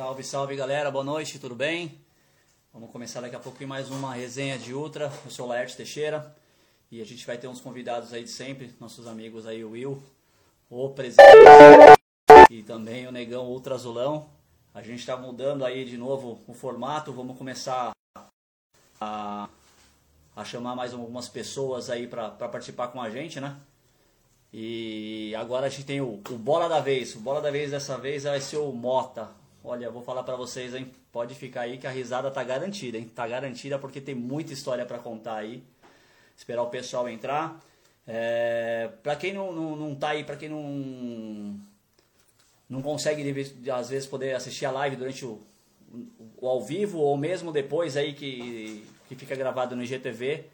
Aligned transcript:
Salve, 0.00 0.24
salve 0.24 0.56
galera, 0.56 0.90
boa 0.90 1.04
noite, 1.04 1.38
tudo 1.38 1.54
bem? 1.54 2.00
Vamos 2.72 2.90
começar 2.90 3.20
daqui 3.20 3.36
a 3.36 3.38
pouco 3.38 3.66
mais 3.66 3.90
uma 3.90 4.14
resenha 4.14 4.58
de 4.58 4.72
Ultra. 4.72 5.12
Eu 5.26 5.30
sou 5.30 5.44
o 5.44 5.48
Laerte 5.50 5.76
Teixeira 5.76 6.34
e 6.90 7.02
a 7.02 7.04
gente 7.04 7.26
vai 7.26 7.36
ter 7.36 7.48
uns 7.48 7.60
convidados 7.60 8.14
aí 8.14 8.24
de 8.24 8.30
sempre, 8.30 8.74
nossos 8.80 9.06
amigos 9.06 9.46
aí, 9.46 9.62
o 9.62 9.72
Will, 9.72 10.02
o 10.70 10.88
presidente 10.88 11.28
e 12.50 12.62
também 12.62 13.06
o 13.06 13.12
Negão 13.12 13.44
Ultra 13.44 13.74
Azulão. 13.74 14.30
A 14.72 14.80
gente 14.80 15.00
está 15.00 15.18
mudando 15.18 15.66
aí 15.66 15.84
de 15.84 15.98
novo 15.98 16.40
o 16.46 16.54
formato, 16.54 17.12
vamos 17.12 17.36
começar 17.36 17.90
a, 18.98 19.50
a 20.34 20.44
chamar 20.46 20.74
mais 20.74 20.94
algumas 20.94 21.28
pessoas 21.28 21.90
aí 21.90 22.06
para 22.06 22.30
participar 22.30 22.88
com 22.88 23.02
a 23.02 23.10
gente, 23.10 23.38
né? 23.38 23.54
E 24.50 25.34
agora 25.36 25.66
a 25.66 25.68
gente 25.68 25.84
tem 25.84 26.00
o, 26.00 26.22
o 26.30 26.38
Bola 26.38 26.70
da 26.70 26.80
Vez. 26.80 27.14
O 27.14 27.20
Bola 27.20 27.42
da 27.42 27.50
Vez 27.50 27.70
dessa 27.70 27.98
vez 27.98 28.22
vai 28.22 28.40
ser 28.40 28.56
o 28.56 28.72
Mota. 28.72 29.38
Olha, 29.62 29.90
vou 29.90 30.02
falar 30.02 30.22
para 30.22 30.36
vocês, 30.36 30.74
hein? 30.74 30.90
Pode 31.12 31.34
ficar 31.34 31.62
aí 31.62 31.76
que 31.76 31.86
a 31.86 31.90
risada 31.90 32.30
tá 32.30 32.42
garantida, 32.42 32.96
hein? 32.96 33.10
Tá 33.14 33.28
garantida 33.28 33.78
porque 33.78 34.00
tem 34.00 34.14
muita 34.14 34.52
história 34.52 34.86
para 34.86 34.98
contar 34.98 35.36
aí. 35.36 35.62
Esperar 36.36 36.62
o 36.62 36.70
pessoal 36.70 37.08
entrar. 37.08 37.60
É, 38.06 38.90
para 39.02 39.14
quem 39.16 39.34
não, 39.34 39.52
não, 39.52 39.76
não 39.76 39.94
tá 39.94 40.10
aí, 40.10 40.24
para 40.24 40.36
quem 40.36 40.48
não 40.48 41.60
não 42.68 42.80
consegue 42.80 43.22
às 43.72 43.90
vezes 43.90 44.08
poder 44.08 44.34
assistir 44.34 44.64
a 44.64 44.70
live 44.70 44.94
durante 44.94 45.24
o, 45.24 45.40
o, 46.38 46.46
ao 46.46 46.62
vivo 46.62 46.98
ou 46.98 47.16
mesmo 47.16 47.50
depois 47.52 47.96
aí 47.96 48.14
que, 48.14 48.86
que 49.08 49.16
fica 49.16 49.34
gravado 49.34 49.74
no 49.74 49.82
IGTV, 49.82 50.44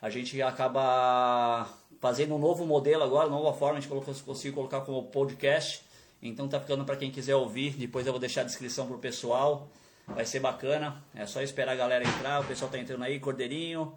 a 0.00 0.08
gente 0.08 0.40
acaba 0.40 1.68
fazendo 2.00 2.34
um 2.34 2.38
novo 2.38 2.64
modelo 2.66 3.02
agora, 3.02 3.28
nova 3.28 3.56
forma, 3.56 3.78
a 3.78 3.80
gente 3.80 4.22
conseguiu 4.22 4.54
colocar 4.54 4.80
como 4.80 5.04
podcast. 5.04 5.85
Então 6.22 6.48
tá 6.48 6.58
ficando 6.60 6.84
para 6.84 6.96
quem 6.96 7.10
quiser 7.10 7.36
ouvir. 7.36 7.70
Depois 7.72 8.06
eu 8.06 8.12
vou 8.12 8.20
deixar 8.20 8.42
a 8.42 8.44
descrição 8.44 8.86
pro 8.86 8.98
pessoal. 8.98 9.68
Vai 10.06 10.24
ser 10.24 10.40
bacana. 10.40 11.02
É 11.14 11.26
só 11.26 11.42
esperar 11.42 11.72
a 11.72 11.76
galera 11.76 12.06
entrar. 12.06 12.40
O 12.40 12.44
pessoal 12.44 12.70
tá 12.70 12.78
entrando 12.78 13.02
aí, 13.02 13.18
Cordeirinho, 13.18 13.92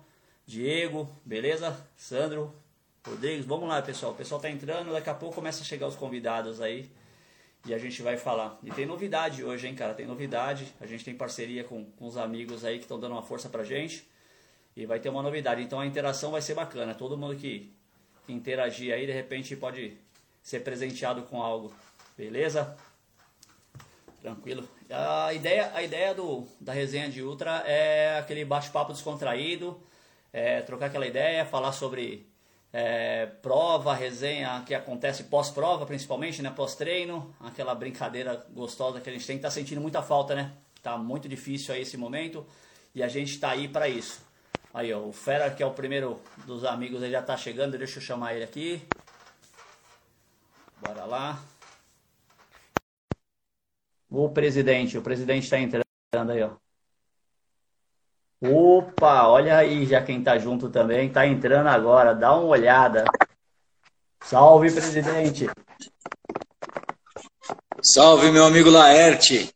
Diego, 0.45 1.09
beleza? 1.23 1.77
Sandro, 1.95 2.53
Rodrigues. 3.05 3.45
Vamos 3.45 3.69
lá, 3.69 3.81
pessoal. 3.81 4.11
O 4.11 4.15
pessoal 4.15 4.41
tá 4.41 4.49
entrando, 4.49 4.91
daqui 4.91 5.09
a 5.09 5.13
pouco 5.13 5.35
começa 5.35 5.61
a 5.61 5.65
chegar 5.65 5.87
os 5.87 5.95
convidados 5.95 6.61
aí. 6.61 6.89
E 7.65 7.73
a 7.73 7.77
gente 7.77 8.01
vai 8.01 8.17
falar. 8.17 8.57
E 8.63 8.71
tem 8.71 8.85
novidade 8.85 9.43
hoje, 9.43 9.67
hein, 9.67 9.75
cara? 9.75 9.93
Tem 9.93 10.07
novidade. 10.07 10.73
A 10.79 10.85
gente 10.85 11.03
tem 11.03 11.13
parceria 11.13 11.63
com, 11.63 11.85
com 11.85 12.07
os 12.07 12.17
amigos 12.17 12.63
aí 12.63 12.77
que 12.77 12.85
estão 12.85 12.99
dando 12.99 13.11
uma 13.11 13.21
força 13.21 13.49
pra 13.49 13.63
gente. 13.63 14.09
E 14.75 14.85
vai 14.85 14.99
ter 14.99 15.09
uma 15.09 15.21
novidade. 15.21 15.61
Então 15.61 15.79
a 15.79 15.85
interação 15.85 16.31
vai 16.31 16.41
ser 16.41 16.55
bacana. 16.55 16.95
Todo 16.95 17.17
mundo 17.17 17.35
que 17.35 17.73
interagir 18.27 18.93
aí, 18.93 19.05
de 19.05 19.11
repente 19.11 19.55
pode 19.55 19.97
ser 20.41 20.61
presenteado 20.61 21.23
com 21.23 21.41
algo. 21.41 21.73
Beleza? 22.19 22.75
Tranquilo. 24.21 24.67
A 24.89 25.33
ideia, 25.33 25.71
a 25.73 25.81
ideia 25.81 26.13
do, 26.13 26.45
da 26.59 26.73
resenha 26.73 27.09
de 27.09 27.23
Ultra 27.23 27.63
é 27.65 28.19
aquele 28.19 28.43
bate-papo 28.43 28.91
descontraído, 28.91 29.81
é, 30.33 30.59
trocar 30.59 30.87
aquela 30.87 31.07
ideia, 31.07 31.45
falar 31.45 31.71
sobre 31.71 32.29
é, 32.73 33.25
prova, 33.25 33.95
resenha 33.95 34.61
que 34.67 34.75
acontece 34.75 35.23
pós-prova, 35.23 35.85
principalmente, 35.85 36.41
né? 36.41 36.51
Pós-treino, 36.53 37.33
aquela 37.39 37.73
brincadeira 37.73 38.45
gostosa 38.51 38.99
que 38.99 39.09
a 39.09 39.13
gente 39.13 39.25
tem, 39.25 39.39
tá 39.39 39.49
sentindo 39.49 39.79
muita 39.79 40.01
falta, 40.01 40.35
né? 40.35 40.51
Tá 40.83 40.97
muito 40.97 41.29
difícil 41.29 41.73
aí 41.73 41.83
esse 41.83 41.95
momento 41.95 42.45
e 42.93 43.01
a 43.01 43.07
gente 43.07 43.39
tá 43.39 43.51
aí 43.51 43.69
para 43.69 43.87
isso. 43.87 44.19
Aí, 44.73 44.93
ó, 44.93 44.99
o 44.99 45.13
Fera, 45.13 45.49
que 45.51 45.63
é 45.63 45.65
o 45.65 45.71
primeiro 45.71 46.19
dos 46.45 46.65
amigos, 46.65 47.01
ele 47.01 47.13
já 47.13 47.21
tá 47.21 47.37
chegando, 47.37 47.77
deixa 47.77 47.99
eu 47.99 48.03
chamar 48.03 48.35
ele 48.35 48.43
aqui. 48.43 48.81
Bora 50.81 51.05
lá. 51.05 51.41
O 54.09 54.27
presidente, 54.29 54.97
o 54.97 55.01
presidente 55.01 55.43
está 55.43 55.59
entrando 55.59 56.31
aí, 56.31 56.41
ó. 56.41 56.51
Opa, 58.41 59.27
olha 59.27 59.57
aí 59.57 59.85
já 59.85 60.01
quem 60.01 60.23
tá 60.23 60.37
junto 60.37 60.69
também, 60.69 61.11
tá 61.11 61.27
entrando 61.27 61.67
agora, 61.67 62.15
dá 62.15 62.33
uma 62.33 62.47
olhada. 62.47 63.05
Salve, 64.21 64.71
presidente. 64.71 65.47
Salve, 67.83 68.31
meu 68.31 68.45
amigo 68.45 68.69
Laerte. 68.69 69.53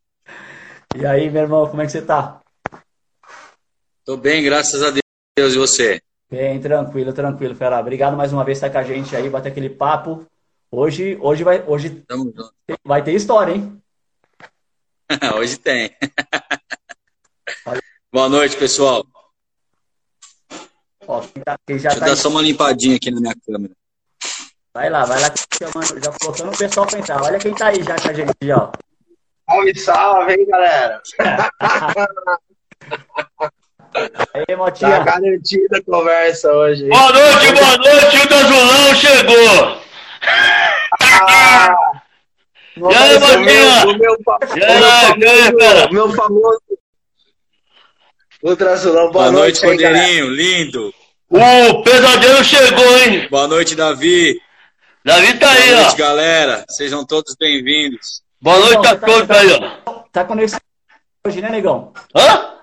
E 0.96 1.06
aí, 1.06 1.30
meu 1.30 1.42
irmão, 1.44 1.68
como 1.68 1.82
é 1.82 1.86
que 1.86 1.92
você 1.92 2.02
tá? 2.02 2.40
Tô 4.06 4.16
bem, 4.18 4.44
graças 4.44 4.84
a 4.84 4.92
Deus. 4.92 5.54
E 5.54 5.58
você? 5.58 6.02
Bem, 6.30 6.60
tranquilo, 6.60 7.12
tranquilo, 7.12 7.56
Fera. 7.56 7.80
Obrigado 7.80 8.16
mais 8.16 8.32
uma 8.32 8.44
vez 8.44 8.60
por 8.60 8.68
estar 8.68 8.80
com 8.80 8.86
a 8.86 8.96
gente 8.96 9.16
aí, 9.16 9.30
bater 9.30 9.50
aquele 9.50 9.70
papo. 9.70 10.26
Hoje, 10.70 11.18
hoje 11.22 11.44
vai, 11.44 11.64
hoje 11.68 12.04
vai 12.84 13.04
ter 13.04 13.14
história, 13.14 13.54
hein? 13.54 13.83
hoje 15.36 15.58
tem. 15.58 15.96
Boa 18.12 18.30
noite, 18.30 18.56
pessoal. 18.58 19.06
Ó, 21.08 21.22
tá, 21.22 21.28
já 21.46 21.58
Deixa 21.68 21.90
tá 21.90 21.96
eu 21.96 22.00
dar 22.00 22.16
só 22.16 22.30
uma 22.30 22.42
limpadinha 22.42 22.96
aqui 22.96 23.12
na 23.12 23.20
minha 23.20 23.36
câmera. 23.46 23.74
Vai 24.74 24.90
lá, 24.90 25.06
vai 25.06 25.22
lá, 25.22 25.32
chamando, 25.58 26.04
já 26.04 26.12
colocando 26.20 26.54
o 26.54 26.58
pessoal 26.58 26.88
pra 26.88 27.00
entrar. 27.00 27.22
Olha 27.22 27.38
quem 27.38 27.54
tá 27.54 27.68
aí 27.68 27.84
já 27.84 27.96
com 27.96 28.10
a 28.10 28.14
gente, 28.14 28.52
ó. 28.52 28.72
Salve, 29.50 29.80
salve, 29.80 30.34
hein, 30.34 30.48
galera? 30.48 31.02
Aí, 34.34 34.56
Motinha. 34.56 34.90
Tá 34.90 35.04
garantida 35.04 35.78
a 35.78 35.84
conversa 35.84 36.52
hoje. 36.52 36.88
Boa 36.88 37.12
noite, 37.12 37.54
boa 37.54 37.78
noite, 37.78 38.18
o 38.18 38.30
Dazulão 38.30 38.96
chegou. 38.96 39.78
Ah, 41.00 41.93
e 42.78 42.96
aí? 42.96 43.18
O 43.18 43.98
meu, 43.98 43.98
meu, 43.98 44.22
famoso, 44.24 45.14
o 45.90 45.94
meu 45.94 46.12
famoso 46.14 46.62
Ultrasulão, 48.44 49.10
boa, 49.10 49.12
boa 49.12 49.32
noite, 49.32 49.64
noite 49.64 49.82
Cordeirinho, 49.82 50.30
lindo. 50.30 50.94
O 51.30 51.82
pesadelo 51.82 52.44
chegou, 52.44 52.98
hein? 52.98 53.28
Boa 53.30 53.48
noite, 53.48 53.74
Davi. 53.74 54.38
Davi 55.06 55.40
tá 55.40 55.48
boa 55.48 55.58
aí, 55.58 55.62
ó. 55.62 55.76
Boa 55.76 55.84
noite, 55.84 55.98
galera. 55.98 56.66
Sejam 56.70 57.06
todos 57.06 57.36
bem-vindos. 57.40 58.22
Boa 58.42 58.60
noite 58.60 58.86
a 58.86 58.98
tá, 58.98 59.08
todos 59.08 59.28
tá, 59.30 59.40
aí, 59.40 59.48
ó. 59.86 60.04
Tá 60.12 60.26
conexão 60.26 60.60
hoje, 61.26 61.42
né, 61.42 61.50
negão? 61.50 61.94
Hã? 62.14 62.54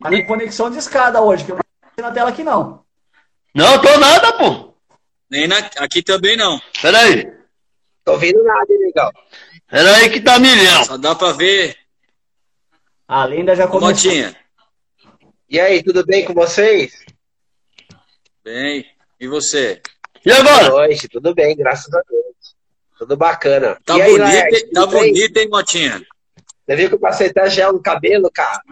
Tá 0.00 0.10
com 0.10 0.26
conexão 0.26 0.70
de 0.70 0.78
escada 0.78 1.20
hoje, 1.20 1.44
que 1.44 1.50
eu 1.50 1.56
não 1.56 1.62
tô 1.96 2.02
na 2.02 2.12
tela 2.12 2.30
aqui 2.30 2.44
não. 2.44 2.84
Não, 3.52 3.82
tô 3.82 3.98
nada, 3.98 4.32
pô. 4.34 4.72
Nem 5.28 5.48
na... 5.48 5.58
aqui 5.78 6.00
também 6.00 6.36
não. 6.36 6.60
Peraí. 6.80 7.37
Tô 8.08 8.12
ouvindo 8.12 8.42
nada, 8.42 8.72
hein, 8.72 8.78
legal. 8.86 9.12
Peraí 9.70 10.08
que 10.08 10.18
tá 10.18 10.38
milhão. 10.38 10.82
Só 10.82 10.96
dá 10.96 11.14
pra 11.14 11.32
ver. 11.32 11.76
A 13.06 13.26
lenda 13.26 13.54
já 13.54 13.68
começou. 13.68 13.90
Motinha. 13.90 14.34
E 15.46 15.60
aí, 15.60 15.82
tudo 15.82 16.06
bem 16.06 16.24
com 16.24 16.32
vocês? 16.32 17.04
Bem. 18.42 18.86
E 19.20 19.28
você? 19.28 19.82
E 20.24 20.32
agora? 20.32 20.70
Boa 20.70 20.86
noite, 20.86 21.06
tudo 21.06 21.34
bem, 21.34 21.54
graças 21.54 21.92
a 21.92 22.00
Deus. 22.08 22.56
Tudo 22.96 23.14
bacana. 23.14 23.78
Tá 23.84 23.98
e 23.98 24.02
bonito, 24.02 24.22
aí, 24.22 24.70
tá 24.70 24.86
bonito, 24.86 25.36
hein, 25.36 25.48
Motinha? 25.50 26.02
Você 26.64 26.76
viu 26.76 26.88
que 26.88 26.94
eu 26.94 27.00
passei 27.00 27.26
até 27.26 27.50
gel 27.50 27.74
no 27.74 27.82
cabelo, 27.82 28.30
cara? 28.32 28.62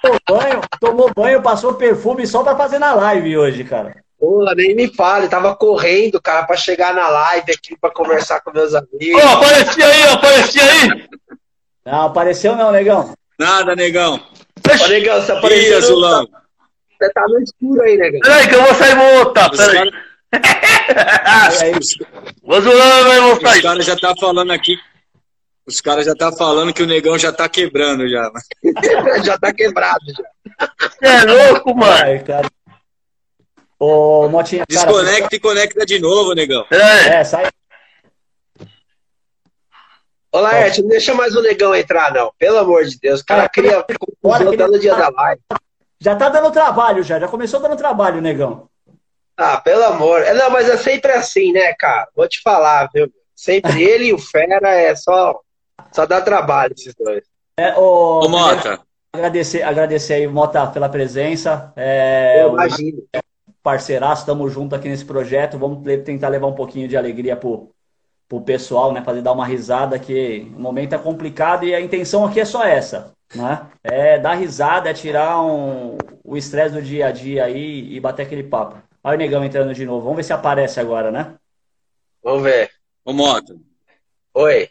tomou 0.00 0.20
banho, 0.28 0.60
tomou 0.78 1.12
banho, 1.12 1.42
passou 1.42 1.74
perfume 1.74 2.28
só 2.28 2.44
pra 2.44 2.56
fazer 2.56 2.78
na 2.78 2.94
live 2.94 3.36
hoje, 3.36 3.64
cara. 3.64 4.04
Porra, 4.20 4.54
nem 4.54 4.76
me 4.76 4.94
fale, 4.94 5.28
tava 5.28 5.56
correndo, 5.56 6.20
cara, 6.20 6.44
pra 6.44 6.54
chegar 6.54 6.94
na 6.94 7.08
live 7.08 7.52
aqui 7.52 7.74
pra 7.80 7.90
conversar 7.90 8.42
com 8.42 8.52
meus 8.52 8.74
amigos. 8.74 9.22
Ô, 9.22 9.26
oh, 9.26 9.28
aparecia 9.30 9.86
aí, 9.86 10.02
aparecia 10.02 10.62
aí! 10.62 11.08
Não, 11.86 12.02
apareceu 12.02 12.54
não, 12.54 12.70
negão. 12.70 13.14
Nada, 13.38 13.74
negão. 13.74 14.20
Ô, 14.84 14.88
negão, 14.88 15.22
você 15.22 15.32
apareceu. 15.32 15.72
Ih, 15.72 15.74
Azulão. 15.74 16.28
Você 17.00 17.10
tá 17.14 17.22
no 17.26 17.40
escuro 17.40 17.80
aí, 17.80 17.96
negão. 17.96 18.20
Peraí, 18.20 18.46
que 18.46 18.54
eu 18.54 18.62
vou 18.62 18.74
sair 18.74 18.92
e 18.92 18.94
vou 18.94 19.24
voltar, 19.24 19.50
peraí. 19.50 19.90
Cara... 19.90 20.50
o 22.42 22.54
Azulão 22.54 23.04
vai 23.04 23.20
voltar 23.20 23.50
aí. 23.52 23.58
Os 23.58 23.62
caras 23.62 23.86
já 23.86 23.96
tá 23.96 24.14
falando 24.20 24.52
aqui 24.52 24.76
os 25.70 25.80
caras 25.80 26.04
já 26.04 26.14
tá 26.14 26.32
falando 26.32 26.72
que 26.72 26.82
o 26.82 26.86
negão 26.86 27.16
já 27.16 27.32
tá 27.32 27.48
quebrando 27.48 28.08
já. 28.08 28.30
já 29.24 29.38
tá 29.38 29.52
quebrado 29.52 30.04
já. 30.08 30.24
Você 30.80 31.06
é 31.06 31.22
louco, 31.24 31.74
mano. 31.74 31.92
Ai, 31.92 32.18
cara. 32.18 32.50
Ô, 33.80 34.28
Motinha, 34.28 34.64
Desconecta 34.68 35.22
cara, 35.22 35.34
e 35.34 35.40
conecta 35.40 35.86
de 35.86 35.98
novo, 35.98 36.34
negão. 36.34 36.66
É, 36.70 37.14
é 37.14 37.24
sai. 37.24 37.48
Ô, 40.30 40.38
Laerte, 40.38 40.82
não 40.82 40.90
deixa 40.90 41.14
mais 41.14 41.34
o 41.34 41.40
negão 41.40 41.74
entrar, 41.74 42.12
não. 42.12 42.30
Pelo 42.38 42.58
amor 42.58 42.84
de 42.84 42.98
Deus. 42.98 43.20
O 43.20 43.24
cara 43.24 43.48
cria 43.48 43.82
confusão 43.98 44.54
dando 44.54 44.78
dia 44.78 44.94
da 44.94 45.08
live. 45.08 45.40
Já 45.98 46.14
tá 46.14 46.28
dando 46.28 46.52
trabalho, 46.52 47.02
já. 47.02 47.18
Já 47.18 47.26
começou 47.26 47.58
dando 47.58 47.76
trabalho, 47.76 48.20
negão. 48.20 48.68
Ah, 49.34 49.58
pelo 49.58 49.84
amor. 49.84 50.20
É, 50.20 50.34
não, 50.34 50.50
mas 50.50 50.68
é 50.68 50.76
sempre 50.76 51.12
assim, 51.12 51.50
né, 51.50 51.72
cara? 51.72 52.06
Vou 52.14 52.28
te 52.28 52.42
falar, 52.42 52.88
viu? 52.92 53.10
Sempre 53.34 53.80
ele 53.82 54.08
e 54.08 54.12
o 54.12 54.18
Fera 54.18 54.68
é 54.68 54.94
só 54.94 55.40
só 55.90 56.04
dá 56.04 56.20
trabalho 56.20 56.74
esses 56.76 56.94
dois. 56.94 57.24
É, 57.56 57.74
o, 57.76 58.20
Ô, 58.24 58.28
Mota. 58.28 58.80
Agradecer, 59.12 59.62
agradecer 59.62 60.14
aí, 60.14 60.26
Mota, 60.26 60.66
pela 60.68 60.88
presença. 60.88 61.72
É, 61.74 62.42
Eu 62.44 62.52
imagino. 62.52 63.02
Parceiraço, 63.62 64.22
estamos 64.22 64.52
juntos 64.52 64.78
aqui 64.78 64.88
nesse 64.88 65.04
projeto. 65.04 65.58
Vamos 65.58 65.82
tentar 66.04 66.28
levar 66.28 66.46
um 66.46 66.54
pouquinho 66.54 66.88
de 66.88 66.96
alegria 66.96 67.36
pro, 67.36 67.70
pro 68.28 68.40
pessoal, 68.40 68.92
né? 68.92 69.02
Fazer 69.02 69.22
dar 69.22 69.32
uma 69.32 69.46
risada, 69.46 69.98
que 69.98 70.50
o 70.56 70.60
momento 70.60 70.94
é 70.94 70.98
complicado 70.98 71.64
e 71.64 71.74
a 71.74 71.80
intenção 71.80 72.24
aqui 72.24 72.40
é 72.40 72.44
só 72.44 72.64
essa, 72.64 73.12
né? 73.34 73.66
É 73.82 74.18
dar 74.18 74.34
risada, 74.34 74.88
é 74.88 74.94
tirar 74.94 75.42
um, 75.42 75.98
o 76.24 76.36
estresse 76.36 76.74
do 76.74 76.80
dia 76.80 77.08
a 77.08 77.12
dia 77.12 77.44
aí 77.44 77.92
e 77.92 78.00
bater 78.00 78.22
aquele 78.22 78.44
papo. 78.44 78.76
Olha 79.02 79.16
o 79.16 79.18
negão 79.18 79.44
entrando 79.44 79.74
de 79.74 79.84
novo. 79.84 80.02
Vamos 80.02 80.16
ver 80.16 80.24
se 80.24 80.32
aparece 80.32 80.78
agora, 80.78 81.10
né? 81.10 81.34
Vamos 82.22 82.42
ver. 82.42 82.70
Ô, 83.04 83.12
Mota. 83.12 83.54
Oi. 84.34 84.68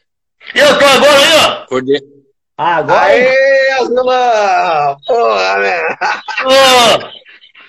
Eu 0.56 0.80
tô 0.80 0.86
agora 0.86 1.20
aí, 1.20 1.46
ó. 1.46 1.66
Cordeiro. 1.68 2.06
Ah, 2.58 2.76
agora. 2.78 3.02
Aê, 3.02 3.72
Azulão! 3.72 4.98
Porra, 5.06 5.58
né? 5.60 5.98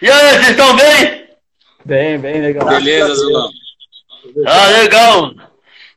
E 0.03 0.11
aí, 0.11 0.31
vocês 0.31 0.51
estão 0.51 0.75
bem? 0.77 1.29
Bem, 1.85 2.19
bem 2.19 2.41
legal. 2.41 2.67
Beleza, 2.67 3.15
Zulão. 3.15 3.51
Ah, 4.47 4.67
legal. 4.69 5.33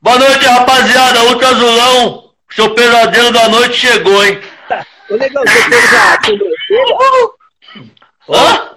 Boa 0.02 0.20
noite, 0.20 0.46
rapaziada. 0.46 1.24
Ultra 1.24 1.50
Azulão. 1.50 2.34
Seu 2.52 2.74
pesadelo 2.76 3.32
da 3.32 3.48
noite 3.48 3.76
chegou, 3.76 4.26
hein? 4.26 4.42
Ô, 5.10 5.16
negão, 5.16 5.44
você 5.44 5.70
fez 5.70 5.94
a 5.94 6.20
sobrancelha? 6.26 6.96
Hã? 8.30 8.70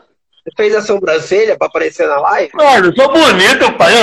Você 0.45 0.51
fez 0.57 0.75
a 0.77 0.83
sobrancelha 0.83 1.59
pra 1.59 1.67
aparecer 1.67 2.07
na 2.07 2.21
live? 2.21 2.53
Mano, 2.55 2.87
eu 2.87 2.95
sou 2.95 3.13
bonito, 3.13 3.73
pai. 3.77 3.95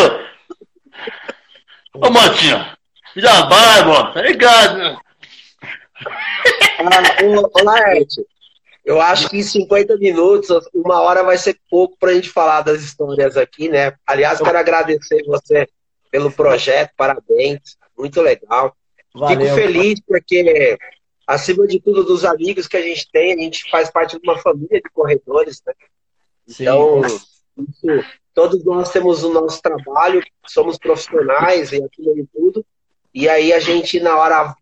Ô, 1.94 2.10
Motinha. 2.10 2.78
Já 3.16 3.46
vai, 3.46 3.86
mano. 3.86 4.14
Tá 4.14 4.22
ligado, 4.22 4.78
né? 4.78 4.98
Ah, 6.80 7.24
ô, 7.24 7.50
ô, 7.54 7.64
Laerte, 7.64 8.25
eu 8.85 9.00
acho 9.00 9.30
que 9.30 9.38
em 9.38 9.44
50 9.44 9.97
minutos, 9.97 10.50
uma 10.74 11.01
hora 11.01 11.24
vai 11.24 11.38
ser 11.38 11.57
pouco 11.69 11.95
pra 11.97 12.13
gente 12.13 12.30
falar 12.30 12.62
das 12.62 12.81
histórias 12.81 13.38
aqui, 13.38 13.69
né? 13.69 13.94
Aliás, 14.06 14.41
quero 14.41 14.57
agradecer 14.57 15.24
você 15.25 15.68
pelo 16.12 16.31
projeto, 16.31 16.91
parabéns, 16.97 17.77
muito 17.97 18.21
legal. 18.21 18.75
Fico 19.12 19.25
Valeu. 19.25 19.56
feliz 19.56 20.01
porque, 20.06 20.77
acima 21.25 21.65
de 21.65 21.80
tudo, 21.80 22.03
dos 22.03 22.25
amigos 22.25 22.68
que 22.68 22.75
a 22.75 22.81
gente 22.81 23.09
tem, 23.09 23.33
a 23.33 23.38
gente 23.38 23.69
faz 23.71 23.89
parte 23.89 24.19
de 24.19 24.27
uma 24.27 24.38
família 24.38 24.81
de 24.81 24.89
corredores, 24.91 25.62
né? 25.65 25.74
Então, 26.47 27.01
isso, 27.06 28.06
todos 28.33 28.65
nós 28.65 28.91
temos 28.91 29.24
o 29.24 29.31
nosso 29.31 29.62
trabalho, 29.62 30.21
somos 30.45 30.77
profissionais 30.77 31.71
e 31.71 31.81
acima 31.81 32.13
de 32.15 32.27
tudo. 32.33 32.65
E 33.13 33.29
aí 33.29 33.53
a 33.53 33.59
gente, 33.59 34.00
na 34.01 34.18
hora, 34.18 34.53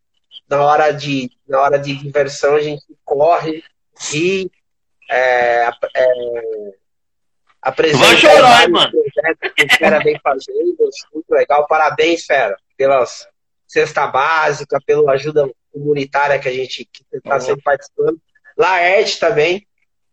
na 0.47 0.63
hora, 0.63 0.91
de, 0.91 1.31
na 1.47 1.59
hora 1.61 1.79
de 1.79 1.95
diversão, 1.95 2.55
a 2.55 2.61
gente 2.61 2.83
corre 3.03 3.63
e 4.13 4.49
é, 5.09 5.67
é, 5.95 6.11
apresenta 7.61 8.05
Vai 8.05 8.17
chorar, 8.17 8.63
hein, 8.63 8.71
mano? 8.71 8.91
projetos 8.91 9.51
que 9.55 9.65
o 9.65 9.77
Fera 9.77 9.99
vem 9.99 10.19
fazendo. 10.23 10.75
Muito 11.13 11.29
legal. 11.31 11.67
Parabéns, 11.67 12.25
Fera, 12.25 12.55
pelas 12.77 13.27
cesta 13.67 14.07
básica, 14.07 14.79
pela 14.85 15.11
ajuda 15.13 15.49
comunitária 15.71 16.39
que 16.39 16.49
a 16.49 16.51
gente 16.53 16.87
está 17.13 17.39
sempre 17.39 17.61
participando. 17.61 18.19
Laerte 18.57 19.19
também. 19.19 19.65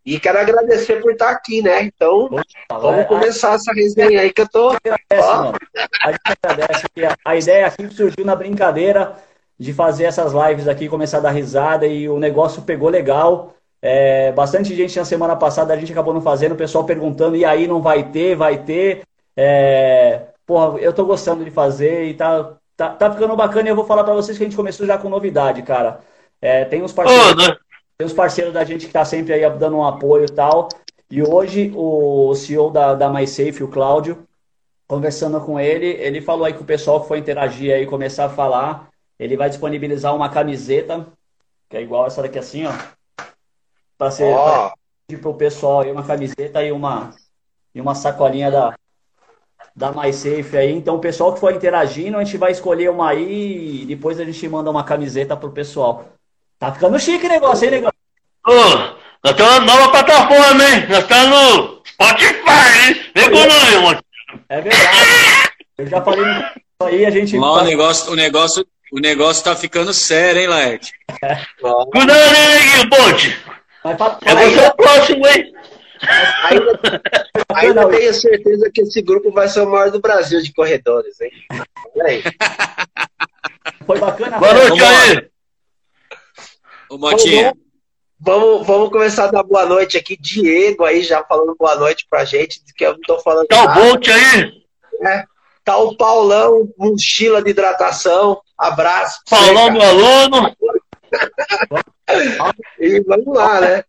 E 0.05 0.17
quero 0.19 0.39
agradecer 0.39 1.01
por 1.01 1.11
estar 1.11 1.29
aqui, 1.29 1.61
né? 1.61 1.83
Então, 1.83 2.29
vamos 2.71 3.05
começar 3.07 3.55
essa 3.55 3.71
resenha 3.73 4.21
aí 4.21 4.31
que 4.31 4.41
eu 4.41 4.49
tô. 4.49 4.69
agradece, 4.69 5.35
mano. 5.35 5.57
A 6.01 6.11
gente 6.11 6.21
agradece. 6.41 6.85
que 6.95 7.05
a- 7.05 7.17
A 7.25 7.35
ideia 7.35 7.67
aqui 7.67 7.89
surgiu 7.93 8.25
na 8.25 8.33
brincadeira 8.35 9.15
de 9.59 9.73
fazer 9.73 10.05
essas 10.05 10.31
lives 10.31 10.67
aqui, 10.69 10.87
começar 10.87 11.17
a 11.17 11.21
dar 11.21 11.31
risada 11.31 11.85
e 11.85 12.07
o 12.07 12.17
negócio 12.17 12.61
pegou 12.61 12.89
legal. 12.89 13.53
É, 13.81 14.31
bastante 14.33 14.75
gente 14.75 14.97
na 14.97 15.05
semana 15.05 15.35
passada 15.35 15.73
a 15.73 15.77
gente 15.77 15.91
acabou 15.91 16.13
não 16.13 16.21
fazendo, 16.21 16.51
o 16.51 16.57
pessoal 16.57 16.83
perguntando, 16.83 17.35
e 17.35 17.45
aí 17.45 17.67
não 17.67 17.81
vai 17.81 18.03
ter, 18.11 18.35
vai 18.35 18.63
ter. 18.63 19.03
É, 19.35 20.27
porra, 20.45 20.79
eu 20.79 20.91
tô 20.91 21.05
gostando 21.05 21.45
de 21.45 21.51
fazer 21.51 22.05
e 22.05 22.13
tá, 22.13 22.55
tá, 22.75 22.89
tá 22.89 23.11
ficando 23.11 23.35
bacana 23.35 23.69
e 23.69 23.71
eu 23.71 23.75
vou 23.75 23.85
falar 23.85 24.03
pra 24.03 24.13
vocês 24.13 24.37
que 24.37 24.43
a 24.43 24.47
gente 24.47 24.55
começou 24.55 24.85
já 24.85 24.97
com 24.97 25.09
novidade, 25.09 25.61
cara. 25.61 26.01
É, 26.41 26.65
tem 26.65 26.83
uns 26.83 26.93
parceiros. 26.93 27.47
Né? 27.47 27.55
Tem 27.97 28.05
os 28.05 28.13
parceiros 28.13 28.53
da 28.53 28.63
gente 28.63 28.85
que 28.87 28.93
tá 28.93 29.03
sempre 29.03 29.33
aí 29.33 29.49
dando 29.57 29.77
um 29.77 29.85
apoio 29.85 30.25
e 30.25 30.31
tal. 30.31 30.69
E 31.11 31.23
hoje 31.23 31.71
o 31.75 32.33
CEO 32.35 32.69
da, 32.69 32.93
da 32.93 33.09
MySafe, 33.09 33.63
o 33.63 33.67
Cláudio, 33.67 34.25
conversando 34.87 35.39
com 35.41 35.59
ele, 35.59 35.85
ele 35.85 36.21
falou 36.21 36.45
aí 36.45 36.53
que 36.53 36.61
o 36.61 36.65
pessoal 36.65 37.01
que 37.01 37.07
for 37.07 37.17
interagir 37.17 37.73
aí, 37.73 37.85
começar 37.85 38.25
a 38.25 38.29
falar, 38.29 38.89
ele 39.19 39.37
vai 39.37 39.49
disponibilizar 39.49 40.15
uma 40.15 40.29
camiseta, 40.29 41.07
que 41.69 41.77
é 41.77 41.81
igual 41.81 42.07
essa 42.07 42.21
daqui 42.21 42.39
assim, 42.39 42.65
ó. 42.65 42.71
Pra 43.99 44.09
ser, 44.09 44.33
pra 44.33 44.41
Ó, 44.41 44.71
pedir 45.05 45.21
pro 45.21 45.33
pessoal 45.33 45.81
aí 45.81 45.91
uma 45.91 46.03
camiseta 46.03 46.63
e 46.63 46.71
uma, 46.71 47.13
e 47.75 47.81
uma 47.81 47.93
sacolinha 47.93 48.49
da, 48.49 48.73
da 49.75 49.91
MySafe 49.91 50.55
aí. 50.55 50.71
Então 50.71 50.95
o 50.95 50.99
pessoal 50.99 51.33
que 51.33 51.39
for 51.41 51.53
interagindo, 51.53 52.17
a 52.17 52.23
gente 52.23 52.37
vai 52.37 52.53
escolher 52.53 52.89
uma 52.89 53.09
aí 53.09 53.81
e 53.81 53.85
depois 53.85 54.17
a 54.17 54.23
gente 54.23 54.47
manda 54.47 54.71
uma 54.71 54.85
camiseta 54.85 55.35
pro 55.35 55.51
pessoal. 55.51 56.13
Tá 56.57 56.71
ficando 56.71 56.97
chique 56.97 57.25
o 57.25 57.29
negócio, 57.29 57.65
hein, 57.65 57.71
negócio? 57.71 57.99
Ô, 58.47 58.51
nós 59.21 59.35
temos 59.35 59.57
uma 59.57 59.65
nova 59.65 59.91
plataforma, 59.91 60.63
hein? 60.63 60.87
Nós 60.87 60.99
estamos 60.99 61.29
no 61.29 61.81
Spotify, 61.85 62.87
hein? 62.87 63.11
Vem 63.13 63.31
com 63.31 63.37
nós, 63.37 63.81
mano. 63.83 63.99
É 64.47 64.61
verdade. 64.61 65.49
Eu 65.77 65.87
já 65.87 66.01
falei 66.01 66.23
no 66.23 66.87
aí, 66.87 67.05
a 67.05 67.09
gente. 67.09 67.37
Lá 67.37 67.51
o 67.51 67.63
negócio, 67.65 68.13
o 68.13 68.15
negócio, 68.15 68.65
o 68.93 68.99
negócio 69.01 69.43
tá 69.43 69.57
ficando 69.57 69.93
sério, 69.93 70.41
hein, 70.41 70.47
Laerte? 70.47 70.93
Cuidado 71.91 72.11
aí, 72.11 72.59
Neguinho, 72.59 72.89
Ponte. 72.89 73.58
Mas 73.83 73.97
fala- 73.97 74.19
É 74.25 74.35
você 74.35 74.67
o 74.67 74.75
próximo, 74.75 75.27
hein? 75.27 75.53
Ainda, 76.43 76.79
ainda 77.55 77.89
tenho 77.89 78.13
certeza 78.13 78.71
que 78.73 78.81
esse 78.81 79.01
grupo 79.01 79.31
vai 79.31 79.47
ser 79.47 79.61
o 79.61 79.69
maior 79.69 79.91
do 79.91 79.99
Brasil 79.99 80.41
de 80.41 80.53
corredores, 80.53 81.19
hein? 81.21 81.31
Olha 81.95 82.05
aí. 82.07 82.23
Foi 83.85 83.99
bacana, 83.99 84.37
Boa 84.39 84.53
velho. 84.53 84.69
noite 84.69 84.83
aí. 84.83 85.29
Ô, 86.89 86.97
Motinha. 86.97 87.53
Vamos, 88.21 88.67
vamos 88.67 88.89
começar 88.89 89.25
a 89.25 89.31
dar 89.31 89.43
boa 89.43 89.65
noite 89.65 89.97
aqui. 89.97 90.17
Diego 90.19 90.83
aí 90.83 91.01
já 91.03 91.23
falando 91.23 91.55
boa 91.57 91.75
noite 91.75 92.05
pra 92.09 92.25
gente, 92.25 92.61
que 92.75 92.85
eu 92.85 92.93
não 92.93 92.99
tô 93.01 93.19
falando 93.19 93.47
Tá 93.47 93.63
o. 93.63 93.73
Bolt 93.75 94.07
aí. 94.09 94.51
né? 94.99 95.25
Tá 95.63 95.77
o 95.77 95.95
Paulão, 95.95 96.67
mochila 96.77 97.41
de 97.41 97.51
hidratação. 97.51 98.41
Abraço. 98.57 99.19
Paulão, 99.29 99.71
meu 99.71 99.81
aluno. 99.81 100.53
E 102.79 102.99
vamos 103.01 103.35
lá, 103.35 103.61
né? 103.61 103.83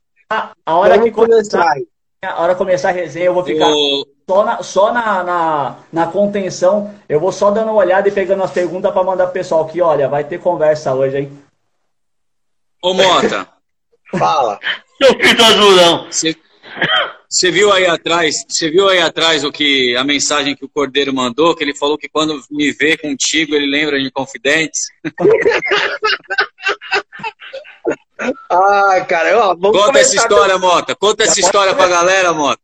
A 0.64 0.76
hora 0.76 0.94
que 0.94 1.10
Vamos 1.10 1.14
começar, 1.14 1.58
começar. 1.58 1.72
aí. 1.72 1.86
a 2.22 2.42
hora 2.42 2.54
que 2.54 2.58
começar 2.58 2.88
a 2.90 2.92
resenha, 2.92 3.26
eu 3.26 3.34
vou 3.34 3.44
ficar 3.44 3.68
Ô, 3.68 4.06
só 4.28 4.44
na, 4.44 4.62
só 4.62 4.92
na, 4.92 5.24
na, 5.24 5.76
na 5.92 6.06
contenção. 6.06 6.94
Eu 7.08 7.18
vou 7.18 7.32
só 7.32 7.50
dando 7.50 7.72
uma 7.72 7.80
olhada 7.80 8.08
e 8.08 8.12
pegando 8.12 8.44
as 8.44 8.52
perguntas 8.52 8.92
pra 8.92 9.02
mandar 9.02 9.24
pro 9.24 9.34
pessoal 9.34 9.64
aqui. 9.64 9.80
Olha, 9.80 10.08
vai 10.08 10.22
ter 10.24 10.38
conversa 10.38 10.94
hoje, 10.94 11.18
hein? 11.18 11.38
ô 12.82 12.94
Mota, 12.94 13.46
Fala. 14.18 14.58
Seu 15.02 15.34
do 15.34 15.44
azulão. 15.44 16.06
você 16.10 16.36
você 17.32 17.48
viu 17.50 17.72
aí 17.72 17.86
atrás, 17.86 18.44
você 18.48 18.68
viu 18.68 18.88
aí 18.88 19.00
atrás 19.00 19.44
o 19.44 19.52
que 19.52 19.94
a 19.96 20.02
mensagem 20.02 20.56
que 20.56 20.64
o 20.64 20.68
Cordeiro 20.68 21.14
mandou, 21.14 21.54
que 21.54 21.62
ele 21.62 21.76
falou 21.76 21.96
que 21.96 22.08
quando 22.08 22.42
me 22.50 22.72
vê 22.72 22.96
contigo, 22.96 23.54
ele 23.54 23.70
lembra 23.70 24.00
de 24.00 24.10
confidentes. 24.10 24.88
Ah, 28.50 29.04
cara, 29.08 29.38
ó, 29.38 29.54
vamos 29.54 29.80
Conta 29.80 29.98
essa 29.98 30.16
história, 30.16 30.58
Mota. 30.58 30.94
Conta 30.94 31.24
essa 31.24 31.40
história 31.40 31.74
pra 31.74 31.88
galera, 31.88 32.32
Mota. 32.32 32.60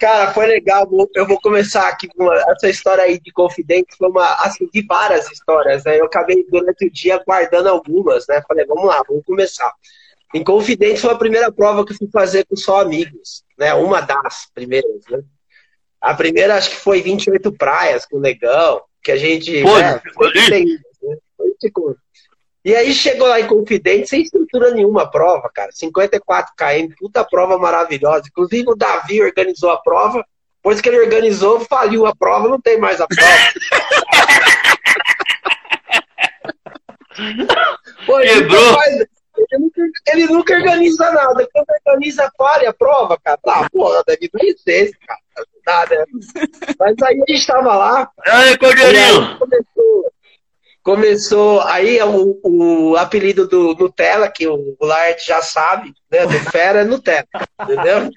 Cara, 0.00 0.32
foi 0.32 0.46
legal. 0.46 0.88
Eu 1.14 1.26
vou 1.26 1.40
começar 1.40 1.88
aqui 1.88 2.08
com 2.08 2.32
essa 2.32 2.68
história 2.68 3.02
aí 3.02 3.20
de 3.20 3.32
confidente. 3.32 3.96
Foi 3.96 4.08
uma, 4.08 4.34
assim, 4.44 4.68
de 4.72 4.86
várias 4.86 5.30
histórias, 5.30 5.84
né? 5.84 6.00
Eu 6.00 6.06
acabei 6.06 6.44
durante 6.48 6.86
o 6.86 6.90
dia 6.90 7.20
guardando 7.26 7.68
algumas, 7.68 8.26
né? 8.28 8.40
Falei, 8.46 8.64
vamos 8.64 8.86
lá, 8.86 9.02
vamos 9.08 9.24
começar. 9.24 9.72
Em 10.34 10.44
Confidente 10.44 11.00
foi 11.00 11.10
a 11.10 11.18
primeira 11.18 11.50
prova 11.50 11.84
que 11.84 11.92
eu 11.92 11.96
fui 11.96 12.08
fazer 12.12 12.44
com 12.46 12.54
só 12.54 12.80
amigos, 12.80 13.42
né? 13.58 13.74
Uma 13.74 14.00
das 14.00 14.46
primeiras, 14.54 15.02
né? 15.10 15.20
A 16.00 16.14
primeira 16.14 16.54
acho 16.56 16.70
que 16.70 16.76
foi 16.76 17.02
28 17.02 17.50
praias 17.52 18.06
com 18.06 18.18
o 18.18 18.20
Negão, 18.20 18.82
que 19.02 19.10
a 19.10 19.16
gente. 19.16 19.62
Foi, 19.62 19.82
né, 19.82 20.00
foi. 20.14 20.32
né? 20.32 21.16
Foi 21.36 21.50
tipo- 21.58 21.96
E 22.64 22.74
aí 22.74 22.92
chegou 22.92 23.28
lá 23.28 23.40
em 23.40 23.46
Confidente 23.46 24.08
sem 24.08 24.22
estrutura 24.22 24.70
nenhuma 24.72 25.02
a 25.02 25.06
prova, 25.06 25.48
cara. 25.54 25.70
54 25.72 26.52
km, 26.56 26.94
puta 26.98 27.24
prova 27.24 27.56
maravilhosa. 27.58 28.24
Inclusive 28.28 28.68
o 28.70 28.74
Davi 28.74 29.22
organizou 29.22 29.70
a 29.70 29.78
prova. 29.80 30.24
Depois 30.56 30.80
que 30.80 30.88
ele 30.88 30.98
organizou, 31.00 31.60
faliu 31.60 32.04
a 32.04 32.14
prova, 32.14 32.48
não 32.48 32.60
tem 32.60 32.78
mais 32.78 33.00
a 33.00 33.06
prova. 33.06 33.32
Pô, 38.06 38.20
ele, 38.20 38.40
nunca 38.42 38.74
faz- 38.74 38.96
ele 38.96 39.08
nunca, 39.58 39.82
ele 40.08 40.26
nunca 40.26 40.54
organiza 40.54 41.10
nada. 41.12 41.48
Quando 41.52 41.66
organiza, 41.86 42.30
falha 42.36 42.70
a 42.70 42.72
prova, 42.72 43.18
cara. 43.22 43.38
Ah, 43.46 43.68
porra, 43.70 44.02
deve 44.06 44.28
conhecer 44.28 44.84
esse 44.84 44.98
cara. 44.98 45.20
Não 45.36 45.44
dá, 45.64 45.86
né? 45.90 46.04
Mas 46.78 46.94
aí 47.02 47.22
a 47.22 47.32
gente 47.32 47.46
tava 47.46 47.74
lá, 47.74 48.10
aí 48.26 48.58
Cordeirinho. 48.58 49.38
começou, 49.38 50.12
começou 50.88 51.60
aí 51.60 51.98
é 51.98 52.04
o, 52.06 52.40
o 52.42 52.96
apelido 52.96 53.46
do 53.46 53.74
Nutella, 53.74 54.26
que 54.26 54.48
o, 54.48 54.74
Laert 54.80 55.22
já 55.22 55.42
sabe, 55.42 55.92
né? 56.10 56.26
Do 56.26 56.38
Fera 56.50 56.80
é 56.80 56.84
Nutella, 56.84 57.28
entendeu? 57.60 58.10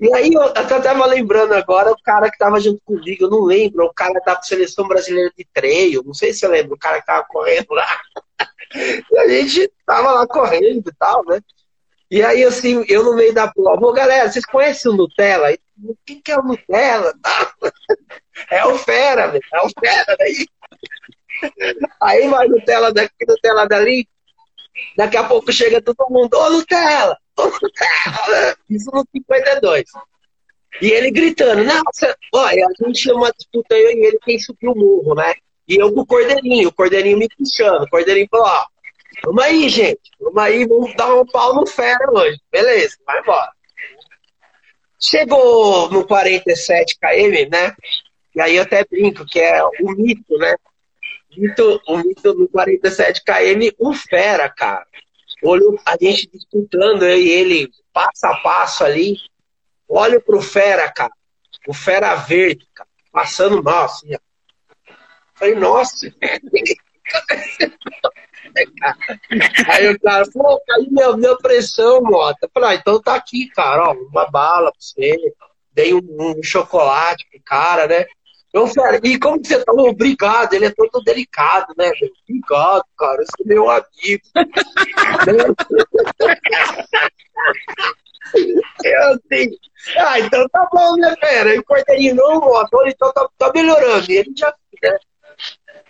E 0.00 0.14
aí 0.14 0.32
eu 0.32 0.40
até 0.40 0.80
tava 0.80 1.04
lembrando 1.04 1.52
agora 1.52 1.92
o 1.92 2.02
cara 2.02 2.30
que 2.30 2.38
tava 2.38 2.58
junto 2.58 2.80
comigo, 2.82 3.24
eu 3.24 3.28
não 3.28 3.44
lembro, 3.44 3.84
o 3.84 3.92
cara 3.92 4.18
da 4.24 4.40
seleção 4.40 4.88
brasileira 4.88 5.30
de 5.36 5.46
treino, 5.52 6.02
não 6.02 6.14
sei 6.14 6.32
se 6.32 6.38
você 6.38 6.48
lembra, 6.48 6.74
o 6.74 6.78
cara 6.78 6.98
que 6.98 7.06
tava 7.06 7.26
correndo 7.28 7.74
lá. 7.74 8.00
E 8.74 9.18
a 9.18 9.28
gente 9.28 9.70
tava 9.84 10.12
lá 10.12 10.26
correndo 10.26 10.88
e 10.88 10.94
tal, 10.98 11.22
né? 11.26 11.40
E 12.10 12.22
aí, 12.22 12.42
assim, 12.42 12.86
eu 12.88 13.04
no 13.04 13.14
meio 13.14 13.34
da 13.34 13.52
prova, 13.52 13.92
galera, 13.92 14.30
vocês 14.30 14.46
conhecem 14.46 14.90
o 14.90 14.96
Nutella? 14.96 15.54
O 15.84 15.94
que, 16.06 16.22
que 16.22 16.32
é 16.32 16.38
o 16.38 16.42
Nutella? 16.42 17.12
É 18.50 18.64
o 18.64 18.78
Fera, 18.78 19.26
velho, 19.26 19.44
é 19.52 19.60
o 19.60 19.68
Fera 19.78 20.16
daí. 20.18 20.46
Aí 22.00 22.28
vai 22.28 22.48
Nutella 22.48 22.92
daqui, 22.92 23.26
Nutella 23.26 23.66
dali. 23.66 24.08
Daqui 24.96 25.16
a 25.16 25.24
pouco 25.24 25.52
chega 25.52 25.82
todo 25.82 26.06
mundo, 26.08 26.34
ô 26.34 26.50
Nutella! 26.50 27.18
Ô 27.36 27.44
Nutella! 27.44 28.56
Isso 28.68 28.90
no 28.92 29.04
52. 29.12 29.84
E 30.80 30.90
ele 30.90 31.10
gritando, 31.10 31.64
nossa, 31.64 32.16
olha, 32.32 32.66
a 32.66 32.84
gente 32.84 33.00
chama 33.00 33.20
uma 33.20 33.32
disputa 33.32 33.74
eu 33.74 33.90
e 33.90 34.06
ele 34.06 34.18
quem 34.22 34.38
subiu 34.38 34.72
o 34.72 34.78
morro, 34.78 35.14
né? 35.14 35.34
E 35.68 35.76
eu 35.76 35.92
com 35.92 36.00
o 36.00 36.06
Cordeirinho, 36.06 36.68
o 36.68 36.72
Cordeirinho 36.72 37.18
me 37.18 37.28
puxando. 37.28 37.82
O 37.82 37.90
Cordeirinho 37.90 38.28
falou, 38.30 38.46
ó, 38.46 38.66
vamos 39.24 39.44
aí, 39.44 39.68
gente, 39.68 40.10
vamos 40.20 40.42
aí, 40.42 40.66
vamos 40.66 40.94
dar 40.94 41.14
um 41.14 41.26
pau 41.26 41.54
no 41.54 41.66
fera 41.66 42.10
hoje. 42.10 42.38
Beleza, 42.50 42.96
vai 43.04 43.20
embora. 43.20 43.50
Chegou 44.98 45.90
no 45.90 46.06
47 46.06 46.98
km, 46.98 47.50
né? 47.50 47.74
E 48.34 48.40
aí 48.40 48.56
eu 48.56 48.62
até 48.62 48.84
brinco, 48.84 49.26
que 49.26 49.40
é 49.40 49.62
o 49.64 49.92
mito, 49.96 50.36
né? 50.38 50.54
O 51.86 51.98
mito 51.98 52.34
do 52.34 52.48
47 52.48 53.22
km, 53.22 53.74
o 53.78 53.92
fera, 53.92 54.48
cara. 54.48 54.86
Olho 55.42 55.78
a 55.86 55.96
gente 56.00 56.28
disputando, 56.30 57.02
eu 57.04 57.16
e 57.16 57.28
ele, 57.28 57.70
passo 57.92 58.26
a 58.26 58.36
passo 58.38 58.84
ali. 58.84 59.16
Olho 59.88 60.20
pro 60.20 60.40
fera, 60.40 60.90
cara. 60.90 61.12
O 61.66 61.74
fera 61.74 62.14
verde, 62.14 62.66
cara, 62.74 62.88
passando 63.12 63.62
mal, 63.62 63.84
assim, 63.84 64.14
ó. 64.14 64.18
Falei, 65.34 65.54
nossa, 65.54 66.12
Aí 69.68 69.88
o 69.88 70.00
cara 70.00 70.24
falou, 70.30 70.60
caiu 70.66 70.90
minha, 70.90 71.16
minha 71.16 71.36
pressão, 71.36 72.02
Mota. 72.02 72.38
Eu 72.42 72.50
falei, 72.52 72.70
ah, 72.70 72.74
então 72.74 73.00
tá 73.00 73.14
aqui, 73.14 73.48
cara, 73.48 73.90
ó, 73.90 73.92
uma 73.92 74.30
bala 74.30 74.70
pra 74.70 74.80
você. 74.80 75.16
Dei 75.72 75.94
um, 75.94 76.00
um 76.18 76.42
chocolate 76.42 77.26
pro 77.30 77.40
cara, 77.42 77.86
né? 77.86 78.06
Eu 78.52 78.66
falei, 78.66 79.00
e 79.04 79.18
como 79.18 79.38
você 79.38 79.64
tá? 79.64 79.72
Obrigado, 79.72 80.54
ele 80.54 80.66
é 80.66 80.70
todo 80.70 81.02
delicado, 81.04 81.72
né? 81.78 81.90
Obrigado, 82.28 82.84
cara, 82.98 83.24
você 83.24 83.42
é 83.42 83.46
meu 83.46 83.70
amigo. 83.70 84.22
Eu 88.84 89.08
assim, 89.12 89.56
ah, 89.98 90.18
então 90.18 90.48
tá 90.48 90.68
bom, 90.72 90.96
né? 90.96 91.14
E 91.54 91.58
o 91.58 91.64
Cordeirinho, 91.64 92.16
não, 92.16 92.38
o 92.38 92.86
então 92.86 93.12
tá, 93.12 93.28
tá 93.38 93.52
melhorando. 93.54 94.10
E 94.10 94.16
ele 94.16 94.32
já, 94.36 94.52
né? 94.82 94.98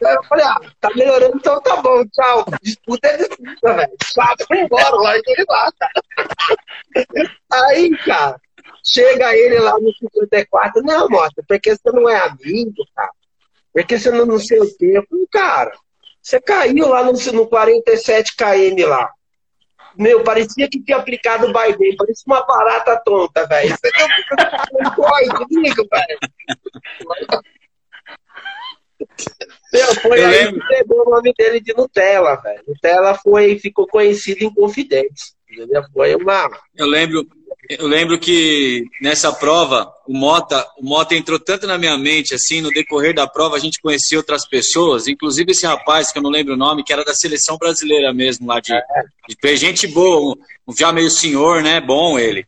Eu 0.01 0.25
falei, 0.25 0.45
ah, 0.47 0.61
tá 0.81 0.91
melhorando, 0.95 1.37
então 1.37 1.61
tá 1.61 1.77
bom, 1.77 2.03
tchau. 2.09 2.45
Disputa 2.63 3.09
é 3.09 3.17
disputa, 3.19 3.75
velho. 3.75 3.93
Tchau, 4.03 4.35
foi 4.47 4.61
embora, 4.61 4.97
larga 4.97 5.23
ele 5.27 5.45
lá, 5.49 5.73
cara. 5.79 5.93
Aí, 7.53 7.97
cara, 7.99 8.41
chega 8.85 9.35
ele 9.37 9.59
lá 9.59 9.79
no 9.79 9.93
54, 9.93 10.83
não, 10.83 11.09
mostra, 11.09 11.45
porque 11.47 11.75
você 11.75 11.91
não 11.93 12.09
é 12.09 12.17
amigo, 12.17 12.85
cara. 12.95 13.11
Porque 13.73 13.99
você 13.99 14.11
não, 14.11 14.27
não 14.27 14.39
sei 14.39 14.59
o 14.61 14.77
quê. 14.77 15.01
Falei, 15.09 15.27
cara, 15.31 15.73
você 16.21 16.41
caiu 16.41 16.89
lá 16.89 17.05
no, 17.05 17.13
no 17.13 17.47
47 17.47 18.35
km 18.37 18.89
lá. 18.89 19.13
Meu, 19.97 20.23
parecia 20.23 20.69
que 20.69 20.83
tinha 20.83 20.97
aplicado 20.97 21.47
o 21.47 21.53
Biden, 21.53 21.97
parecia 21.97 22.25
uma 22.27 22.45
barata 22.47 23.01
tonta, 23.05 23.47
velho. 23.47 23.71
Você 23.71 23.91
não 24.73 25.47
comigo, 25.47 25.87
velho. 25.91 26.19
Meu, 29.73 29.95
foi 29.97 30.21
Eu 30.21 30.27
aí 30.27 30.45
lembro. 30.45 30.61
que 30.61 30.69
pegou 30.69 31.07
o 31.07 31.11
nome 31.11 31.33
dele 31.37 31.61
de 31.61 31.75
Nutella, 31.75 32.37
velho. 32.37 32.63
Nutella 32.67 33.15
foi, 33.15 33.59
ficou 33.59 33.87
conhecido 33.87 34.45
em 34.45 34.53
Confidentes. 34.53 35.35
Foi 35.93 36.15
uma. 36.15 36.51
Eu 36.75 36.87
lembro, 36.87 37.27
eu 37.69 37.87
lembro 37.87 38.19
que 38.19 38.85
nessa 39.01 39.33
prova 39.33 39.93
o 40.07 40.13
Mota, 40.13 40.67
o 40.79 40.85
Mota 40.85 41.15
entrou 41.15 41.39
tanto 41.39 41.67
na 41.67 41.77
minha 41.77 41.97
mente 41.97 42.35
assim, 42.35 42.61
no 42.61 42.71
decorrer 42.71 43.15
da 43.15 43.27
prova 43.27 43.57
a 43.57 43.59
gente 43.59 43.81
conhecia 43.81 44.19
outras 44.19 44.47
pessoas, 44.49 45.07
inclusive 45.07 45.53
esse 45.53 45.67
rapaz 45.67 46.11
que 46.11 46.19
eu 46.19 46.23
não 46.23 46.31
lembro 46.31 46.55
o 46.55 46.57
nome, 46.57 46.83
que 46.83 46.93
era 46.93 47.05
da 47.05 47.15
seleção 47.15 47.57
brasileira 47.59 48.13
mesmo 48.13 48.47
lá 48.47 48.61
de, 48.61 48.73
de 49.29 49.57
gente 49.57 49.87
boa, 49.87 50.35
um, 50.67 50.75
já 50.77 50.93
meio 50.93 51.11
senhor, 51.11 51.63
né? 51.63 51.81
Bom 51.81 52.19
ele. 52.19 52.47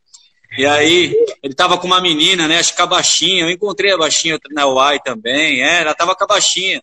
E 0.57 0.67
aí, 0.67 1.15
ele 1.43 1.55
tava 1.55 1.79
com 1.79 1.87
uma 1.87 2.01
menina, 2.01 2.47
né? 2.47 2.59
Acho 2.59 2.75
que 2.75 2.83
a 2.83 2.87
baixinha. 2.87 3.45
Eu 3.45 3.51
encontrei 3.51 3.91
a 3.91 3.97
baixinha 3.97 4.39
na 4.51 4.67
UAI 4.67 5.01
também. 5.01 5.63
É, 5.63 5.81
ela 5.81 5.95
tava 5.95 6.15
com 6.15 6.25
a 6.25 6.27
baixinha. 6.27 6.83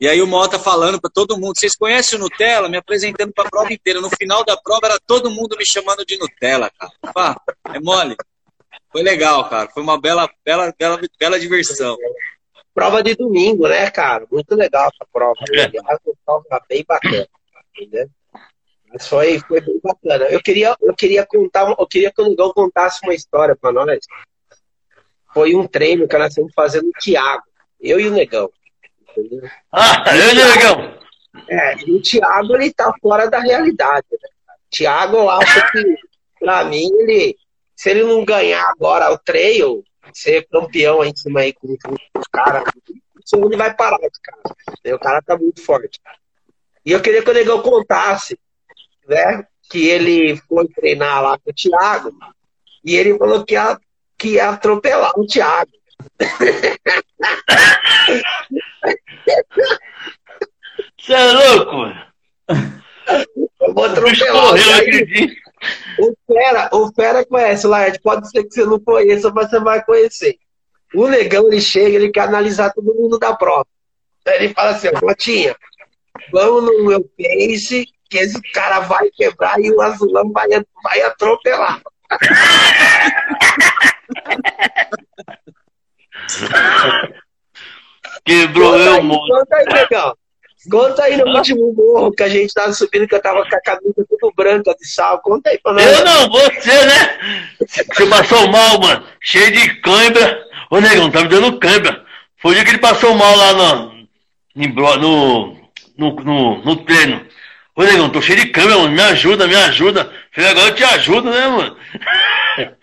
E 0.00 0.08
aí 0.08 0.20
o 0.22 0.26
Mota 0.26 0.58
falando 0.58 1.00
para 1.00 1.10
todo 1.10 1.38
mundo, 1.38 1.58
vocês 1.58 1.76
conhecem 1.76 2.18
o 2.18 2.22
Nutella? 2.22 2.68
Me 2.68 2.76
apresentando 2.76 3.32
para 3.32 3.46
a 3.46 3.50
prova 3.50 3.72
inteira. 3.72 4.00
No 4.00 4.10
final 4.10 4.44
da 4.44 4.56
prova 4.56 4.86
era 4.86 4.98
todo 5.06 5.30
mundo 5.30 5.56
me 5.56 5.64
chamando 5.66 6.04
de 6.04 6.18
Nutella, 6.18 6.70
cara. 6.70 6.92
Pá, 7.12 7.36
é 7.74 7.80
mole. 7.80 8.16
Foi 8.90 9.02
legal, 9.02 9.48
cara. 9.48 9.68
Foi 9.70 9.82
uma 9.82 10.00
bela, 10.00 10.28
bela, 10.44 10.74
bela, 10.78 11.00
bela 11.18 11.38
diversão. 11.38 11.96
Prova 12.74 13.02
de 13.02 13.14
domingo, 13.14 13.68
né, 13.68 13.90
cara? 13.90 14.26
Muito 14.30 14.54
legal 14.54 14.88
essa 14.92 15.06
prova. 15.12 15.38
É. 15.52 15.64
Aliás, 15.64 15.98
bem 16.68 16.84
bacana. 16.86 17.28
Entendeu? 17.76 18.08
Mas 18.92 19.06
foi, 19.06 19.38
foi 19.40 19.60
bem 19.60 19.80
bacana. 19.82 20.24
Eu 20.26 20.42
queria, 20.42 20.76
eu 20.80 20.94
queria 20.94 21.26
contar, 21.26 21.74
eu 21.78 21.86
queria 21.86 22.12
que 22.12 22.22
o 22.22 22.28
Negão 22.28 22.52
contasse 22.52 23.00
uma 23.04 23.14
história 23.14 23.54
para 23.54 23.72
nós. 23.72 24.00
Foi 25.32 25.54
um 25.54 25.66
treino 25.66 26.08
que 26.08 26.18
nós 26.18 26.28
estamos 26.28 26.52
fazendo 26.54 26.86
no 26.86 26.92
Thiago. 26.92 27.44
Eu 27.80 28.00
e 28.00 28.08
o 28.08 28.12
Negão. 28.12 28.50
Entendeu? 29.16 29.48
Ah, 29.72 30.04
eu, 30.14 30.34
negão. 30.34 30.98
É, 31.48 31.76
e 31.84 31.92
o 31.92 32.02
Thiago, 32.02 32.54
ele 32.54 32.72
tá 32.72 32.92
fora 33.00 33.28
da 33.28 33.40
realidade, 33.40 34.06
né? 34.12 34.28
O 34.48 34.76
Thiago, 34.76 35.16
eu 35.16 35.30
acho 35.30 35.72
que, 35.72 35.96
pra 36.38 36.64
mim, 36.64 36.90
ele, 37.00 37.36
se 37.76 37.90
ele 37.90 38.04
não 38.04 38.24
ganhar 38.24 38.64
agora 38.70 39.12
o 39.12 39.18
trail, 39.18 39.84
ser 40.12 40.46
campeão 40.48 41.00
aí 41.00 41.10
em 41.10 41.16
cima 41.16 41.40
aí 41.40 41.52
com, 41.52 41.68
com 41.68 41.94
os 42.18 42.26
caras, 42.32 42.64
ele 43.32 43.56
vai 43.56 43.74
parar 43.74 43.98
esse 44.00 44.20
cara. 44.20 44.96
O 44.96 44.98
cara 44.98 45.22
tá 45.22 45.36
muito 45.36 45.62
forte. 45.62 46.00
E 46.84 46.92
eu 46.92 47.00
queria 47.00 47.22
que 47.22 47.30
o 47.30 47.34
Negão 47.34 47.62
contasse, 47.62 48.38
né? 49.06 49.44
Que 49.70 49.88
ele 49.88 50.36
foi 50.48 50.66
treinar 50.68 51.22
lá 51.22 51.38
com 51.38 51.50
o 51.50 51.54
Thiago 51.54 52.12
e 52.84 52.96
ele 52.96 53.16
falou 53.18 53.44
que 53.44 53.54
ia, 53.54 53.78
que 54.18 54.28
ia 54.30 54.50
atropelar 54.50 55.12
o 55.16 55.26
Thiago. 55.26 55.70
Você 60.98 61.12
é 61.12 61.32
louco, 61.32 61.76
mano. 61.76 62.10
Eu 63.60 63.74
vou 63.74 63.84
atropelar. 63.84 64.56
E 64.56 64.60
aí, 64.60 64.80
aquele 64.80 65.06
dia. 65.06 65.36
O 65.98 66.14
Fera, 66.26 66.70
o 66.72 66.90
Fera 66.92 67.26
conhece 67.26 67.66
o 67.66 67.70
Laerte. 67.70 68.00
Pode 68.00 68.30
ser 68.30 68.44
que 68.44 68.54
você 68.54 68.64
não 68.64 68.80
conheça, 68.80 69.30
mas 69.30 69.50
você 69.50 69.60
vai 69.60 69.84
conhecer. 69.84 70.38
O 70.94 71.06
negão, 71.06 71.48
ele 71.48 71.60
chega, 71.60 71.96
ele 71.96 72.10
quer 72.10 72.22
analisar 72.22 72.72
todo 72.72 72.94
mundo 72.94 73.18
da 73.18 73.34
prova. 73.34 73.66
Ele 74.26 74.54
fala 74.54 74.70
assim, 74.70 74.88
ó, 74.88 75.06
Motinha, 75.06 75.54
vamos 76.32 76.64
no 76.64 76.84
meu 76.84 77.00
pace, 77.00 77.86
que 78.08 78.18
esse 78.18 78.40
cara 78.52 78.80
vai 78.80 79.10
quebrar 79.10 79.60
e 79.60 79.70
o 79.70 79.80
azulão 79.80 80.32
vai, 80.32 80.48
vai 80.82 81.02
atropelar. 81.02 81.80
Quebrou 88.24 88.72
Conta 88.72 88.84
eu, 88.84 88.94
aí, 88.94 89.02
moço. 89.02 89.28
conta 89.28 89.56
aí, 89.56 89.66
negão. 89.66 90.14
Conta 90.70 91.02
aí 91.04 91.16
no 91.16 91.26
último 91.26 91.72
morro 91.72 92.12
que 92.12 92.22
a 92.22 92.28
gente 92.28 92.52
tava 92.52 92.72
subindo, 92.72 93.08
que 93.08 93.14
eu 93.14 93.22
tava 93.22 93.48
com 93.48 93.56
a 93.56 93.60
camisa 93.62 94.04
tudo 94.08 94.32
branca 94.36 94.74
de 94.78 94.86
sal. 94.86 95.20
Conta 95.20 95.50
aí 95.50 95.58
pra 95.58 95.72
nós. 95.72 95.86
Eu 95.86 96.04
não, 96.04 96.28
você, 96.28 96.84
né? 96.84 97.56
Você 97.66 98.06
passou 98.06 98.46
mal, 98.48 98.78
mano. 98.78 99.02
Cheio 99.22 99.50
de 99.52 99.80
cãibra. 99.80 100.44
Ô, 100.70 100.78
negão, 100.80 101.10
tá 101.10 101.22
me 101.22 101.28
dando 101.28 101.58
cãibra. 101.58 102.04
Foi 102.36 102.52
o 102.52 102.54
dia 102.54 102.64
que 102.64 102.70
ele 102.72 102.78
passou 102.78 103.14
mal 103.14 103.34
lá 103.36 103.52
no, 103.54 104.06
no, 104.54 105.56
no, 105.96 106.14
no, 106.14 106.64
no 106.64 106.76
treino. 106.84 107.26
Ô, 107.74 107.82
negão, 107.82 108.10
tô 108.10 108.20
cheio 108.20 108.40
de 108.40 108.48
câmera, 108.48 108.76
mano. 108.76 108.92
Me 108.92 109.02
ajuda, 109.02 109.46
me 109.46 109.56
ajuda. 109.56 110.12
Falei, 110.30 110.50
agora 110.50 110.68
eu 110.68 110.74
te 110.74 110.84
ajudo, 110.84 111.30
né, 111.30 111.46
mano? 111.48 111.76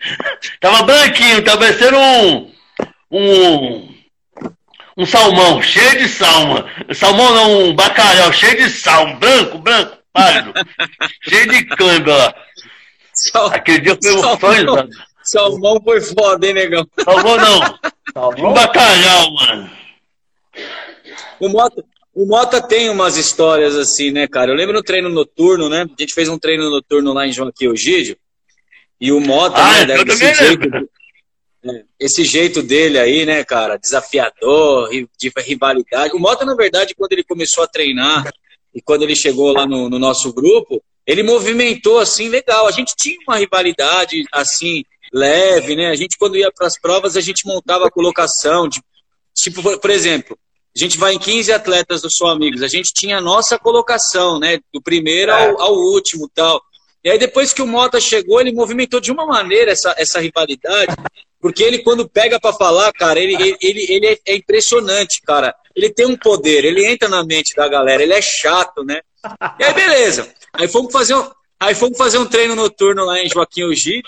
tava 0.60 0.82
branquinho, 0.82 1.44
tava 1.44 1.58
parecendo 1.58 1.96
um. 1.96 2.57
Um. 3.10 3.88
Um 4.96 5.06
salmão, 5.06 5.62
cheio 5.62 5.96
de 5.98 6.08
sal, 6.08 6.46
mano. 6.48 6.68
Salmão 6.92 7.32
não, 7.32 7.62
um 7.66 7.74
bacalhau, 7.74 8.32
cheio 8.32 8.56
de 8.56 8.68
sal. 8.68 9.16
Branco, 9.18 9.58
branco, 9.58 9.96
pálido. 10.12 10.52
cheio 11.22 11.48
de 11.48 11.64
câmbio. 11.66 12.12
Sal- 13.14 13.46
Aquele 13.46 13.80
dia 13.80 13.96
foi 14.02 14.12
Salmão. 14.12 14.30
emoções, 14.32 14.64
mano. 14.64 14.88
Salmão 15.22 15.80
foi 15.84 16.00
foda, 16.00 16.46
hein, 16.46 16.54
negão? 16.54 16.86
Salmão 17.04 17.36
não. 17.36 17.60
Tá 18.12 18.28
Um 18.28 18.52
bacalhau, 18.52 19.32
mano. 19.34 19.70
O 21.38 21.48
Mota, 21.48 21.84
o 22.14 22.26
Mota 22.26 22.60
tem 22.60 22.90
umas 22.90 23.16
histórias 23.16 23.76
assim, 23.76 24.10
né, 24.10 24.26
cara? 24.26 24.50
Eu 24.50 24.56
lembro 24.56 24.74
no 24.74 24.82
treino 24.82 25.08
noturno, 25.08 25.68
né? 25.68 25.82
A 25.82 26.00
gente 26.02 26.12
fez 26.14 26.28
um 26.28 26.38
treino 26.38 26.68
noturno 26.70 27.12
lá 27.12 27.24
em 27.26 27.32
Joaquim 27.32 27.70
Egídio. 27.70 28.16
E 29.00 29.12
o 29.12 29.20
Mota, 29.20 29.60
Ah, 29.62 29.84
né, 29.86 29.96
eu 29.96 30.04
desse 30.04 30.18
também 30.18 30.34
jeito, 30.34 30.60
lembro. 30.62 30.88
Esse 31.98 32.24
jeito 32.24 32.62
dele 32.62 32.98
aí, 32.98 33.24
né, 33.26 33.44
cara, 33.44 33.76
desafiador, 33.76 34.88
de 34.90 35.32
rivalidade. 35.38 36.14
O 36.14 36.18
Mota, 36.18 36.44
na 36.44 36.54
verdade, 36.54 36.94
quando 36.94 37.12
ele 37.12 37.24
começou 37.24 37.64
a 37.64 37.68
treinar 37.68 38.30
e 38.74 38.80
quando 38.80 39.02
ele 39.02 39.16
chegou 39.16 39.52
lá 39.52 39.66
no, 39.66 39.88
no 39.88 39.98
nosso 39.98 40.32
grupo, 40.32 40.82
ele 41.06 41.22
movimentou 41.22 41.98
assim 41.98 42.28
legal. 42.28 42.66
A 42.66 42.70
gente 42.70 42.94
tinha 42.96 43.16
uma 43.26 43.36
rivalidade 43.36 44.24
assim 44.32 44.84
leve, 45.12 45.74
né? 45.74 45.88
A 45.88 45.94
gente 45.94 46.18
quando 46.18 46.36
ia 46.36 46.52
para 46.52 46.66
as 46.66 46.78
provas 46.78 47.16
a 47.16 47.20
gente 47.20 47.46
montava 47.46 47.86
a 47.86 47.90
colocação 47.90 48.68
de 48.68 48.80
tipo, 49.34 49.62
por 49.78 49.90
exemplo, 49.90 50.38
a 50.76 50.78
gente 50.78 50.98
vai 50.98 51.14
em 51.14 51.18
15 51.18 51.52
atletas 51.52 52.02
do 52.02 52.08
Sou 52.12 52.28
Amigos, 52.28 52.62
a 52.62 52.68
gente 52.68 52.92
tinha 52.94 53.18
a 53.18 53.20
nossa 53.20 53.58
colocação, 53.58 54.38
né, 54.38 54.58
do 54.72 54.82
primeiro 54.82 55.32
ao, 55.32 55.60
ao 55.60 55.74
último, 55.74 56.30
tal. 56.34 56.60
E 57.02 57.10
aí 57.10 57.18
depois 57.18 57.52
que 57.52 57.62
o 57.62 57.66
Mota 57.66 58.00
chegou, 58.00 58.40
ele 58.40 58.52
movimentou 58.52 59.00
de 59.00 59.10
uma 59.10 59.26
maneira 59.26 59.70
essa, 59.70 59.94
essa 59.96 60.20
rivalidade, 60.20 60.94
porque 61.40 61.62
ele 61.62 61.78
quando 61.78 62.08
pega 62.08 62.40
para 62.40 62.52
falar, 62.52 62.92
cara, 62.92 63.20
ele, 63.20 63.34
ele, 63.60 63.86
ele, 63.88 64.06
é, 64.06 64.18
é 64.26 64.36
impressionante, 64.36 65.20
cara. 65.22 65.54
Ele 65.74 65.90
tem 65.90 66.06
um 66.06 66.16
poder, 66.16 66.64
ele 66.64 66.84
entra 66.84 67.08
na 67.08 67.24
mente 67.24 67.54
da 67.54 67.68
galera, 67.68 68.02
ele 68.02 68.12
é 68.12 68.20
chato, 68.20 68.84
né? 68.84 69.00
E 69.58 69.64
aí 69.64 69.72
beleza. 69.72 70.32
Aí 70.52 70.66
fomos 70.66 70.92
fazer 70.92 71.14
um, 71.14 71.30
aí 71.60 71.74
fomos 71.74 71.96
fazer 71.96 72.18
um 72.18 72.26
treino 72.26 72.56
noturno 72.56 73.04
lá 73.04 73.20
em 73.22 73.28
Joaquim 73.28 73.64
Ugi. 73.64 74.02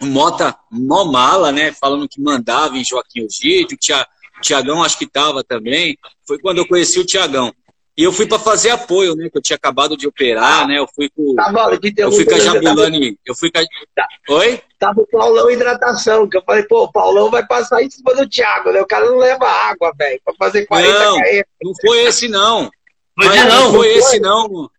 O 0.00 0.06
Mota, 0.06 0.56
mó 0.70 1.04
mala, 1.04 1.52
né? 1.52 1.72
Falando 1.72 2.08
que 2.08 2.20
mandava 2.20 2.76
em 2.76 2.84
Joaquim 2.84 3.24
Ugi. 3.24 3.64
O 3.64 4.40
Tiagão 4.42 4.82
acho 4.82 4.98
que 4.98 5.06
tava 5.06 5.44
também. 5.44 5.98
Foi 6.26 6.38
quando 6.38 6.58
eu 6.58 6.66
conheci 6.66 6.98
o 6.98 7.06
Tiagão. 7.06 7.52
E 7.96 8.02
eu 8.02 8.12
fui 8.12 8.26
para 8.26 8.38
fazer 8.38 8.68
apoio, 8.70 9.16
né? 9.16 9.30
Que 9.30 9.38
eu 9.38 9.42
tinha 9.42 9.56
acabado 9.56 9.96
de 9.96 10.06
operar, 10.06 10.68
né? 10.68 10.78
Eu 10.78 10.86
fui 10.94 11.08
com. 11.08 11.34
Tá 11.34 11.50
bom, 11.50 11.70
eu 11.96 12.12
fui 12.12 12.26
com 12.26 12.34
a 12.34 12.38
Jabulani. 12.38 13.18
Eu 13.24 13.34
fui 13.34 13.50
com 13.50 13.58
a... 13.58 13.62
tá. 13.94 14.06
Oi? 14.28 14.60
Tava 14.78 15.00
o 15.00 15.06
Paulão 15.06 15.50
hidratação, 15.50 16.28
que 16.28 16.36
eu 16.36 16.42
falei, 16.42 16.64
pô, 16.64 16.84
o 16.84 16.92
Paulão 16.92 17.30
vai 17.30 17.46
passar 17.46 17.82
em 17.82 17.88
cima 17.88 18.14
do 18.14 18.28
Thiago, 18.28 18.70
né? 18.70 18.82
O 18.82 18.86
cara 18.86 19.06
não 19.06 19.16
leva 19.16 19.46
água, 19.46 19.94
velho, 19.96 20.20
pra 20.22 20.34
fazer 20.34 20.66
40 20.66 20.92
Não, 20.92 21.16
km. 21.16 21.42
não 21.62 21.72
foi 21.80 22.04
esse, 22.04 22.28
não. 22.28 22.70
Mas 23.16 23.34
não, 23.34 23.48
não 23.48 23.72
foi 23.72 23.94
esse, 23.94 24.20
não. 24.20 24.70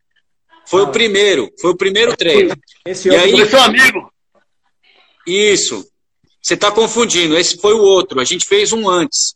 Foi 0.68 0.84
o 0.84 0.92
primeiro. 0.92 1.52
Foi 1.60 1.72
o 1.72 1.78
primeiro 1.78 2.16
treino. 2.16 2.56
Esse 2.86 3.10
e 3.10 3.16
aí, 3.16 3.32
foi 3.32 3.46
seu 3.48 3.62
amigo. 3.62 4.14
Isso. 5.26 5.84
Você 6.40 6.56
tá 6.56 6.72
confundindo. 6.72 7.36
Esse 7.36 7.58
foi 7.58 7.74
o 7.74 7.82
outro. 7.82 8.20
A 8.20 8.24
gente 8.24 8.46
fez 8.46 8.72
um 8.72 8.88
antes. 8.88 9.36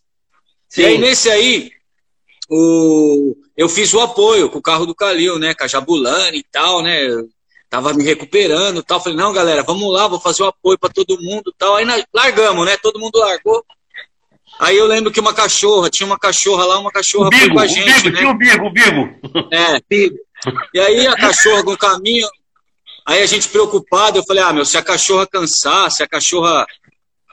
Sim. 0.69 0.81
E 0.81 0.85
aí, 0.85 0.97
nesse 0.99 1.31
aí, 1.31 1.71
o, 2.47 3.35
eu 3.61 3.69
fiz 3.69 3.93
o 3.93 3.99
apoio 3.99 4.49
com 4.49 4.57
o 4.57 4.61
carro 4.61 4.87
do 4.87 4.95
Calil, 4.95 5.37
né? 5.37 5.53
Com 5.53 5.63
a 5.63 5.67
Jabulani 5.67 6.39
e 6.39 6.43
tal, 6.51 6.81
né? 6.81 7.05
Eu 7.05 7.29
tava 7.69 7.93
me 7.93 8.03
recuperando 8.03 8.79
e 8.79 8.83
tal. 8.83 8.99
Falei, 8.99 9.17
não, 9.17 9.31
galera, 9.31 9.61
vamos 9.61 9.93
lá, 9.93 10.07
vou 10.07 10.19
fazer 10.19 10.41
o 10.41 10.47
apoio 10.47 10.79
para 10.79 10.89
todo 10.89 11.21
mundo 11.21 11.53
tal. 11.57 11.75
Aí 11.75 11.85
nós 11.85 12.03
largamos, 12.11 12.65
né? 12.65 12.75
Todo 12.77 12.99
mundo 12.99 13.19
largou. 13.19 13.63
Aí 14.59 14.75
eu 14.75 14.87
lembro 14.87 15.11
que 15.11 15.19
uma 15.19 15.33
cachorra, 15.33 15.89
tinha 15.89 16.07
uma 16.07 16.17
cachorra 16.17 16.65
lá, 16.65 16.79
uma 16.79 16.91
cachorra 16.91 17.29
bigo, 17.29 17.45
foi 17.45 17.53
com 17.53 17.59
a 17.59 17.67
gente. 17.67 17.89
O 17.89 17.93
bigo, 17.93 18.09
né? 18.09 18.19
Tinha 18.19 18.31
o 18.31 18.37
bigo, 18.37 18.65
o 18.65 18.71
bigo. 18.71 19.47
É, 19.51 19.79
bigo. 19.87 20.17
E 20.73 20.79
aí 20.79 21.05
a 21.05 21.15
cachorra 21.15 21.61
no 21.61 21.77
caminho, 21.77 22.27
aí 23.05 23.21
a 23.21 23.25
gente 23.27 23.47
preocupado, 23.47 24.17
eu 24.17 24.23
falei, 24.23 24.43
ah, 24.43 24.53
meu, 24.53 24.65
se 24.65 24.75
a 24.75 24.81
cachorra 24.81 25.27
cansar, 25.27 25.91
se 25.91 26.01
a 26.01 26.07
cachorra 26.07 26.65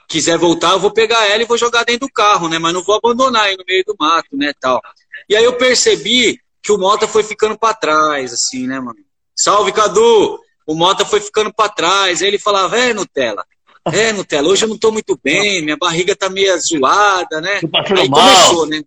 quiser 0.07 0.37
voltar, 0.39 0.73
eu 0.73 0.79
vou 0.79 0.91
pegar 0.91 1.27
ela 1.27 1.43
e 1.43 1.47
vou 1.47 1.59
jogar 1.59 1.85
dentro 1.85 2.07
do 2.07 2.13
carro, 2.13 2.49
né? 2.49 2.59
Mas 2.59 2.73
não 2.73 2.83
vou 2.83 2.97
abandonar 2.97 3.45
aí 3.45 3.57
no 3.57 3.65
meio 3.67 3.83
do 3.87 3.97
mato, 3.99 4.37
né, 4.37 4.53
tal. 4.61 4.81
E 5.29 5.37
aí 5.37 5.45
eu 5.45 5.55
percebi 5.55 6.41
que 6.63 6.73
o 6.73 6.79
Mota 6.79 7.07
foi 7.07 7.23
ficando 7.23 7.59
para 7.59 7.75
trás, 7.75 8.33
assim, 8.33 8.67
né, 8.67 8.81
mano? 8.81 8.99
Salve, 9.37 9.73
Cadu! 9.73 10.41
O 10.67 10.75
Mota 10.75 11.05
foi 11.05 11.21
ficando 11.21 11.53
para 11.53 11.71
trás. 11.71 12.21
Aí 12.21 12.29
ele 12.29 12.39
falava, 12.39 12.77
é, 12.79 12.93
Nutella, 12.93 13.45
é, 13.93 14.13
Nutella, 14.13 14.49
hoje 14.49 14.65
eu 14.65 14.69
não 14.69 14.79
tô 14.79 14.91
muito 14.91 15.19
bem, 15.23 15.63
minha 15.63 15.77
barriga 15.77 16.15
tá 16.15 16.29
meio 16.29 16.55
zoada, 16.61 17.41
né? 17.41 17.61
Aí 17.97 18.09
começou, 18.09 18.67
né? 18.67 18.83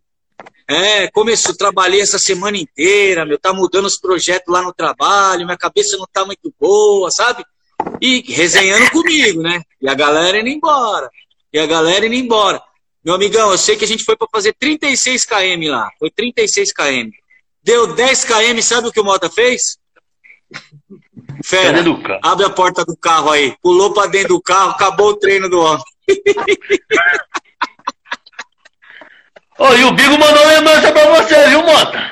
É, 0.68 1.10
começou, 1.12 1.56
trabalhei 1.56 2.02
essa 2.02 2.18
semana 2.18 2.58
inteira, 2.58 3.26
meu, 3.26 3.38
tá 3.38 3.52
mudando 3.52 3.86
os 3.86 4.00
projetos 4.00 4.54
lá 4.54 4.62
no 4.62 4.74
trabalho, 4.74 5.46
minha 5.46 5.58
cabeça 5.58 5.98
não 5.98 6.06
tá 6.12 6.26
muito 6.26 6.54
boa, 6.60 7.10
sabe? 7.12 7.44
E 8.00 8.24
resenhando 8.32 8.90
comigo, 8.92 9.42
né? 9.42 9.62
E 9.82 9.90
a 9.90 9.94
galera 9.94 10.40
indo 10.40 10.50
embora. 10.50 11.10
E 11.52 11.60
a 11.60 11.66
galera 11.66 12.06
indo 12.06 12.16
embora. 12.16 12.62
Meu 13.04 13.16
amigão, 13.16 13.52
eu 13.52 13.58
sei 13.58 13.76
que 13.76 13.84
a 13.84 13.88
gente 13.88 14.04
foi 14.04 14.16
para 14.16 14.28
fazer 14.32 14.54
36 14.60 15.26
km 15.26 15.70
lá. 15.70 15.90
Foi 15.98 16.12
36 16.12 16.72
km. 16.72 17.10
Deu 17.64 17.96
10 17.96 18.26
km, 18.26 18.62
sabe 18.62 18.88
o 18.88 18.92
que 18.92 19.00
o 19.00 19.04
Mota 19.04 19.30
fez? 19.30 19.78
Fera, 21.44 21.80
abre 22.24 22.46
a 22.46 22.50
porta 22.50 22.86
do 22.86 22.96
carro 22.96 23.32
aí. 23.32 23.56
Pulou 23.62 23.94
para 23.94 24.10
dentro 24.10 24.36
do 24.36 24.42
carro, 24.42 24.72
acabou 24.72 25.10
o 25.10 25.18
treino 25.18 25.50
do 25.50 25.60
homem. 25.60 25.84
Ô, 29.58 29.74
e 29.76 29.84
o 29.84 29.92
Bigo 29.92 30.18
mandou 30.18 30.48
lembrança 30.48 30.92
pra 30.92 31.22
você, 31.22 31.50
viu, 31.50 31.62
Mota? 31.64 32.12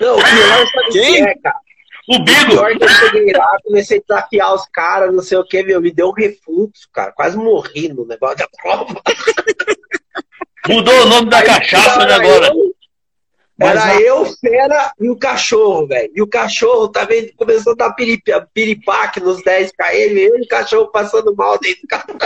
Não, 0.00 0.16
o 0.16 0.22
pior 0.22 0.66
sabe 0.66 0.90
Quem? 0.92 1.22
É, 1.22 1.34
cara. 1.38 1.67
O 2.08 2.18
Bigo! 2.20 2.40
O 2.40 2.56
pior 2.56 2.78
que 2.78 2.84
eu 2.84 2.88
cheguei 2.88 3.32
lá, 3.34 3.58
comecei 3.62 3.98
a 3.98 4.00
desafiar 4.00 4.54
os 4.54 4.66
caras, 4.72 5.14
não 5.14 5.22
sei 5.22 5.36
o 5.36 5.44
que, 5.44 5.62
meu, 5.62 5.78
me 5.78 5.92
deu 5.92 6.08
um 6.08 6.12
refluxo, 6.12 6.88
cara. 6.90 7.12
Quase 7.12 7.36
morri 7.36 7.88
no 7.88 8.06
negócio 8.06 8.38
da 8.38 8.48
prova. 8.62 8.94
Mudou 10.66 11.02
o 11.02 11.06
nome 11.06 11.28
da 11.28 11.38
Aí, 11.38 11.46
cachaça, 11.46 12.06
né, 12.06 12.14
agora? 12.14 12.46
Eu, 12.46 12.74
era 13.60 14.00
eu, 14.00 14.24
fera 14.24 14.92
e 14.98 15.10
o 15.10 15.18
cachorro, 15.18 15.86
velho. 15.86 16.10
E 16.14 16.22
o 16.22 16.28
cachorro 16.28 16.88
tá 16.88 17.04
vendo, 17.04 17.34
começou 17.36 17.74
a 17.74 17.76
dar 17.76 17.94
piripaque 18.54 19.20
nos 19.20 19.42
10 19.42 19.72
km, 19.72 20.16
eu 20.16 20.38
e 20.38 20.42
o 20.42 20.48
cachorro 20.48 20.90
passando 20.90 21.34
mal 21.36 21.58
dentro 21.58 21.82
do 21.82 21.88
carro. 21.88 22.16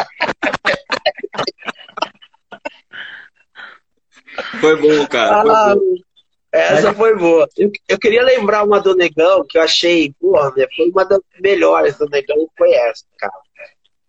Foi 4.60 4.76
bom, 4.76 5.06
cara. 5.08 5.40
Ah, 5.40 5.74
bom. 5.74 6.11
Essa 6.52 6.92
foi 6.92 7.16
boa. 7.16 7.48
Eu, 7.56 7.72
eu, 7.88 7.98
queria 7.98 8.22
lembrar 8.22 8.62
uma 8.62 8.78
do 8.78 8.94
Negão 8.94 9.42
que 9.48 9.56
eu 9.56 9.62
achei, 9.62 10.12
porra, 10.20 10.52
né, 10.54 10.66
foi 10.76 10.90
uma 10.90 11.04
das 11.04 11.20
melhores 11.40 11.96
do 11.96 12.06
Negão, 12.06 12.46
foi 12.56 12.72
essa, 12.72 13.04
cara. 13.18 13.32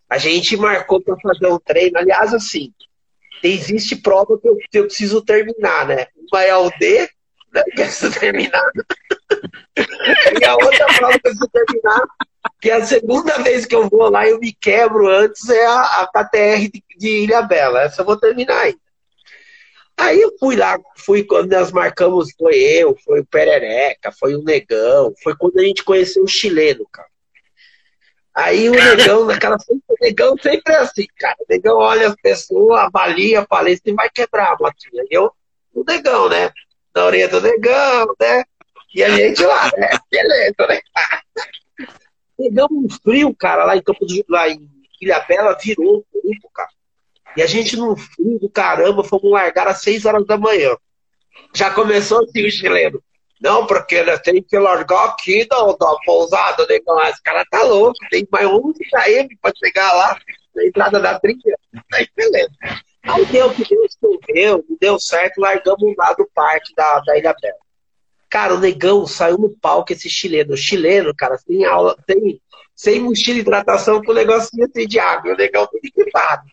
A 0.10 0.17
gente 0.17 0.58
marcou 0.58 1.01
para 1.01 1.15
fazer 1.21 1.47
um 1.47 1.58
treino, 1.58 1.97
aliás, 1.97 2.34
assim, 2.34 2.71
existe 3.41 3.95
prova 3.95 4.38
que 4.38 4.47
eu, 4.47 4.58
que 4.58 4.79
eu 4.79 4.86
preciso 4.86 5.21
terminar, 5.23 5.88
né? 5.88 6.08
Uma 6.32 6.43
é 6.43 6.56
o 6.56 6.69
D, 6.69 7.10
né, 7.53 7.63
que 7.63 7.82
eu 7.82 7.86
preciso 7.86 8.19
terminar. 8.19 8.71
e 10.41 10.45
a 10.45 10.53
outra 10.56 10.86
prova 10.97 11.13
que 11.13 11.27
eu 11.27 11.32
preciso 11.32 11.49
terminar, 11.49 12.01
que 12.62 12.69
é 12.69 12.73
a 12.73 12.86
segunda 12.86 13.38
vez 13.39 13.65
que 13.65 13.73
eu 13.73 13.89
vou 13.89 14.10
lá 14.10 14.27
e 14.27 14.32
eu 14.32 14.39
me 14.39 14.51
quebro 14.53 15.08
antes, 15.08 15.47
é 15.47 15.65
a, 15.65 15.82
a 16.01 16.08
KTR 16.08 16.69
de, 16.69 16.84
de 16.97 17.23
Ilha 17.23 17.41
Bela. 17.41 17.84
Essa 17.84 18.01
eu 18.01 18.06
vou 18.06 18.17
terminar 18.17 18.60
ainda. 18.60 18.83
Aí 19.97 20.19
eu 20.21 20.36
fui 20.39 20.56
lá, 20.56 20.79
fui 20.97 21.23
quando 21.23 21.51
nós 21.51 21.71
marcamos, 21.71 22.34
foi 22.38 22.56
eu, 22.56 22.97
foi 23.06 23.21
o 23.21 23.25
Perereca, 23.25 24.12
foi 24.12 24.36
o 24.36 24.43
Negão, 24.43 25.13
foi 25.21 25.36
quando 25.36 25.60
a 25.60 25.63
gente 25.63 25.84
conheceu 25.84 26.23
o 26.23 26.27
chileno, 26.27 26.88
cara. 26.91 27.08
Aí 28.34 28.67
o 28.67 28.71
Negão, 28.71 29.25
naquela 29.25 29.58
o 29.58 29.95
Negão 30.01 30.36
sempre 30.41 30.73
é 30.73 30.77
assim, 30.77 31.06
cara. 31.17 31.36
O 31.39 31.45
Negão 31.47 31.77
olha 31.77 32.08
as 32.08 32.15
pessoas, 32.15 32.79
avalia, 32.82 33.45
fala, 33.47 33.69
você 33.69 33.93
vai 33.93 34.10
quebrar 34.10 34.53
a 34.53 34.58
motinha. 34.60 35.03
E 35.10 35.15
eu, 35.15 35.32
o 35.73 35.84
Negão, 35.84 36.27
né? 36.27 36.51
Na 36.95 37.06
orelha 37.06 37.27
do 37.27 37.41
Negão, 37.41 38.15
né? 38.19 38.43
E 38.95 39.03
a 39.03 39.10
gente 39.10 39.43
lá, 39.43 39.71
né? 39.77 39.89
Beleza, 40.10 40.67
né? 40.67 40.79
Pegamos 42.36 42.86
um 42.86 42.89
frio, 42.89 43.36
cara, 43.36 43.65
lá 43.65 43.77
em 43.77 43.84
Campo 43.84 44.06
de 44.06 44.25
lá 44.27 44.49
em 44.49 44.67
Ilha 44.99 45.19
Bela, 45.21 45.58
virou 45.62 45.97
um 45.97 46.03
grupo, 46.21 46.49
cara. 46.51 46.69
E 47.36 47.41
a 47.41 47.48
gente, 47.48 47.76
no 47.76 47.96
frio 47.96 48.39
do 48.39 48.50
caramba, 48.50 49.04
fomos 49.04 49.32
largar 49.32 49.67
às 49.67 49.82
6 49.82 50.06
horas 50.06 50.26
da 50.26 50.38
manhã. 50.38 50.76
Já 51.54 51.72
começou 51.72 52.24
assim 52.24 52.46
o 52.46 52.52
chileno. 52.52 53.02
Não, 53.41 53.67
porque 53.67 53.96
ele 53.96 54.17
tem 54.19 54.41
que 54.41 54.58
largar 54.58 55.06
aqui 55.06 55.46
da, 55.46 55.58
da 55.58 55.96
pousada, 56.06 56.65
negão. 56.67 57.02
Esse 57.04 57.22
cara 57.22 57.43
tá 57.52 57.62
louco, 57.63 57.98
tem 58.10 58.26
mais 58.32 58.48
11 58.48 58.80
km 58.80 59.36
para 59.41 59.54
chegar 59.58 59.91
lá, 59.93 60.17
na 60.56 60.65
entrada 60.65 61.00
da 61.00 61.19
trilha. 61.19 61.58
Aí, 61.93 62.08
beleza. 62.15 62.52
Aí 63.04 63.26
deu 63.26 63.54
que 63.54 63.67
Deus 63.67 63.98
choveu, 64.00 64.63
deu 64.80 64.98
certo, 64.98 65.41
largamos 65.41 65.93
lá 65.98 66.13
do 66.13 66.26
parque 66.34 66.74
da, 66.74 67.00
da 67.02 67.17
Ilha 67.17 67.36
Bela. 67.41 67.58
Cara, 68.30 68.56
o 68.56 68.60
negão 68.60 69.06
saiu 69.06 69.38
no 69.38 69.50
palco, 69.50 69.91
esse 69.91 70.10
chileno. 70.10 70.54
O 70.54 70.58
chileno, 70.58 71.13
cara, 71.13 71.38
sem 71.38 71.65
aula, 71.65 71.98
tem, 72.08 72.41
sem 72.74 73.02
mochila 73.02 73.36
de 73.36 73.41
hidratação 73.41 74.02
com 74.02 74.12
um 74.12 74.15
negocinho 74.15 74.65
assim 74.65 74.88
de 74.88 75.00
água. 75.00 75.34
O 75.34 75.38
negão 75.38 75.67
tudo 75.67 75.82
equipado. 75.84 76.43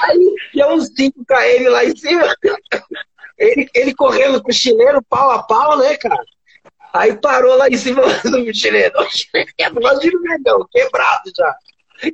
Aí 0.00 0.34
tinha 0.52 0.68
uns 0.68 0.88
5 0.96 1.24
km 1.24 1.70
lá 1.70 1.84
em 1.84 1.96
cima. 1.96 2.34
Ele, 3.36 3.68
ele 3.74 3.94
correndo 3.94 4.42
com 4.42 4.50
o 4.50 4.54
chileno 4.54 5.02
pau 5.08 5.30
a 5.30 5.42
pau, 5.42 5.78
né, 5.78 5.96
cara? 5.96 6.22
Aí 6.92 7.14
parou 7.20 7.56
lá 7.56 7.68
em 7.68 7.76
cima 7.76 8.02
do 8.02 8.54
chileno. 8.54 8.94
Imagina 9.58 10.18
o 10.18 10.22
negão, 10.22 10.66
quebrado 10.70 11.30
já. 11.36 11.56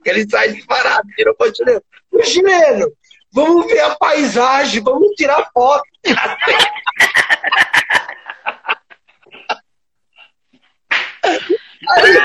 Ele 0.05 0.29
sai 0.29 0.53
disparado, 0.53 1.09
tirou 1.17 1.37
o 1.39 1.55
chileno. 1.55 1.83
O 2.11 2.23
chileno, 2.23 2.93
vamos 3.33 3.67
ver 3.67 3.81
a 3.81 3.97
paisagem, 3.97 4.83
vamos 4.83 5.15
tirar 5.17 5.49
foto. 5.53 5.85
Aí, 11.89 12.17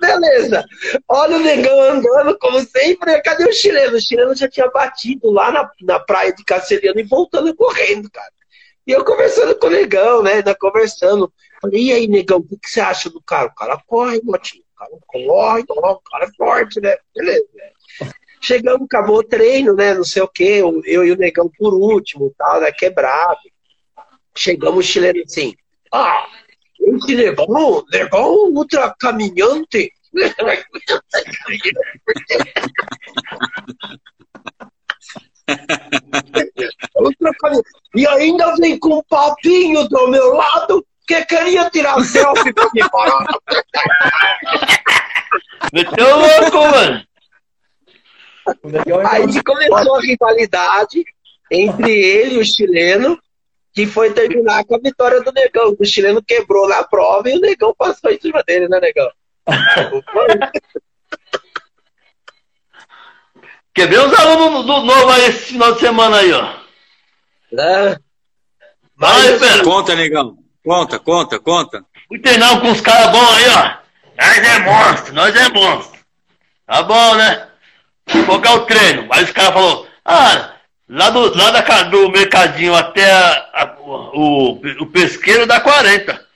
beleza. 0.00 0.64
Olha 1.08 1.36
o 1.36 1.40
negão 1.40 1.80
andando, 1.80 2.38
como 2.38 2.60
sempre. 2.60 3.20
Cadê 3.22 3.44
o 3.44 3.52
chileno? 3.52 3.96
O 3.96 4.00
chileno 4.00 4.34
já 4.34 4.48
tinha 4.48 4.68
batido 4.70 5.30
lá 5.30 5.50
na, 5.50 5.70
na 5.82 6.00
praia 6.00 6.32
de 6.32 6.44
Caceliano 6.44 7.00
e 7.00 7.04
voltando 7.04 7.54
correndo, 7.54 8.10
cara. 8.10 8.32
E 8.86 8.92
eu 8.92 9.04
conversando 9.04 9.54
com 9.56 9.66
o 9.66 9.70
negão, 9.70 10.22
né? 10.22 10.34
Ainda 10.34 10.54
conversando. 10.54 11.32
Falei, 11.60 11.84
e 11.84 11.92
aí, 11.92 12.08
negão, 12.08 12.38
o 12.38 12.42
que, 12.42 12.56
que 12.56 12.70
você 12.70 12.80
acha 12.80 13.10
do 13.10 13.20
cara? 13.22 13.48
O 13.48 13.54
cara 13.54 13.80
corre, 13.86 14.20
motinho. 14.22 14.64
O 14.74 14.78
cara 14.78 14.90
corre, 15.06 15.64
o 15.68 16.00
cara 16.00 16.24
é 16.24 16.30
forte, 16.36 16.80
né? 16.80 16.96
Beleza. 17.14 17.46
Chegamos, 18.40 18.86
acabou 18.86 19.18
o 19.18 19.24
treino, 19.24 19.74
né? 19.74 19.92
Não 19.92 20.04
sei 20.04 20.22
o 20.22 20.28
quê. 20.28 20.58
Eu, 20.60 20.82
eu 20.86 21.04
e 21.04 21.12
o 21.12 21.16
negão 21.16 21.50
por 21.58 21.74
último, 21.74 22.34
tal, 22.36 22.60
né? 22.60 22.72
Quebrado. 22.72 23.38
Chegamos 24.34 24.86
o 24.86 24.88
chileno 24.88 25.22
assim. 25.22 25.54
Ah, 25.92 26.26
esse 26.96 27.14
negão, 27.14 27.84
negão 27.90 28.50
ultra 28.52 28.94
caminhante. 28.98 29.92
e 37.94 38.06
ainda 38.06 38.54
vem 38.56 38.78
com 38.78 38.98
um 38.98 39.02
papinho 39.08 39.88
do 39.88 40.08
meu 40.08 40.34
lado 40.34 40.86
que 41.06 41.24
queria 41.24 41.70
tirar 41.70 41.98
selfie 42.04 42.52
pra 42.52 42.68
me 42.72 42.86
parar. 42.88 43.26
Meteu 45.72 46.16
louco, 46.16 46.58
mano. 46.70 47.02
Aí 49.08 49.42
começou 49.42 49.96
a 49.96 50.00
rivalidade 50.00 51.04
entre 51.50 51.92
ele 51.92 52.36
e 52.36 52.38
o 52.38 52.44
chileno, 52.44 53.18
que 53.72 53.86
foi 53.86 54.12
terminar 54.12 54.64
com 54.64 54.74
a 54.74 54.78
vitória 54.78 55.20
do 55.22 55.32
Negão. 55.32 55.76
O 55.78 55.84
chileno 55.84 56.22
quebrou 56.22 56.68
na 56.68 56.82
prova 56.82 57.28
e 57.30 57.36
o 57.36 57.40
Negão 57.40 57.74
passou 57.76 58.10
em 58.10 58.20
cima 58.20 58.42
dele, 58.42 58.68
né, 58.68 58.80
Negão? 58.80 59.10
Quebrei 63.72 63.98
os 63.98 64.12
alunos 64.12 64.66
do 64.66 64.80
novo 64.80 65.10
aí 65.10 65.26
esse 65.26 65.52
final 65.52 65.72
de 65.72 65.80
semana 65.80 66.18
aí, 66.18 66.32
ó. 66.32 66.54
É. 67.58 67.96
Vai, 68.96 69.38
Pedro. 69.38 69.64
Conta, 69.64 69.94
negão. 69.94 70.36
Conta, 70.64 70.98
conta, 70.98 71.38
conta. 71.38 71.84
Fui 72.08 72.18
treinar 72.18 72.60
com 72.60 72.70
os 72.70 72.80
caras 72.80 73.10
bons 73.10 73.36
aí, 73.36 73.48
ó. 73.48 73.80
Nós 74.18 74.38
é 74.38 74.58
monstro, 74.58 75.14
nós 75.14 75.34
é 75.34 75.48
monstro. 75.48 76.00
Tá 76.66 76.82
bom, 76.82 77.14
né? 77.14 77.48
Qual 78.26 78.42
é 78.44 78.50
o 78.50 78.66
treino? 78.66 79.08
Aí 79.10 79.24
os 79.24 79.30
caras 79.30 79.54
falaram, 79.54 79.86
ah, 80.04 80.54
lá, 80.90 81.10
do, 81.10 81.36
lá 81.36 81.50
da, 81.52 81.82
do 81.84 82.10
mercadinho 82.10 82.74
até 82.74 83.10
a, 83.10 83.48
a, 83.54 83.76
o, 83.80 84.60
o 84.80 84.86
pesqueiro 84.86 85.46
dá 85.46 85.60
40. 85.60 86.26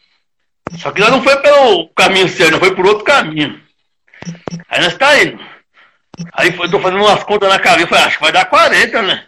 Só 0.79 0.91
que 0.93 1.01
nós 1.01 1.11
não 1.11 1.23
foi 1.23 1.37
pelo 1.39 1.89
caminho 1.89 2.29
certo, 2.29 2.59
foi 2.59 2.75
por 2.75 2.87
outro 2.87 3.05
caminho. 3.05 3.61
Aí 4.69 4.81
nós 4.81 4.97
tá 4.97 5.23
indo. 5.23 5.39
Aí 6.33 6.53
foi, 6.53 6.71
tô 6.71 6.81
fazendo 6.81 7.03
umas 7.03 7.23
contas 7.25 7.49
na 7.49 7.59
cabeça, 7.59 7.89
falei, 7.89 8.05
acho 8.05 8.17
que 8.17 8.23
vai 8.23 8.33
dar 8.33 8.45
40, 8.45 9.03
né? 9.03 9.27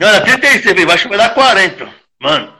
Não, 0.00 0.08
era 0.08 0.20
36, 0.20 0.64
falei, 0.64 0.94
acho 0.94 1.02
que 1.02 1.08
vai 1.08 1.18
dar 1.18 1.34
40. 1.34 1.88
Mano, 2.20 2.54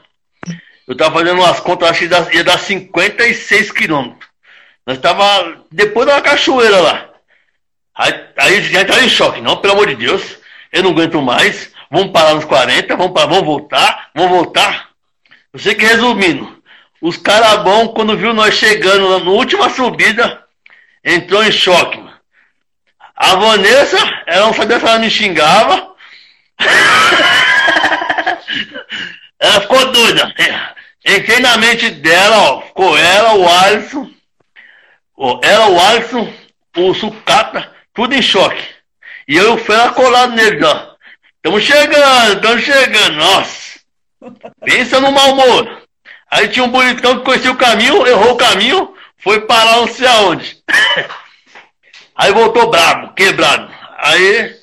eu 0.87 0.97
tava 0.97 1.19
fazendo 1.19 1.39
umas 1.39 1.59
contas, 1.61 1.89
acho 1.89 2.07
que 2.29 2.37
ia 2.37 2.43
dar 2.43 2.59
56 2.59 3.71
quilômetros. 3.71 4.29
Nós 4.85 4.97
tava 4.97 5.63
depois 5.71 6.05
da 6.05 6.21
cachoeira 6.21 6.77
lá. 6.77 7.09
Aí, 7.95 8.25
aí 8.37 8.61
já 8.63 8.81
entraram 8.81 9.03
em 9.03 9.09
choque. 9.09 9.39
Não, 9.39 9.57
pelo 9.57 9.73
amor 9.73 9.87
de 9.87 9.95
Deus, 9.95 10.37
eu 10.71 10.83
não 10.83 10.91
aguento 10.91 11.21
mais. 11.21 11.72
Vamos 11.93 12.11
parar 12.11 12.33
nos 12.33 12.45
40, 12.45 12.95
vamos, 12.95 13.13
parar, 13.13 13.27
vamos 13.27 13.45
voltar, 13.45 14.09
vamos 14.15 14.31
voltar. 14.31 14.89
Eu 15.53 15.59
sei 15.59 15.75
que 15.75 15.85
resumindo, 15.85 16.59
os 16.99 17.17
caras 17.17 17.61
bons, 17.61 17.93
quando 17.93 18.17
viu 18.17 18.33
nós 18.33 18.55
chegando 18.55 19.19
na 19.19 19.29
última 19.29 19.69
subida, 19.69 20.43
entrou 21.05 21.43
em 21.43 21.51
choque. 21.51 22.03
A 23.15 23.35
Vanessa, 23.35 23.97
ela 24.25 24.47
não 24.47 24.55
sabia 24.55 24.79
se 24.79 24.87
ela 24.87 24.97
me 24.97 25.07
xingava. 25.07 25.93
ela 29.37 29.61
ficou 29.61 29.91
doida. 29.91 30.33
Entrei 31.05 31.39
na 31.41 31.57
mente 31.57 31.91
dela, 31.91 32.37
ó, 32.37 32.61
ficou 32.61 32.97
ela, 32.97 33.35
o 33.35 33.47
Alisson, 33.47 34.09
ela, 35.43 35.69
o 35.69 35.79
Alisson, 35.79 36.33
o 36.75 36.91
Sucata, 36.95 37.71
tudo 37.93 38.15
em 38.15 38.21
choque. 38.23 38.65
E 39.27 39.37
eu 39.37 39.59
fui 39.59 39.75
lá 39.75 39.89
colado 39.89 40.33
nele, 40.33 40.65
ó. 40.65 40.82
Estamos 41.45 41.63
chegando, 41.65 42.35
estamos 42.35 42.63
chegando, 42.63 43.15
nossa. 43.17 43.79
Pensa 44.63 45.01
no 45.01 45.11
mau 45.11 45.33
humor. 45.33 45.81
Aí 46.31 46.47
tinha 46.47 46.63
um 46.63 46.69
bonitão 46.69 47.19
que 47.19 47.25
conhecia 47.25 47.51
o 47.51 47.57
caminho, 47.57 48.07
errou 48.07 48.31
o 48.31 48.37
caminho, 48.37 48.93
foi 49.17 49.41
parar 49.41 49.75
não 49.75 49.87
sei 49.87 50.07
aonde. 50.07 50.63
Aí 52.15 52.31
voltou 52.31 52.69
brabo, 52.69 53.13
quebrado. 53.13 53.69
Aí, 53.97 54.55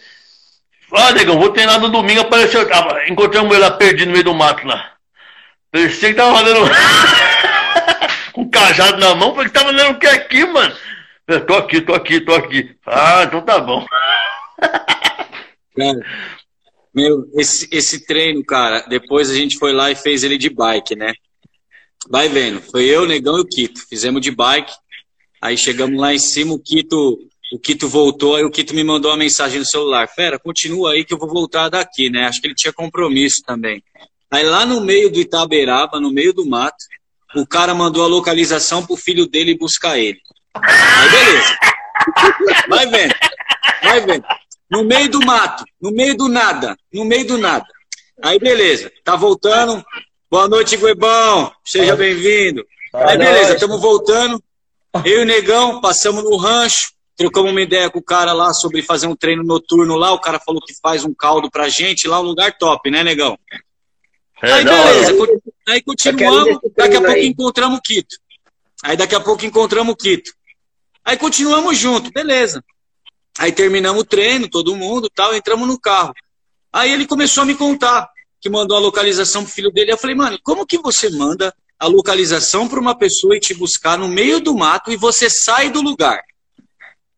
ah, 0.94 1.12
negão, 1.12 1.38
vou 1.38 1.50
treinar 1.50 1.78
no 1.80 1.90
domingo, 1.90 2.22
apareceu, 2.22 2.66
tava, 2.66 3.06
encontramos 3.06 3.54
ele 3.54 3.62
lá 3.62 3.72
perdido 3.72 4.06
no 4.06 4.12
meio 4.12 4.24
do 4.24 4.32
mato 4.32 4.66
lá. 4.66 4.92
Parecia 5.70 6.08
que 6.08 6.14
tava 6.14 6.38
fazendo 6.38 6.60
com 8.32 8.40
um 8.40 8.50
cajado 8.50 8.96
na 8.96 9.14
mão, 9.14 9.34
falei 9.34 9.50
que 9.50 9.52
tava 9.52 9.70
fazendo 9.70 9.90
o 9.90 9.98
que 9.98 10.06
aqui, 10.06 10.46
mano? 10.46 10.74
Eu 11.28 11.44
tô 11.44 11.56
aqui, 11.56 11.82
tô 11.82 11.92
aqui, 11.92 12.20
tô 12.22 12.34
aqui. 12.34 12.74
Ah, 12.86 13.24
então 13.24 13.42
tá 13.42 13.58
bom. 13.58 13.84
meu, 16.94 17.24
esse, 17.34 17.68
esse 17.70 18.04
treino, 18.04 18.44
cara, 18.44 18.80
depois 18.88 19.30
a 19.30 19.34
gente 19.34 19.58
foi 19.58 19.72
lá 19.72 19.90
e 19.90 19.96
fez 19.96 20.22
ele 20.24 20.36
de 20.36 20.50
bike, 20.50 20.96
né? 20.96 21.12
Vai 22.08 22.28
vendo, 22.28 22.60
foi 22.60 22.84
eu, 22.84 23.06
Negão 23.06 23.38
e 23.38 23.42
o 23.42 23.46
Quito. 23.46 23.86
Fizemos 23.88 24.20
de 24.20 24.30
bike. 24.30 24.72
Aí 25.40 25.56
chegamos 25.56 25.98
lá 26.00 26.12
em 26.12 26.18
cima, 26.18 26.54
o 26.54 26.58
Quito, 26.58 27.18
o 27.52 27.58
Quito 27.58 27.88
voltou, 27.88 28.36
aí 28.36 28.44
o 28.44 28.50
Quito 28.50 28.74
me 28.74 28.82
mandou 28.82 29.10
uma 29.10 29.16
mensagem 29.16 29.58
no 29.58 29.66
celular. 29.66 30.08
Fera, 30.08 30.38
continua 30.38 30.92
aí 30.92 31.04
que 31.04 31.14
eu 31.14 31.18
vou 31.18 31.28
voltar 31.28 31.68
daqui, 31.68 32.10
né? 32.10 32.26
Acho 32.26 32.40
que 32.40 32.48
ele 32.48 32.54
tinha 32.54 32.72
compromisso 32.72 33.42
também. 33.46 33.82
Aí 34.30 34.44
lá 34.44 34.64
no 34.64 34.80
meio 34.80 35.10
do 35.10 35.20
Itaberaba, 35.20 36.00
no 36.00 36.12
meio 36.12 36.32
do 36.32 36.46
mato, 36.46 36.84
o 37.34 37.46
cara 37.46 37.74
mandou 37.74 38.04
a 38.04 38.08
localização 38.08 38.84
pro 38.84 38.96
filho 38.96 39.26
dele 39.26 39.56
buscar 39.56 39.98
ele. 39.98 40.18
Aí 40.54 41.10
beleza. 41.10 41.58
Vai 42.68 42.86
vendo. 42.86 43.14
Vai 43.82 44.00
vendo. 44.00 44.24
No 44.70 44.84
meio 44.84 45.10
do 45.10 45.18
mato, 45.20 45.64
no 45.80 45.90
meio 45.90 46.16
do 46.16 46.28
nada, 46.28 46.76
no 46.92 47.04
meio 47.04 47.26
do 47.26 47.36
nada. 47.36 47.66
Aí 48.22 48.38
beleza, 48.38 48.92
tá 49.02 49.16
voltando. 49.16 49.84
Boa 50.30 50.46
noite, 50.46 50.76
Guebão. 50.76 51.52
Seja 51.64 51.96
bem-vindo. 51.96 52.64
Aí 52.94 53.18
beleza, 53.18 53.54
estamos 53.54 53.80
voltando. 53.80 54.40
Eu 55.04 55.20
e 55.20 55.22
o 55.22 55.24
Negão 55.24 55.80
passamos 55.80 56.22
no 56.22 56.36
rancho, 56.36 56.92
trocamos 57.16 57.50
uma 57.50 57.60
ideia 57.60 57.90
com 57.90 57.98
o 57.98 58.02
cara 58.02 58.32
lá 58.32 58.52
sobre 58.52 58.82
fazer 58.82 59.08
um 59.08 59.16
treino 59.16 59.42
noturno 59.42 59.96
lá. 59.96 60.12
O 60.12 60.20
cara 60.20 60.38
falou 60.38 60.60
que 60.60 60.74
faz 60.80 61.04
um 61.04 61.14
caldo 61.14 61.50
pra 61.50 61.68
gente 61.68 62.06
lá, 62.06 62.20
um 62.20 62.24
lugar 62.24 62.56
top, 62.56 62.90
né, 62.90 63.02
Negão? 63.02 63.36
É, 64.42 64.52
Aí 64.52 64.64
beleza, 64.64 65.14
aí 65.68 65.82
continuamos, 65.82 66.58
daqui 66.76 66.96
a 66.96 67.00
pouco 67.00 67.18
encontramos 67.18 67.78
o 67.78 67.82
Quito. 67.82 68.16
Aí 68.82 68.96
daqui 68.96 69.14
a 69.14 69.20
pouco 69.20 69.44
encontramos 69.44 69.92
o 69.92 69.96
Quito. 69.96 70.32
Aí 71.04 71.16
continuamos 71.16 71.76
junto, 71.76 72.10
beleza. 72.10 72.62
Aí 73.40 73.52
terminamos 73.52 74.02
o 74.02 74.04
treino, 74.04 74.50
todo 74.50 74.76
mundo, 74.76 75.08
tal, 75.08 75.34
entramos 75.34 75.66
no 75.66 75.80
carro. 75.80 76.12
Aí 76.70 76.92
ele 76.92 77.06
começou 77.06 77.42
a 77.42 77.46
me 77.46 77.54
contar 77.54 78.06
que 78.38 78.50
mandou 78.50 78.76
a 78.76 78.80
localização 78.80 79.42
pro 79.42 79.52
filho 79.54 79.70
dele. 79.70 79.90
Eu 79.90 79.96
falei, 79.96 80.14
mano, 80.14 80.38
como 80.42 80.66
que 80.66 80.76
você 80.76 81.08
manda 81.08 81.50
a 81.78 81.86
localização 81.86 82.68
para 82.68 82.78
uma 82.78 82.94
pessoa 82.94 83.34
e 83.34 83.40
te 83.40 83.54
buscar 83.54 83.96
no 83.96 84.08
meio 84.08 84.40
do 84.40 84.54
mato 84.54 84.92
e 84.92 84.96
você 84.96 85.30
sai 85.30 85.70
do 85.70 85.80
lugar? 85.80 86.20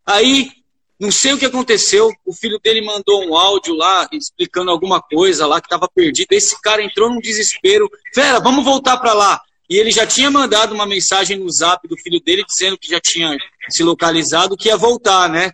Aí, 0.06 0.52
não 0.96 1.10
sei 1.10 1.32
o 1.32 1.38
que 1.38 1.44
aconteceu, 1.44 2.08
o 2.24 2.32
filho 2.32 2.60
dele 2.62 2.82
mandou 2.82 3.28
um 3.28 3.36
áudio 3.36 3.74
lá 3.74 4.08
explicando 4.12 4.70
alguma 4.70 5.02
coisa 5.02 5.44
lá 5.44 5.60
que 5.60 5.66
estava 5.66 5.88
perdido. 5.92 6.28
Esse 6.30 6.56
cara 6.62 6.84
entrou 6.84 7.10
num 7.10 7.18
desespero. 7.18 7.90
Fera, 8.14 8.38
vamos 8.38 8.64
voltar 8.64 8.96
para 8.98 9.12
lá. 9.12 9.42
E 9.68 9.76
ele 9.76 9.90
já 9.90 10.06
tinha 10.06 10.30
mandado 10.30 10.72
uma 10.72 10.86
mensagem 10.86 11.36
no 11.36 11.50
zap 11.50 11.88
do 11.88 11.96
filho 11.96 12.20
dele 12.20 12.44
dizendo 12.46 12.78
que 12.78 12.88
já 12.88 13.00
tinha 13.00 13.36
se 13.68 13.82
localizado, 13.82 14.56
que 14.56 14.68
ia 14.68 14.76
voltar, 14.76 15.28
né? 15.28 15.50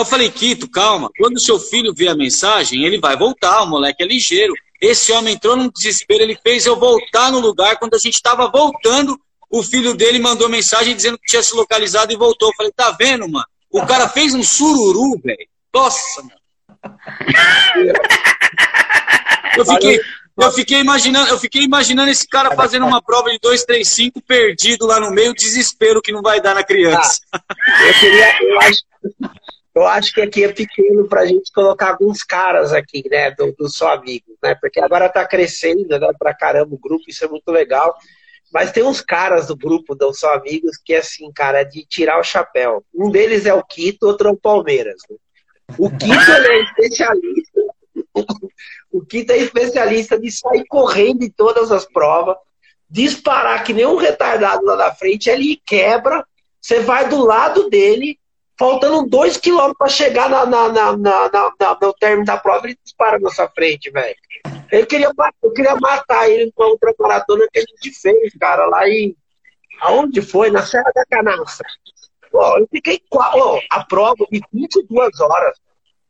Aí 0.00 0.02
eu 0.02 0.06
falei, 0.06 0.30
Quito, 0.30 0.66
calma. 0.66 1.10
Quando 1.18 1.38
seu 1.38 1.60
filho 1.60 1.92
vê 1.94 2.08
a 2.08 2.14
mensagem, 2.14 2.84
ele 2.84 2.98
vai 2.98 3.18
voltar. 3.18 3.62
O 3.62 3.66
moleque 3.66 4.02
é 4.02 4.06
ligeiro. 4.06 4.54
Esse 4.80 5.12
homem 5.12 5.34
entrou 5.34 5.54
num 5.54 5.68
desespero, 5.68 6.22
ele 6.22 6.38
fez 6.42 6.64
eu 6.64 6.74
voltar 6.74 7.30
no 7.30 7.38
lugar. 7.38 7.78
Quando 7.78 7.94
a 7.94 7.98
gente 7.98 8.14
estava 8.14 8.50
voltando, 8.50 9.20
o 9.50 9.62
filho 9.62 9.92
dele 9.92 10.18
mandou 10.18 10.48
mensagem 10.48 10.96
dizendo 10.96 11.18
que 11.18 11.26
tinha 11.26 11.42
se 11.42 11.54
localizado 11.54 12.10
e 12.12 12.16
voltou. 12.16 12.48
Eu 12.48 12.54
falei, 12.56 12.72
tá 12.72 12.90
vendo, 12.98 13.28
mano? 13.28 13.44
O 13.70 13.84
cara 13.84 14.08
fez 14.08 14.34
um 14.34 14.42
sururu, 14.42 15.20
velho. 15.22 15.46
Nossa, 15.72 16.22
mano. 16.22 16.40
Eu 19.58 19.66
fiquei, 19.66 20.00
eu 20.38 20.52
fiquei 20.52 20.78
imaginando, 20.78 21.28
eu 21.28 21.38
fiquei 21.38 21.62
imaginando 21.62 22.08
esse 22.08 22.26
cara 22.26 22.54
fazendo 22.54 22.86
uma 22.86 23.02
prova 23.02 23.30
de 23.30 23.38
235 23.40 24.22
perdido 24.22 24.86
lá 24.86 25.00
no 25.00 25.10
meio, 25.10 25.34
desespero 25.34 26.00
que 26.00 26.12
não 26.12 26.22
vai 26.22 26.40
dar 26.40 26.54
na 26.54 26.62
criança. 26.62 27.18
Eu 27.34 27.94
queria, 27.94 28.42
eu 28.42 28.60
acho, 28.60 28.80
eu 29.74 29.86
acho 29.86 30.12
que 30.12 30.20
aqui 30.20 30.44
é 30.44 30.52
pequeno 30.52 31.08
pra 31.08 31.26
gente 31.26 31.52
colocar 31.52 31.90
alguns 31.90 32.22
caras 32.22 32.72
aqui, 32.72 33.02
né, 33.08 33.30
do, 33.30 33.52
do 33.52 33.68
Só 33.68 33.94
Amigos, 33.94 34.36
né, 34.42 34.54
porque 34.60 34.80
agora 34.80 35.08
tá 35.08 35.26
crescendo, 35.26 35.86
né, 35.88 36.10
pra 36.18 36.34
caramba 36.34 36.74
o 36.74 36.78
grupo, 36.78 37.04
isso 37.08 37.24
é 37.24 37.28
muito 37.28 37.50
legal. 37.50 37.94
Mas 38.52 38.72
tem 38.72 38.82
uns 38.82 39.00
caras 39.00 39.46
do 39.46 39.56
grupo, 39.56 39.96
não 39.98 40.12
são 40.12 40.32
amigos, 40.32 40.76
que 40.84 40.94
assim, 40.94 41.30
cara, 41.32 41.60
é 41.60 41.64
de 41.64 41.86
tirar 41.86 42.18
o 42.18 42.24
chapéu. 42.24 42.84
Um 42.92 43.08
deles 43.08 43.46
é 43.46 43.54
o 43.54 43.62
Quito, 43.62 44.06
outro 44.06 44.28
é 44.28 44.32
o 44.32 44.36
Palmeiras. 44.36 44.96
Né? 45.08 45.16
O 45.78 45.88
Quito 45.88 46.30
ele 46.32 46.48
é 46.48 46.62
especialista. 46.62 47.60
O 48.92 49.06
Quito 49.06 49.30
é 49.30 49.36
especialista 49.36 50.18
de 50.18 50.32
sair 50.32 50.64
correndo 50.66 51.22
em 51.22 51.30
todas 51.30 51.70
as 51.70 51.84
provas, 51.84 52.34
disparar 52.88 53.62
que 53.62 53.72
nem 53.72 53.86
um 53.86 53.94
retardado 53.94 54.64
lá 54.64 54.74
na 54.74 54.92
frente, 54.92 55.30
ele 55.30 55.62
quebra, 55.64 56.26
você 56.60 56.80
vai 56.80 57.08
do 57.08 57.24
lado 57.24 57.70
dele, 57.70 58.18
faltando 58.60 59.08
dois 59.08 59.38
quilômetros 59.38 59.78
para 59.78 59.88
chegar 59.88 60.28
na, 60.28 60.44
na, 60.44 60.68
na, 60.68 60.94
na, 60.98 61.78
no 61.80 61.94
término 61.94 62.26
da 62.26 62.36
prova, 62.36 62.66
ele 62.66 62.78
dispara 62.84 63.18
na 63.18 63.30
sua 63.30 63.48
frente, 63.48 63.90
velho. 63.90 64.14
Eu 64.70 64.86
queria, 64.86 65.10
eu 65.42 65.52
queria 65.54 65.74
matar 65.76 66.28
ele 66.28 66.52
com 66.54 66.64
outra 66.64 66.94
maratona 66.98 67.46
que 67.50 67.58
a 67.58 67.62
gente 67.62 67.90
fez, 67.98 68.34
cara, 68.38 68.66
lá 68.66 68.86
em. 68.86 69.16
Aonde 69.80 70.20
foi? 70.20 70.50
Na 70.50 70.62
Serra 70.62 70.92
da 70.94 71.06
Canastra. 71.06 71.66
Pô, 72.30 72.58
eu 72.58 72.68
fiquei. 72.70 73.00
Ó, 73.10 73.58
a 73.70 73.82
prova 73.82 74.26
de 74.30 74.42
22 74.52 75.20
horas. 75.20 75.58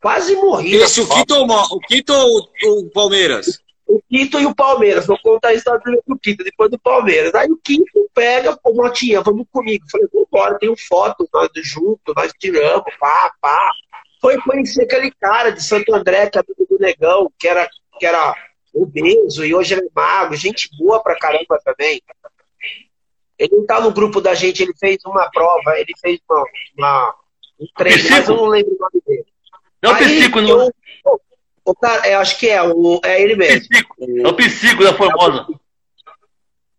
Quase 0.02 0.34
morri. 0.34 0.74
Esse, 0.74 1.02
o 1.02 1.08
Quito, 1.08 1.34
o 1.34 1.80
Quito 1.80 2.12
ou 2.12 2.80
o 2.80 2.90
Palmeiras? 2.90 3.60
O 3.90 4.03
Quito 4.09 4.38
e 4.38 4.46
o 4.46 4.55
Palmeiras. 4.55 5.07
Vou 5.07 5.18
contar 5.18 5.48
a 5.48 5.55
história 5.55 5.81
do 6.07 6.18
Quito, 6.18 6.44
depois 6.44 6.70
do 6.70 6.79
Palmeiras. 6.79 7.35
Aí 7.35 7.50
o 7.50 7.57
Quito 7.57 8.09
pega, 8.14 8.57
pô, 8.57 8.72
Motinha, 8.72 9.20
vamos 9.20 9.46
comigo. 9.50 9.85
Falei, 9.90 10.07
vambora, 10.12 10.59
tenho 10.59 10.74
foto, 10.88 11.29
nós 11.33 11.50
juntos, 11.55 12.14
nós 12.16 12.33
tiramos, 12.38 12.85
pá, 12.98 13.33
pá. 13.40 13.72
Foi 14.20 14.37
conhecer 14.42 14.83
aquele 14.83 15.11
cara 15.11 15.50
de 15.50 15.62
Santo 15.62 15.94
André, 15.94 16.29
que 16.29 16.38
é 16.38 16.42
amigo 16.42 16.66
do 16.68 16.79
Negão, 16.79 17.33
que 17.38 17.48
era, 17.48 17.68
que 17.98 18.07
era 18.07 18.35
obeso 18.72 19.44
e 19.44 19.55
hoje 19.55 19.74
ele 19.74 19.87
é 19.87 19.90
mago, 19.94 20.37
gente 20.37 20.68
boa 20.79 21.03
pra 21.03 21.18
caramba 21.18 21.59
também. 21.64 22.00
Ele 23.38 23.57
não 23.57 23.66
tá 23.66 23.81
no 23.81 23.90
grupo 23.90 24.20
da 24.20 24.35
gente, 24.35 24.62
ele 24.62 24.74
fez 24.79 24.98
uma 25.05 25.29
prova, 25.31 25.79
ele 25.79 25.92
fez 26.00 26.20
uma, 26.29 26.44
uma 26.76 27.14
um 27.59 27.66
treino, 27.76 28.11
mas 28.11 28.29
eu 28.29 28.37
não 28.37 28.46
lembro 28.46 28.74
o 28.74 28.79
nome 28.79 29.03
dele. 29.07 29.26
Não, 29.83 29.94
Aí, 29.94 30.05
Psico, 30.05 30.40
não. 30.40 30.48
Eu, 30.48 30.74
o 31.70 31.74
cara, 31.74 32.06
é, 32.06 32.14
acho 32.14 32.38
que 32.38 32.48
é, 32.48 32.62
o, 32.62 33.00
é 33.04 33.22
ele 33.22 33.37
mesmo. 33.37 33.68
Psico. 33.68 33.96
É 34.00 34.28
o 34.28 34.35
Psico 34.35 34.83
da 34.83 34.94
Formosa. 34.94 35.46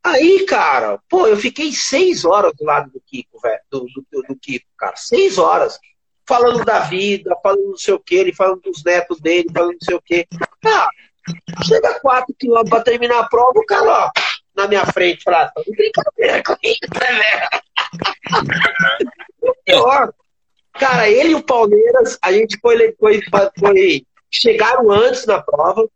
Aí, 0.03 0.45
cara, 0.45 0.99
pô, 1.07 1.27
eu 1.27 1.37
fiquei 1.37 1.71
seis 1.71 2.25
horas 2.25 2.51
do 2.57 2.65
lado 2.65 2.91
do 2.91 2.99
Kiko, 2.99 3.39
velho, 3.39 3.61
do, 3.69 3.85
do, 3.85 4.05
do, 4.27 4.35
Kiko, 4.35 4.65
cara. 4.77 4.95
Seis 4.97 5.37
horas. 5.37 5.79
Falando 6.27 6.65
da 6.65 6.79
vida, 6.79 7.37
falando 7.41 7.69
não 7.69 7.77
sei 7.77 7.93
o 7.93 7.99
que, 7.99 8.15
ele 8.15 8.33
falando 8.33 8.61
dos 8.61 8.83
netos 8.83 9.19
dele, 9.19 9.47
falando 9.53 9.73
não 9.73 9.81
sei 9.81 9.95
o 9.95 10.01
que. 10.01 10.27
Cara, 10.61 10.89
chega 11.65 11.99
quatro 11.99 12.33
quilômetros 12.37 12.69
pra 12.69 12.83
terminar 12.83 13.19
a 13.19 13.29
prova, 13.29 13.59
o 13.59 13.65
cara, 13.65 14.05
ó, 14.05 14.11
na 14.55 14.67
minha 14.67 14.85
frente, 14.85 15.23
fala, 15.23 15.47
tá 15.47 15.61
brincadeira 15.67 16.43
comigo, 16.43 16.79
né, 16.99 17.21
velho? 17.21 17.49
Pior. 19.65 20.13
Cara, 20.73 21.09
ele 21.09 21.31
e 21.31 21.35
o 21.35 21.43
Palmeiras, 21.43 22.17
a 22.21 22.31
gente 22.31 22.57
foi, 22.59 22.95
foi, 22.99 23.21
foi 23.59 24.05
chegaram 24.31 24.89
antes 24.89 25.25
na 25.25 25.41
prova. 25.41 25.87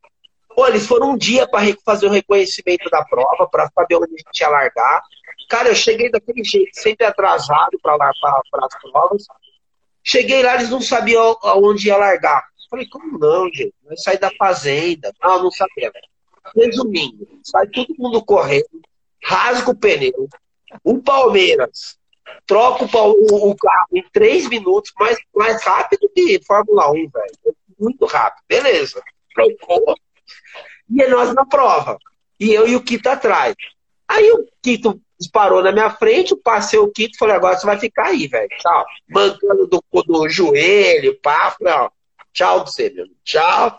Pô, 0.53 0.67
eles 0.67 0.85
foram 0.85 1.11
um 1.11 1.17
dia 1.17 1.47
para 1.47 1.61
fazer 1.85 2.07
o 2.07 2.11
reconhecimento 2.11 2.89
da 2.89 3.03
prova, 3.03 3.47
para 3.49 3.69
saber 3.73 3.95
onde 3.95 4.13
a 4.13 4.17
gente 4.17 4.39
ia 4.39 4.49
largar. 4.49 5.01
Cara, 5.49 5.69
eu 5.69 5.75
cheguei 5.75 6.09
daquele 6.09 6.43
jeito, 6.43 6.71
sempre 6.73 7.05
atrasado 7.05 7.79
para 7.81 7.95
as 7.95 8.81
provas. 8.81 9.25
Cheguei 10.03 10.43
lá, 10.43 10.55
eles 10.55 10.69
não 10.69 10.81
sabiam 10.81 11.37
aonde 11.41 11.87
ia 11.87 11.97
largar. 11.97 12.45
Falei, 12.69 12.87
como 12.87 13.17
não, 13.17 13.47
gente? 13.53 13.73
Vai 13.83 13.97
sair 13.97 14.17
da 14.17 14.31
fazenda. 14.37 15.11
Não, 15.23 15.43
não 15.43 15.51
sabia. 15.51 15.91
Resumindo, 16.55 17.27
sai 17.43 17.67
todo 17.67 17.95
mundo 17.97 18.23
correndo, 18.23 18.81
rasga 19.23 19.71
o 19.71 19.75
pneu. 19.75 20.29
O 20.83 21.01
Palmeiras 21.01 21.97
troca 22.45 22.85
o, 22.85 23.49
o 23.49 23.55
carro 23.55 23.87
em 23.93 24.03
três 24.13 24.47
minutos, 24.47 24.91
mais, 24.99 25.17
mais 25.33 25.63
rápido 25.63 26.09
que 26.13 26.39
Fórmula 26.45 26.91
1, 26.91 26.93
velho 26.93 27.55
muito 27.79 28.05
rápido. 28.05 28.43
Beleza. 28.47 29.01
Trocou. 29.33 29.95
E 30.89 31.07
nós 31.07 31.33
na 31.33 31.45
prova. 31.45 31.97
E 32.39 32.53
eu 32.53 32.67
e 32.67 32.75
o 32.75 32.83
Quito 32.83 33.07
atrás. 33.07 33.55
Aí 34.07 34.31
o 34.31 34.45
Quito 34.61 35.01
disparou 35.19 35.63
na 35.63 35.71
minha 35.71 35.89
frente, 35.89 36.31
eu 36.31 36.37
passei 36.37 36.77
o 36.77 36.91
Quito 36.91 37.15
e 37.15 37.17
falei, 37.17 37.35
agora 37.35 37.57
você 37.57 37.65
vai 37.65 37.79
ficar 37.79 38.07
aí, 38.07 38.27
velho. 38.27 38.49
Tchau. 38.59 38.85
Mancando 39.09 39.67
do, 39.67 39.83
do 40.03 40.29
joelho, 40.29 41.19
pá. 41.21 41.51
Falei, 41.51 41.73
ó, 41.73 41.89
tchau 42.33 42.63
pra 42.63 42.71
você, 42.71 42.89
meu. 42.89 43.05
Tchau. 43.23 43.77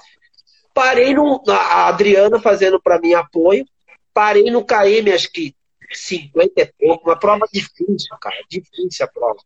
Parei 0.74 1.14
no. 1.14 1.42
A 1.48 1.88
Adriana 1.88 2.40
fazendo 2.40 2.80
para 2.80 2.98
mim 2.98 3.14
apoio. 3.14 3.64
Parei 4.12 4.50
no 4.50 4.64
KM, 4.64 5.12
acho 5.12 5.30
que 5.30 5.54
50 5.92 6.60
e 6.60 6.72
pouco. 6.78 7.08
Uma 7.08 7.18
prova 7.18 7.46
difícil, 7.52 8.16
cara. 8.20 8.36
Difícil 8.48 9.04
a 9.04 9.08
prova. 9.08 9.38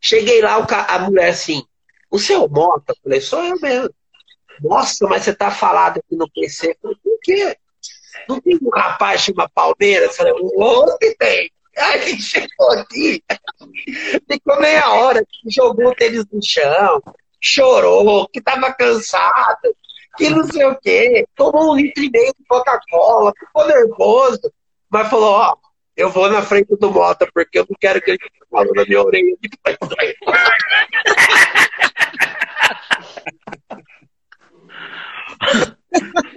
Cheguei 0.00 0.40
lá, 0.40 0.56
a 0.56 0.98
mulher 0.98 1.28
assim, 1.28 1.64
o 2.12 2.18
seu 2.18 2.46
Mota, 2.46 2.92
eu 2.92 2.96
falei, 3.02 3.20
sou 3.20 3.42
eu 3.42 3.58
mesmo. 3.58 3.90
Nossa, 4.60 5.06
mas 5.08 5.22
você 5.22 5.34
tá 5.34 5.50
falado 5.50 5.98
aqui 5.98 6.14
no 6.14 6.30
PC. 6.30 6.68
Eu 6.68 6.76
falei, 6.82 6.96
por 7.02 7.18
quê? 7.22 7.56
Não 8.28 8.38
tem 8.38 8.58
um 8.62 8.68
rapaz 8.68 9.22
chama 9.22 9.50
Palmeiras? 9.54 10.10
Eu 10.10 10.14
falei, 10.14 10.34
onde 10.58 11.14
tem? 11.16 11.50
Aí 11.76 12.10
ele 12.10 12.20
chegou 12.20 12.70
aqui, 12.72 13.24
ficou 14.30 14.60
meia 14.60 14.90
hora, 14.92 15.26
jogou 15.48 15.88
o 15.88 15.94
tênis 15.94 16.26
no 16.30 16.38
chão, 16.44 17.00
chorou, 17.40 18.28
que 18.28 18.42
tava 18.42 18.74
cansado, 18.74 19.74
que 20.18 20.28
não 20.28 20.44
sei 20.44 20.66
o 20.66 20.78
quê, 20.78 21.26
tomou 21.34 21.72
um 21.72 21.76
litro 21.76 22.04
e 22.04 22.10
meio 22.10 22.34
de 22.38 22.44
Coca-Cola, 22.46 23.32
ficou 23.38 23.66
nervoso, 23.66 24.52
mas 24.90 25.08
falou, 25.08 25.30
ó, 25.30 25.56
eu 25.96 26.10
vou 26.10 26.30
na 26.30 26.42
frente 26.42 26.76
do 26.76 26.90
Mota, 26.90 27.28
porque 27.32 27.58
eu 27.58 27.66
não 27.68 27.76
quero 27.80 28.00
que 28.00 28.10
ele 28.12 28.18
fique 28.22 28.38
falando 28.50 28.72
na 28.74 28.84
minha 28.84 29.02
orelha. 29.02 29.36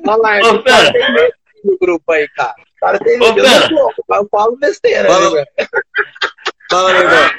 Olha 0.08 0.18
lá, 0.18 0.40
Ô, 0.40 0.64
cara 0.64 0.92
tem 0.92 1.14
medo 1.14 1.34
no 1.64 1.78
grupo 1.78 2.12
aí, 2.12 2.28
cara. 2.30 2.56
O 2.60 2.80
cara 2.80 3.00
tem 3.00 3.18
medo. 3.18 3.40
Eu, 3.40 3.92
mas 4.08 4.20
eu 4.20 4.28
falo 4.30 4.58
besteira, 4.58 5.08
Fala, 5.08 5.36
né, 5.36 5.46
Fala, 6.70 6.92
legal. 6.92 7.32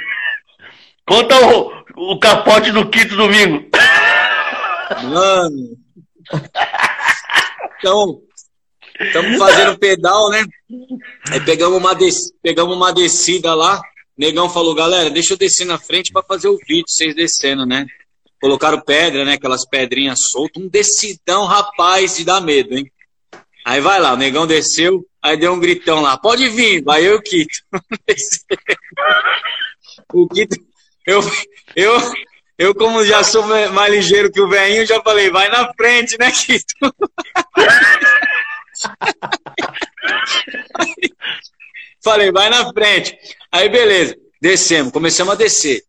Conta 1.06 1.34
o, 1.46 2.12
o 2.12 2.18
capote 2.18 2.72
do 2.72 2.88
quinto 2.88 3.16
domingo. 3.16 3.68
Mano. 5.04 5.76
Então, 7.78 8.20
estamos 9.00 9.38
fazendo 9.38 9.78
pedal, 9.78 10.30
né? 10.30 10.44
Aí 11.30 11.40
pegamos 11.44 11.78
uma, 11.78 11.94
des... 11.94 12.32
pegamos 12.42 12.76
uma 12.76 12.92
descida 12.92 13.54
lá. 13.54 13.80
Negão 14.16 14.48
falou, 14.48 14.74
galera, 14.74 15.10
deixa 15.10 15.34
eu 15.34 15.38
descer 15.38 15.66
na 15.66 15.78
frente 15.78 16.12
para 16.12 16.22
fazer 16.22 16.48
o 16.48 16.58
vídeo, 16.66 16.84
vocês 16.88 17.14
descendo, 17.14 17.66
né? 17.66 17.86
Colocaram 18.40 18.80
pedra, 18.80 19.24
né? 19.24 19.34
Aquelas 19.34 19.66
pedrinhas 19.66 20.18
soltas. 20.30 20.62
Um 20.62 20.68
decidão, 20.68 21.44
rapaz, 21.44 22.16
de 22.16 22.24
dar 22.24 22.40
medo, 22.40 22.76
hein? 22.76 22.90
Aí 23.66 23.80
vai 23.80 23.98
lá, 23.98 24.12
o 24.12 24.16
negão 24.16 24.46
desceu, 24.46 25.04
aí 25.20 25.36
deu 25.36 25.52
um 25.52 25.58
gritão 25.58 26.00
lá, 26.00 26.16
pode 26.16 26.48
vir, 26.50 26.84
vai 26.84 27.04
eu 27.04 27.14
e 27.14 27.16
o 27.18 27.22
Quito. 27.22 27.58
o 30.14 30.28
Quito, 30.28 30.56
eu, 31.04 31.20
eu, 31.74 32.12
eu 32.56 32.72
como 32.76 33.04
já 33.04 33.24
sou 33.24 33.44
mais 33.72 33.92
ligeiro 33.92 34.30
que 34.30 34.40
o 34.40 34.48
velhinho, 34.48 34.86
já 34.86 35.02
falei, 35.02 35.30
vai 35.30 35.48
na 35.48 35.74
frente, 35.74 36.16
né, 36.16 36.30
Falei, 42.02 42.30
vai 42.30 42.48
na 42.50 42.72
frente. 42.72 43.18
Aí 43.50 43.68
beleza, 43.68 44.16
descemos, 44.40 44.92
começamos 44.92 45.34
a 45.34 45.36
descer 45.36 45.82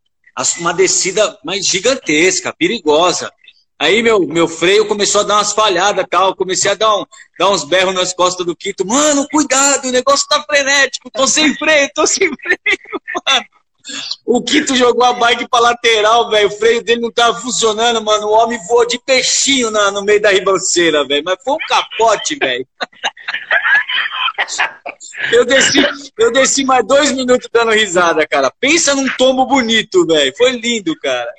uma 0.60 0.73
descida 0.73 1.38
mais 1.43 1.65
gigantesca, 1.65 2.54
perigosa. 2.54 3.32
Aí 3.80 4.02
meu, 4.02 4.19
meu 4.19 4.47
freio 4.47 4.88
começou 4.88 5.21
a 5.21 5.23
dar 5.23 5.36
umas 5.36 5.54
falhadas 5.54 6.06
tal. 6.10 6.36
Comecei 6.36 6.71
a 6.71 6.76
dar, 6.76 6.95
um, 6.95 7.06
dar 7.38 7.50
uns 7.50 7.63
berros 7.63 7.93
nas 7.93 8.13
costas 8.13 8.45
do 8.45 8.56
Quito. 8.56 8.86
Mano, 8.86 9.28
cuidado, 9.30 9.88
o 9.88 9.91
negócio 9.91 10.28
tá 10.28 10.43
frenético. 10.43 11.12
Tô 11.12 11.28
sem 11.28 11.56
freio, 11.56 11.89
tô 11.93 12.06
sem 12.08 12.28
freio, 12.28 13.02
mano. 13.28 13.45
O 14.26 14.41
Quito 14.41 14.76
jogou 14.76 15.04
a 15.04 15.13
bike 15.13 15.47
pra 15.50 15.60
lateral, 15.60 16.30
velho. 16.30 16.47
O 16.47 16.52
freio 16.52 16.84
dele 16.84 17.02
não 17.02 17.12
tava 17.12 17.39
funcionando, 17.39 18.02
mano. 18.02 18.28
O 18.28 18.34
homem 18.34 18.60
voou 18.67 18.86
de 18.86 19.00
peixinho 19.00 19.71
na, 19.71 19.91
no 19.91 20.04
meio 20.04 20.21
da 20.21 20.32
ribanceira, 20.32 21.06
velho. 21.06 21.23
Mas 21.26 21.38
foi 21.43 21.54
um 21.54 21.67
capote, 21.67 22.36
velho. 22.36 22.67
Eu 25.32 25.45
desci, 25.45 25.80
eu 26.17 26.32
desci 26.32 26.63
mais 26.63 26.86
dois 26.86 27.12
minutos 27.12 27.50
dando 27.52 27.71
risada, 27.71 28.28
cara. 28.28 28.52
Pensa 28.60 28.93
num 28.95 29.10
tombo 29.17 29.45
bonito, 29.45 30.06
velho. 30.06 30.34
Foi 30.38 30.52
lindo, 30.52 30.95
cara. 31.00 31.32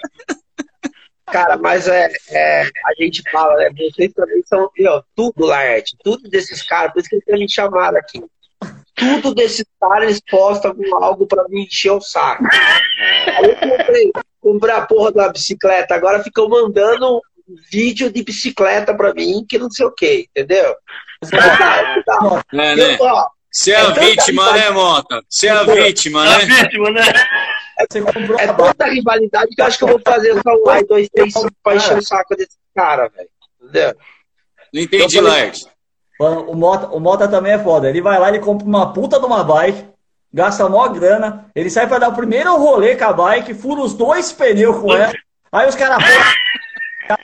Cara, 1.27 1.57
mas 1.59 1.87
é, 1.87 2.11
é, 2.31 2.63
a 2.63 2.95
gente 2.99 3.23
fala, 3.31 3.55
né? 3.57 3.71
Vocês 3.71 4.13
também 4.15 4.43
são, 4.47 4.71
ó, 4.87 5.03
tudo, 5.15 5.47
Laerte, 5.47 5.97
tudo 6.03 6.29
desses 6.29 6.63
caras, 6.63 6.93
por 6.93 7.01
isso 7.01 7.09
que 7.09 7.17
eles 7.27 7.41
me 7.41 7.51
chamaram 7.51 7.99
aqui. 7.99 8.23
Tudo 8.99 9.35
desses 9.35 9.65
caras, 9.81 10.05
eles 10.05 10.21
postam 10.29 10.75
algo 11.01 11.27
pra 11.27 11.45
me 11.49 11.65
encher 11.65 11.93
o 11.93 12.01
saco. 12.01 12.45
Aí 13.27 13.45
eu 13.51 13.57
comprei, 13.57 14.13
comprei 14.41 14.75
a 14.75 14.87
porra 14.87 15.13
da 15.13 15.29
bicicleta, 15.29 15.95
agora 15.95 16.23
ficam 16.23 16.49
mandando 16.49 17.21
vídeo 17.71 18.13
de 18.13 18.23
bicicleta 18.23 18.95
pra 18.95 19.15
mim, 19.15 19.45
que 19.49 19.59
não 19.59 19.71
sei 19.71 19.87
o 19.87 19.93
que, 19.93 20.27
entendeu? 20.31 20.75
É, 22.53 22.77
né? 22.77 22.97
eu, 22.97 23.05
ó, 23.05 23.27
Você 23.51 23.73
é 23.73 23.77
a 23.77 23.89
É 23.89 23.93
vítima, 23.93 24.53
né, 24.53 24.71
Mota? 24.71 25.23
Você 25.29 25.49
é 25.49 25.51
a 25.51 25.63
vítima, 25.65 26.25
É 26.27 26.35
a 26.35 26.39
né? 26.39 26.45
vítima, 26.45 26.91
né? 26.91 27.03
É 27.79 28.45
a 28.49 28.53
bike. 28.53 28.57
tanta 28.57 28.87
rivalidade 28.87 29.55
que 29.55 29.61
eu 29.63 29.67
acho 29.67 29.79
que 29.79 29.85
eu 29.85 29.89
vou 29.89 30.01
fazer 30.05 30.35
só 30.43 30.55
um 30.55 30.69
ai, 30.69 30.85
dois, 30.85 31.09
três, 31.09 31.33
cinco 31.33 31.51
pra 31.63 31.77
encher 31.77 31.99
o 31.99 32.03
saco 32.03 32.37
desse 32.37 32.57
cara, 32.75 33.09
velho. 33.09 33.29
Entendeu? 33.63 33.95
Não 34.73 34.83
entendi, 34.83 35.21
Laerte. 35.21 35.67
Mano, 36.19 36.51
O 36.51 36.57
Mota, 36.57 36.87
o 36.89 36.99
Mota 36.99 37.29
também 37.29 37.53
é 37.53 37.59
foda. 37.59 37.89
Ele 37.89 38.03
vai 38.03 38.19
lá, 38.19 38.29
ele 38.29 38.41
compra 38.41 38.67
uma 38.67 38.93
puta 38.93 39.21
de 39.21 39.27
uma 39.27 39.45
bike, 39.45 39.87
gasta 40.33 40.69
maior 40.69 40.89
grana, 40.89 41.47
ele 41.55 41.71
sai 41.71 41.87
pra 41.87 41.99
dar 41.99 42.09
o 42.09 42.15
primeiro 42.15 42.57
rolê 42.57 42.97
com 42.97 43.05
a 43.05 43.13
bike, 43.13 43.55
fura 43.55 43.81
os 43.81 43.95
dois 43.95 44.33
pneus 44.33 44.81
com 44.81 44.93
ela. 44.95 45.13
Aí 45.53 45.69
os 45.69 45.75
caras 45.75 45.99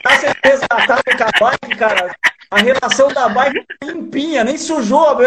tá 0.01 0.17
sendo 0.17 0.35
resgatado 0.43 1.03
com 1.03 1.23
a 1.23 1.49
bike, 1.49 1.77
cara. 1.77 2.15
A 2.49 2.57
relação 2.59 3.09
da 3.09 3.27
bike 3.27 3.65
tá 3.65 3.85
limpinha, 3.87 4.43
nem 4.43 4.57
sujou 4.57 5.09
a. 5.09 5.17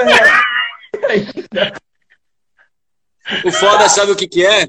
O 3.44 3.52
foda, 3.52 3.88
sabe 3.88 4.12
o 4.12 4.16
que 4.16 4.26
que 4.26 4.46
é? 4.46 4.66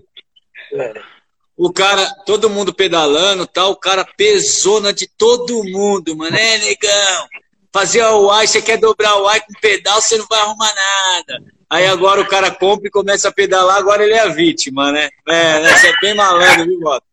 O 1.56 1.72
cara, 1.72 2.06
todo 2.26 2.50
mundo 2.50 2.74
pedalando 2.74 3.48
tal, 3.48 3.72
o 3.72 3.76
cara 3.76 4.06
pesou 4.18 4.82
na 4.82 4.92
de 4.92 5.08
todo 5.18 5.64
mundo, 5.64 6.16
mano. 6.16 6.36
É, 6.36 6.58
negão. 6.58 7.28
Fazer 7.72 8.04
o 8.04 8.32
ai, 8.32 8.48
você 8.48 8.62
quer 8.62 8.78
dobrar 8.78 9.16
o 9.22 9.28
ai 9.28 9.40
com 9.42 9.54
pedal, 9.62 10.02
você 10.02 10.18
não 10.18 10.26
vai 10.28 10.40
arrumar 10.40 10.74
nada. 10.74 11.44
Aí 11.70 11.86
agora 11.86 12.22
o 12.22 12.28
cara 12.28 12.50
compra 12.50 12.88
e 12.88 12.92
começa 12.92 13.30
a 13.30 13.32
pedalar, 13.32 13.78
agora 13.78 14.04
ele 14.04 14.14
é 14.14 14.22
a 14.22 14.30
vítima, 14.30 14.92
né? 14.92 15.10
É, 15.28 15.60
né? 15.60 15.78
Você 15.78 15.88
é 15.88 15.94
bem 16.02 16.16
malandro, 16.16 16.66
viu, 16.66 16.80
Mota? 16.80 17.06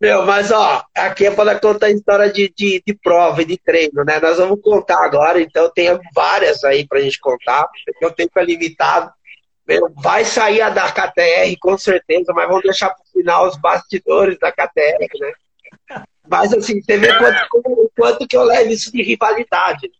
Meu, 0.00 0.24
mas 0.24 0.52
ó, 0.52 0.84
aqui 0.94 1.26
é 1.26 1.30
para 1.30 1.58
contar 1.58 1.90
história 1.90 2.30
de, 2.30 2.52
de, 2.56 2.82
de 2.86 2.94
prova 2.94 3.42
e 3.42 3.44
de 3.44 3.56
treino, 3.56 4.04
né? 4.04 4.20
Nós 4.20 4.36
vamos 4.36 4.60
contar 4.60 5.02
agora, 5.02 5.40
então 5.40 5.70
tem 5.70 5.98
várias 6.14 6.62
aí 6.62 6.86
pra 6.86 7.00
gente 7.00 7.18
contar, 7.18 7.66
porque 7.86 8.06
o 8.06 8.10
tempo 8.10 8.38
é 8.38 8.44
limitado. 8.44 9.10
Meu, 9.66 9.90
vai 9.96 10.24
sair 10.24 10.60
a 10.60 10.68
da 10.68 10.92
KTR 10.92 11.56
com 11.58 11.78
certeza, 11.78 12.32
mas 12.34 12.46
vamos 12.46 12.62
deixar 12.62 12.90
pro 12.90 13.04
final 13.12 13.48
os 13.48 13.56
bastidores 13.56 14.38
da 14.38 14.52
KTR, 14.52 15.08
né? 15.20 15.32
Mas 16.28 16.52
assim, 16.52 16.80
você 16.80 16.96
vê 16.96 17.16
quanto, 17.18 17.48
como- 17.48 17.90
quanto 17.96 18.26
que 18.26 18.36
eu 18.36 18.44
levo 18.44 18.70
isso 18.70 18.90
de 18.90 19.02
rivalidade. 19.02 19.90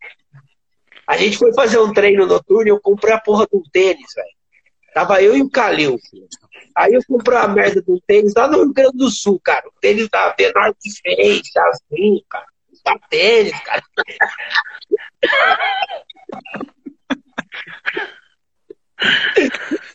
A 1.07 1.17
gente 1.17 1.37
foi 1.37 1.53
fazer 1.53 1.77
um 1.79 1.93
treino 1.93 2.25
noturno 2.25 2.67
e 2.67 2.71
eu 2.71 2.79
comprei 2.81 3.13
a 3.13 3.19
porra 3.19 3.45
de 3.45 3.55
um 3.55 3.63
tênis, 3.71 4.11
velho. 4.15 4.27
Tava 4.93 5.21
eu 5.21 5.35
e 5.35 5.41
o 5.41 5.49
Calil. 5.49 5.99
filho. 6.09 6.27
Aí 6.75 6.93
eu 6.93 7.01
comprei 7.07 7.37
a 7.37 7.47
merda 7.47 7.81
de 7.81 7.91
um 7.91 7.99
tênis 8.07 8.33
lá 8.35 8.47
no 8.47 8.63
Rio 8.63 8.73
Grande 8.73 8.97
do 8.97 9.09
Sul, 9.11 9.39
cara. 9.43 9.67
O 9.67 9.79
tênis 9.79 10.09
da 10.09 10.31
The 10.31 10.51
North 10.53 10.77
Face, 11.03 11.51
assim, 11.59 12.23
cara. 12.29 12.45
Tá 12.83 12.97
tênis, 13.09 13.59
cara. 13.63 13.83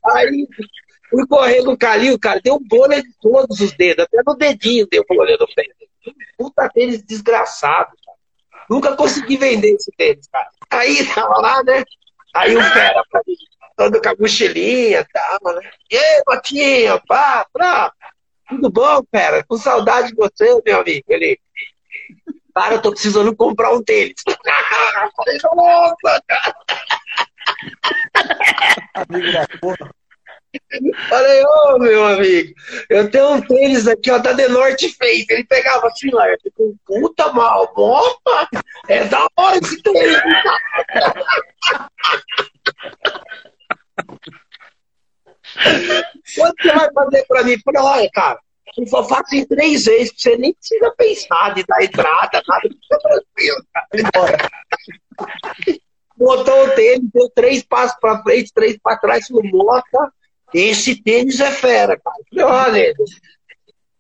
Aí 0.05 0.47
fui 1.09 1.27
correr 1.27 1.65
com 1.65 1.73
o 1.73 1.79
Calil, 1.79 2.19
cara. 2.19 2.41
Deu 2.43 2.59
bolha 2.61 3.03
de 3.03 3.09
todos 3.21 3.61
os 3.61 3.73
dedos, 3.73 4.05
até 4.05 4.23
no 4.27 4.35
dedinho 4.37 4.87
deu 4.91 5.05
bolha 5.09 5.37
no 5.39 5.47
pé. 5.55 5.65
Puta 6.37 6.69
tênis 6.69 7.03
desgraçado, 7.03 7.91
cara. 8.05 8.19
Nunca 8.69 8.97
consegui 8.97 9.37
vender 9.37 9.75
esse 9.75 9.91
tênis, 9.97 10.29
cara. 10.29 10.49
Aí 10.71 11.07
tava 11.15 11.39
lá, 11.41 11.63
né? 11.65 11.85
Aí 12.35 12.57
o 12.57 12.61
mim, 12.61 13.37
todo 13.77 14.01
com 14.01 14.09
a 14.09 14.15
mochilinha 14.19 15.01
e 15.01 15.53
né? 15.55 15.71
E 15.91 15.97
aí, 15.97 16.23
Botinha, 16.25 17.03
pá, 17.09 17.47
pá. 17.53 17.93
Tudo 18.49 18.71
bom, 18.71 19.03
fera? 19.11 19.45
Com 19.45 19.57
saudade 19.57 20.09
de 20.09 20.15
você, 20.15 20.61
meu 20.65 20.81
amigo. 20.81 21.05
Ele, 21.09 21.39
cara, 22.55 22.75
eu 22.75 22.83
tô 22.83 22.91
precisando 22.91 23.35
comprar 23.35 23.73
um 23.73 23.83
tênis. 23.83 24.15
Falei, 25.17 25.39
nossa, 25.57 26.23
cara. 26.27 26.55
Amigo 28.95 29.33
da 29.33 29.47
porra. 29.61 30.00
Falei, 31.09 31.45
ô, 31.45 31.79
meu 31.79 32.05
amigo, 32.05 32.53
eu 32.89 33.09
tenho 33.11 33.35
um 33.35 33.41
tênis 33.41 33.87
aqui, 33.87 34.11
ó, 34.11 34.19
da 34.19 34.35
The 34.35 34.49
North 34.49 34.81
Face. 34.81 35.27
Ele 35.31 35.45
pegava 35.45 35.87
assim, 35.87 36.11
lá, 36.11 36.27
puta 36.85 37.33
mal, 37.33 37.73
opa, 37.77 38.49
é 38.89 39.05
da 39.05 39.29
hora 39.37 39.59
esse 39.59 39.81
tênis. 39.83 40.19
Quanto 46.37 46.63
você 46.63 46.73
vai 46.73 46.93
fazer 46.93 47.25
pra 47.27 47.43
mim? 47.45 47.59
Falei, 47.65 47.83
olha, 47.83 48.11
cara, 48.13 48.39
eu 48.77 48.87
só 48.87 49.05
faço 49.05 49.35
em 49.35 49.47
três 49.47 49.85
vezes, 49.85 50.13
você 50.17 50.37
nem 50.37 50.53
precisa 50.55 50.93
pensar 50.97 51.55
de 51.55 51.65
dar 51.65 51.83
entrada, 51.83 52.43
nada, 52.47 52.69
fica 52.69 52.99
tranquilo, 52.99 53.65
cara. 54.13 54.51
Botou 56.17 56.67
o 56.67 56.71
tênis, 56.75 57.09
deu 57.15 57.31
três 57.35 57.63
passos 57.65 57.97
pra 57.99 58.23
frente, 58.23 58.53
três 58.53 58.77
pra 58.83 58.99
trás, 58.99 59.27
falou, 59.27 59.43
nossa, 59.45 60.13
esse 60.53 61.03
tênis 61.03 61.41
é 61.41 61.51
fera, 61.51 61.99
cara. 61.99 62.17
Olha, 62.47 62.95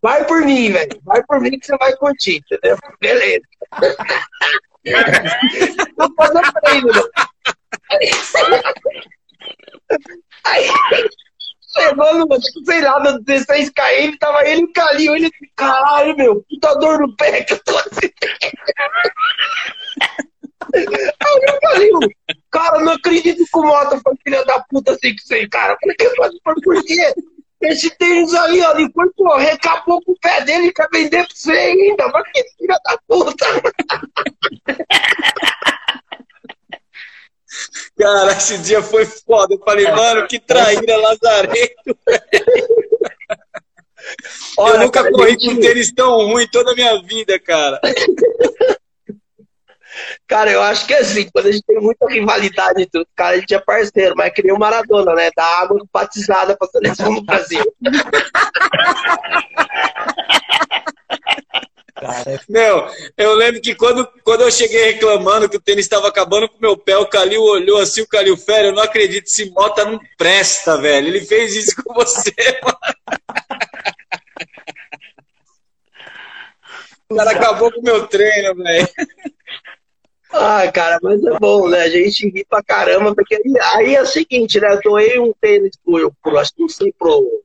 vai 0.02 0.24
por 0.26 0.42
mim, 0.42 0.72
velho, 0.72 1.00
vai 1.04 1.22
por 1.24 1.40
mim 1.40 1.58
que 1.58 1.66
você 1.66 1.76
vai 1.76 1.96
curtir, 1.96 2.36
entendeu? 2.38 2.76
Beleza. 3.00 3.42
Não 5.98 6.14
fazer 6.14 6.52
treino, 6.62 6.88
não. 6.88 7.08
Aí, 10.44 10.68
chegou 11.72 12.14
no, 12.14 12.28
que, 12.28 12.64
sei 12.64 12.80
lá, 12.80 13.00
no 13.00 13.22
16 13.22 13.70
km, 13.70 14.16
tava 14.18 14.46
ele 14.46 14.66
e 14.98 15.10
o 15.10 15.16
ele, 15.16 15.30
caralho, 15.54 16.16
meu, 16.16 16.44
puta 16.48 16.74
dor 16.76 17.00
no 17.00 17.14
pé 17.16 17.44
que 17.44 17.54
eu 17.54 17.62
tô 17.62 17.76
assim. 17.76 18.10
Aí 20.74 21.56
o 21.56 21.60
Calil, 21.60 21.98
cara, 22.50 22.80
não 22.80 22.92
acredito 22.92 23.44
que 23.44 23.58
o 23.58 23.62
Mota 23.62 24.00
foi 24.02 24.14
filha 24.24 24.44
da 24.44 24.60
puta 24.68 24.92
assim 24.92 25.14
que 25.14 25.22
você, 25.22 25.48
cara. 25.48 25.76
Por 25.80 25.94
que 25.94 26.08
por, 26.44 26.62
por 26.62 26.84
quê? 26.84 27.14
Esse 27.62 27.90
tênis 27.90 28.32
aí, 28.32 28.62
ó, 28.62 28.72
ele 28.78 28.90
foi 28.92 29.10
correr, 29.12 29.50
acabou 29.50 30.02
com 30.02 30.12
o 30.12 30.18
pé 30.18 30.42
dele 30.44 30.68
e 30.68 30.72
quer 30.72 30.88
vender 30.90 31.26
pra 31.26 31.34
você 31.34 31.52
ainda. 31.52 32.08
Mas 32.08 32.24
que 32.32 32.44
filha 32.58 32.78
da 32.84 32.98
puta. 33.06 33.46
Cara, 37.98 38.32
esse 38.32 38.56
dia 38.58 38.82
foi 38.82 39.04
foda. 39.04 39.54
Eu 39.54 39.58
falei, 39.58 39.84
mano, 39.90 40.26
que 40.26 40.38
traíra, 40.40 40.96
Lazareto. 40.96 41.98
Olha, 44.56 44.74
eu 44.74 44.80
nunca 44.80 45.10
corri 45.12 45.36
com 45.36 45.50
um 45.50 45.60
tênis 45.60 45.92
tão 45.92 46.26
ruim 46.26 46.46
toda 46.50 46.72
a 46.72 46.74
minha 46.74 47.02
vida, 47.02 47.38
cara. 47.38 47.78
Cara, 50.26 50.50
eu 50.50 50.62
acho 50.62 50.86
que 50.86 50.94
assim, 50.94 51.28
quando 51.32 51.46
a 51.46 51.52
gente 51.52 51.64
tem 51.66 51.80
muita 51.80 52.06
rivalidade 52.08 52.82
e 52.82 52.86
tudo, 52.86 53.06
cara, 53.16 53.36
a 53.36 53.40
gente 53.40 53.54
é 53.54 53.58
parceiro, 53.58 54.14
mas 54.16 54.28
é 54.28 54.30
que 54.30 54.42
nem 54.42 54.52
o 54.52 54.58
Maradona, 54.58 55.14
né? 55.14 55.30
Dá 55.36 55.44
água 55.60 55.84
batizada 55.92 56.56
pra 56.56 56.68
seleção 56.68 57.14
do 57.14 57.22
Brasil. 57.26 57.64
Cara, 62.00 62.30
é 62.30 62.40
Meu, 62.48 62.88
eu 63.18 63.34
lembro 63.34 63.60
que 63.60 63.74
quando, 63.74 64.08
quando 64.24 64.40
eu 64.40 64.50
cheguei 64.50 64.92
reclamando 64.92 65.48
que 65.48 65.56
o 65.56 65.60
tênis 65.60 65.84
estava 65.84 66.08
acabando 66.08 66.48
com 66.48 66.56
o 66.56 66.60
meu 66.60 66.76
pé, 66.76 66.96
o 66.96 67.06
Calil 67.06 67.42
olhou 67.42 67.78
assim, 67.78 68.00
o 68.00 68.08
Calil, 68.08 68.36
fera, 68.38 68.68
eu 68.68 68.72
não 68.72 68.82
acredito, 68.82 69.26
esse 69.26 69.50
mota 69.50 69.84
não 69.84 70.00
presta, 70.16 70.80
velho. 70.80 71.08
Ele 71.08 71.20
fez 71.20 71.54
isso 71.54 71.74
com 71.82 71.92
você, 71.92 72.32
mano. 72.64 72.78
O 77.10 77.16
cara 77.16 77.32
acabou 77.32 77.70
com 77.72 77.80
o 77.80 77.84
meu 77.84 78.06
treino, 78.06 78.54
velho. 78.54 78.88
Ah, 80.32 80.70
cara, 80.72 80.98
mas 81.02 81.22
é 81.24 81.38
bom, 81.38 81.68
né? 81.68 81.80
A 81.82 81.88
gente 81.88 82.28
ri 82.28 82.44
pra 82.48 82.62
caramba, 82.62 83.14
porque 83.14 83.34
aí, 83.34 83.42
aí 83.74 83.94
é 83.96 84.02
o 84.02 84.06
seguinte, 84.06 84.60
né? 84.60 84.72
Eu 84.72 84.80
doei 84.80 85.18
um 85.18 85.32
tênis 85.40 85.76
pro, 85.84 86.12
pro 86.22 86.38
acho 86.38 86.54
que 86.54 86.62
não 86.62 86.68
sei 86.68 86.92
pro. 86.92 87.42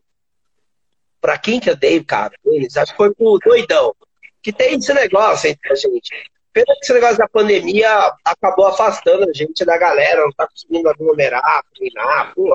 Pra 1.19 1.37
quem 1.37 1.59
que 1.59 1.69
eu 1.69 1.75
dei, 1.75 2.03
cara? 2.03 2.33
Tênis? 2.43 2.77
Acho 2.77 2.91
que 2.91 2.97
foi 2.97 3.13
pro 3.13 3.39
doidão. 3.43 3.95
Que 4.41 4.53
tem 4.53 4.75
esse 4.75 4.93
negócio 4.93 5.49
entre 5.49 5.71
a 5.71 5.75
gente. 5.75 6.11
Pena 6.53 6.67
que 6.67 6.83
esse 6.83 6.93
negócio 6.93 7.17
da 7.17 7.27
pandemia 7.27 7.89
acabou 8.23 8.67
afastando 8.67 9.27
a 9.29 9.33
gente 9.33 9.65
da 9.65 9.77
galera, 9.77 10.21
não 10.21 10.31
tá 10.31 10.47
conseguindo 10.47 10.87
aglomerar, 10.87 11.63
treinar, 11.75 12.33
pô. 12.33 12.53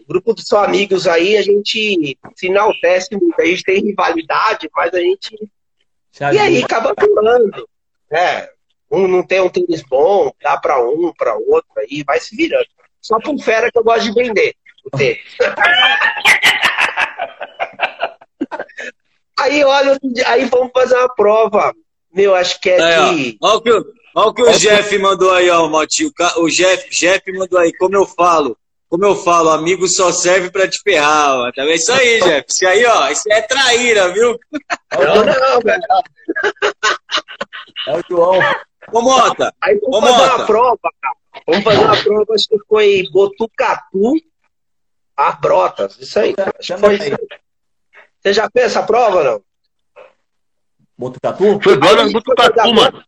O 0.00 0.06
grupo 0.08 0.34
dos 0.34 0.44
seus 0.44 0.60
amigos 0.62 1.06
aí, 1.06 1.36
a 1.36 1.42
gente 1.42 2.18
se 2.34 2.46
enaltece 2.48 3.16
muito, 3.16 3.40
a 3.40 3.44
gente 3.44 3.62
tem 3.62 3.80
rivalidade, 3.82 4.68
mas 4.74 4.92
a 4.92 4.98
gente 4.98 5.34
e 6.32 6.38
aí 6.38 6.62
acaba 6.62 6.94
pulando. 6.94 7.68
né? 8.10 8.48
Um 8.90 9.06
não 9.06 9.22
tem 9.22 9.40
um 9.40 9.48
tênis 9.48 9.82
bom, 9.88 10.32
dá 10.42 10.56
pra 10.58 10.80
um, 10.82 11.12
pra 11.16 11.36
outro, 11.36 11.70
aí 11.78 12.02
vai 12.04 12.18
se 12.18 12.34
virando. 12.36 12.66
Só 13.00 13.18
pro 13.20 13.38
fera 13.38 13.70
que 13.70 13.78
eu 13.78 13.84
gosto 13.84 14.02
de 14.04 14.12
vender 14.12 14.54
o 14.84 14.90
tênis. 14.96 15.20
aí, 19.38 19.64
olha, 19.64 19.98
aí 20.26 20.44
vamos 20.46 20.70
fazer 20.72 20.96
uma 20.96 21.14
prova. 21.14 21.74
Meu, 22.12 22.34
acho 22.34 22.60
que 22.60 22.70
é 22.70 22.80
Aí, 22.82 23.32
de. 23.32 23.38
ó. 23.40 23.48
Olha 23.48 23.56
o 23.58 23.62
que, 23.62 23.70
o- 23.72 23.84
olha 24.16 24.26
o, 24.28 24.34
que 24.34 24.42
o 24.42 24.52
Jeff 24.58 24.98
mandou 24.98 25.32
aí, 25.32 25.48
ó, 25.50 25.68
Motinho. 25.68 26.08
O 26.08 26.12
ca- 26.14 26.34
O 26.38 26.48
Jeff, 26.48 26.88
Jeff 26.90 27.22
mandou 27.32 27.58
aí, 27.58 27.72
como 27.76 27.96
eu 27.96 28.06
falo. 28.06 28.56
Como 28.88 29.04
eu 29.04 29.14
falo, 29.14 29.50
amigo 29.50 29.86
só 29.86 30.10
serve 30.10 30.50
pra 30.50 30.68
te 30.68 30.80
ferrar, 30.82 31.36
ó. 31.36 31.52
Tá 31.52 31.62
vendo? 31.62 31.76
Isso 31.76 31.92
aí, 31.92 32.20
Jeff. 32.20 32.46
Isso 32.50 32.66
aí, 32.66 32.84
ó. 32.84 33.08
Isso 33.08 33.32
é 33.32 33.40
traíra, 33.42 34.12
viu? 34.12 34.36
Não, 34.92 35.24
não, 35.24 35.60
velho. 35.60 35.82
É 37.86 37.96
o 37.96 38.02
João. 38.10 38.40
Ô, 38.92 39.02
Mota. 39.02 39.54
Aí 39.60 39.78
vamos 39.80 39.98
Ô, 39.98 40.00
fazer 40.00 40.16
Mota. 40.16 40.36
uma 40.36 40.46
prova, 40.46 40.92
cara. 41.00 41.16
Vamos 41.46 41.64
fazer 41.64 41.78
uma 41.78 41.96
prova, 41.96 42.34
acho 42.34 42.48
que 42.48 42.58
foi 42.68 43.04
Botucatu 43.12 44.14
a 45.16 45.32
Brotas. 45.32 45.98
Isso 46.00 46.18
aí. 46.18 46.34
Acho 46.58 46.74
que 46.74 46.80
foi 46.80 46.94
isso 46.94 47.02
aí. 47.04 47.40
Você 48.20 48.32
já 48.32 48.50
fez 48.50 48.66
essa 48.66 48.82
prova, 48.82 49.24
não? 49.24 49.42
Botucatu? 50.96 51.60
Foi 51.62 51.76
no 51.76 52.12
Botucatu, 52.12 52.74
mano. 52.74 53.04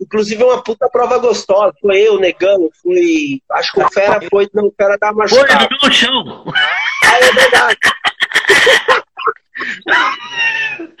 Inclusive 0.00 0.42
uma 0.42 0.62
puta 0.62 0.88
prova 0.88 1.18
gostosa. 1.18 1.74
Foi 1.80 2.00
eu, 2.00 2.18
negão, 2.18 2.70
fui. 2.82 3.42
Acho 3.50 3.72
que 3.72 3.82
o 3.82 3.90
Fera 3.90 4.18
foi, 4.30 4.48
não, 4.54 4.66
o 4.68 4.74
Fera 4.74 4.96
da 4.96 5.08
Foi, 5.08 5.16
machucado. 5.16 5.68
dormiu 5.68 5.78
no 5.82 5.92
chão. 5.92 6.44
Ah, 7.04 7.18
é 7.18 7.32
verdade. 7.32 7.78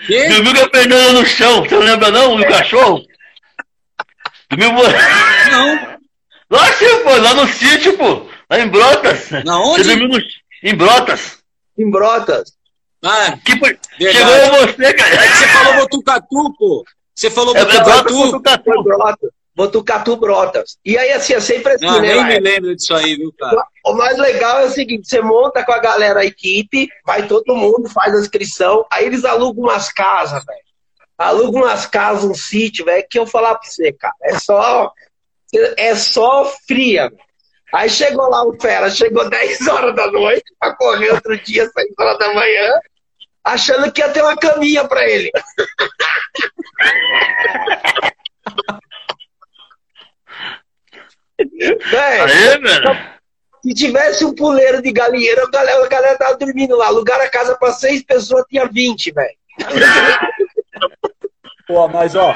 Que? 0.06 0.28
Dormiu 0.28 0.54
com 0.54 0.66
a 0.66 0.70
Fernanda 0.70 1.12
no 1.12 1.26
chão. 1.26 1.62
Você 1.62 1.74
não 1.74 1.82
lembra 1.82 2.10
não, 2.10 2.36
do 2.36 2.46
cachorro? 2.46 3.02
Dormiu... 4.50 4.70
Não. 5.50 6.00
Lá, 6.50 6.72
sim, 6.72 7.04
pô, 7.04 7.10
lá 7.16 7.32
no 7.34 7.46
sítio, 7.46 7.96
pô. 7.96 8.26
Lá 8.50 8.58
em 8.58 8.66
Brotas. 8.66 9.30
Na 9.44 9.60
onde? 9.60 9.84
Você 9.84 9.96
dormiu 9.96 10.08
no... 10.08 10.18
em 10.64 10.74
Brotas. 10.74 11.38
Em 11.78 11.88
Brotas. 11.88 12.52
Ah, 13.04 13.38
Que 13.44 13.56
foi... 13.56 13.78
Verdade. 13.98 14.18
Chegou 14.18 14.66
você, 14.66 14.92
cara. 14.94 15.14
é 15.14 15.28
que 15.28 15.36
você 15.36 15.48
falou 15.48 15.74
Botucatu, 15.74 16.54
pô. 16.58 16.84
Você 17.14 17.30
falou 17.30 17.56
É, 17.56 17.60
é 17.60 17.64
Brotas, 17.64 18.12
Botucatu. 18.12 18.64
Botucatu. 18.64 18.82
Brotas. 18.82 19.30
Botucatu 19.54 20.16
Brotas. 20.16 20.78
E 20.84 20.98
aí, 20.98 21.12
assim, 21.12 21.34
é 21.34 21.40
sempre 21.40 21.74
assim, 21.74 21.84
Não, 21.84 22.00
né? 22.00 22.14
nem 22.14 22.24
me 22.24 22.40
lembro 22.40 22.74
disso 22.74 22.94
aí, 22.94 23.14
viu, 23.14 23.32
cara? 23.38 23.62
O 23.84 23.92
mais 23.92 24.18
legal 24.18 24.60
é 24.60 24.64
o 24.64 24.70
seguinte: 24.70 25.08
você 25.08 25.20
monta 25.20 25.64
com 25.64 25.72
a 25.72 25.78
galera 25.78 26.20
a 26.20 26.24
equipe, 26.24 26.88
vai 27.04 27.26
todo 27.28 27.54
mundo, 27.54 27.88
faz 27.90 28.14
a 28.14 28.20
inscrição, 28.20 28.86
aí 28.90 29.06
eles 29.06 29.24
alugam 29.24 29.64
umas 29.64 29.92
casas, 29.92 30.44
velho. 30.44 30.69
Alugam 31.20 31.62
umas 31.64 31.84
casas, 31.84 32.24
um 32.24 32.32
sítio, 32.32 32.82
velho, 32.86 33.06
que 33.10 33.18
eu 33.18 33.26
falar 33.26 33.54
pra 33.56 33.68
você, 33.68 33.92
cara. 33.92 34.14
É 34.22 34.38
só. 34.38 34.90
É 35.76 35.94
só 35.94 36.46
fria. 36.66 37.12
Aí 37.74 37.90
chegou 37.90 38.28
lá 38.30 38.42
o 38.42 38.58
Fera, 38.58 38.88
chegou 38.90 39.28
10 39.28 39.68
horas 39.68 39.94
da 39.94 40.10
noite, 40.10 40.44
pra 40.58 40.74
correr 40.74 41.10
outro 41.10 41.36
dia, 41.38 41.68
6 41.68 41.88
horas 41.98 42.18
da 42.18 42.32
manhã, 42.32 42.72
achando 43.44 43.92
que 43.92 44.00
ia 44.00 44.08
ter 44.08 44.22
uma 44.22 44.36
caminha 44.36 44.88
pra 44.88 45.06
ele. 45.06 45.30
Velho, 51.38 52.24
Aê, 52.24 52.58
velho. 52.58 52.98
se 53.62 53.74
tivesse 53.74 54.24
um 54.24 54.34
puleiro 54.34 54.82
de 54.82 54.92
galinheiro, 54.92 55.42
a 55.46 55.50
galera, 55.50 55.84
a 55.84 55.88
galera 55.88 56.18
tava 56.18 56.36
dormindo 56.36 56.76
lá. 56.76 56.86
Alugaram 56.86 57.24
a 57.24 57.28
casa 57.28 57.56
pra 57.56 57.72
seis 57.72 58.02
pessoas, 58.02 58.44
tinha 58.48 58.66
20, 58.66 59.12
velho. 59.12 59.36
Pô, 61.66 61.86
mas 61.88 62.14
ó. 62.16 62.34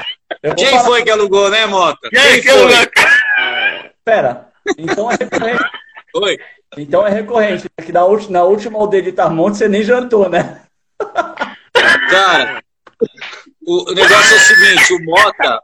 Quem 0.57 0.67
falar- 0.71 0.85
foi 0.85 1.03
que 1.03 1.11
alugou, 1.11 1.51
né, 1.51 1.67
Mota? 1.67 2.09
Quem 2.11 2.41
que 2.41 2.51
foi? 2.51 2.61
lugar? 2.63 2.91
Pera, 4.05 4.49
então 4.79 5.11
é 5.11 5.17
recorrente. 5.17 5.65
Oi. 6.17 6.39
Então 6.77 7.07
é 7.07 7.11
recorrente. 7.11 7.65
né? 7.79 7.85
Que 7.85 7.93
na, 7.93 8.05
ulti- 8.05 8.31
na 8.31 8.45
última 8.45 8.79
aldeia 8.79 9.03
de 9.03 9.13
Tarmonte 9.13 9.57
você 9.59 9.69
nem 9.69 9.83
jantou, 9.83 10.29
né? 10.29 10.63
Cara, 12.11 12.63
o, 13.67 13.91
o 13.91 13.95
negócio 13.95 14.35
é 14.35 14.37
o 14.37 14.41
seguinte, 14.41 14.95
o 14.95 15.05
Mota, 15.05 15.61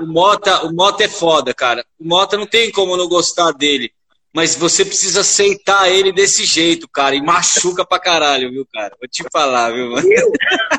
o 0.00 0.06
Mota, 0.06 0.66
o 0.66 0.72
Mota 0.74 1.04
é 1.04 1.08
foda, 1.08 1.54
cara. 1.54 1.84
O 1.98 2.06
Mota 2.06 2.36
não 2.36 2.46
tem 2.46 2.70
como 2.70 2.96
não 2.96 3.08
gostar 3.08 3.52
dele. 3.52 3.90
Mas 4.34 4.54
você 4.54 4.84
precisa 4.84 5.22
aceitar 5.22 5.88
ele 5.90 6.12
desse 6.12 6.44
jeito, 6.44 6.86
cara. 6.88 7.14
E 7.14 7.22
machuca 7.22 7.84
pra 7.84 7.98
caralho, 7.98 8.50
viu, 8.50 8.66
cara? 8.72 8.94
Vou 9.00 9.08
te 9.08 9.24
falar, 9.32 9.72
viu, 9.72 9.90
mano? 9.90 10.06
Eu, 10.12 10.30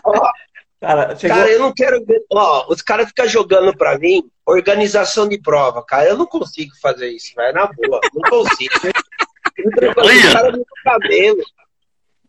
ó, 0.06 0.32
Cara, 0.80 1.16
chegou. 1.16 1.38
cara, 1.38 1.52
eu 1.52 1.60
não 1.60 1.74
quero 1.74 2.04
ver. 2.06 2.24
Ó, 2.32 2.72
os 2.72 2.82
caras 2.82 3.08
ficam 3.08 3.28
jogando 3.28 3.76
pra 3.76 3.98
mim 3.98 4.30
organização 4.46 5.28
de 5.28 5.40
prova, 5.40 5.84
cara. 5.84 6.10
Eu 6.10 6.18
não 6.18 6.26
consigo 6.26 6.72
fazer 6.82 7.10
isso, 7.10 7.36
velho. 7.36 7.54
Na 7.54 7.68
boa, 7.68 8.00
não 8.14 8.30
consigo. 8.30 8.74
Os 9.60 10.34
caras 10.34 10.48
é 10.48 10.52
muito 10.52 10.74
cabelo. 10.86 11.44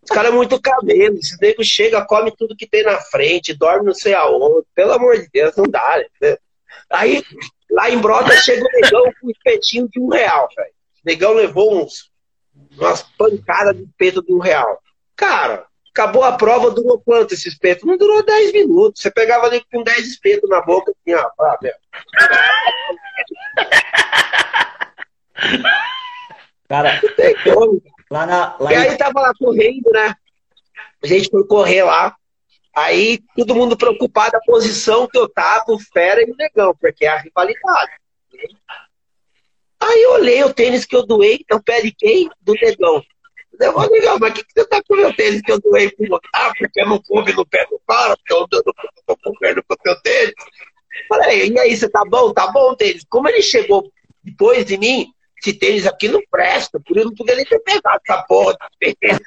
Os 0.03 0.11
caras 0.11 0.33
é 0.33 0.35
muito 0.35 0.61
cabelo. 0.61 1.17
Esse 1.17 1.41
nego 1.41 1.63
chega, 1.63 2.05
come 2.05 2.35
tudo 2.37 2.57
que 2.57 2.67
tem 2.67 2.83
na 2.83 2.99
frente, 2.99 3.55
dorme 3.55 3.87
não 3.87 3.95
sei 3.95 4.15
aonde. 4.15 4.67
Pelo 4.75 4.93
amor 4.93 5.17
de 5.17 5.29
Deus, 5.33 5.55
não 5.57 5.65
dá, 5.65 6.03
né? 6.21 6.37
Aí, 6.91 7.23
lá 7.71 7.89
em 7.89 7.99
Brota, 7.99 8.37
chega 8.39 8.65
o 8.65 8.81
negão 8.81 9.05
com 9.21 9.29
um 9.29 9.31
espetinho 9.31 9.89
de 9.89 10.01
um 10.01 10.09
real, 10.09 10.49
velho. 10.57 10.71
O 10.71 11.09
negão 11.09 11.33
levou 11.35 11.85
uns, 11.85 12.11
umas 12.77 13.03
pancadas 13.17 13.77
de 13.77 13.85
espeto 13.85 14.23
de 14.25 14.33
um 14.33 14.39
real. 14.39 14.83
Cara, 15.15 15.67
acabou 15.93 16.25
a 16.25 16.33
prova, 16.33 16.71
durou 16.71 17.01
quanto 17.01 17.35
esse 17.35 17.49
espeto? 17.49 17.87
Não 17.87 17.97
durou 17.97 18.25
10 18.25 18.53
minutos. 18.53 19.03
Você 19.03 19.11
pegava 19.11 19.47
ali 19.47 19.63
com 19.73 19.83
10 19.83 20.07
espetos 20.07 20.49
na 20.49 20.61
boca 20.61 20.93
tinha, 21.05 21.19
ah, 21.19 21.59
meu. 21.61 21.75
Cara, 26.69 27.01
Não 27.03 27.15
tem 27.15 27.35
como. 27.43 27.83
lá 28.11 28.27
na. 28.27 28.57
Lá 28.61 28.73
E 28.73 28.77
aí 28.77 28.97
tava 28.97 29.21
lá 29.21 29.33
correndo, 29.39 29.91
né? 29.91 30.15
A 31.03 31.07
gente 31.07 31.29
foi 31.31 31.45
correr 31.47 31.83
lá. 31.83 32.15
Aí 32.75 33.19
todo 33.37 33.55
mundo 33.55 33.77
preocupado 33.77 34.37
a 34.37 34.41
posição 34.41 35.09
que 35.09 35.19
eu 35.19 35.29
tava, 35.29 35.73
o 35.73 35.79
Fera 35.79 36.23
e 36.23 36.31
o 36.31 36.37
Negão, 36.37 36.75
porque 36.81 37.05
é 37.05 37.09
a 37.09 37.19
rivalidade. 37.19 37.93
Aí 39.81 40.03
eu 40.03 40.13
olhei 40.13 40.45
o 40.45 40.55
tênis 40.55 40.85
que 40.85 40.95
eu 40.95 41.05
doei, 41.05 41.45
no 41.51 41.61
pé 41.61 41.81
de 41.81 41.93
quem? 41.93 42.31
Do 42.41 42.53
Negão. 42.53 43.03
Eu 43.61 43.75
falei, 43.75 43.91
Negão, 43.91 44.19
mas 44.19 44.31
o 44.31 44.35
que, 44.35 44.45
que 44.45 44.53
você 44.55 44.65
tá 44.67 44.83
com 44.83 44.95
o 44.95 44.97
meu 44.97 45.15
tênis 45.15 45.43
que 45.43 45.53
eu 45.53 45.61
doei 45.61 45.91
pro 45.91 46.21
Ah, 46.35 46.51
porque 46.59 46.83
não 46.85 47.01
coube 47.03 47.33
no 47.35 47.45
pé 47.47 47.67
do 47.71 47.79
cara, 47.87 48.17
porque 48.17 48.33
eu 48.33 48.49
tô 48.49 48.63
tô 49.07 49.17
correndo 49.23 49.63
com 49.69 49.75
o 49.75 49.77
teu 49.77 50.01
tênis. 50.01 50.35
Falei, 51.09 51.49
e 51.49 51.59
aí, 51.59 51.77
você 51.77 51.89
tá 51.89 52.05
bom? 52.05 52.33
Tá 52.33 52.51
bom, 52.51 52.75
tênis. 52.75 53.05
Como 53.09 53.29
ele 53.29 53.43
chegou 53.43 53.93
depois 54.23 54.65
de 54.65 54.79
mim, 54.79 55.07
esse 55.39 55.53
tênis 55.53 55.87
aqui 55.87 56.09
não 56.09 56.21
presta, 56.31 56.81
por 56.81 56.97
isso 56.97 57.07
não 57.07 57.15
podia 57.15 57.37
nem 57.37 57.45
ter 57.45 57.61
pegado 57.61 58.01
essa 58.09 58.23
porra 58.23 58.57
de 58.81 58.95
tênis. 58.95 59.21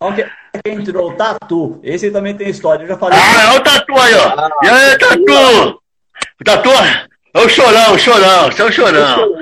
Onde 0.00 0.30
entrou 0.66 1.10
o 1.10 1.16
Tatu. 1.16 1.80
Esse 1.82 2.10
também 2.10 2.36
tem 2.36 2.48
história. 2.48 2.84
Eu 2.84 2.88
já 2.88 2.98
falei. 2.98 3.18
Ah, 3.18 3.50
olha 3.50 3.60
o 3.60 3.64
tatu 3.64 3.92
aí, 3.94 4.14
ó. 4.14 4.64
E 4.64 4.68
aí, 4.68 4.98
tatu? 4.98 5.80
O 6.40 6.44
tatu 6.44 6.70
é 7.34 7.38
o 7.38 7.48
chorão, 7.48 7.94
o 7.94 7.98
chorão. 7.98 8.50
Você 8.50 8.62
é 8.62 8.64
o 8.64 8.72
chorão. 8.72 9.34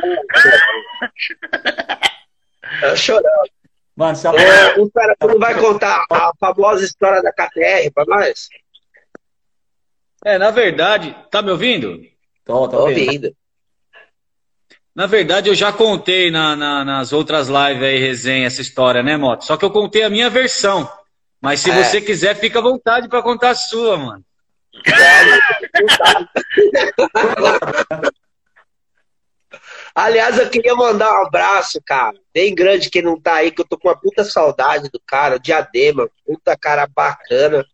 É 2.82 2.96
chorando. 2.96 3.50
Mano, 3.94 4.16
se 4.16 4.26
a... 4.26 4.30
É, 4.32 4.78
o 4.80 4.90
cara 4.90 5.14
não 5.20 5.38
vai 5.38 5.54
contar 5.60 6.02
a 6.10 6.32
famosa 6.40 6.84
história 6.84 7.22
da 7.22 7.32
KTR 7.32 7.90
pra 7.94 8.04
nós? 8.06 8.48
É, 10.24 10.38
na 10.38 10.50
verdade, 10.50 11.14
tá 11.30 11.42
me 11.42 11.50
ouvindo? 11.50 12.00
Tô, 12.44 12.66
tô 12.68 12.76
Tô 12.78 12.82
ouvindo. 12.84 13.06
ouvindo. 13.06 13.36
Na 14.94 15.06
verdade, 15.06 15.48
eu 15.48 15.54
já 15.54 15.72
contei 15.72 16.30
na- 16.30 16.54
na- 16.56 16.84
nas 16.84 17.12
outras 17.12 17.48
lives 17.48 17.82
aí, 17.82 17.98
resenha, 17.98 18.46
essa 18.46 18.60
história, 18.60 19.02
né, 19.02 19.16
Moto? 19.16 19.44
Só 19.44 19.56
que 19.56 19.64
eu 19.64 19.70
contei 19.70 20.02
a 20.02 20.10
minha 20.10 20.28
versão. 20.30 20.90
Mas 21.40 21.60
se 21.60 21.70
É. 21.70 21.82
você 21.84 22.00
quiser, 22.00 22.34
fica 22.36 22.58
à 22.58 22.62
vontade 22.62 23.08
pra 23.08 23.22
contar 23.22 23.50
a 23.50 23.54
sua, 23.54 23.96
mano. 23.96 24.24
Aliás, 29.94 30.38
eu 30.38 30.48
queria 30.48 30.74
mandar 30.74 31.12
um 31.12 31.26
abraço, 31.26 31.78
cara, 31.84 32.16
bem 32.32 32.54
grande 32.54 32.88
quem 32.88 33.02
não 33.02 33.20
tá 33.20 33.34
aí, 33.34 33.50
que 33.50 33.60
eu 33.60 33.66
tô 33.66 33.78
com 33.78 33.88
uma 33.88 34.00
puta 34.00 34.24
saudade 34.24 34.88
do 34.90 34.98
cara, 35.06 35.38
Diadema, 35.38 36.08
puta 36.24 36.56
cara 36.56 36.86
bacana. 36.86 37.66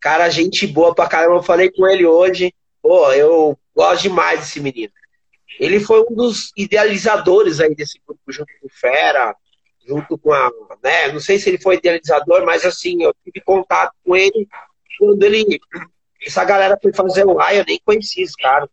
Cara, 0.00 0.28
gente 0.28 0.66
boa 0.66 0.94
pra 0.94 1.08
caramba. 1.08 1.36
Eu 1.36 1.42
falei 1.42 1.70
com 1.70 1.86
ele 1.86 2.04
hoje. 2.04 2.52
Pô, 2.82 3.10
eu 3.12 3.58
gosto 3.74 4.02
demais 4.02 4.40
desse 4.40 4.60
menino. 4.60 4.92
Ele 5.58 5.80
foi 5.80 6.02
um 6.02 6.14
dos 6.14 6.52
idealizadores 6.54 7.58
aí 7.58 7.74
desse 7.74 7.98
grupo, 8.06 8.20
junto 8.28 8.52
com 8.60 8.66
o 8.66 8.70
Fera, 8.70 9.34
junto 9.86 10.18
com 10.18 10.30
a. 10.30 10.50
Né, 10.82 11.10
não 11.10 11.20
sei 11.20 11.38
se 11.38 11.48
ele 11.48 11.58
foi 11.58 11.76
idealizador, 11.76 12.44
mas 12.44 12.66
assim, 12.66 13.02
eu 13.02 13.14
tive 13.24 13.40
contato 13.42 13.94
com 14.04 14.14
ele 14.14 14.46
quando 14.98 15.22
ele. 15.22 15.58
Essa 16.26 16.44
galera 16.44 16.78
foi 16.80 16.92
fazer 16.92 17.24
o 17.26 17.34
raio, 17.34 17.60
eu 17.60 17.64
nem 17.66 17.80
conhecia 17.84 18.24
esse 18.24 18.36
cara. 18.36 18.68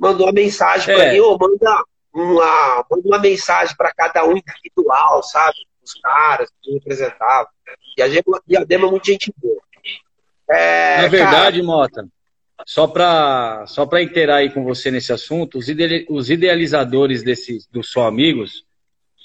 Mandou 0.00 0.26
uma 0.26 0.32
mensagem 0.32 0.94
pra 0.94 1.04
É. 1.04 1.12
mim, 1.12 1.20
ô, 1.20 1.36
manda 1.38 1.84
uma, 2.12 2.84
manda 2.90 3.08
uma 3.08 3.18
mensagem 3.18 3.76
pra 3.76 3.92
cada 3.92 4.24
um 4.24 4.32
individual, 4.36 5.22
sabe? 5.22 5.56
Os 5.84 5.94
caras 6.00 6.48
que 6.62 6.72
representavam. 6.72 7.48
E 7.96 8.02
a 8.02 8.08
Diadema 8.46 8.86
é 8.86 8.90
muito 8.90 9.06
gente 9.06 9.32
boa. 9.36 9.60
É, 10.48 10.96
Na 10.96 10.96
cara, 11.02 11.08
verdade, 11.08 11.62
Mota, 11.62 12.06
só 12.66 12.86
para 12.86 13.64
só 13.66 13.84
pra 13.86 14.02
inteirar 14.02 14.36
aí 14.36 14.50
com 14.50 14.62
você 14.64 14.90
nesse 14.90 15.12
assunto, 15.12 15.58
os, 15.58 15.68
ide- 15.68 16.06
os 16.08 16.30
idealizadores 16.30 17.22
desses, 17.22 17.66
dos 17.66 17.90
Só 17.90 18.06
Amigos 18.06 18.64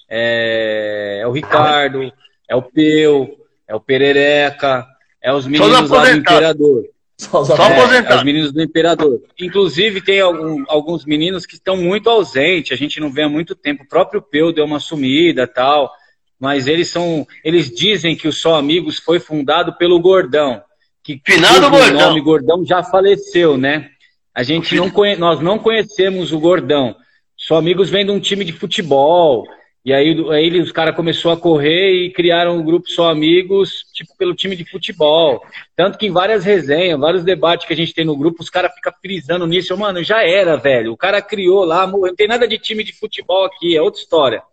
é, 0.09 1.19
é 1.21 1.27
o 1.27 1.31
Ricardo, 1.31 2.11
é 2.47 2.55
o 2.55 2.61
Peu, 2.61 3.45
é 3.67 3.75
o 3.75 3.79
Perereca, 3.79 4.85
é 5.21 5.31
os 5.33 5.45
meninos 5.45 5.89
lá 5.89 6.03
do. 6.05 6.17
Imperador. 6.17 6.85
Só, 7.19 7.41
os 7.41 7.47
Só 7.47 7.55
É, 7.57 7.77
aposentado. 7.77 8.13
é 8.13 8.17
os 8.17 8.23
meninos 8.23 8.51
do 8.53 8.61
Imperador. 8.61 9.21
Inclusive, 9.39 10.01
tem 10.01 10.21
algum- 10.21 10.63
alguns 10.67 11.05
meninos 11.05 11.45
que 11.45 11.55
estão 11.55 11.75
muito 11.75 12.09
ausentes, 12.09 12.71
a 12.71 12.75
gente 12.75 12.99
não 12.99 13.11
vê 13.11 13.23
há 13.23 13.29
muito 13.29 13.53
tempo. 13.55 13.83
O 13.83 13.87
próprio 13.87 14.21
Peu 14.21 14.53
deu 14.53 14.63
uma 14.65 14.79
sumida 14.79 15.45
tal, 15.45 15.91
mas 16.39 16.65
eles 16.65 16.87
são. 16.87 17.27
Eles 17.43 17.69
dizem 17.69 18.15
que 18.15 18.27
o 18.27 18.31
Só 18.33 18.55
Amigos 18.55 18.97
foi 18.99 19.19
fundado 19.19 19.75
pelo 19.77 19.99
Gordão. 19.99 20.61
Que 21.03 21.21
Finado 21.25 21.67
o 21.67 21.69
Gordão. 21.69 22.07
nome 22.09 22.21
Gordão 22.21 22.65
já 22.65 22.81
faleceu, 22.83 23.57
né? 23.57 23.89
a 24.33 24.43
gente 24.43 24.73
não 24.75 24.89
conhe... 24.89 25.17
nós 25.17 25.41
não 25.41 25.59
conhecemos 25.59 26.31
o 26.31 26.39
Gordão. 26.39 26.95
Só 27.35 27.57
amigos 27.57 27.89
vendo 27.89 28.13
um 28.13 28.19
time 28.21 28.45
de 28.45 28.53
futebol. 28.53 29.45
E 29.83 29.93
aí, 29.93 30.13
aí 30.31 30.59
os 30.59 30.71
caras 30.71 30.95
começaram 30.95 31.31
a 31.31 31.39
correr 31.39 31.93
e 31.93 32.11
criaram 32.11 32.57
um 32.57 32.63
grupo 32.63 32.89
só 32.89 33.09
amigos, 33.09 33.85
tipo, 33.93 34.15
pelo 34.17 34.35
time 34.35 34.55
de 34.55 34.69
futebol. 34.69 35.41
Tanto 35.75 35.97
que 35.97 36.05
em 36.05 36.11
várias 36.11 36.43
resenhas, 36.43 36.99
vários 36.99 37.23
debates 37.23 37.65
que 37.65 37.73
a 37.73 37.75
gente 37.75 37.93
tem 37.93 38.03
no 38.05 38.17
grupo, 38.17 38.43
os 38.43 38.49
caras 38.49 38.73
ficam 38.73 38.91
frisando 39.01 39.47
nisso. 39.47 39.75
Mano, 39.77 40.03
já 40.03 40.23
era, 40.23 40.57
velho. 40.57 40.91
O 40.91 40.97
cara 40.97 41.21
criou 41.21 41.63
lá, 41.63 41.87
não 41.87 42.13
tem 42.13 42.27
nada 42.27 42.47
de 42.47 42.57
time 42.57 42.83
de 42.83 42.93
futebol 42.93 43.45
aqui, 43.45 43.75
é 43.75 43.81
outra 43.81 44.01
história. 44.01 44.43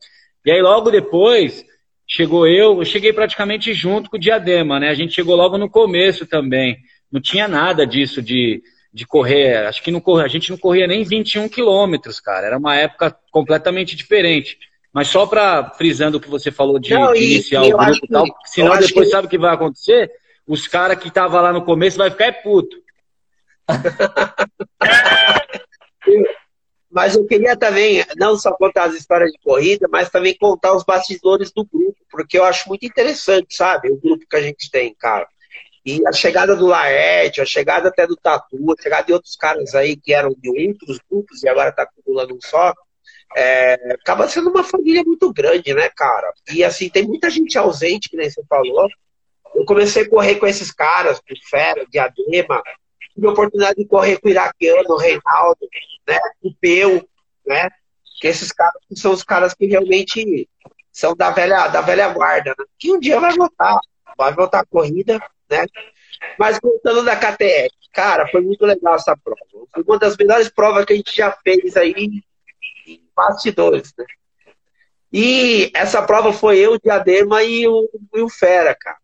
E 0.44 0.50
aí 0.50 0.62
logo 0.62 0.90
depois, 0.90 1.64
chegou 2.06 2.46
eu, 2.46 2.78
eu 2.78 2.84
cheguei 2.84 3.12
praticamente 3.12 3.74
junto 3.74 4.08
com 4.08 4.16
o 4.16 4.20
Diadema, 4.20 4.78
né? 4.78 4.90
A 4.90 4.94
gente 4.94 5.12
chegou 5.12 5.34
logo 5.34 5.58
no 5.58 5.68
começo 5.68 6.24
também. 6.24 6.78
Não 7.10 7.20
tinha 7.20 7.48
nada 7.48 7.84
disso 7.84 8.22
de, 8.22 8.62
de 8.94 9.04
correr. 9.04 9.66
Acho 9.66 9.82
que 9.82 9.90
não 9.90 10.00
corria, 10.00 10.24
a 10.24 10.28
gente 10.28 10.50
não 10.50 10.56
corria 10.56 10.86
nem 10.86 11.02
21 11.02 11.48
quilômetros, 11.48 12.20
cara. 12.20 12.46
Era 12.46 12.58
uma 12.58 12.76
época 12.76 13.16
completamente 13.32 13.96
diferente. 13.96 14.56
Mas 14.96 15.08
só 15.08 15.26
para 15.26 15.72
frisando 15.72 16.16
o 16.16 16.20
que 16.20 16.30
você 16.30 16.50
falou 16.50 16.78
de, 16.78 16.94
não, 16.94 17.12
de 17.12 17.22
iniciar 17.22 17.64
o 17.64 17.68
grupo 17.68 18.00
e 18.02 18.08
tal, 18.08 18.24
senão 18.46 18.78
depois 18.78 19.08
que... 19.08 19.12
sabe 19.12 19.26
o 19.26 19.28
que 19.28 19.36
vai 19.36 19.52
acontecer? 19.52 20.10
Os 20.46 20.66
caras 20.66 20.98
que 20.98 21.08
estavam 21.08 21.42
lá 21.42 21.52
no 21.52 21.66
começo 21.66 21.98
vai 21.98 22.10
ficar 22.10 22.24
é 22.24 22.32
puto. 22.32 22.74
Mas 26.90 27.14
eu 27.14 27.26
queria 27.26 27.54
também, 27.54 28.02
não 28.16 28.38
só 28.38 28.52
contar 28.52 28.84
as 28.84 28.94
histórias 28.94 29.32
de 29.32 29.38
corrida, 29.40 29.86
mas 29.90 30.08
também 30.08 30.34
contar 30.34 30.74
os 30.74 30.82
bastidores 30.82 31.52
do 31.52 31.62
grupo, 31.62 31.98
porque 32.10 32.38
eu 32.38 32.44
acho 32.44 32.66
muito 32.66 32.86
interessante, 32.86 33.54
sabe? 33.54 33.90
O 33.90 34.00
grupo 34.00 34.24
que 34.26 34.36
a 34.36 34.40
gente 34.40 34.70
tem, 34.70 34.94
cara. 34.94 35.28
E 35.84 36.00
a 36.06 36.12
chegada 36.12 36.56
do 36.56 36.66
Laerte, 36.66 37.42
a 37.42 37.44
chegada 37.44 37.90
até 37.90 38.06
do 38.06 38.16
Tatu, 38.16 38.56
a 38.72 38.82
chegada 38.82 39.04
de 39.04 39.12
outros 39.12 39.36
caras 39.36 39.74
aí 39.74 39.94
que 39.94 40.14
eram 40.14 40.34
de 40.38 40.48
outros 40.48 40.98
grupos 41.10 41.42
e 41.42 41.48
agora 41.50 41.70
tá 41.70 41.82
acumulando 41.82 42.34
um 42.34 42.40
só, 42.40 42.72
é, 43.34 43.94
acaba 43.94 44.28
sendo 44.28 44.50
uma 44.50 44.62
família 44.62 45.02
muito 45.04 45.32
grande, 45.32 45.72
né, 45.74 45.88
cara? 45.94 46.32
E 46.52 46.62
assim, 46.62 46.88
tem 46.88 47.06
muita 47.06 47.30
gente 47.30 47.56
ausente, 47.58 48.08
que 48.08 48.16
nem 48.16 48.30
você 48.30 48.42
falou. 48.48 48.88
Eu 49.54 49.64
comecei 49.64 50.02
a 50.02 50.08
correr 50.08 50.36
com 50.36 50.46
esses 50.46 50.70
caras, 50.70 51.18
com 51.18 51.34
Fera, 51.48 51.86
Diadema, 51.90 52.62
tive 53.14 53.26
a 53.26 53.30
oportunidade 53.30 53.76
de 53.76 53.86
correr 53.86 54.18
com 54.20 54.28
o 54.28 54.30
Iraquiano, 54.30 54.90
o 54.90 54.98
Reinaldo, 54.98 55.68
né? 56.06 56.18
O 56.42 56.54
Peu, 56.54 57.08
né? 57.46 57.70
Que 58.20 58.28
esses 58.28 58.52
caras 58.52 58.80
são 58.94 59.12
os 59.12 59.24
caras 59.24 59.54
que 59.54 59.66
realmente 59.66 60.48
são 60.92 61.14
da 61.14 61.30
velha, 61.30 61.68
da 61.68 61.80
velha 61.80 62.08
guarda, 62.08 62.54
né? 62.58 62.64
Que 62.78 62.92
um 62.92 63.00
dia 63.00 63.18
vai 63.18 63.34
voltar, 63.34 63.80
vai 64.16 64.32
voltar 64.32 64.60
a 64.60 64.66
corrida, 64.66 65.18
né? 65.50 65.66
Mas 66.38 66.58
contando 66.58 67.04
da 67.04 67.16
KTF, 67.16 67.70
cara, 67.92 68.26
foi 68.28 68.40
muito 68.40 68.64
legal 68.64 68.94
essa 68.94 69.16
prova. 69.16 69.40
Foi 69.72 69.82
uma 69.82 69.98
das 69.98 70.16
melhores 70.16 70.48
provas 70.48 70.84
que 70.84 70.92
a 70.92 70.96
gente 70.96 71.14
já 71.14 71.32
fez 71.42 71.76
aí 71.76 72.22
bastidores, 73.16 73.94
né? 73.96 74.04
E 75.12 75.70
essa 75.74 76.02
prova 76.02 76.32
foi 76.32 76.58
eu, 76.58 76.74
o 76.74 76.78
Diadema 76.78 77.42
e 77.42 77.66
o, 77.66 77.88
e 78.14 78.20
o 78.20 78.28
Fera, 78.28 78.76
cara. 78.78 78.98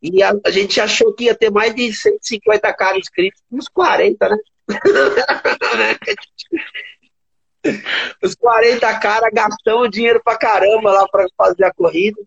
E 0.00 0.22
a, 0.22 0.32
a, 0.44 0.50
gente 0.50 0.80
achou 0.80 1.12
que 1.12 1.24
ia 1.24 1.34
ter 1.34 1.50
mais 1.50 1.74
de 1.74 1.92
150 1.92 2.72
caras 2.74 2.98
inscritos, 2.98 3.42
uns 3.50 3.68
40, 3.68 4.28
né? 4.28 4.36
Os 8.22 8.34
40 8.34 8.98
caras 8.98 9.30
gastando 9.32 9.88
dinheiro 9.88 10.20
pra 10.22 10.36
caramba 10.36 10.92
lá 10.92 11.08
pra 11.08 11.26
fazer 11.36 11.64
a 11.64 11.72
corrida. 11.72 12.20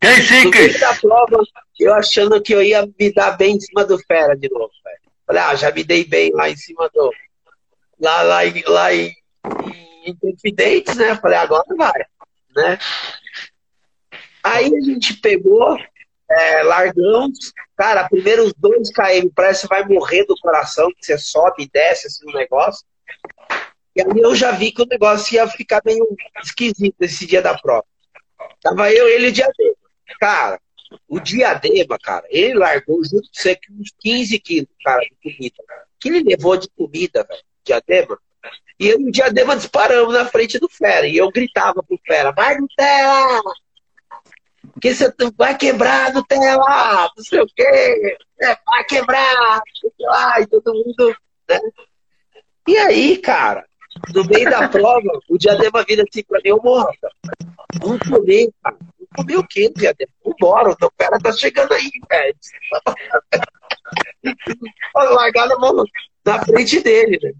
Tem 0.00 0.22
sim, 0.22 0.50
da 0.78 0.94
prova, 0.94 1.42
eu 1.78 1.94
achando 1.94 2.42
que 2.42 2.52
eu 2.52 2.62
ia 2.62 2.88
me 2.98 3.12
dar 3.12 3.36
bem 3.36 3.56
em 3.56 3.60
cima 3.60 3.84
do 3.84 3.98
Fera 3.98 4.36
de 4.36 4.48
novo, 4.50 4.72
velho. 4.84 4.98
Falei, 5.26 5.42
ah, 5.42 5.54
já 5.54 5.70
me 5.70 5.84
dei 5.84 6.04
bem 6.04 6.32
lá 6.32 6.50
em 6.50 6.56
cima 6.56 6.90
do. 6.92 7.12
Lá, 8.00 8.22
lá, 8.22 8.40
lá 8.66 8.94
em 8.94 9.12
Confidentes, 10.20 10.96
né? 10.96 11.14
Falei, 11.16 11.38
agora 11.38 11.64
vai, 11.76 12.04
né? 12.56 12.78
Aí 14.42 14.66
a 14.74 14.80
gente 14.80 15.14
pegou, 15.20 15.78
é, 16.30 16.62
largamos. 16.62 17.52
Cara, 17.76 18.08
primeiro 18.08 18.44
os 18.44 18.54
dois 18.54 18.90
km, 18.90 19.28
parece 19.34 19.62
que 19.62 19.68
vai 19.68 19.84
morrer 19.84 20.24
do 20.24 20.36
coração, 20.36 20.90
que 20.90 21.04
você 21.04 21.18
sobe 21.18 21.64
e 21.64 21.70
desce 21.70 22.06
assim 22.06 22.24
no 22.26 22.32
negócio. 22.32 22.86
E 23.94 24.00
aí 24.00 24.20
eu 24.20 24.34
já 24.34 24.52
vi 24.52 24.70
que 24.72 24.82
o 24.82 24.86
negócio 24.86 25.34
ia 25.34 25.46
ficar 25.48 25.82
meio 25.84 26.06
esquisito 26.42 26.96
esse 27.00 27.26
dia 27.26 27.42
da 27.42 27.58
prova. 27.58 27.84
Tava 28.62 28.92
eu, 28.92 29.08
ele 29.08 29.26
e 29.26 29.30
o 29.30 29.32
Diadema. 29.32 29.74
Cara, 30.20 30.60
o 31.08 31.20
Diadema, 31.20 31.98
cara, 31.98 32.26
ele 32.30 32.54
largou 32.54 33.02
junto 33.04 33.28
com 33.28 33.34
você 33.34 33.58
uns 33.70 33.92
15 34.00 34.38
quilos, 34.38 34.68
cara, 34.84 35.00
de 35.00 35.16
comida. 35.22 35.56
Que 36.00 36.08
ele 36.08 36.22
levou 36.22 36.56
de 36.56 36.68
comida, 36.70 37.24
velho, 37.28 37.42
Diadema. 37.64 38.18
E 38.78 38.88
eu 38.88 39.00
e 39.00 39.08
o 39.08 39.10
Diadema 39.10 39.56
disparamos 39.56 40.14
na 40.14 40.24
frente 40.26 40.58
do 40.58 40.68
Fera. 40.68 41.06
E 41.06 41.16
eu 41.16 41.30
gritava 41.30 41.82
pro 41.82 41.98
Fera, 42.06 42.32
vai 42.32 42.56
Nutella! 42.56 43.42
que 44.80 44.94
você 44.94 45.12
vai 45.36 45.56
quebrar 45.56 46.12
Nutella, 46.12 47.10
não 47.16 47.24
sei 47.24 47.40
o 47.40 47.46
quê, 47.46 48.16
é, 48.40 48.56
vai 48.64 48.84
quebrar, 48.84 49.60
e 50.40 50.46
todo 50.46 50.72
mundo, 50.72 51.16
né? 51.48 51.60
E 52.66 52.76
aí, 52.78 53.18
cara, 53.18 53.64
no 54.14 54.24
meio 54.24 54.48
da 54.50 54.68
prova, 54.68 55.20
o 55.28 55.38
Diadema 55.38 55.84
vira 55.84 56.04
assim 56.08 56.22
pra 56.22 56.40
mim, 56.44 56.52
ô 56.52 56.62
morta, 56.62 57.08
vamos 57.80 57.98
comer, 58.08 58.50
cara. 58.62 58.76
Vamos 58.80 59.10
comer 59.16 59.36
o 59.38 59.46
quê, 59.46 59.72
Diadema? 59.74 60.12
Vambora, 60.24 60.70
o 60.70 60.90
Pera 60.92 61.18
tá 61.18 61.32
chegando 61.32 61.72
aí, 61.72 61.90
velho. 62.08 62.36
Mão 65.58 65.84
na 66.24 66.44
frente 66.44 66.80
dele, 66.80 67.18
né? 67.22 67.32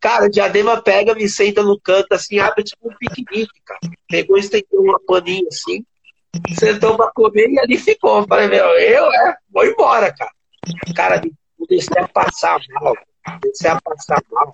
Cara, 0.00 0.30
Diadema 0.30 0.80
pega, 0.80 1.14
me 1.14 1.28
senta 1.28 1.62
no 1.62 1.78
canto 1.80 2.12
assim, 2.12 2.38
abre 2.38 2.62
tipo 2.62 2.88
um 2.88 2.96
piquenique, 2.96 3.60
cara. 3.64 3.80
Pegou, 4.08 4.38
estendeu 4.38 4.80
uma 4.80 5.00
paninha 5.00 5.48
assim, 5.48 5.84
sentou 6.56 6.96
pra 6.96 7.10
comer 7.12 7.50
e 7.50 7.58
ali 7.58 7.76
ficou. 7.76 8.26
Falei, 8.26 8.46
meu, 8.46 8.64
eu 8.64 9.12
é, 9.12 9.36
vou 9.50 9.66
embora, 9.66 10.14
cara. 10.14 10.30
Cara, 10.94 11.22
comecei 11.56 12.02
a 12.02 12.08
passar 12.08 12.60
mal, 12.80 12.94
comecei 13.40 13.70
a 13.70 13.80
passar 13.80 14.22
mal. 14.30 14.50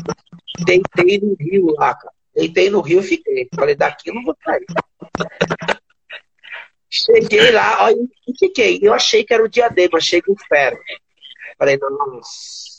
Deitei 0.64 1.18
no 1.18 1.36
rio 1.38 1.66
lá, 1.74 1.94
cara. 1.94 2.14
Deitei 2.34 2.70
no 2.70 2.80
rio 2.80 3.00
e 3.00 3.04
fiquei. 3.04 3.48
Falei, 3.54 3.74
daqui 3.74 4.10
não 4.12 4.24
vou 4.24 4.36
cair. 4.36 4.64
Cheguei 6.88 7.50
lá, 7.50 7.84
ó, 7.84 7.90
e 7.90 8.38
fiquei. 8.38 8.78
Eu 8.80 8.94
achei 8.94 9.24
que 9.24 9.34
era 9.34 9.44
o 9.44 9.48
diadema, 9.48 9.98
achei 9.98 10.22
que 10.22 10.30
o. 10.30 10.36
Falei, 11.58 11.78
nossa. 11.78 12.73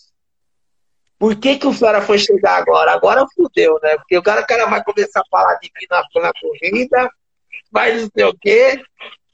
Por 1.17 1.35
que, 1.35 1.57
que 1.57 1.67
o 1.67 1.73
fera 1.73 2.01
foi 2.01 2.17
chegar 2.17 2.57
agora? 2.57 2.91
Agora 2.91 3.25
fudeu, 3.35 3.79
né? 3.81 3.95
Porque 3.97 4.17
o 4.17 4.23
cara, 4.23 4.41
o 4.41 4.47
cara 4.47 4.65
vai 4.65 4.83
começar 4.83 5.21
a 5.21 5.29
falar 5.29 5.55
de 5.55 5.71
mim 5.73 5.87
na, 5.89 6.03
na 6.21 6.33
corrida, 6.33 7.09
vai 7.71 7.93
não 7.93 8.09
sei 8.13 8.25
o 8.25 8.37
quê. 8.37 8.83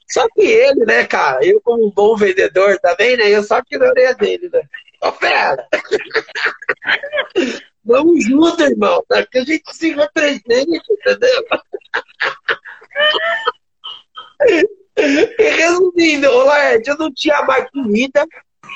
Só 0.08 0.28
que 0.28 0.42
ele, 0.42 0.84
né, 0.84 1.04
cara, 1.06 1.44
eu 1.44 1.60
como 1.62 1.86
um 1.86 1.90
bom 1.90 2.16
vendedor 2.16 2.78
também, 2.80 3.16
né, 3.16 3.30
eu 3.30 3.42
só 3.42 3.62
que 3.62 3.78
não 3.78 3.88
orelha 3.88 4.14
dele, 4.14 4.48
né. 4.52 4.62
Ô, 5.02 5.10
fera! 5.12 5.66
Vamos 7.84 8.24
junto, 8.24 8.62
irmão, 8.62 9.04
tá? 9.08 9.26
que 9.26 9.38
a 9.38 9.44
gente 9.44 9.74
se 9.74 9.92
represente, 9.92 10.80
entendeu? 10.90 11.44
E 14.94 15.50
resumindo, 15.50 16.28
ô 16.28 16.44
Laerte, 16.44 16.90
eu 16.90 16.98
não 16.98 17.12
tinha 17.12 17.42
mais 17.42 17.68
comida, 17.70 18.26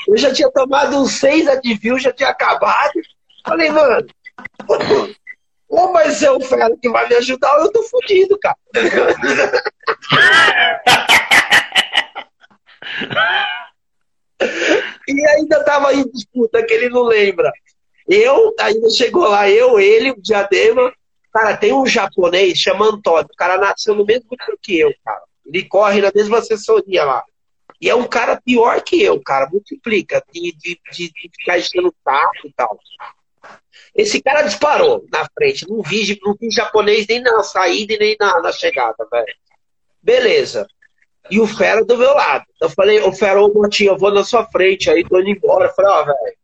eu 0.08 0.16
já 0.16 0.32
tinha 0.32 0.50
tomado 0.50 0.96
uns 1.00 1.12
seis 1.12 1.46
Advil, 1.48 1.98
já 1.98 2.12
tinha 2.12 2.28
acabado. 2.28 2.92
Falei, 3.44 3.70
mano, 3.70 4.06
ou 5.68 5.92
vai 5.92 6.10
ser 6.10 6.30
o 6.30 6.40
fera 6.40 6.76
que 6.80 6.88
vai 6.88 7.08
me 7.08 7.16
ajudar, 7.16 7.56
ou 7.56 7.64
eu 7.64 7.72
tô 7.72 7.82
fudido, 7.84 8.38
cara. 8.38 8.56
e 15.08 15.28
ainda 15.28 15.64
tava 15.64 15.92
em 15.94 16.08
disputa 16.10 16.64
que 16.64 16.72
ele 16.72 16.88
não 16.88 17.02
lembra. 17.02 17.52
Eu, 18.08 18.54
ainda 18.60 18.88
chegou 18.90 19.26
lá, 19.28 19.50
eu, 19.50 19.80
ele, 19.80 20.12
o 20.12 20.20
Diadema. 20.20 20.92
Cara, 21.32 21.56
tem 21.56 21.72
um 21.72 21.84
japonês 21.84 22.58
chama 22.58 22.86
Antônio. 22.86 23.28
O 23.32 23.36
cara 23.36 23.58
nasceu 23.58 23.94
no 23.94 24.06
mesmo 24.06 24.28
grupo 24.28 24.58
que 24.62 24.78
eu, 24.78 24.94
cara. 25.04 25.22
Ele 25.44 25.64
corre 25.64 26.00
na 26.00 26.12
mesma 26.14 26.38
assessoria 26.38 27.04
lá. 27.04 27.24
E 27.80 27.90
é 27.90 27.94
um 27.94 28.06
cara 28.06 28.40
pior 28.40 28.80
que 28.82 29.02
eu, 29.02 29.20
cara. 29.22 29.48
Multiplica 29.50 30.22
de, 30.32 30.52
de, 30.52 30.80
de, 30.92 31.12
de 31.12 31.30
ficar 31.38 31.58
enchendo 31.58 31.88
o 31.88 31.94
taco 32.04 32.46
e 32.46 32.52
tal. 32.52 32.78
Esse 33.94 34.22
cara 34.22 34.42
disparou 34.42 35.04
na 35.10 35.26
frente. 35.34 35.68
Não 35.68 35.82
vi, 35.82 36.18
não 36.22 36.34
vi 36.38 36.50
japonês 36.50 37.06
nem 37.06 37.20
na 37.20 37.42
saída 37.42 37.94
e 37.94 37.98
nem 37.98 38.16
na, 38.18 38.40
na 38.40 38.52
chegada, 38.52 39.06
velho. 39.10 39.34
Beleza. 40.02 40.66
E 41.30 41.40
o 41.40 41.46
Fera 41.46 41.84
do 41.84 41.96
meu 41.96 42.12
lado. 42.14 42.44
Eu 42.60 42.70
falei, 42.70 43.00
ô 43.00 43.12
Fera, 43.12 43.42
ô 43.42 43.52
Motinho, 43.52 43.92
eu 43.92 43.98
vou 43.98 44.12
na 44.12 44.24
sua 44.24 44.44
frente, 44.46 44.90
aí 44.90 45.04
tô 45.04 45.18
indo 45.18 45.30
embora. 45.30 45.66
Eu 45.66 45.74
falei, 45.74 45.90
ó, 45.90 46.02
oh, 46.02 46.04
velho, 46.04 46.36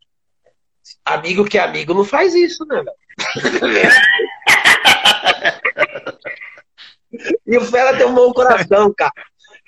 amigo 1.05 1.45
que 1.45 1.59
é 1.59 1.62
amigo 1.62 1.95
não 1.95 2.05
faz 2.05 2.35
isso, 2.35 2.64
né, 2.66 2.83
velho? 2.83 2.97
e 7.47 7.57
o 7.57 7.64
Fera 7.64 7.97
tem 7.97 8.07
um 8.07 8.14
bom 8.14 8.33
coração, 8.33 8.93
cara. 8.97 9.12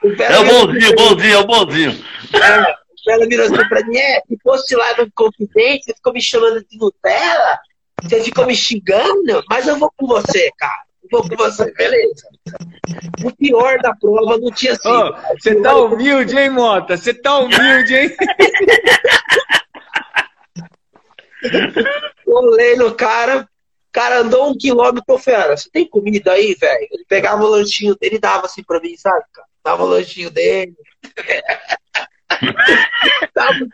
O 0.03 0.09
é 0.09 0.39
o 0.39 0.45
bonzinho, 0.45 0.95
bonzinho, 0.97 1.35
é 1.35 1.39
o 1.39 1.47
bonzinho. 1.47 2.05
É, 2.35 2.75
ela 3.13 3.27
virou 3.27 3.47
assim 3.47 3.69
pra 3.69 3.85
mim, 3.87 3.97
é, 3.97 4.21
se 4.27 4.39
fosse 4.43 4.75
lá 4.75 4.97
no 4.97 5.11
Confidente, 5.13 5.85
você 5.85 5.95
ficou 5.95 6.13
me 6.13 6.23
chamando 6.23 6.65
de 6.65 6.79
Nutella, 6.79 7.59
você 8.03 8.23
ficou 8.23 8.47
me 8.47 8.55
xingando, 8.55 9.43
mas 9.49 9.67
eu 9.67 9.79
vou 9.79 9.91
com 9.97 10.07
você, 10.07 10.51
cara. 10.59 10.85
Eu 11.03 11.09
vou 11.11 11.29
com 11.29 11.37
você, 11.37 11.71
beleza. 11.73 12.29
O 13.25 13.31
pior 13.37 13.79
da 13.81 13.95
prova 13.95 14.39
não 14.39 14.51
tinha 14.51 14.75
sido. 14.75 15.17
Você 15.39 15.55
tá 15.61 15.77
humilde, 15.77 16.37
hein, 16.37 16.51
Mota? 16.51 16.97
Você 16.97 17.13
tá 17.15 17.39
humilde, 17.39 17.95
hein? 17.95 18.11
Olhei 22.27 22.75
no 22.77 22.95
cara, 22.95 23.43
o 23.43 23.47
cara 23.93 24.21
andou 24.21 24.51
um 24.51 24.57
quilômetro, 24.57 25.19
fera. 25.19 25.57
Você 25.57 25.69
tem 25.71 25.87
comida 25.89 26.33
aí, 26.33 26.55
velho? 26.55 26.89
Ele 26.91 27.05
pegava 27.07 27.45
o 27.45 27.49
lanchinho 27.49 27.95
dele 27.97 28.17
e 28.17 28.21
dava 28.21 28.47
assim 28.47 28.63
pra 28.63 28.81
mim, 28.81 28.97
sabe, 28.97 29.25
cara? 29.33 29.44
Dava 29.65 29.83
o 29.83 29.87
lanchinho 29.87 30.31
dele. 30.31 30.75
dava, 33.35 33.67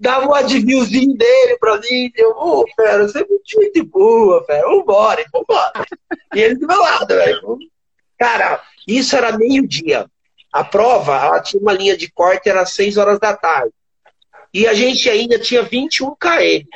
dava 0.00 0.28
um 0.28 0.34
adivinhozinho 0.34 1.16
dele 1.16 1.56
pra 1.58 1.78
mim. 1.78 2.12
Eu, 2.14 2.30
ô, 2.30 2.60
oh, 2.60 2.66
fera, 2.76 3.08
você 3.08 3.22
é 3.22 3.26
muito 3.26 3.42
gente 3.46 3.82
boa, 3.82 4.44
velho. 4.46 4.68
Vambora, 4.68 5.24
vambora. 5.32 5.84
E 6.34 6.40
ele 6.40 6.54
do 6.54 6.66
meu 6.66 6.80
lado, 6.80 7.08
velho. 7.08 7.58
Cara, 8.18 8.62
isso 8.86 9.16
era 9.16 9.36
meio-dia. 9.36 10.06
A 10.52 10.64
prova, 10.64 11.16
ela 11.16 11.40
tinha 11.40 11.60
uma 11.60 11.72
linha 11.72 11.96
de 11.96 12.10
corte, 12.10 12.48
era 12.48 12.64
6 12.64 12.96
horas 12.96 13.18
da 13.18 13.36
tarde. 13.36 13.72
E 14.54 14.66
a 14.66 14.72
gente 14.72 15.10
ainda 15.10 15.38
tinha 15.38 15.62
21 15.62 16.14
km. 16.14 16.66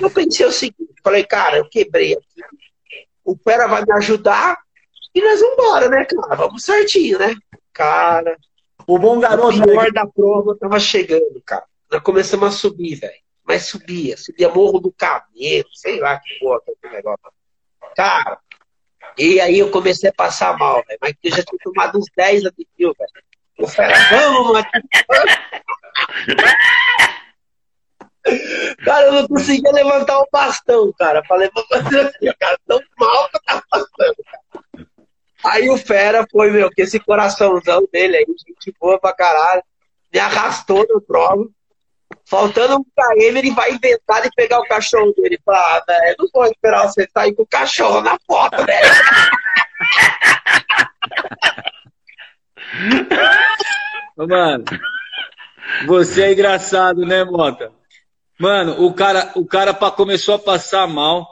Eu 0.00 0.10
pensei 0.10 0.46
o 0.46 0.50
seguinte, 0.50 0.94
falei, 1.04 1.24
cara, 1.24 1.58
eu 1.58 1.68
quebrei 1.68 2.14
aqui. 2.14 2.42
O 3.24 3.36
Pera 3.36 3.68
vai 3.68 3.84
me 3.84 3.92
ajudar 3.92 4.58
e 5.14 5.20
nós 5.20 5.40
vamos 5.40 5.54
embora, 5.54 5.88
né, 5.88 6.04
cara? 6.04 6.34
Vamos 6.34 6.64
certinho, 6.64 7.18
né? 7.18 7.36
Cara, 7.72 8.36
o 8.86 8.98
bom 8.98 9.20
garoto. 9.20 9.58
O 9.58 9.64
pior 9.64 9.92
da 9.92 10.06
prova 10.06 10.56
tava 10.56 10.78
chegando, 10.78 11.42
cara. 11.44 11.64
Nós 11.90 12.02
começamos 12.02 12.48
a 12.48 12.50
subir, 12.50 12.96
velho. 12.96 13.22
Mas 13.44 13.66
subia, 13.66 14.16
subia 14.16 14.48
Morro 14.48 14.78
do 14.78 14.92
Cabelo, 14.92 15.68
sei 15.74 15.98
lá 15.98 16.18
que 16.18 16.38
porra 16.38 16.60
que 16.64 16.86
é 16.86 16.90
negócio. 16.90 17.18
Cara, 17.96 18.38
e 19.18 19.40
aí 19.40 19.58
eu 19.58 19.70
comecei 19.70 20.10
a 20.10 20.14
passar 20.14 20.56
mal, 20.56 20.82
velho. 20.86 20.98
Mas 21.00 21.14
eu 21.22 21.30
já 21.30 21.42
tinha 21.42 21.58
tomado 21.62 21.98
uns 21.98 22.06
10 22.16 22.46
aditivos, 22.46 22.96
velho. 22.96 23.10
Eu 23.58 23.68
falei, 23.68 23.96
vamos, 24.10 24.52
mano. 24.52 24.66
Cara, 28.84 29.06
eu 29.06 29.12
não 29.12 29.28
conseguia 29.28 29.72
levantar 29.72 30.18
o 30.20 30.28
bastão, 30.30 30.92
cara. 30.96 31.24
Falei, 31.24 31.50
vou 31.52 31.66
fazer 31.66 32.00
assim, 32.00 32.32
cara. 32.38 32.58
Tão 32.66 32.80
mal 32.96 33.28
que 33.28 33.36
eu 33.36 33.42
tava 33.42 33.62
passando, 33.68 34.16
cara. 34.24 34.41
Aí 35.44 35.68
o 35.68 35.76
Fera 35.76 36.26
foi, 36.30 36.50
meu, 36.50 36.70
que 36.70 36.82
esse 36.82 37.00
coraçãozão 37.00 37.86
dele 37.92 38.16
aí, 38.16 38.26
gente 38.26 38.74
boa 38.80 38.98
pra 38.98 39.12
caralho, 39.12 39.62
me 40.12 40.20
arrastou 40.20 40.86
no 40.88 41.00
prova. 41.00 41.46
Faltando 42.24 42.76
um 42.76 42.84
KM, 42.84 43.38
ele 43.38 43.50
vai 43.50 43.72
inventar 43.72 44.22
de 44.22 44.30
pegar 44.36 44.60
o 44.60 44.68
cachorro 44.68 45.12
dele. 45.16 45.40
Fala, 45.44 45.58
ah, 45.58 45.84
velho, 45.86 46.16
não 46.18 46.28
vou 46.32 46.44
esperar 46.46 46.86
você 46.86 47.08
sair 47.12 47.34
com 47.34 47.42
o 47.42 47.46
cachorro 47.46 48.00
na 48.02 48.16
foto, 48.26 48.64
velho. 48.64 48.88
Mano, 54.16 54.64
você 55.86 56.22
é 56.22 56.32
engraçado, 56.32 57.04
né, 57.04 57.24
Mota? 57.24 57.72
Mano, 58.38 58.84
o 58.84 58.92
cara, 58.94 59.32
o 59.34 59.46
cara 59.46 59.74
começou 59.74 60.34
a 60.34 60.38
passar 60.38 60.86
mal. 60.86 61.26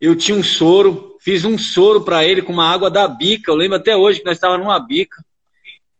Eu 0.00 0.16
tinha 0.16 0.36
um 0.36 0.42
soro, 0.42 1.11
fiz 1.22 1.44
um 1.44 1.56
soro 1.56 2.02
para 2.02 2.24
ele 2.24 2.42
com 2.42 2.52
uma 2.52 2.68
água 2.68 2.90
da 2.90 3.06
bica. 3.06 3.50
Eu 3.50 3.56
lembro 3.56 3.76
até 3.76 3.96
hoje 3.96 4.18
que 4.18 4.26
nós 4.26 4.36
estávamos 4.36 4.66
numa 4.66 4.78
bica. 4.80 5.24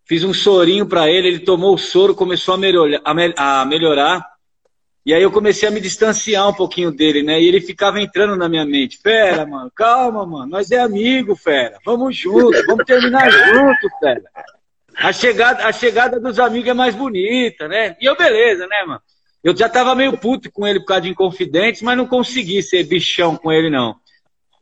Fiz 0.05 0.25
um 0.25 0.35
sorinho 0.35 0.85
para 0.85 1.09
ele, 1.09 1.29
ele 1.29 1.39
tomou 1.39 1.75
o 1.75 1.79
soro, 1.79 2.15
começou 2.15 2.55
a 2.55 2.59
melhorar, 2.59 3.01
a 3.05 3.65
melhorar. 3.65 4.27
E 5.07 5.15
aí 5.15 5.23
eu 5.23 5.31
comecei 5.31 5.69
a 5.69 5.73
me 5.73 5.81
distanciar 5.81 6.49
um 6.49 6.53
pouquinho 6.53 6.93
dele, 6.93 7.23
né? 7.23 7.41
E 7.41 7.47
ele 7.47 7.61
ficava 7.61 8.01
entrando 8.01 8.37
na 8.37 8.49
minha 8.49 8.65
mente. 8.65 8.99
Fera, 8.99 9.47
mano, 9.47 9.71
calma, 9.75 10.27
mano. 10.27 10.47
Nós 10.47 10.71
é 10.71 10.79
amigo, 10.79 11.35
fera. 11.35 11.79
Vamos 11.85 12.17
juntos, 12.17 12.65
vamos 12.67 12.85
terminar 12.85 13.31
junto, 13.31 13.89
fera. 14.01 14.23
A 14.97 15.13
chegada, 15.13 15.67
a 15.67 15.73
chegada 15.73 16.21
dos 16.21 16.39
amigos 16.39 16.69
é 16.69 16.75
mais 16.75 16.95
bonita, 16.95 17.67
né? 17.67 17.97
E 18.01 18.05
eu, 18.05 18.17
beleza, 18.17 18.67
né, 18.67 18.85
mano? 18.87 19.01
Eu 19.43 19.57
já 19.57 19.69
tava 19.69 19.95
meio 19.95 20.17
puto 20.17 20.51
com 20.53 20.67
ele 20.67 20.81
por 20.81 20.87
causa 20.87 21.03
de 21.03 21.09
Inconfidentes, 21.09 21.83
mas 21.83 21.97
não 21.97 22.07
consegui 22.07 22.63
ser 22.63 22.85
bichão 22.85 23.37
com 23.37 23.51
ele, 23.51 23.71
não. 23.71 23.97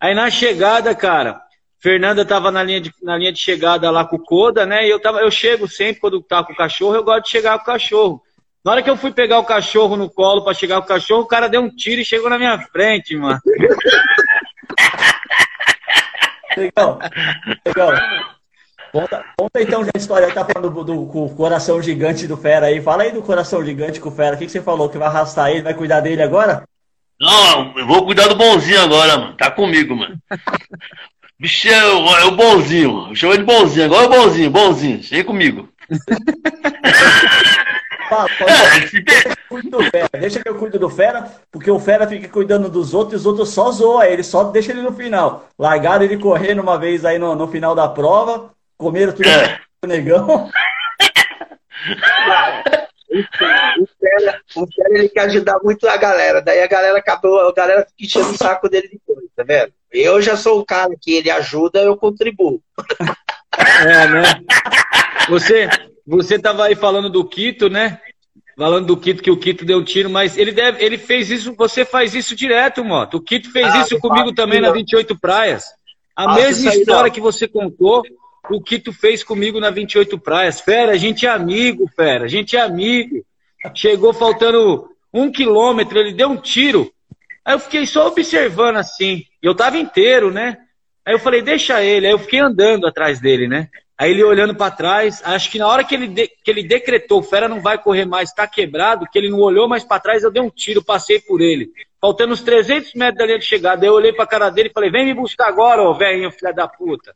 Aí 0.00 0.14
na 0.14 0.30
chegada, 0.30 0.94
cara, 0.94 1.40
Fernanda 1.78 2.24
tava 2.24 2.50
na 2.50 2.62
linha 2.62 2.80
de, 2.80 2.92
na 3.02 3.18
linha 3.18 3.32
de 3.32 3.38
chegada 3.38 3.90
lá 3.90 4.04
com 4.04 4.16
o 4.16 4.22
Coda, 4.22 4.64
né? 4.64 4.86
E 4.86 4.90
eu, 4.90 5.00
tava, 5.00 5.20
eu 5.20 5.30
chego 5.30 5.68
sempre 5.68 6.00
quando 6.00 6.22
tá 6.22 6.42
com 6.42 6.52
o 6.52 6.56
cachorro, 6.56 6.94
eu 6.94 7.04
gosto 7.04 7.24
de 7.24 7.30
chegar 7.30 7.58
com 7.58 7.62
o 7.62 7.66
cachorro. 7.66 8.22
Na 8.64 8.72
hora 8.72 8.82
que 8.82 8.90
eu 8.90 8.96
fui 8.96 9.12
pegar 9.12 9.38
o 9.38 9.44
cachorro 9.44 9.96
no 9.96 10.10
colo 10.10 10.44
para 10.44 10.52
chegar 10.52 10.78
com 10.78 10.84
o 10.84 10.88
cachorro, 10.88 11.22
o 11.22 11.26
cara 11.26 11.48
deu 11.48 11.62
um 11.62 11.68
tiro 11.68 12.00
e 12.00 12.04
chegou 12.04 12.28
na 12.28 12.38
minha 12.38 12.58
frente, 12.58 13.16
mano. 13.16 13.40
Legal. 16.56 16.98
Legal. 17.64 17.92
Conta, 18.92 19.24
conta 19.38 19.62
então 19.62 19.84
já 19.84 19.90
a 19.94 19.98
história, 19.98 20.32
tá 20.32 20.44
falando 20.44 20.70
do, 20.70 20.84
do, 20.84 21.06
do, 21.06 21.34
coração 21.34 21.80
gigante 21.80 22.26
do 22.26 22.36
Fera 22.36 22.66
aí. 22.66 22.82
Fala 22.82 23.04
aí 23.04 23.12
do 23.12 23.22
coração 23.22 23.64
gigante 23.64 24.00
com 24.00 24.08
o 24.08 24.12
Fera. 24.12 24.34
O 24.34 24.38
que, 24.38 24.46
que 24.46 24.52
você 24.52 24.60
falou? 24.60 24.88
Que 24.88 24.98
vai 24.98 25.08
arrastar 25.08 25.50
ele, 25.50 25.62
vai 25.62 25.74
cuidar 25.74 26.00
dele 26.00 26.22
agora? 26.22 26.64
Não, 27.20 27.74
eu 27.76 27.86
vou 27.86 28.06
cuidar 28.06 28.28
do 28.28 28.34
bonzinho 28.34 28.80
agora, 28.80 29.18
mano. 29.18 29.36
Tá 29.36 29.50
comigo, 29.50 29.94
mano. 29.94 30.16
Bicho 31.38 31.68
é, 31.68 31.72
é 31.72 32.24
o 32.24 32.30
bonzinho, 32.32 32.94
mano. 32.94 33.16
Chama 33.16 33.36
de 33.36 33.44
bonzinho. 33.44 33.84
Agora 33.86 34.04
é 34.04 34.06
o 34.06 34.10
bonzinho, 34.10 34.50
bonzinho. 34.50 35.02
Chega 35.02 35.24
comigo. 35.24 35.68
Fala, 38.08 38.28
é, 39.92 40.18
Deixa 40.18 40.40
que 40.40 40.48
eu 40.48 40.56
cuido 40.56 40.80
do 40.80 40.90
Fera, 40.90 41.30
porque 41.52 41.70
o 41.70 41.78
Fera 41.78 42.08
fica 42.08 42.28
cuidando 42.28 42.68
dos 42.68 42.92
outros 42.92 43.12
e 43.12 43.16
os 43.16 43.26
outros 43.26 43.50
só 43.50 43.70
zoam 43.70 44.02
ele, 44.02 44.24
só 44.24 44.44
deixa 44.44 44.72
ele 44.72 44.82
no 44.82 44.92
final. 44.92 45.48
Largaram 45.56 46.04
ele 46.04 46.18
correndo 46.18 46.60
uma 46.60 46.76
vez 46.76 47.04
aí 47.04 47.20
no, 47.20 47.36
no 47.36 47.46
final 47.46 47.72
da 47.72 47.88
prova, 47.88 48.50
Comeram 48.80 49.12
tudo 49.12 49.28
é. 49.28 49.60
negão. 49.86 50.50
O 53.12 53.86
Fera, 53.98 54.40
o 54.54 54.66
Fera, 54.72 54.98
ele 54.98 55.08
quer 55.08 55.22
ajudar 55.22 55.58
muito 55.62 55.88
a 55.88 55.96
galera. 55.96 56.40
Daí 56.40 56.62
a 56.62 56.68
galera 56.68 56.98
acabou, 56.98 57.40
a 57.40 57.52
galera 57.52 57.84
fica 57.86 58.04
enchendo 58.04 58.30
o 58.30 58.36
saco 58.36 58.68
dele 58.68 58.88
depois, 58.92 59.26
tá 59.34 59.42
vendo? 59.42 59.72
Eu 59.90 60.22
já 60.22 60.36
sou 60.36 60.60
o 60.60 60.64
cara 60.64 60.90
que 61.00 61.14
ele 61.14 61.30
ajuda, 61.30 61.80
eu 61.80 61.96
contribuo. 61.96 62.62
É, 63.80 64.06
né? 64.06 64.22
Você, 65.28 65.68
você 66.06 66.38
tava 66.38 66.66
aí 66.66 66.76
falando 66.76 67.10
do 67.10 67.24
Quito, 67.24 67.68
né? 67.68 68.00
Falando 68.56 68.86
do 68.86 68.96
Quito, 68.96 69.22
que 69.22 69.30
o 69.30 69.36
Quito 69.36 69.64
deu 69.64 69.78
um 69.78 69.84
tiro, 69.84 70.08
mas 70.08 70.38
ele 70.38 70.52
deve, 70.52 70.84
ele 70.84 70.96
fez 70.96 71.30
isso, 71.30 71.54
você 71.56 71.84
faz 71.84 72.14
isso 72.14 72.36
direto, 72.36 72.84
Moto. 72.84 73.16
O 73.16 73.20
Quito 73.20 73.50
fez 73.50 73.66
ah, 73.66 73.80
isso 73.80 73.98
comigo 73.98 74.32
também 74.32 74.60
na 74.60 74.70
28 74.70 75.18
Praias. 75.18 75.64
A 76.14 76.34
mesma 76.34 76.72
história 76.74 77.08
não. 77.08 77.10
que 77.10 77.20
você 77.20 77.48
contou, 77.48 78.02
o 78.48 78.60
que 78.62 78.78
tu 78.78 78.92
fez 78.92 79.22
comigo 79.22 79.60
na 79.60 79.70
28 79.70 80.18
Praias. 80.18 80.60
Fera, 80.60 80.92
a 80.92 80.96
gente 80.96 81.26
é 81.26 81.30
amigo, 81.30 81.88
fera, 81.94 82.24
a 82.24 82.28
gente 82.28 82.56
é 82.56 82.60
amigo. 82.60 83.24
Chegou 83.74 84.12
faltando 84.12 84.88
um 85.12 85.30
quilômetro, 85.30 85.98
ele 85.98 86.12
deu 86.12 86.28
um 86.28 86.36
tiro. 86.36 86.90
Aí 87.44 87.54
eu 87.54 87.58
fiquei 87.58 87.86
só 87.86 88.06
observando 88.06 88.76
assim. 88.76 89.24
E 89.42 89.46
eu 89.46 89.54
tava 89.54 89.76
inteiro, 89.76 90.30
né? 90.30 90.58
Aí 91.04 91.14
eu 91.14 91.18
falei, 91.18 91.42
deixa 91.42 91.82
ele. 91.82 92.06
Aí 92.06 92.12
eu 92.12 92.18
fiquei 92.18 92.40
andando 92.40 92.86
atrás 92.86 93.20
dele, 93.20 93.48
né? 93.48 93.68
Aí 94.00 94.12
ele 94.12 94.24
olhando 94.24 94.54
para 94.54 94.70
trás, 94.70 95.20
acho 95.22 95.50
que 95.50 95.58
na 95.58 95.68
hora 95.68 95.84
que 95.84 95.94
ele, 95.94 96.08
de, 96.08 96.26
que 96.26 96.50
ele 96.50 96.62
decretou, 96.62 97.22
Fera 97.22 97.46
não 97.46 97.60
vai 97.60 97.76
correr 97.76 98.06
mais, 98.06 98.32
tá 98.32 98.46
quebrado, 98.46 99.06
que 99.12 99.18
ele 99.18 99.28
não 99.28 99.40
olhou 99.40 99.68
mais 99.68 99.84
para 99.84 100.00
trás, 100.00 100.22
eu 100.22 100.30
dei 100.30 100.40
um 100.40 100.48
tiro, 100.48 100.82
passei 100.82 101.20
por 101.20 101.42
ele. 101.42 101.70
Faltando 102.00 102.32
uns 102.32 102.40
300 102.40 102.94
metros 102.94 103.18
da 103.18 103.26
linha 103.26 103.38
de 103.38 103.44
chegada, 103.44 103.84
eu 103.84 103.92
olhei 103.92 104.10
pra 104.10 104.26
cara 104.26 104.48
dele 104.48 104.70
e 104.70 104.72
falei, 104.72 104.90
vem 104.90 105.04
me 105.04 105.12
buscar 105.12 105.48
agora, 105.48 105.82
ô 105.82 105.92
velhinho, 105.92 106.32
filha 106.32 106.50
da 106.50 106.66
puta. 106.66 107.14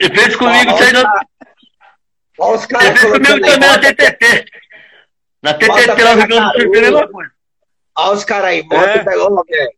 E 0.00 0.08
fez 0.08 0.36
comigo. 0.36 0.72
Olha 2.38 2.56
os 2.56 2.66
caras. 2.66 3.00
fez 3.00 3.12
comigo 3.12 3.40
também 3.40 3.58
na 3.58 3.78
TTT. 3.78 4.44
Na 5.42 5.54
TTT 5.54 6.02
lá 6.02 6.16
no 6.16 6.20
Rio 6.20 6.26
Grande 6.28 6.36
do 6.36 6.52
Sul, 6.52 6.70
mesma 6.70 7.08
coisa. 7.08 7.30
Olha 7.96 8.12
os 8.12 8.24
caras 8.24 8.46
aí, 8.46 8.62
bota 8.62 8.90
é. 8.90 9.04
pegou, 9.04 9.44
velho. 9.44 9.72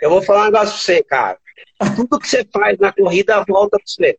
Eu 0.00 0.10
vou 0.10 0.22
falar 0.22 0.42
um 0.42 0.44
negócio 0.46 0.74
pra 0.74 0.78
você, 0.78 1.02
cara. 1.02 1.38
Tudo 1.96 2.18
que 2.18 2.28
você 2.28 2.46
faz 2.52 2.78
na 2.78 2.92
corrida 2.92 3.44
volta 3.46 3.78
pra 3.78 3.86
você. 3.86 4.18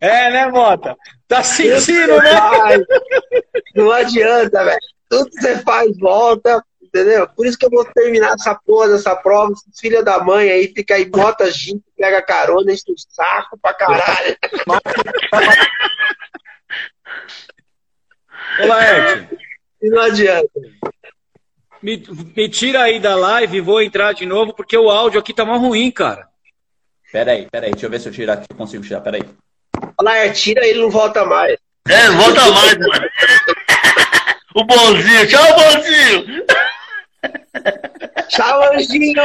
É, 0.00 0.30
né, 0.30 0.46
Mota? 0.46 0.96
Tá 1.30 1.44
sentindo, 1.44 2.16
né? 2.16 2.36
Faz. 2.36 2.82
Não 3.76 3.88
adianta, 3.92 4.64
velho. 4.64 4.80
Tudo 5.08 5.30
que 5.30 5.40
você 5.40 5.58
faz 5.58 5.96
volta, 5.96 6.60
entendeu? 6.82 7.28
Por 7.28 7.46
isso 7.46 7.56
que 7.56 7.66
eu 7.66 7.70
vou 7.70 7.84
terminar 7.84 8.34
essa 8.34 8.52
porra 8.52 8.88
dessa 8.88 9.14
prova. 9.14 9.54
Filha 9.78 10.02
da 10.02 10.18
mãe 10.18 10.50
aí 10.50 10.72
fica 10.74 10.96
aí, 10.96 11.04
bota 11.04 11.48
gente, 11.48 11.84
pega 11.96 12.20
carona, 12.20 12.72
enche 12.72 12.82
o 12.90 12.94
saco 12.96 13.56
pra 13.62 13.72
caralho. 13.72 14.36
Ô, 18.60 18.66
Laerte. 18.66 19.38
E 19.80 19.88
não 19.88 20.02
adianta. 20.02 20.50
Me 21.80 22.02
me, 22.36 22.48
tira 22.48 22.82
aí 22.82 22.98
da 22.98 23.14
live 23.14 23.56
e 23.56 23.60
vou 23.60 23.80
entrar 23.80 24.12
de 24.12 24.26
novo, 24.26 24.52
porque 24.52 24.76
o 24.76 24.90
áudio 24.90 25.20
aqui 25.20 25.32
tá 25.32 25.44
mal 25.44 25.60
ruim, 25.60 25.92
cara. 25.92 26.28
Pera 27.12 27.30
aí, 27.30 27.48
pera 27.48 27.66
aí, 27.66 27.72
deixa 27.72 27.86
eu 27.86 27.90
ver 27.90 28.00
se 28.00 28.08
eu 28.08 28.12
tirar 28.12 28.32
aqui, 28.32 28.46
eu 28.50 28.56
consigo 28.56 28.82
tirar, 28.82 29.00
pera 29.00 29.16
aí. 29.16 29.49
Fala, 29.96 30.30
tira 30.30 30.66
ele 30.66 30.80
não 30.80 30.90
volta 30.90 31.24
mais. 31.24 31.56
É, 31.88 32.08
não 32.08 32.16
volta 32.18 32.50
mais, 32.50 32.78
mano. 32.78 33.10
O 34.52 34.64
bonzinho, 34.64 35.28
tchau, 35.28 35.44
bonzinho! 35.54 36.44
Tchau, 38.28 38.72
anjinho! 38.72 39.22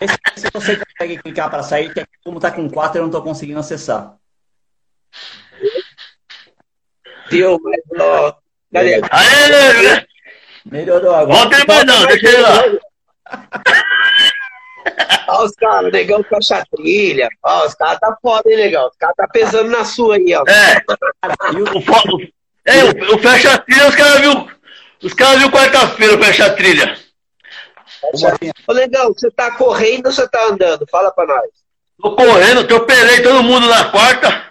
Esse, 0.00 0.16
se 0.36 0.50
você 0.52 0.76
consegue 0.76 1.18
clicar 1.18 1.50
para 1.50 1.62
sair, 1.62 1.92
que 1.92 2.06
como 2.24 2.40
tá 2.40 2.50
com 2.50 2.70
4 2.70 2.98
eu 2.98 3.02
não 3.02 3.10
tô 3.10 3.22
conseguindo 3.22 3.60
acessar. 3.60 4.14
Deu, 7.30 7.58
mas 7.62 7.80
ó. 8.00 8.34
Galera, 8.72 9.06
Aê, 9.10 10.06
Melhorou 10.64 11.14
agora. 11.14 11.40
volta 11.40 11.56
aí 11.56 11.66
mais 11.66 11.84
não, 11.84 12.06
deixa 12.06 12.28
ele 12.28 12.38
lá. 12.38 12.62
Ó, 15.28 15.44
os 15.44 15.52
caras, 15.52 15.92
negão 15.92 16.22
fecha 16.24 16.56
a 16.56 16.64
trilha. 16.76 17.28
Ó, 17.42 17.66
os 17.66 17.74
caras 17.74 17.98
tá 18.00 18.16
foda, 18.22 18.50
hein, 18.50 18.56
negão? 18.56 18.86
Os 18.88 18.96
caras 18.96 19.16
tá 19.16 19.26
pesando 19.28 19.70
na 19.70 19.84
sua 19.84 20.16
aí, 20.16 20.34
ó. 20.34 20.42
É, 20.48 20.78
o- 21.52 21.78
o, 21.78 22.20
é, 22.64 22.84
o, 22.84 23.14
o 23.14 23.18
fecha 23.18 23.54
a 23.54 23.58
trilha, 23.58 23.88
os 23.88 23.94
caras 23.96 24.20
viu, 24.20 24.48
os 25.02 25.12
caras 25.14 25.38
viu 25.40 25.50
quarta-feira 25.50 26.14
o 26.14 26.22
fecha 26.24 26.46
a 26.46 26.54
trilha. 26.54 26.96
Ô, 28.66 28.72
negão, 28.74 29.12
você 29.12 29.30
tá 29.30 29.50
correndo 29.56 30.06
ou 30.06 30.12
você 30.12 30.28
tá 30.28 30.44
andando? 30.46 30.86
Fala 30.90 31.10
pra 31.10 31.26
nós. 31.26 31.46
Tô 32.00 32.14
correndo, 32.14 32.60
atropelei 32.60 33.22
todo 33.22 33.42
mundo 33.42 33.66
na 33.68 33.86
quarta. 33.90 34.44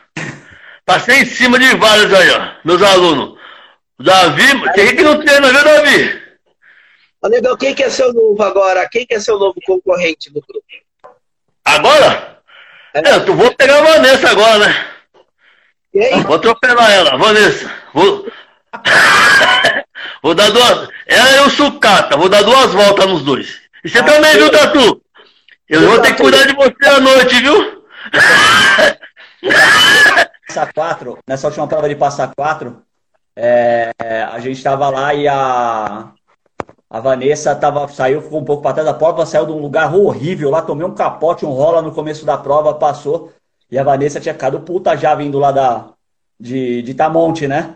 Passei 0.85 1.21
em 1.21 1.25
cima 1.25 1.57
de 1.59 1.75
vários 1.77 2.13
aí, 2.13 2.29
ó, 2.31 2.49
meus 2.63 2.81
alunos. 2.81 3.37
O 3.99 4.03
Davi, 4.03 4.71
tem 4.73 4.95
que 4.95 5.01
não 5.01 5.19
treina, 5.19 5.51
viu, 5.51 5.63
Davi? 5.63 6.26
Ô, 7.21 7.27
negão, 7.29 7.57
quem 7.57 7.73
que 7.73 7.83
é 7.83 7.89
seu 7.89 8.13
novo 8.13 8.41
agora? 8.43 8.87
Quem 8.89 9.05
que 9.05 9.15
é 9.15 9.19
seu 9.19 9.39
novo 9.39 9.55
concorrente 9.65 10.31
do 10.31 10.41
grupo? 10.41 10.65
Agora? 11.65 12.39
É, 12.93 13.19
tu 13.19 13.33
vou 13.33 13.53
pegar 13.55 13.79
a 13.79 13.83
Vanessa 13.83 14.29
agora, 14.29 14.67
né? 14.67 14.85
E 15.93 15.99
aí? 15.99 16.23
Vou 16.23 16.35
atropelar 16.35 16.91
ela, 16.91 17.17
Vanessa. 17.17 17.71
Vou, 17.93 18.27
vou 20.23 20.35
dar 20.35 20.49
duas. 20.51 20.89
Ela 21.05 21.31
e 21.31 21.39
o 21.41 21.49
sucata, 21.49 22.17
vou 22.17 22.29
dar 22.29 22.43
duas 22.43 22.73
voltas 22.73 23.05
nos 23.07 23.23
dois. 23.23 23.61
E 23.83 23.89
você 23.89 24.03
também, 24.03 24.33
viu, 24.33 24.51
Tatu? 24.51 25.01
Eu 25.69 25.81
vou 25.81 25.99
ter 25.99 26.15
que 26.15 26.21
cuidar 26.21 26.45
de 26.45 26.55
você 26.55 26.85
à 26.85 26.99
noite, 26.99 27.41
viu? 27.41 27.83
passar 30.57 30.73
quatro, 30.73 31.19
nessa 31.27 31.47
última 31.47 31.67
prova 31.67 31.87
de 31.87 31.95
passar 31.95 32.33
quatro, 32.35 32.81
é, 33.35 33.91
a 34.31 34.39
gente 34.39 34.61
tava 34.63 34.89
lá 34.89 35.13
e 35.13 35.27
a, 35.27 36.11
a 36.89 36.99
Vanessa 37.01 37.53
tava, 37.53 37.87
saiu, 37.89 38.21
ficou 38.21 38.39
um 38.39 38.45
pouco 38.45 38.63
para 38.63 38.73
trás 38.73 38.87
da 38.87 38.93
prova, 38.93 39.25
saiu 39.25 39.45
de 39.45 39.51
um 39.51 39.59
lugar 39.59 39.93
horrível 39.93 40.49
lá, 40.49 40.61
tomei 40.61 40.85
um 40.85 40.95
capote, 40.95 41.45
um 41.45 41.51
rola 41.51 41.81
no 41.81 41.91
começo 41.91 42.25
da 42.25 42.37
prova, 42.37 42.73
passou, 42.73 43.33
e 43.69 43.77
a 43.77 43.83
Vanessa 43.83 44.21
tinha 44.21 44.33
ficado 44.33 44.61
puta 44.61 44.95
já 44.95 45.13
vindo 45.13 45.37
lá 45.37 45.51
da, 45.51 45.89
de, 46.39 46.81
de 46.81 46.93
Tamonte, 46.93 47.47
né? 47.47 47.75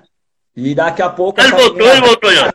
E 0.55 0.73
daqui 0.73 1.01
a 1.01 1.09
pouco. 1.09 1.41
Ele 1.41 1.51
voltou, 1.51 1.87
ele 1.87 2.01
voltou 2.01 2.31
já. 2.33 2.53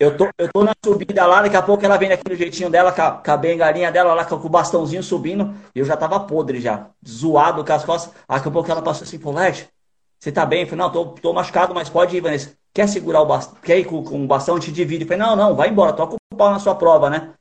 eu 0.00 0.16
tô, 0.16 0.28
eu 0.38 0.50
tô 0.50 0.64
na 0.64 0.72
subida 0.82 1.26
lá, 1.26 1.42
daqui 1.42 1.56
a 1.56 1.62
pouco 1.62 1.84
ela 1.84 1.98
vem 1.98 2.08
daquele 2.08 2.36
jeitinho 2.36 2.70
dela, 2.70 2.90
com 2.90 3.02
a, 3.02 3.10
com 3.12 3.30
a 3.30 3.36
bengalinha 3.36 3.92
dela 3.92 4.14
lá, 4.14 4.24
com 4.24 4.36
o 4.36 4.48
bastãozinho 4.48 5.02
subindo, 5.02 5.54
e 5.74 5.80
eu 5.80 5.84
já 5.84 5.98
tava 5.98 6.18
podre 6.20 6.60
já, 6.60 6.86
zoado 7.06 7.62
com 7.62 7.72
as 7.72 7.84
costas. 7.84 8.14
Daqui 8.26 8.48
a 8.48 8.50
pouco 8.50 8.70
ela 8.70 8.80
passou 8.80 9.04
assim, 9.04 9.18
pô, 9.18 9.30
Led, 9.30 9.68
você 10.18 10.32
tá 10.32 10.46
bem? 10.46 10.62
Eu 10.62 10.66
falei, 10.66 10.82
não, 10.82 10.90
tô, 10.90 11.04
tô 11.06 11.32
machucado, 11.34 11.74
mas 11.74 11.90
pode 11.90 12.16
ir, 12.16 12.20
Vanessa. 12.22 12.56
Quer 12.74 12.88
segurar 12.88 13.22
o 13.22 13.26
bastão? 13.26 13.56
Quer 13.62 13.78
ir 13.78 13.84
com, 13.84 14.02
com 14.02 14.24
o 14.24 14.26
bastão? 14.26 14.58
Te 14.58 14.72
divide. 14.72 15.04
Eu 15.04 15.08
falei, 15.08 15.22
não, 15.22 15.36
não, 15.36 15.54
vai 15.54 15.68
embora, 15.68 15.92
toca 15.92 16.16
o 16.16 16.36
pau 16.36 16.50
na 16.50 16.58
sua 16.58 16.74
prova, 16.74 17.08
né? 17.08 17.32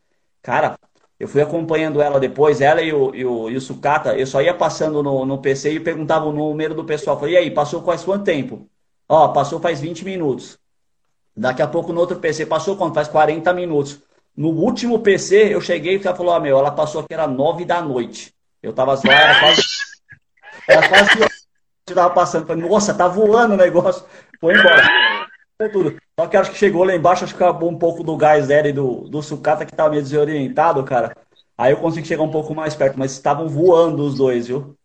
Cara, 0.44 0.78
eu 1.20 1.28
fui 1.28 1.42
acompanhando 1.42 2.02
ela 2.02 2.20
depois, 2.20 2.62
ela 2.62 2.82
e 2.82 2.94
o, 2.94 3.16
e 3.16 3.26
o, 3.26 3.50
e 3.50 3.58
o 3.58 3.62
Sucata, 3.62 4.16
eu 4.16 4.28
só 4.28 4.42
ia 4.42 4.54
passando 4.54 5.02
no, 5.02 5.26
no 5.26 5.40
PC 5.40 5.74
e 5.74 5.80
perguntava 5.80 6.26
o 6.26 6.32
número 6.32 6.76
do 6.76 6.86
pessoal. 6.86 7.16
Eu 7.16 7.20
falei, 7.20 7.36
e 7.36 7.38
aí, 7.38 7.52
passou 7.52 7.82
quase 7.82 8.06
quanto 8.06 8.24
tempo? 8.26 8.70
Ó, 9.10 9.30
passou 9.30 9.60
faz 9.60 9.82
20 9.82 10.06
minutos. 10.06 10.60
Daqui 11.36 11.64
a 11.64 11.68
pouco 11.68 11.92
no 11.92 12.00
outro 12.00 12.20
PC 12.20 12.46
passou 12.46 12.78
quanto? 12.78 12.94
Faz 12.94 13.08
40 13.08 13.52
minutos. 13.54 14.00
No 14.38 14.50
último 14.50 15.00
PC 15.00 15.54
eu 15.54 15.62
cheguei 15.62 15.98
e 15.98 16.02
ela 16.06 16.16
falou: 16.16 16.34
ah, 16.34 16.40
meu, 16.40 16.58
ela 16.60 16.72
passou 16.72 17.02
aqui, 17.02 17.14
era 17.14 17.28
9 17.28 17.66
da 17.66 17.82
noite. 17.82 18.34
Eu 18.62 18.72
tava 18.72 18.94
lá, 18.94 19.02
era 19.06 19.40
quase. 19.40 19.62
Era 20.68 20.90
quase 20.90 21.18
que 21.18 21.24
eu 21.92 21.96
tava 21.96 22.14
passando. 22.14 22.46
Falei, 22.46 22.68
nossa, 22.68 22.94
tá 22.94 23.08
voando 23.08 23.56
o 23.56 23.58
negócio. 23.58 24.06
Foi 24.40 24.54
embora. 24.54 24.84
Foi 25.64 25.70
tudo. 25.70 25.98
Só 26.20 26.28
que 26.28 26.36
acho 26.36 26.52
que 26.52 26.58
chegou 26.58 26.84
lá 26.84 26.94
embaixo, 26.94 27.24
acho 27.24 27.34
que 27.34 27.42
acabou 27.42 27.70
um 27.70 27.78
pouco 27.78 28.04
do 28.04 28.18
gás 28.18 28.48
dela 28.48 28.68
e 28.68 28.74
do, 28.74 29.08
do 29.08 29.22
sucata 29.22 29.66
que 29.66 29.74
tava 29.74 29.92
meio 29.92 30.02
desorientado, 30.02 30.84
cara. 30.84 31.16
Aí 31.58 31.72
eu 31.72 31.78
consegui 31.78 32.06
chegar 32.06 32.24
um 32.24 32.32
pouco 32.32 32.54
mais 32.54 32.76
perto, 32.76 33.00
mas 33.00 33.14
estavam 33.14 33.48
voando 33.48 34.04
os 34.04 34.16
dois, 34.16 34.48
viu? 34.48 34.76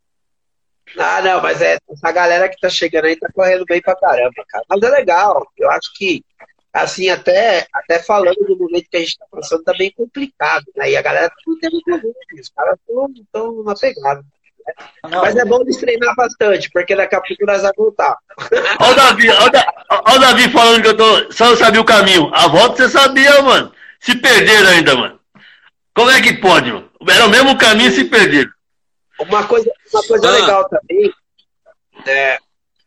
Ah, 0.96 1.20
não, 1.20 1.42
mas 1.42 1.60
é, 1.60 1.78
essa 1.90 2.12
galera 2.12 2.48
que 2.48 2.60
tá 2.60 2.68
chegando 2.68 3.06
aí 3.06 3.16
tá 3.16 3.28
correndo 3.34 3.64
bem 3.64 3.80
pra 3.80 3.96
caramba, 3.96 4.44
cara. 4.48 4.64
Mas 4.68 4.82
é 4.82 4.88
legal. 4.88 5.44
Eu 5.56 5.68
acho 5.68 5.92
que, 5.96 6.24
assim, 6.72 7.08
até, 7.08 7.66
até 7.72 7.98
falando 7.98 8.38
do 8.46 8.56
momento 8.56 8.88
que 8.88 8.98
a 8.98 9.00
gente 9.00 9.18
tá 9.18 9.26
passando, 9.28 9.64
tá 9.64 9.72
bem 9.76 9.90
complicado, 9.90 10.64
né? 10.76 10.92
E 10.92 10.96
a 10.96 11.02
galera 11.02 11.28
tá 11.28 11.34
tendo 11.60 11.82
Covid, 11.82 12.40
os 12.40 12.48
caras 12.50 12.78
numa 13.34 13.74
pegada. 13.74 14.24
Não, 15.08 15.22
Mas 15.22 15.36
é 15.36 15.44
bom 15.44 15.60
eles 15.62 15.76
treinar 15.76 16.14
bastante, 16.16 16.70
porque 16.70 16.94
daqui 16.96 17.14
a 17.14 17.20
pouco 17.20 17.46
nós 17.46 17.62
vamos 17.62 17.76
voltar. 17.76 18.16
Olha 18.80 18.92
o 18.92 18.94
Davi, 18.94 19.30
olha 19.30 19.46
o 19.46 19.50
Da- 19.50 19.74
olha 20.06 20.16
o 20.16 20.20
Davi 20.20 20.48
falando 20.50 20.82
que 20.82 20.88
eu 20.88 20.96
tô, 20.96 21.32
só 21.32 21.46
não 21.46 21.56
sabia 21.56 21.80
o 21.80 21.84
caminho. 21.84 22.30
A 22.34 22.48
volta 22.48 22.76
você 22.76 22.88
sabia, 22.88 23.40
mano. 23.42 23.72
Se 24.00 24.14
perderam 24.16 24.68
ainda, 24.70 24.94
mano. 24.94 25.18
Como 25.94 26.10
é 26.10 26.20
que 26.20 26.34
pode, 26.34 26.72
mano? 26.72 26.88
Era 27.08 27.26
o 27.26 27.30
mesmo 27.30 27.56
caminho 27.58 27.88
e 27.88 27.92
se 27.92 28.04
perderam. 28.04 28.50
Uma 29.20 29.44
coisa, 29.46 29.70
uma 29.92 30.02
coisa 30.02 30.28
Ah. 30.28 30.30
legal 30.32 30.68
também, 30.68 31.12
é, 32.06 32.38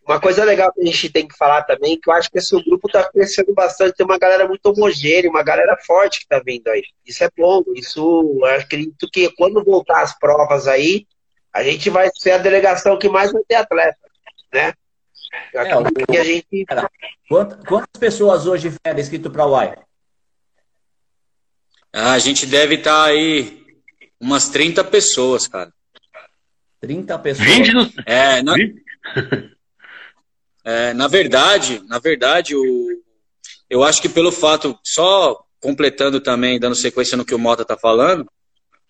uma 0.08 0.20
coisa 0.20 0.44
legal 0.46 0.72
que 0.74 0.82
a 0.82 0.86
gente 0.86 1.10
tem 1.12 1.28
que 1.28 1.36
falar 1.38 1.64
também, 1.64 2.00
que 2.00 2.10
eu 2.10 2.14
acho 2.14 2.30
que 2.32 2.38
esse 2.38 2.56
grupo 2.64 2.88
tá 2.90 3.04
crescendo 3.12 3.54
bastante, 3.54 3.96
tem 3.96 4.06
uma 4.06 4.18
galera 4.18 4.48
muito 4.48 4.66
homogênea, 4.66 5.30
uma 5.30 5.44
galera 5.44 5.78
forte 5.86 6.22
que 6.22 6.28
tá 6.28 6.42
vindo 6.44 6.68
aí. 6.70 6.84
Isso 7.06 7.24
é 7.24 7.30
bom, 7.38 7.64
isso 7.76 8.40
eu 8.42 8.46
acredito 8.46 9.10
que 9.12 9.30
quando 9.36 9.64
voltar 9.64 10.02
as 10.02 10.18
provas 10.18 10.68
aí, 10.68 11.06
a 11.54 11.64
gente 11.64 11.90
vai 11.90 12.10
ser 12.16 12.32
a 12.32 12.38
delegação 12.38 12.98
que 12.98 13.10
mais 13.10 13.32
vai 13.32 13.42
ter 13.48 13.56
atleta, 13.56 13.98
né? 14.54 14.74
É, 15.54 15.78
o- 15.78 15.84
que 15.84 16.18
a 16.18 16.24
gente. 16.24 16.66
Quantas, 17.28 17.64
quantas 17.66 18.00
pessoas 18.00 18.46
hoje 18.46 18.74
é 18.84 19.00
inscrito 19.00 19.30
para 19.30 19.46
o 19.46 19.52
UAI? 19.52 19.78
Ah, 21.94 22.14
a 22.14 22.20
gente 22.20 22.46
deve 22.46 22.76
estar 22.76 23.06
aí 23.06 23.66
umas 24.20 24.50
30 24.50 24.84
pessoas, 24.84 25.48
cara. 25.48 25.72
30 26.80 27.18
pessoas. 27.20 27.48
20 27.48 27.74
no. 27.74 27.92
É, 28.06 28.42
na, 28.42 28.54
20? 28.56 28.84
é, 30.66 30.94
na 30.94 31.08
verdade, 31.08 31.82
na 31.88 32.00
verdade, 32.00 32.56
o, 32.56 32.88
eu 33.70 33.84
acho 33.84 34.02
que 34.02 34.10
pelo 34.10 34.32
fato, 34.32 34.78
só 34.84 35.44
completando 35.60 36.20
também, 36.20 36.60
dando 36.60 36.76
sequência 36.76 37.16
no 37.18 37.26
que 37.26 37.36
o 37.36 37.40
Mota 37.40 37.64
tá 37.64 37.78
falando, 37.78 38.26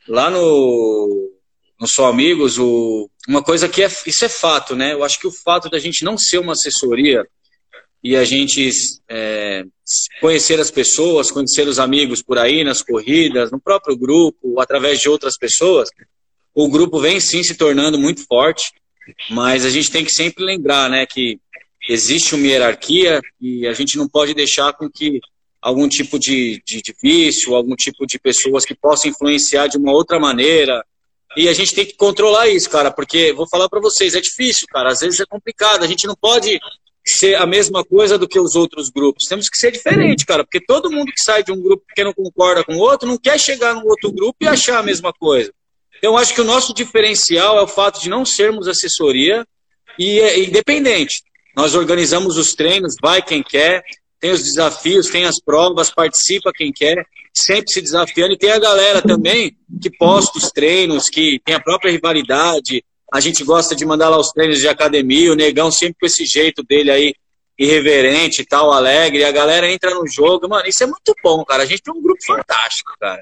lá 0.07 0.29
no, 0.29 1.31
no 1.81 1.87
Só 1.87 2.05
Amigos, 2.05 2.59
o, 2.59 3.09
uma 3.27 3.41
coisa 3.41 3.67
que 3.67 3.81
é, 3.81 3.87
isso 4.05 4.23
é 4.23 4.29
fato, 4.29 4.75
né? 4.75 4.93
Eu 4.93 5.03
acho 5.03 5.19
que 5.19 5.25
o 5.25 5.31
fato 5.31 5.67
da 5.67 5.79
gente 5.79 6.05
não 6.05 6.15
ser 6.15 6.37
uma 6.37 6.53
assessoria 6.53 7.25
e 8.03 8.15
a 8.15 8.23
gente 8.23 8.69
é, 9.09 9.63
conhecer 10.19 10.59
as 10.59 10.69
pessoas, 10.69 11.31
conhecer 11.31 11.67
os 11.67 11.79
amigos 11.79 12.21
por 12.21 12.37
aí, 12.37 12.63
nas 12.63 12.83
corridas, 12.83 13.49
no 13.49 13.59
próprio 13.59 13.97
grupo, 13.97 14.59
através 14.59 14.99
de 14.99 15.09
outras 15.09 15.35
pessoas, 15.35 15.89
o 16.53 16.69
grupo 16.69 16.99
vem 16.99 17.19
sim 17.19 17.41
se 17.41 17.55
tornando 17.55 17.97
muito 17.97 18.23
forte, 18.27 18.63
mas 19.31 19.65
a 19.65 19.69
gente 19.71 19.89
tem 19.89 20.05
que 20.05 20.11
sempre 20.11 20.43
lembrar, 20.43 20.87
né, 20.87 21.07
que 21.07 21.39
existe 21.89 22.35
uma 22.35 22.45
hierarquia 22.45 23.19
e 23.39 23.65
a 23.65 23.73
gente 23.73 23.97
não 23.97 24.07
pode 24.07 24.35
deixar 24.35 24.71
com 24.73 24.87
que 24.87 25.19
algum 25.59 25.89
tipo 25.89 26.19
de, 26.19 26.61
de, 26.65 26.81
de 26.81 26.95
vício, 27.01 27.55
algum 27.55 27.75
tipo 27.75 28.05
de 28.05 28.19
pessoas 28.19 28.65
que 28.65 28.75
possam 28.75 29.09
influenciar 29.09 29.67
de 29.67 29.77
uma 29.77 29.91
outra 29.91 30.19
maneira. 30.19 30.83
E 31.35 31.47
a 31.47 31.53
gente 31.53 31.73
tem 31.73 31.85
que 31.85 31.95
controlar 31.95 32.49
isso, 32.49 32.69
cara, 32.69 32.91
porque 32.91 33.31
vou 33.31 33.47
falar 33.47 33.69
para 33.69 33.79
vocês, 33.79 34.15
é 34.15 34.21
difícil, 34.21 34.67
cara, 34.69 34.91
às 34.91 34.99
vezes 34.99 35.19
é 35.19 35.25
complicado, 35.25 35.83
a 35.83 35.87
gente 35.87 36.05
não 36.05 36.15
pode 36.15 36.59
ser 37.05 37.35
a 37.35 37.45
mesma 37.45 37.83
coisa 37.83 38.17
do 38.17 38.27
que 38.27 38.39
os 38.39 38.55
outros 38.55 38.89
grupos. 38.89 39.25
Temos 39.25 39.49
que 39.49 39.57
ser 39.57 39.71
diferente, 39.71 40.25
cara, 40.25 40.43
porque 40.43 40.63
todo 40.63 40.91
mundo 40.91 41.11
que 41.11 41.23
sai 41.23 41.43
de 41.43 41.51
um 41.51 41.61
grupo 41.61 41.83
que 41.95 42.03
não 42.03 42.13
concorda 42.13 42.63
com 42.63 42.75
o 42.75 42.79
outro 42.79 43.07
não 43.07 43.17
quer 43.17 43.39
chegar 43.39 43.73
no 43.73 43.87
outro 43.87 44.11
grupo 44.11 44.37
e 44.41 44.47
achar 44.47 44.79
a 44.79 44.83
mesma 44.83 45.11
coisa. 45.13 45.51
Então, 45.97 46.13
eu 46.13 46.17
acho 46.17 46.33
que 46.33 46.41
o 46.41 46.45
nosso 46.45 46.73
diferencial 46.73 47.57
é 47.57 47.61
o 47.61 47.67
fato 47.67 48.01
de 48.01 48.09
não 48.09 48.25
sermos 48.25 48.67
assessoria 48.67 49.45
e 49.97 50.19
é 50.19 50.39
independente. 50.39 51.23
Nós 51.55 51.75
organizamos 51.75 52.37
os 52.37 52.53
treinos, 52.53 52.95
vai 53.01 53.21
quem 53.21 53.43
quer, 53.43 53.83
tem 54.21 54.31
os 54.31 54.43
desafios, 54.43 55.09
tem 55.09 55.25
as 55.25 55.41
provas, 55.43 55.89
participa 55.89 56.51
quem 56.53 56.71
quer, 56.71 57.03
sempre 57.33 57.73
se 57.73 57.81
desafiando. 57.81 58.33
E 58.33 58.37
tem 58.37 58.51
a 58.51 58.59
galera 58.59 59.01
também 59.01 59.57
que 59.81 59.89
posta 59.89 60.37
os 60.37 60.51
treinos, 60.51 61.09
que 61.09 61.41
tem 61.43 61.55
a 61.55 61.59
própria 61.59 61.91
rivalidade. 61.91 62.83
A 63.11 63.19
gente 63.19 63.43
gosta 63.43 63.75
de 63.75 63.83
mandar 63.83 64.09
lá 64.09 64.19
os 64.19 64.31
treinos 64.31 64.59
de 64.59 64.67
academia, 64.67 65.31
o 65.31 65.35
negão 65.35 65.71
sempre 65.71 65.95
com 65.99 66.05
esse 66.05 66.23
jeito 66.23 66.63
dele 66.63 66.91
aí, 66.91 67.15
irreverente 67.57 68.43
e 68.43 68.45
tal, 68.45 68.71
alegre, 68.71 69.25
a 69.25 69.31
galera 69.31 69.69
entra 69.69 69.93
no 69.93 70.07
jogo. 70.07 70.47
Mano, 70.47 70.67
isso 70.67 70.83
é 70.83 70.87
muito 70.87 71.13
bom, 71.23 71.43
cara. 71.43 71.63
A 71.63 71.65
gente 71.65 71.81
tem 71.81 71.93
um 71.93 72.01
grupo 72.01 72.23
fantástico, 72.23 72.93
cara. 72.99 73.21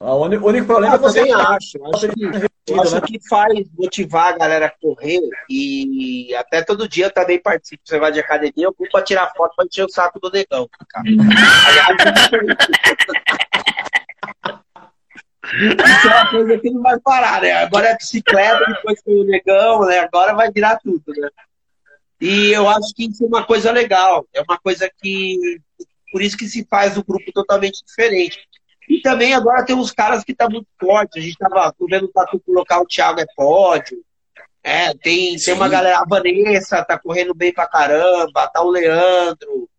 O 0.00 0.16
único, 0.16 0.64
problema 0.64 0.94
eu 0.94 0.98
é 0.98 0.98
você 0.98 1.18
também 1.18 1.34
acho. 1.34 1.78
Acho 1.94 2.08
que, 2.08 2.24
eu 2.72 2.80
acho 2.80 3.02
que 3.02 3.20
faz 3.28 3.66
motivar 3.78 4.32
a 4.32 4.38
galera 4.38 4.66
a 4.66 4.70
correr 4.70 5.20
e 5.48 6.34
até 6.36 6.62
todo 6.62 6.88
dia 6.88 7.06
eu 7.06 7.12
também 7.12 7.38
participo. 7.38 7.82
Você 7.84 7.98
vai 7.98 8.10
de 8.10 8.18
academia, 8.18 8.64
eu 8.64 8.72
culpo 8.72 8.90
pra 8.92 9.02
tirar 9.02 9.30
foto 9.36 9.54
pra 9.54 9.66
encher 9.66 9.84
o 9.84 9.90
saco 9.90 10.18
do 10.18 10.30
negão, 10.30 10.66
cara. 10.88 11.04
Isso 15.52 16.06
é 16.06 16.14
uma 16.14 16.30
coisa 16.30 16.58
que 16.58 16.70
não 16.70 16.80
vai 16.80 16.98
parar, 17.00 17.42
né? 17.42 17.52
Agora 17.52 17.88
é 17.88 17.96
bicicleta, 17.96 18.64
depois 18.66 19.02
tem 19.02 19.20
o 19.20 19.24
negão, 19.24 19.84
né? 19.84 19.98
Agora 19.98 20.32
vai 20.32 20.50
virar 20.50 20.78
tudo, 20.78 21.02
né? 21.08 21.28
E 22.20 22.52
eu 22.52 22.68
acho 22.68 22.94
que 22.94 23.06
isso 23.06 23.24
é 23.24 23.26
uma 23.26 23.44
coisa 23.44 23.72
legal. 23.72 24.26
É 24.32 24.40
uma 24.42 24.58
coisa 24.58 24.90
que. 25.02 25.60
Por 26.12 26.22
isso 26.22 26.36
que 26.36 26.46
se 26.46 26.64
faz 26.68 26.96
o 26.96 27.04
grupo 27.04 27.32
totalmente 27.32 27.82
diferente. 27.84 28.38
E 28.90 29.00
também 29.00 29.32
agora 29.34 29.64
tem 29.64 29.76
uns 29.76 29.92
caras 29.92 30.24
que 30.24 30.34
tá 30.34 30.48
muito 30.48 30.66
forte. 30.76 31.20
A 31.20 31.22
gente 31.22 31.38
tava 31.38 31.72
vendo 31.88 32.06
o 32.06 32.12
Tatu 32.12 32.40
colocar 32.40 32.80
o 32.80 32.86
Thiago 32.86 33.20
é 33.20 33.26
pódio. 33.36 34.02
É, 34.64 34.92
tem, 34.94 35.36
tem 35.36 35.54
uma 35.54 35.68
galera, 35.68 36.00
a 36.00 36.04
Vanessa 36.04 36.84
tá 36.84 36.98
correndo 36.98 37.32
bem 37.32 37.54
pra 37.54 37.68
caramba, 37.68 38.48
tá 38.48 38.60
o 38.60 38.68
Leandro. 38.68 39.70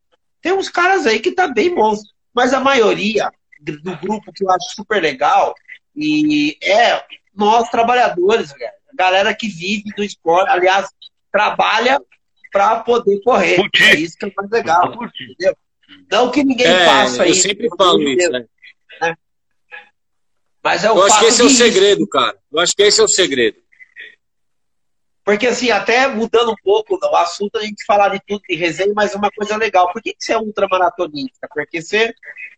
Tem 0.42 0.54
uns 0.54 0.70
caras 0.70 1.06
aí 1.06 1.20
que 1.20 1.34
tá 1.34 1.50
bem 1.50 1.76
bons. 1.76 2.00
Mas 2.34 2.54
a 2.54 2.62
maioria 2.62 3.30
do 3.60 3.98
grupo 3.98 4.32
que 4.32 4.46
eu 4.46 4.50
acho 4.50 4.76
super 4.78 5.02
legal 5.02 5.54
e 5.94 6.58
é 6.64 7.04
nós 7.36 7.70
trabalhadores, 7.70 8.54
galera. 8.54 8.78
galera 8.94 9.36
que 9.36 9.50
vive 9.50 9.92
do 9.94 10.06
esporte, 10.06 10.50
aliás, 10.50 10.88
trabalha 11.30 12.02
para 12.50 12.80
poder 12.80 13.20
correr. 13.24 13.60
É 13.82 13.96
isso 13.96 14.18
que 14.18 14.26
é 14.26 14.32
mais 14.38 14.50
legal. 14.50 14.94
Entendeu? 14.94 15.54
Não 16.10 16.32
que 16.32 16.46
ninguém 16.46 16.68
é, 16.68 16.86
faça 16.86 17.26
eu 17.26 17.32
isso. 17.32 17.46
Eu 17.48 17.50
sempre 17.50 17.68
falo 17.78 18.02
isso, 18.08 18.32
né? 18.32 18.46
Mas 20.64 20.84
é 20.84 20.92
o 20.92 20.98
eu 20.98 21.04
acho 21.04 21.20
que 21.20 21.26
esse 21.26 21.42
é 21.42 21.44
o 21.44 21.48
isso. 21.48 21.58
segredo, 21.58 22.08
cara. 22.08 22.38
Eu 22.52 22.60
acho 22.60 22.74
que 22.76 22.84
esse 22.84 23.02
é 23.02 23.04
o 23.04 23.08
segredo. 23.08 23.58
Porque, 25.24 25.48
assim, 25.48 25.70
até 25.70 26.08
mudando 26.08 26.52
um 26.52 26.56
pouco 26.64 27.00
o 27.02 27.16
assunto, 27.16 27.58
a 27.58 27.62
gente 27.62 27.86
falar 27.86 28.10
de 28.10 28.20
tudo, 28.28 28.42
de 28.48 28.56
resenha, 28.56 28.92
mas 28.96 29.14
uma 29.14 29.30
coisa 29.32 29.56
legal. 29.56 29.92
Por 29.92 30.02
que, 30.02 30.14
que 30.14 30.24
você 30.24 30.34
é 30.34 30.38
ultramaratonista? 30.38 31.48
Porque 31.54 31.82
você, 31.82 32.14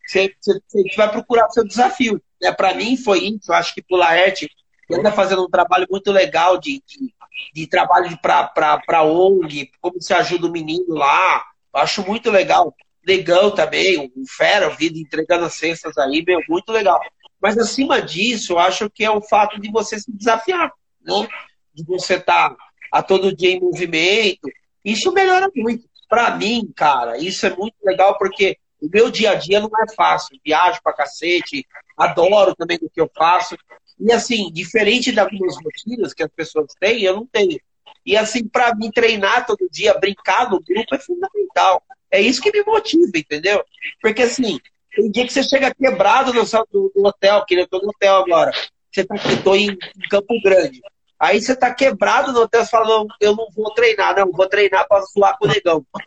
você, 0.06 0.34
você, 0.40 0.60
você 0.68 0.96
vai 0.96 1.10
procurar 1.10 1.46
o 1.46 1.50
seu 1.50 1.66
desafio. 1.66 2.20
Né? 2.40 2.52
Para 2.52 2.74
mim, 2.74 2.96
foi 2.96 3.20
isso. 3.20 3.52
Eu 3.52 3.54
acho 3.54 3.74
que 3.74 3.84
o 3.90 3.96
Laerte 3.96 4.48
anda 4.90 5.12
fazendo 5.12 5.44
um 5.44 5.50
trabalho 5.50 5.86
muito 5.90 6.10
legal 6.10 6.58
de, 6.58 6.82
de, 6.86 7.14
de 7.52 7.66
trabalho 7.66 8.18
para 8.20 9.02
ONG, 9.02 9.70
como 9.80 10.00
você 10.00 10.14
ajuda 10.14 10.46
o 10.46 10.52
menino 10.52 10.94
lá. 10.94 11.44
Eu 11.74 11.80
acho 11.80 12.06
muito 12.06 12.30
legal. 12.30 12.74
Legal 13.06 13.50
também, 13.50 14.10
o 14.16 14.26
Fera, 14.26 14.68
o 14.68 14.74
Vida 14.74 14.98
entregando 14.98 15.44
as 15.44 15.54
cestas 15.54 15.98
aí, 15.98 16.24
meu, 16.26 16.40
muito 16.48 16.72
legal. 16.72 16.98
Mas 17.44 17.58
acima 17.58 18.00
disso, 18.00 18.54
eu 18.54 18.58
acho 18.58 18.88
que 18.88 19.04
é 19.04 19.10
o 19.10 19.20
fato 19.20 19.60
de 19.60 19.70
você 19.70 20.00
se 20.00 20.10
desafiar, 20.10 20.72
né? 21.02 21.28
de 21.74 21.84
você 21.84 22.14
estar 22.14 22.48
tá 22.48 22.56
a 22.90 23.02
todo 23.02 23.36
dia 23.36 23.50
em 23.50 23.60
movimento. 23.60 24.48
Isso 24.82 25.12
melhora 25.12 25.50
muito. 25.54 25.86
Para 26.08 26.34
mim, 26.38 26.72
cara, 26.74 27.18
isso 27.18 27.44
é 27.44 27.54
muito 27.54 27.74
legal 27.84 28.16
porque 28.16 28.56
o 28.80 28.88
meu 28.90 29.10
dia 29.10 29.32
a 29.32 29.34
dia 29.34 29.60
não 29.60 29.68
é 29.68 29.94
fácil. 29.94 30.40
Viajo 30.42 30.80
pra 30.82 30.94
cacete, 30.94 31.66
adoro 31.98 32.54
também 32.54 32.78
do 32.78 32.88
que 32.88 32.98
eu 32.98 33.10
faço. 33.14 33.58
E 34.00 34.10
assim, 34.10 34.50
diferente 34.50 35.12
das 35.12 35.30
minhas 35.30 35.56
rotinas 35.62 36.14
que 36.14 36.22
as 36.22 36.30
pessoas 36.34 36.68
têm, 36.80 37.02
eu 37.02 37.14
não 37.14 37.26
tenho. 37.26 37.60
E 38.06 38.16
assim, 38.16 38.48
para 38.48 38.74
mim 38.74 38.90
treinar 38.90 39.44
todo 39.44 39.68
dia, 39.70 39.98
brincar 39.98 40.50
no 40.50 40.62
grupo 40.62 40.94
é 40.94 40.98
fundamental. 40.98 41.82
É 42.10 42.22
isso 42.22 42.40
que 42.40 42.50
me 42.50 42.64
motiva, 42.64 43.12
entendeu? 43.14 43.62
Porque 44.00 44.22
assim, 44.22 44.58
tem 44.94 45.10
dia 45.10 45.26
que 45.26 45.32
você 45.32 45.42
chega 45.42 45.74
quebrado 45.74 46.32
no, 46.32 46.44
do 46.44 47.06
hotel, 47.06 47.44
que 47.46 47.54
eu 47.54 47.66
tô 47.66 47.78
no 47.78 47.88
hotel 47.88 48.16
agora. 48.16 48.52
Você 48.92 49.04
tá, 49.04 49.14
eu 49.30 49.42
tô 49.42 49.54
em, 49.54 49.70
em 49.70 50.08
Campo 50.08 50.40
Grande. 50.42 50.80
Aí 51.18 51.40
você 51.40 51.56
tá 51.56 51.72
quebrado 51.72 52.32
no 52.32 52.40
hotel, 52.40 52.64
você 52.64 52.70
fala, 52.70 52.86
não, 52.86 53.06
eu 53.20 53.34
não 53.34 53.46
vou 53.56 53.72
treinar, 53.72 54.16
não, 54.16 54.30
vou 54.30 54.48
treinar 54.48 54.86
pra 54.86 55.02
suar 55.02 55.36
com 55.38 55.46
o 55.46 55.48
negão. 55.48 55.84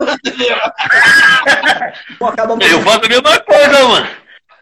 eu 2.20 2.82
faço 2.82 3.04
a 3.04 3.08
mesma 3.08 3.40
coisa, 3.40 3.88
mano. 3.88 4.08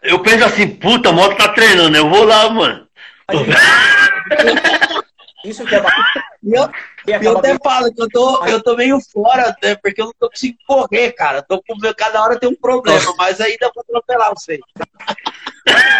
Eu 0.03 0.19
penso 0.21 0.45
assim, 0.45 0.67
puta, 0.67 1.09
a 1.09 1.11
moto 1.11 1.37
tá 1.37 1.49
treinando, 1.49 1.97
eu 1.97 2.09
vou 2.09 2.23
lá, 2.23 2.49
mano. 2.49 2.87
Isso 5.47 5.63
que 5.65 5.75
é 5.75 5.81
eu, 6.43 6.69
eu 7.21 7.37
até 7.37 7.57
falo 7.57 7.93
que 7.93 8.01
eu 8.01 8.09
tô, 8.09 8.45
eu 8.45 8.61
tô 8.61 8.75
meio 8.75 8.99
fora, 8.99 9.55
né, 9.63 9.75
porque 9.75 10.01
eu 10.01 10.07
não 10.07 10.13
tô 10.19 10.29
conseguindo 10.29 10.59
correr, 10.67 11.13
cara. 11.13 11.41
Tô 11.41 11.63
com, 11.63 11.75
cada 11.95 12.21
hora 12.21 12.37
tem 12.37 12.49
um 12.49 12.55
problema, 12.55 13.13
mas 13.17 13.39
ainda 13.39 13.71
vou 13.73 13.81
atropelar 13.81 14.33
você. 14.35 14.59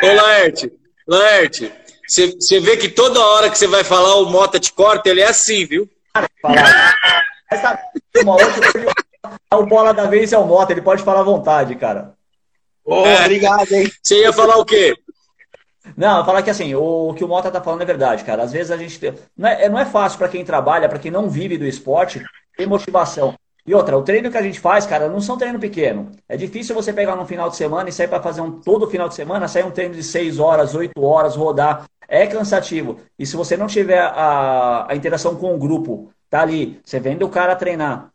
Ô, 0.03 0.13
Laerte, 0.13 0.71
Laerte, 1.07 1.71
você 2.07 2.59
vê 2.59 2.75
que 2.75 2.89
toda 2.89 3.25
hora 3.25 3.49
que 3.49 3.57
você 3.57 3.67
vai 3.67 3.85
falar 3.85 4.15
o 4.15 4.29
Mota 4.29 4.59
te 4.59 4.73
corta, 4.73 5.09
ele 5.09 5.21
é 5.21 5.29
assim, 5.29 5.65
viu? 5.65 5.89
Essa, 7.49 7.79
uma 8.21 8.33
outra, 8.33 8.95
o 9.53 9.65
bola 9.65 9.93
da 9.93 10.05
vez 10.05 10.33
é 10.33 10.37
o 10.37 10.45
Mota, 10.45 10.73
ele 10.73 10.81
pode 10.81 11.03
falar 11.03 11.21
à 11.21 11.23
vontade, 11.23 11.75
cara. 11.75 12.13
Oh, 12.83 13.05
é. 13.05 13.21
Obrigado, 13.21 13.71
hein? 13.71 13.89
Você 14.01 14.21
ia 14.21 14.33
falar 14.33 14.57
o 14.57 14.65
quê? 14.65 14.93
Não, 15.95 16.25
falar 16.25 16.41
que 16.41 16.49
assim, 16.49 16.75
o, 16.75 17.13
que 17.13 17.23
o 17.23 17.27
Mota 17.27 17.51
tá 17.51 17.61
falando 17.61 17.81
é 17.81 17.85
verdade, 17.85 18.23
cara. 18.23 18.43
Às 18.43 18.51
vezes 18.51 18.71
a 18.71 18.77
gente. 18.77 18.99
Não 19.35 19.49
é, 19.49 19.69
não 19.69 19.79
é 19.79 19.85
fácil 19.85 20.17
para 20.17 20.29
quem 20.29 20.43
trabalha, 20.43 20.89
para 20.89 20.99
quem 20.99 21.11
não 21.11 21.29
vive 21.29 21.57
do 21.57 21.65
esporte, 21.65 22.23
ter 22.55 22.67
motivação. 22.67 23.35
E 23.65 23.75
outra, 23.75 23.97
o 23.97 24.01
treino 24.01 24.31
que 24.31 24.37
a 24.37 24.41
gente 24.41 24.61
faz, 24.61 24.85
cara, 24.85 25.09
não 25.09 25.19
são 25.19 25.37
treino 25.37 25.59
pequeno. 25.59 26.09
É 26.29 26.37
difícil 26.37 26.73
você 26.73 26.93
pegar 26.93 27.17
no 27.17 27.25
final 27.25 27.49
de 27.49 27.57
semana 27.57 27.89
e 27.89 27.91
sair 27.91 28.07
para 28.07 28.23
fazer 28.23 28.39
um 28.39 28.61
todo 28.61 28.87
final 28.87 29.09
de 29.09 29.15
semana, 29.15 29.47
sair 29.47 29.65
um 29.65 29.71
treino 29.71 29.93
de 29.93 30.03
6 30.03 30.39
horas, 30.39 30.73
8 30.73 31.03
horas, 31.03 31.35
rodar. 31.35 31.85
É 32.07 32.25
cansativo. 32.25 32.97
E 33.19 33.25
se 33.25 33.35
você 33.35 33.57
não 33.57 33.67
tiver 33.67 33.99
a, 33.99 34.87
a 34.89 34.95
interação 34.95 35.35
com 35.35 35.53
o 35.53 35.57
grupo, 35.57 36.09
tá 36.29 36.41
ali, 36.41 36.79
você 36.83 36.97
vendo 36.97 37.25
o 37.25 37.29
cara 37.29 37.57
treinar. 37.57 38.09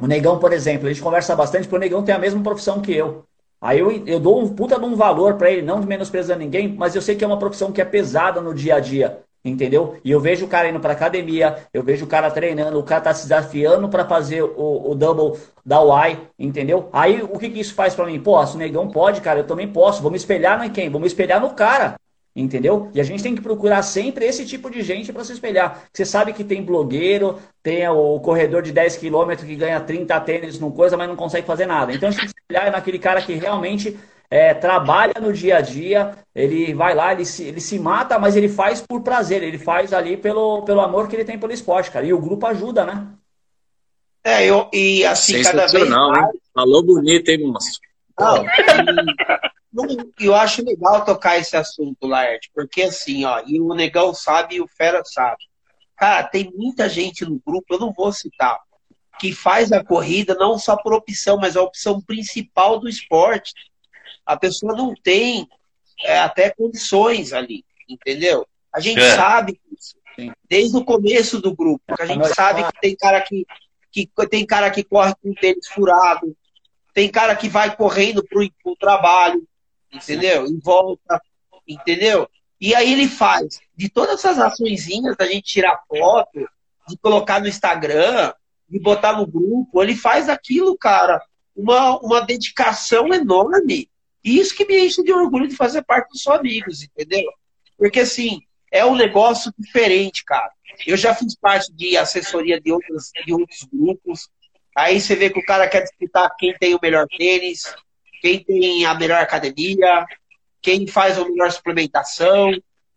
O 0.00 0.06
Negão, 0.06 0.38
por 0.38 0.52
exemplo, 0.52 0.86
a 0.86 0.92
gente 0.92 1.02
conversa 1.02 1.34
bastante, 1.34 1.64
porque 1.64 1.76
o 1.76 1.80
Negão 1.80 2.04
tem 2.04 2.14
a 2.14 2.18
mesma 2.18 2.40
profissão 2.40 2.80
que 2.80 2.94
eu. 2.94 3.24
Aí 3.62 3.78
eu, 3.78 4.04
eu 4.06 4.18
dou 4.18 4.42
um 4.42 4.48
puta 4.48 4.76
de 4.76 4.84
um 4.84 4.96
valor 4.96 5.34
para 5.34 5.48
ele, 5.48 5.62
não 5.62 5.80
menosprezando 5.80 6.40
ninguém, 6.40 6.74
mas 6.76 6.96
eu 6.96 7.00
sei 7.00 7.14
que 7.14 7.22
é 7.22 7.26
uma 7.26 7.38
profissão 7.38 7.70
que 7.70 7.80
é 7.80 7.84
pesada 7.84 8.40
no 8.40 8.52
dia 8.52 8.74
a 8.74 8.80
dia. 8.80 9.20
Entendeu? 9.44 9.96
E 10.04 10.10
eu 10.10 10.20
vejo 10.20 10.46
o 10.46 10.48
cara 10.48 10.68
indo 10.68 10.78
pra 10.78 10.92
academia, 10.92 11.66
eu 11.74 11.82
vejo 11.82 12.04
o 12.04 12.08
cara 12.08 12.30
treinando, 12.30 12.78
o 12.78 12.82
cara 12.82 13.00
tá 13.00 13.14
se 13.14 13.22
desafiando 13.22 13.88
para 13.88 14.04
fazer 14.04 14.42
o, 14.42 14.90
o 14.90 14.94
double 14.94 15.40
da 15.64 15.80
Y, 15.80 16.18
entendeu? 16.38 16.88
Aí 16.92 17.22
o 17.22 17.38
que, 17.38 17.50
que 17.50 17.60
isso 17.60 17.74
faz 17.74 17.92
para 17.94 18.06
mim? 18.06 18.20
Pô, 18.20 18.44
se 18.46 18.54
o 18.54 18.58
negão 18.58 18.88
pode, 18.88 19.20
cara, 19.20 19.40
eu 19.40 19.46
também 19.46 19.66
posso. 19.66 20.02
Vou 20.02 20.12
me 20.12 20.16
espelhar 20.16 20.64
em 20.64 20.70
quem? 20.70 20.88
Vou 20.88 21.00
me 21.00 21.06
espelhar 21.08 21.40
no 21.40 21.50
cara. 21.50 21.96
Entendeu? 22.34 22.90
E 22.94 23.00
a 23.00 23.04
gente 23.04 23.22
tem 23.22 23.34
que 23.34 23.42
procurar 23.42 23.82
sempre 23.82 24.24
esse 24.24 24.46
tipo 24.46 24.70
de 24.70 24.82
gente 24.82 25.12
para 25.12 25.22
se 25.22 25.32
espelhar. 25.32 25.82
Você 25.92 26.04
sabe 26.04 26.32
que 26.32 26.42
tem 26.42 26.64
blogueiro, 26.64 27.38
tem 27.62 27.86
o 27.88 28.18
corredor 28.20 28.62
de 28.62 28.72
10 28.72 28.96
km 28.96 29.34
que 29.36 29.54
ganha 29.54 29.80
30 29.80 30.18
tênis 30.20 30.58
numa 30.58 30.72
coisa, 30.72 30.96
mas 30.96 31.08
não 31.08 31.16
consegue 31.16 31.46
fazer 31.46 31.66
nada. 31.66 31.92
Então 31.92 32.08
a 32.08 32.12
gente 32.12 32.32
se 32.52 32.58
espelhar 32.58 32.70
naquele 32.70 32.98
cara 32.98 33.22
que 33.22 33.32
realmente 33.34 33.98
é, 34.30 34.54
trabalha 34.54 35.14
no 35.20 35.32
dia 35.32 35.56
a 35.56 35.60
dia, 35.60 36.16
ele 36.34 36.74
vai 36.74 36.94
lá, 36.94 37.12
ele 37.12 37.24
se, 37.24 37.44
ele 37.44 37.60
se 37.60 37.78
mata, 37.78 38.18
mas 38.18 38.36
ele 38.36 38.48
faz 38.48 38.80
por 38.80 39.02
prazer, 39.02 39.42
ele 39.42 39.58
faz 39.58 39.92
ali 39.92 40.16
pelo, 40.16 40.62
pelo 40.64 40.80
amor 40.80 41.08
que 41.08 41.16
ele 41.16 41.24
tem 41.24 41.38
pelo 41.38 41.52
esporte, 41.52 41.90
cara. 41.90 42.06
E 42.06 42.12
o 42.12 42.20
grupo 42.20 42.46
ajuda, 42.46 42.84
né? 42.84 43.08
É, 44.24 44.46
eu, 44.46 44.68
e 44.72 45.04
assim, 45.04 45.42
cada 45.42 45.66
vez 45.66 45.88
mais... 45.88 46.18
Hein? 46.18 46.40
Falou 46.54 46.82
bonito, 46.82 47.28
hein, 47.28 47.46
moço? 47.46 47.80
Não, 49.72 49.86
eu 50.20 50.34
acho 50.34 50.64
legal 50.64 51.04
tocar 51.04 51.38
esse 51.38 51.56
assunto, 51.56 52.06
Laerte, 52.06 52.50
porque 52.54 52.82
assim, 52.82 53.24
ó, 53.24 53.42
e 53.46 53.58
o 53.58 53.74
Negão 53.74 54.12
sabe 54.14 54.56
e 54.56 54.60
o 54.60 54.68
Fera 54.68 55.02
sabe. 55.04 55.42
Cara, 55.96 56.22
tem 56.24 56.52
muita 56.54 56.88
gente 56.88 57.24
no 57.24 57.40
grupo, 57.44 57.74
eu 57.74 57.78
não 57.78 57.92
vou 57.92 58.12
citar, 58.12 58.58
que 59.18 59.32
faz 59.32 59.72
a 59.72 59.84
corrida 59.84 60.34
não 60.34 60.58
só 60.58 60.76
por 60.76 60.92
opção, 60.92 61.36
mas 61.36 61.56
a 61.56 61.62
opção 61.62 62.00
principal 62.00 62.78
do 62.78 62.88
esporte. 62.88 63.52
A 64.24 64.36
pessoa 64.36 64.74
não 64.74 64.94
tem 64.94 65.48
é, 66.04 66.18
até 66.18 66.50
condições 66.50 67.32
ali, 67.32 67.64
entendeu? 67.88 68.46
A 68.72 68.80
gente 68.80 69.00
é. 69.00 69.16
sabe 69.16 69.60
isso. 69.70 69.96
Desde 70.48 70.76
o 70.76 70.84
começo 70.84 71.40
do 71.40 71.54
grupo, 71.54 71.82
a 71.98 72.06
gente 72.06 72.28
sabe 72.34 72.64
que 72.64 72.80
tem 72.80 72.96
cara 72.96 73.20
que, 73.20 73.46
que 73.90 74.08
tem 74.28 74.46
cara 74.46 74.70
que 74.70 74.84
corre 74.84 75.14
com 75.22 75.30
o 75.30 75.34
tênis 75.34 75.66
furado, 75.68 76.36
tem 76.92 77.08
cara 77.10 77.34
que 77.34 77.48
vai 77.48 77.74
correndo 77.74 78.22
pro, 78.22 78.48
pro 78.62 78.76
trabalho, 78.76 79.46
entendeu? 79.92 80.46
Em 80.46 80.58
volta, 80.58 81.20
entendeu? 81.66 82.28
E 82.60 82.74
aí 82.74 82.92
ele 82.92 83.08
faz 83.08 83.60
de 83.74 83.88
todas 83.88 84.18
essas 84.18 84.38
açõezinhas 84.38 85.16
da 85.16 85.26
gente 85.26 85.42
tirar 85.42 85.82
foto, 85.88 86.48
de 86.88 86.96
colocar 86.98 87.40
no 87.40 87.48
Instagram, 87.48 88.32
de 88.72 88.80
botar 88.80 89.12
no 89.12 89.26
grupo, 89.26 89.82
ele 89.82 89.94
faz 89.94 90.28
aquilo, 90.28 90.76
cara, 90.76 91.22
uma, 91.54 91.98
uma 91.98 92.20
dedicação 92.20 93.12
enorme. 93.12 93.88
E 94.24 94.38
isso 94.38 94.56
que 94.56 94.64
me 94.64 94.86
enche 94.86 95.02
de 95.02 95.12
orgulho 95.12 95.46
de 95.46 95.56
fazer 95.56 95.82
parte 95.82 96.08
dos 96.08 96.22
seus 96.22 96.36
amigos, 96.36 96.82
entendeu? 96.82 97.30
Porque 97.76 98.00
assim, 98.00 98.40
é 98.70 98.84
um 98.84 98.94
negócio 98.94 99.52
diferente, 99.58 100.24
cara. 100.24 100.50
Eu 100.86 100.96
já 100.96 101.14
fiz 101.14 101.36
parte 101.36 101.72
de 101.72 101.96
assessoria 101.96 102.60
de 102.60 102.72
outros, 102.72 103.10
de 103.26 103.32
outros 103.32 103.68
grupos, 103.70 104.30
Aí 104.76 105.00
você 105.00 105.14
vê 105.14 105.28
que 105.28 105.38
o 105.38 105.44
cara 105.44 105.68
quer 105.68 105.82
disputar 105.82 106.34
quem 106.38 106.56
tem 106.58 106.74
o 106.74 106.80
melhor 106.82 107.06
tênis, 107.06 107.74
quem 108.20 108.42
tem 108.42 108.86
a 108.86 108.94
melhor 108.94 109.20
academia, 109.20 110.06
quem 110.62 110.86
faz 110.86 111.18
a 111.18 111.24
melhor 111.24 111.50
suplementação. 111.50 112.50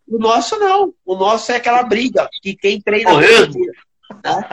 O 0.08 0.18
nosso 0.18 0.58
não. 0.58 0.94
O 1.04 1.16
nosso 1.16 1.52
é 1.52 1.56
aquela 1.56 1.82
briga 1.82 2.28
que 2.40 2.56
quem 2.56 2.80
treina 2.80 3.10
dia. 3.20 3.72
Né? 4.24 4.48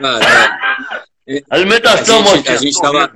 É. 0.00 1.42
Alimentação, 1.50 2.22
a 2.22 2.36
gente, 2.36 2.48
a 2.48 2.56
gente 2.56 2.80
tava... 2.80 3.12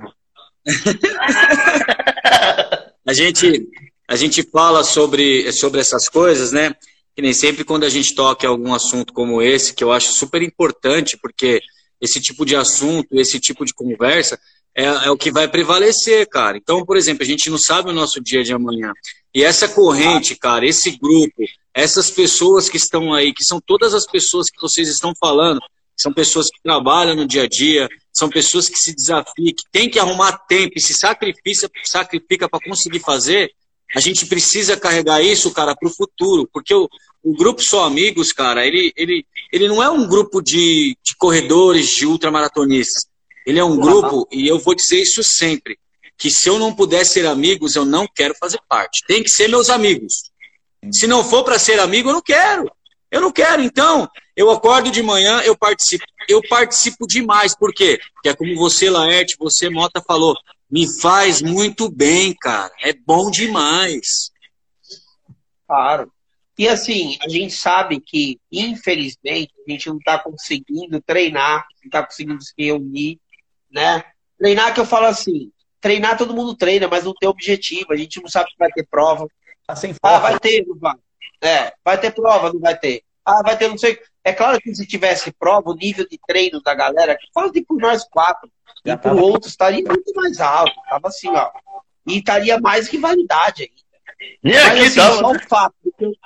a 3.07 3.13
gente 3.13 3.67
a 4.07 4.15
gente 4.15 4.43
fala 4.43 4.83
sobre 4.83 5.51
sobre 5.51 5.79
essas 5.79 6.07
coisas, 6.07 6.51
né? 6.51 6.73
Que 7.15 7.21
nem 7.21 7.33
sempre 7.33 7.63
quando 7.63 7.83
a 7.83 7.89
gente 7.89 8.13
toca 8.13 8.47
algum 8.47 8.73
assunto 8.73 9.13
como 9.13 9.41
esse, 9.41 9.73
que 9.73 9.83
eu 9.83 9.91
acho 9.91 10.13
super 10.13 10.41
importante, 10.41 11.17
porque 11.21 11.61
esse 12.01 12.21
tipo 12.21 12.45
de 12.45 12.55
assunto, 12.55 13.07
esse 13.13 13.39
tipo 13.39 13.65
de 13.65 13.73
conversa, 13.73 14.39
é, 14.75 14.83
é, 14.83 15.09
o 15.09 15.17
que 15.17 15.31
vai 15.31 15.47
prevalecer, 15.47 16.27
cara. 16.27 16.57
Então, 16.57 16.85
por 16.85 16.97
exemplo, 16.97 17.23
a 17.23 17.25
gente 17.25 17.49
não 17.49 17.57
sabe 17.57 17.89
o 17.89 17.93
nosso 17.93 18.21
dia 18.21 18.43
de 18.43 18.53
amanhã. 18.53 18.91
E 19.33 19.43
essa 19.43 19.67
corrente, 19.67 20.35
cara, 20.35 20.67
esse 20.67 20.91
grupo, 20.91 21.43
essas 21.73 22.11
pessoas 22.11 22.69
que 22.69 22.77
estão 22.77 23.13
aí, 23.13 23.33
que 23.33 23.43
são 23.43 23.61
todas 23.61 23.93
as 23.93 24.05
pessoas 24.05 24.49
que 24.49 24.61
vocês 24.61 24.89
estão 24.89 25.13
falando, 25.17 25.61
são 25.97 26.13
pessoas 26.13 26.47
que 26.47 26.61
trabalham 26.61 27.15
no 27.15 27.27
dia 27.27 27.43
a 27.43 27.47
dia, 27.47 27.89
são 28.13 28.29
pessoas 28.29 28.69
que 28.69 28.77
se 28.77 28.93
desafiam, 28.93 29.53
que 29.53 29.63
tem 29.71 29.89
que 29.89 29.99
arrumar 29.99 30.37
tempo 30.47 30.73
e 30.75 30.81
se 30.81 30.93
sacrifica, 30.93 31.69
sacrifica 31.83 32.49
para 32.49 32.59
conseguir 32.59 32.99
fazer. 32.99 33.51
A 33.95 33.99
gente 33.99 34.25
precisa 34.25 34.77
carregar 34.77 35.21
isso, 35.21 35.51
cara, 35.51 35.75
para 35.75 35.87
o 35.87 35.93
futuro, 35.93 36.49
porque 36.51 36.73
o, 36.73 36.89
o 37.23 37.33
grupo 37.33 37.61
Só 37.61 37.85
Amigos, 37.85 38.31
cara, 38.31 38.65
ele, 38.65 38.91
ele, 38.95 39.25
ele 39.51 39.67
não 39.67 39.81
é 39.81 39.89
um 39.89 40.07
grupo 40.07 40.41
de, 40.41 40.97
de 41.03 41.15
corredores, 41.17 41.87
de 41.87 42.05
ultramaratonistas. 42.05 43.05
Ele 43.45 43.59
é 43.59 43.63
um 43.63 43.77
grupo, 43.77 44.27
e 44.31 44.47
eu 44.47 44.59
vou 44.59 44.75
dizer 44.75 45.01
isso 45.01 45.21
sempre, 45.23 45.77
que 46.17 46.29
se 46.31 46.49
eu 46.49 46.57
não 46.57 46.73
puder 46.73 47.05
ser 47.05 47.25
amigos, 47.27 47.75
eu 47.75 47.85
não 47.85 48.07
quero 48.07 48.33
fazer 48.39 48.59
parte. 48.67 49.05
Tem 49.07 49.21
que 49.21 49.29
ser 49.29 49.47
meus 49.47 49.69
amigos. 49.69 50.31
Se 50.91 51.07
não 51.07 51.23
for 51.23 51.43
para 51.43 51.59
ser 51.59 51.79
amigo, 51.79 52.09
eu 52.09 52.13
não 52.13 52.21
quero. 52.21 52.71
Eu 53.11 53.21
não 53.21 53.31
quero. 53.31 53.61
Então, 53.61 54.09
eu 54.35 54.51
acordo 54.51 54.91
de 54.91 55.01
manhã, 55.01 55.41
eu 55.41 55.57
participo. 55.57 56.03
Eu 56.27 56.41
participo 56.47 57.07
demais. 57.07 57.55
Por 57.55 57.73
quê? 57.73 57.99
Porque 58.13 58.29
é 58.29 58.35
como 58.35 58.55
você, 58.55 58.89
Laerte, 58.89 59.35
você, 59.39 59.69
Mota, 59.69 60.01
falou. 60.01 60.35
Me 60.69 60.87
faz 60.99 61.41
muito 61.41 61.89
bem, 61.89 62.33
cara. 62.33 62.71
É 62.81 62.91
bom 62.93 63.29
demais. 63.31 64.31
Claro. 65.67 66.11
E 66.57 66.67
assim, 66.67 67.17
a 67.21 67.29
gente 67.29 67.53
sabe 67.53 67.99
que, 67.99 68.39
infelizmente, 68.51 69.53
a 69.67 69.71
gente 69.71 69.87
não 69.89 69.97
está 69.97 70.17
conseguindo 70.19 71.01
treinar, 71.01 71.65
não 71.81 71.87
está 71.87 72.03
conseguindo 72.03 72.41
se 72.41 72.53
reunir, 72.57 73.19
né? 73.69 74.03
Treinar 74.37 74.73
que 74.73 74.79
eu 74.79 74.85
falo 74.85 75.05
assim, 75.05 75.51
treinar 75.81 76.17
todo 76.17 76.33
mundo 76.33 76.55
treina, 76.55 76.87
mas 76.87 77.03
não 77.03 77.13
tem 77.13 77.29
objetivo, 77.29 77.91
a 77.91 77.97
gente 77.97 78.21
não 78.21 78.29
sabe 78.29 78.49
se 78.49 78.57
vai 78.57 78.71
ter 78.71 78.87
prova. 78.89 79.27
Tá 79.67 79.75
sem 79.75 79.93
ah, 80.01 80.19
vai 80.19 80.39
ter, 80.39 80.65
não 80.65 80.77
vai. 80.77 80.95
É, 81.41 81.73
vai 81.83 81.99
ter 81.99 82.11
prova, 82.11 82.53
não 82.53 82.59
vai 82.59 82.77
ter. 82.77 83.03
Ah, 83.25 83.41
vai 83.43 83.57
ter, 83.57 83.67
não 83.67 83.77
sei. 83.77 83.99
É 84.23 84.33
claro 84.33 84.59
que 84.59 84.73
se 84.73 84.85
tivesse 84.85 85.31
prova, 85.31 85.71
o 85.71 85.75
nível 85.75 86.07
de 86.07 86.19
treino 86.27 86.61
da 86.61 86.73
galera, 86.73 87.17
que 87.17 87.27
fala 87.33 87.51
de 87.51 87.61
por 87.63 87.77
nós 87.77 88.03
quatro, 88.07 88.49
Já 88.85 88.93
e 88.93 88.97
por 88.97 89.13
outros, 89.13 89.51
estaria 89.51 89.83
muito 89.83 90.13
mais 90.15 90.39
alto. 90.39 90.73
Tava 90.89 91.07
assim, 91.07 91.29
ó. 91.29 91.51
E 92.07 92.19
estaria 92.19 92.59
mais 92.59 92.87
que 92.87 92.97
validade 92.97 93.63
ainda. 93.63 93.85
Aqui, 94.07 94.39
Mas, 94.43 94.87
assim, 94.87 94.95
tá... 94.95 95.11
só 95.17 95.31
o 95.31 95.39
fato 95.47 95.75
que 95.97 96.17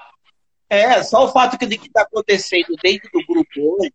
é, 0.69 1.01
só 1.01 1.25
o 1.25 1.31
fato 1.31 1.57
que 1.57 1.65
está 1.65 2.03
acontecendo 2.03 2.75
dentro 2.81 3.09
do 3.11 3.25
grupo 3.25 3.49
hoje, 3.57 3.91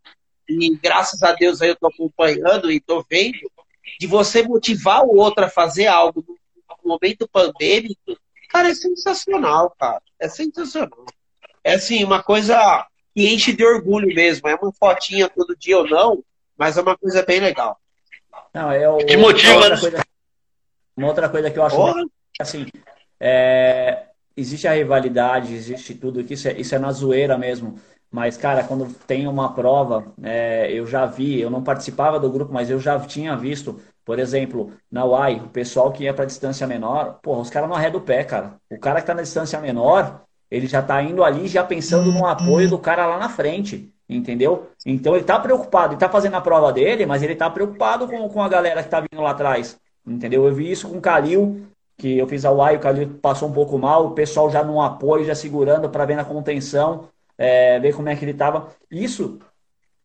e 0.49 0.77
graças 0.77 1.23
a 1.23 1.33
Deus 1.33 1.63
aí 1.63 1.69
eu 1.69 1.75
estou 1.75 1.89
acompanhando 1.89 2.71
e 2.71 2.79
estou 2.79 3.07
vendo, 3.09 3.39
de 4.01 4.07
você 4.09 4.43
motivar 4.43 5.05
o 5.05 5.17
outro 5.17 5.45
a 5.45 5.49
fazer 5.49 5.87
algo 5.87 6.25
no 6.83 6.91
momento 6.91 7.29
pandêmico, 7.31 8.19
cara, 8.51 8.71
é 8.71 8.75
sensacional, 8.75 9.71
cara. 9.79 10.03
É 10.19 10.29
sensacional. 10.29 11.07
É 11.63 11.75
assim, 11.75 12.03
uma 12.03 12.23
coisa 12.23 12.87
que 13.15 13.33
enche 13.33 13.53
de 13.53 13.65
orgulho 13.65 14.09
mesmo. 14.15 14.49
É 14.49 14.55
uma 14.55 14.73
fotinha 14.73 15.29
todo 15.29 15.57
dia 15.57 15.79
ou 15.79 15.89
não, 15.89 16.25
mas 16.57 16.77
é 16.77 16.83
uma 16.83 16.97
coisa 16.97 17.23
bem 17.23 17.41
legal. 17.41 17.79
Não, 18.53 18.71
é 18.71 18.89
o, 18.89 18.99
que 18.99 19.17
motiva. 19.17 19.53
Uma 19.53 19.63
outra, 19.65 19.81
coisa, 19.81 20.07
uma 20.97 21.07
outra 21.09 21.29
coisa 21.29 21.51
que 21.51 21.59
eu 21.59 21.65
acho 21.65 22.09
assim, 22.41 22.67
é, 23.21 24.07
existe 24.37 24.67
a 24.67 24.73
rivalidade, 24.73 25.55
existe 25.55 25.95
tudo, 25.95 26.21
isso 26.21 26.49
é, 26.49 26.53
isso 26.53 26.75
é 26.75 26.79
na 26.79 26.93
zoeira 26.93 27.39
mesmo. 27.39 27.79
Mas, 28.11 28.37
cara, 28.37 28.63
quando 28.63 28.95
tem 29.07 29.27
uma 29.27 29.55
prova, 29.55 30.13
é, 30.23 30.71
eu 30.73 30.87
já 30.87 31.05
vi, 31.05 31.41
eu 31.41 31.51
não 31.51 31.65
participava 31.65 32.21
do 32.21 32.31
grupo, 32.31 32.53
mas 32.53 32.71
eu 32.71 32.79
já 32.79 33.01
tinha 33.01 33.37
visto, 33.37 33.81
por 34.05 34.21
exemplo, 34.21 34.73
na 34.89 35.05
UAI, 35.05 35.41
o 35.45 35.49
pessoal 35.49 35.91
que 35.91 36.05
ia 36.05 36.15
para 36.15 36.25
distância 36.25 36.65
menor, 36.65 37.19
porra, 37.21 37.41
os 37.41 37.51
caras 37.51 37.69
não 37.69 37.75
arredam 37.75 38.01
o 38.01 38.05
pé, 38.05 38.23
cara. 38.23 38.55
O 38.71 38.79
cara 38.79 39.01
que 39.01 39.07
tá 39.09 39.15
na 39.15 39.23
distância 39.23 39.61
menor, 39.61 40.23
ele 40.51 40.67
já 40.67 40.83
tá 40.83 41.03
indo 41.03 41.25
ali 41.25 41.49
já 41.49 41.65
pensando 41.65 42.13
no 42.13 42.27
apoio 42.27 42.69
do 42.69 42.79
cara 42.79 43.07
lá 43.07 43.19
na 43.19 43.29
frente, 43.29 43.93
entendeu? 44.09 44.69
Então 44.85 45.15
ele 45.15 45.25
tá 45.25 45.39
preocupado, 45.39 45.95
ele 45.95 46.01
tá 46.01 46.09
fazendo 46.09 46.37
a 46.37 46.41
prova 46.41 46.73
dele, 46.73 47.07
mas 47.07 47.23
ele 47.23 47.35
tá 47.35 47.49
preocupado 47.51 48.07
com, 48.07 48.29
com 48.29 48.43
a 48.43 48.49
galera 48.49 48.83
que 48.83 48.89
tá 48.89 49.01
vindo 49.01 49.23
lá 49.23 49.31
atrás, 49.31 49.79
entendeu? 50.07 50.47
Eu 50.47 50.55
vi 50.55 50.71
isso 50.71 50.89
com 50.89 50.99
o 50.99 51.01
Kalil, 51.01 51.67
que 51.97 52.19
eu 52.19 52.27
fiz 52.27 52.45
a 52.45 52.51
UAI, 52.51 52.77
o 52.77 52.81
Calil 52.81 53.19
passou 53.21 53.49
um 53.49 53.53
pouco 53.53 53.79
mal, 53.79 54.07
o 54.07 54.11
pessoal 54.11 54.51
já 54.51 54.63
no 54.63 54.81
apoio, 54.81 55.25
já 55.25 55.35
segurando 55.35 55.89
para 55.89 56.05
ver 56.05 56.17
na 56.17 56.25
contenção, 56.25 57.09
é, 57.39 57.79
ver 57.81 57.95
como 57.95 58.09
é 58.09 58.17
que 58.17 58.25
ele 58.25 58.33
estava. 58.33 58.69
Isso 58.91 59.39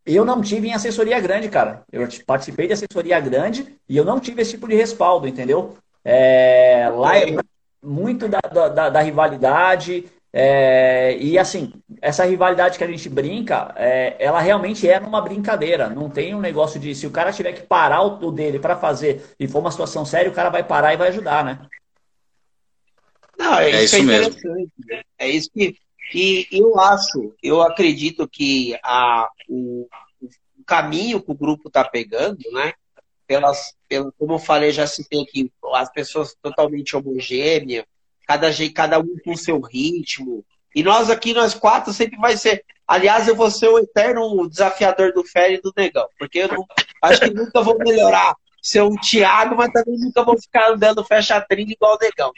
eu 0.06 0.26
não 0.26 0.42
tive 0.42 0.68
em 0.68 0.74
assessoria 0.74 1.20
grande, 1.20 1.50
cara. 1.50 1.84
Eu 1.92 2.08
participei 2.26 2.68
de 2.68 2.74
assessoria 2.74 3.20
grande 3.20 3.76
e 3.88 3.96
eu 3.96 4.04
não 4.04 4.20
tive 4.20 4.42
esse 4.42 4.52
tipo 4.52 4.68
de 4.68 4.76
respaldo, 4.76 5.28
entendeu? 5.28 5.76
É, 6.04 6.90
lá 6.96 7.18
é 7.18 7.36
muito 7.84 8.28
da, 8.28 8.40
da, 8.40 8.90
da 8.90 9.02
rivalidade. 9.02 10.06
É, 10.32 11.17
e 11.17 11.39
assim, 11.39 11.73
essa 12.01 12.23
rivalidade 12.23 12.77
que 12.77 12.84
a 12.84 12.88
gente 12.88 13.09
brinca, 13.09 13.73
é, 13.75 14.15
ela 14.19 14.39
realmente 14.39 14.88
é 14.88 14.99
numa 14.99 15.21
brincadeira. 15.21 15.89
Não 15.89 16.09
tem 16.09 16.36
um 16.36 16.39
negócio 16.39 16.80
de 16.80 16.93
se 16.93 17.07
o 17.07 17.11
cara 17.11 17.34
tiver 17.34 17.53
que 17.53 17.61
parar 17.61 18.01
o 18.01 18.32
dele 18.32 18.59
para 18.59 18.77
fazer 18.77 19.34
e 19.39 19.47
for 19.47 19.59
uma 19.59 19.71
situação 19.71 20.05
séria, 20.05 20.30
o 20.30 20.36
cara 20.36 20.49
vai 20.49 20.63
parar 20.63 20.93
e 20.93 20.97
vai 20.97 21.09
ajudar, 21.09 21.43
né? 21.43 21.59
Não, 23.38 23.57
é, 23.57 23.71
é 23.71 23.84
isso, 23.84 23.95
é 23.95 23.99
interessante. 23.99 24.71
Mesmo. 24.86 25.03
É 25.17 25.27
isso 25.27 25.49
que. 25.51 25.75
E 26.13 26.47
eu 26.51 26.80
acho, 26.80 27.36
eu 27.41 27.61
acredito 27.61 28.27
que 28.27 28.77
a, 28.84 29.30
o, 29.47 29.88
o 30.21 30.63
caminho 30.65 31.21
que 31.21 31.32
o 31.32 31.36
grupo 31.36 31.67
está 31.67 31.84
pegando, 31.84 32.39
né? 32.51 32.73
Pelas, 33.27 33.75
pelo, 33.88 34.11
como 34.17 34.34
eu 34.34 34.39
falei, 34.39 34.71
já 34.71 34.88
citei 34.88 35.21
aqui, 35.21 35.51
as 35.75 35.91
pessoas 35.91 36.36
totalmente 36.41 36.95
homogêneas, 36.95 37.86
cada, 38.30 38.47
cada 38.75 38.99
um 38.99 39.17
com 39.25 39.32
o 39.32 39.38
seu 39.38 39.59
ritmo. 39.59 40.45
E 40.75 40.84
nós 40.84 41.09
aqui, 41.09 41.34
nós 41.34 41.55
quatro, 41.55 41.91
sempre 41.91 42.15
vai 42.19 42.38
ser. 42.38 42.63
Aliás, 42.88 43.27
eu 43.27 43.36
vou 43.36 43.49
ser 43.49 43.67
o 43.69 43.80
eterno 43.80 44.47
desafiador 44.47 45.11
do 45.11 45.23
Fé 45.23 45.53
e 45.53 45.61
do 45.61 45.73
Negão, 45.75 46.07
porque 46.17 46.39
eu 46.39 46.47
não, 46.47 46.63
acho 47.01 47.21
que 47.21 47.32
nunca 47.32 47.61
vou 47.61 47.75
melhorar 47.80 48.36
ser 48.61 48.84
um 48.84 48.95
Thiago, 48.95 49.55
mas 49.55 49.71
também 49.71 49.97
nunca 49.97 50.23
vou 50.23 50.39
ficar 50.39 50.69
andando 50.69 51.03
fecha-trilha 51.03 51.71
igual 51.71 51.95
o 51.95 51.99
negão. 51.99 52.32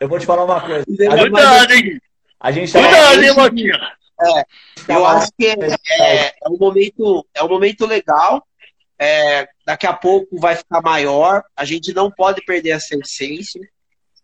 Eu 0.00 0.08
vou 0.08 0.18
te 0.18 0.24
falar 0.24 0.44
uma 0.44 0.60
coisa. 0.60 0.84
Cuidado, 0.86 1.72
hein? 1.72 2.00
A 2.40 2.52
gente 2.52 2.72
tá 2.72 2.80
Cuidado, 2.80 3.22
hein? 3.22 3.70
É, 4.20 4.94
eu 4.94 5.06
acho 5.06 5.30
que 5.36 5.46
é, 5.46 5.56
é, 6.00 6.26
é, 6.26 6.48
um 6.48 6.56
momento, 6.56 7.26
é 7.34 7.42
um 7.42 7.48
momento 7.48 7.84
legal. 7.86 8.46
É, 8.98 9.48
daqui 9.68 9.86
a 9.86 9.92
pouco 9.92 10.40
vai 10.40 10.56
ficar 10.56 10.80
maior. 10.80 11.44
A 11.54 11.62
gente 11.62 11.92
não 11.92 12.10
pode 12.10 12.42
perder 12.46 12.70
essa 12.70 12.96
essência. 12.96 13.60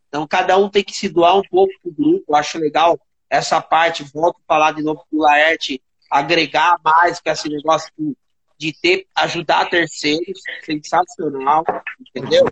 Então, 0.08 0.26
cada 0.26 0.56
um 0.56 0.70
tem 0.70 0.82
que 0.82 0.96
se 0.96 1.06
doar 1.06 1.36
um 1.36 1.42
pouco 1.42 1.70
pro 1.82 1.92
grupo. 1.92 2.24
Eu 2.26 2.36
acho 2.36 2.56
legal 2.56 2.98
essa 3.28 3.60
parte. 3.60 4.02
Volto 4.04 4.38
a 4.38 4.54
falar 4.54 4.72
de 4.72 4.82
novo 4.82 5.04
do 5.12 5.18
Laerte 5.18 5.82
agregar 6.10 6.78
mais 6.82 7.20
que 7.20 7.28
esse 7.28 7.50
negócio 7.50 7.92
de, 7.98 8.16
de 8.56 8.72
ter, 8.80 9.06
ajudar 9.14 9.68
terceiros, 9.68 10.40
sensacional, 10.64 11.62
entendeu? 12.00 12.46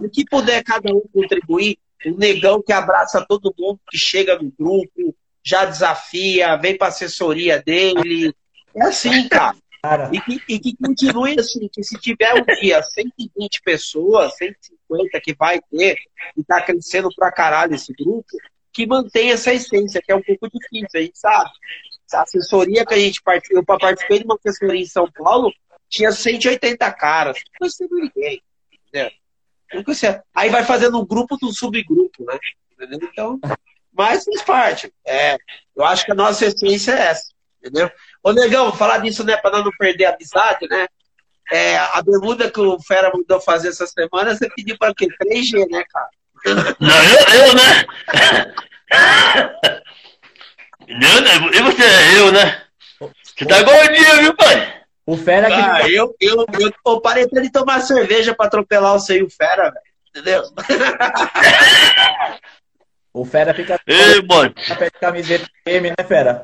O 0.00 0.08
que 0.08 0.24
puder 0.24 0.62
cada 0.62 0.94
um 0.94 1.02
contribuir, 1.12 1.78
o 2.04 2.16
negão 2.16 2.62
que 2.62 2.72
abraça 2.72 3.26
todo 3.26 3.52
mundo 3.58 3.80
que 3.90 3.98
chega 3.98 4.40
no 4.40 4.52
grupo, 4.56 5.16
já 5.42 5.64
desafia, 5.64 6.54
vem 6.54 6.78
para 6.78 6.88
assessoria 6.88 7.60
dele. 7.60 8.32
É 8.72 8.82
assim, 8.84 9.28
cara. 9.28 9.56
E 10.12 10.20
que, 10.20 10.42
e 10.48 10.58
que 10.58 10.76
continue 10.76 11.38
assim, 11.38 11.68
que 11.72 11.82
se 11.82 11.98
tiver 11.98 12.34
um 12.34 12.44
dia 12.60 12.82
120 12.82 13.62
pessoas, 13.62 14.36
150 14.36 15.20
que 15.20 15.34
vai 15.34 15.60
ter, 15.70 15.96
e 16.36 16.44
tá 16.44 16.60
crescendo 16.62 17.08
pra 17.14 17.32
caralho 17.32 17.74
esse 17.74 17.92
grupo, 17.92 18.26
que 18.72 18.86
mantenha 18.86 19.34
essa 19.34 19.52
essência, 19.52 20.02
que 20.02 20.12
é 20.12 20.16
um 20.16 20.22
pouco 20.22 20.48
difícil, 20.50 20.88
a 20.94 21.00
gente 21.00 21.18
sabe 21.18 21.50
a 22.14 22.22
assessoria 22.22 22.84
que 22.84 22.94
a 22.94 22.98
gente 22.98 23.22
participou, 23.22 23.64
eu 23.66 23.78
participei 23.78 24.18
de 24.20 24.24
uma 24.24 24.36
assessoria 24.36 24.80
em 24.80 24.86
São 24.86 25.10
Paulo, 25.10 25.52
tinha 25.88 26.12
180 26.12 26.92
caras. 26.92 27.36
Não 27.36 27.58
conhecia 27.58 27.88
ninguém. 27.90 28.42
Entendeu? 28.72 29.10
Aí 30.34 30.50
vai 30.50 30.64
fazendo 30.64 31.00
um 31.00 31.06
grupo 31.06 31.36
do 31.36 31.52
subgrupo, 31.52 32.24
né? 32.24 32.38
Então, 32.80 33.40
mas 33.92 34.24
faz 34.24 34.42
parte. 34.42 34.92
É, 35.04 35.36
eu 35.74 35.84
acho 35.84 36.04
que 36.04 36.12
a 36.12 36.14
nossa 36.14 36.46
essência 36.46 36.92
é 36.92 37.06
essa. 37.08 37.32
Entendeu? 37.60 37.90
Ô, 38.26 38.32
Negão, 38.32 38.72
falar 38.72 38.98
disso, 38.98 39.22
né, 39.22 39.36
pra 39.36 39.52
não 39.52 39.70
perder 39.78 40.06
a 40.06 40.14
amizade, 40.14 40.66
né? 40.68 40.88
É, 41.52 41.78
a 41.78 42.02
bermuda 42.02 42.50
que 42.50 42.58
o 42.58 42.76
Fera 42.82 43.12
mandou 43.14 43.40
fazer 43.40 43.68
essa 43.68 43.86
semana, 43.86 44.34
você 44.34 44.50
pediu 44.50 44.76
pra 44.76 44.92
quê? 44.92 45.06
3G, 45.22 45.64
né, 45.70 45.84
cara? 45.88 46.08
Não, 46.80 47.04
eu, 47.04 47.20
eu 47.46 47.54
né? 47.54 47.86
Eu, 50.88 51.20
né? 51.20 51.36
E 51.54 51.62
você, 51.62 51.84
eu, 52.18 52.32
né? 52.32 52.62
Você 52.98 53.46
tá 53.46 53.62
gordinho, 53.62 54.18
viu, 54.18 54.34
pai? 54.34 54.74
O 55.06 55.16
Fera 55.16 55.46
que 55.46 55.52
Ah, 55.52 55.88
eu, 55.88 56.12
eu, 56.20 56.44
eu, 56.58 56.72
eu 56.84 57.00
parei 57.00 57.22
até 57.22 57.40
de 57.40 57.52
tomar 57.52 57.80
cerveja 57.80 58.34
pra 58.34 58.46
atropelar 58.46 58.96
o 58.96 58.98
seu 58.98 59.18
e 59.18 59.22
o 59.22 59.30
Fera, 59.30 59.70
velho. 59.70 59.86
Entendeu? 60.10 60.42
o 63.14 63.24
Fera 63.24 63.54
fica 63.54 63.80
Ei, 63.86 64.20
mano. 64.20 64.52
camiseta 65.00 65.48
M, 65.64 65.90
né, 65.90 65.94
Fera? 66.08 66.42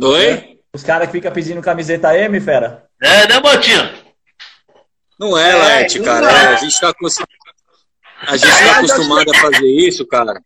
Oi? 0.00 0.58
Os 0.74 0.82
caras 0.82 1.06
que 1.06 1.12
ficam 1.12 1.32
pedindo 1.32 1.60
camiseta 1.60 2.16
M, 2.16 2.40
Fera. 2.40 2.84
É, 3.02 3.28
né, 3.28 3.40
Botinha? 3.40 3.94
Não 5.18 5.36
é, 5.36 5.50
É, 5.50 5.54
Laerte, 5.54 5.98
não 5.98 6.06
cara. 6.06 6.30
é. 6.30 6.34
É, 6.34 6.46
a 6.48 6.56
gente 6.56 6.80
tá, 6.80 6.94
a 8.26 8.36
gente 8.36 8.50
tá 8.50 8.78
acostumado 8.78 9.30
a 9.30 9.38
fazer 9.38 9.66
isso, 9.68 10.06
cara. 10.06 10.40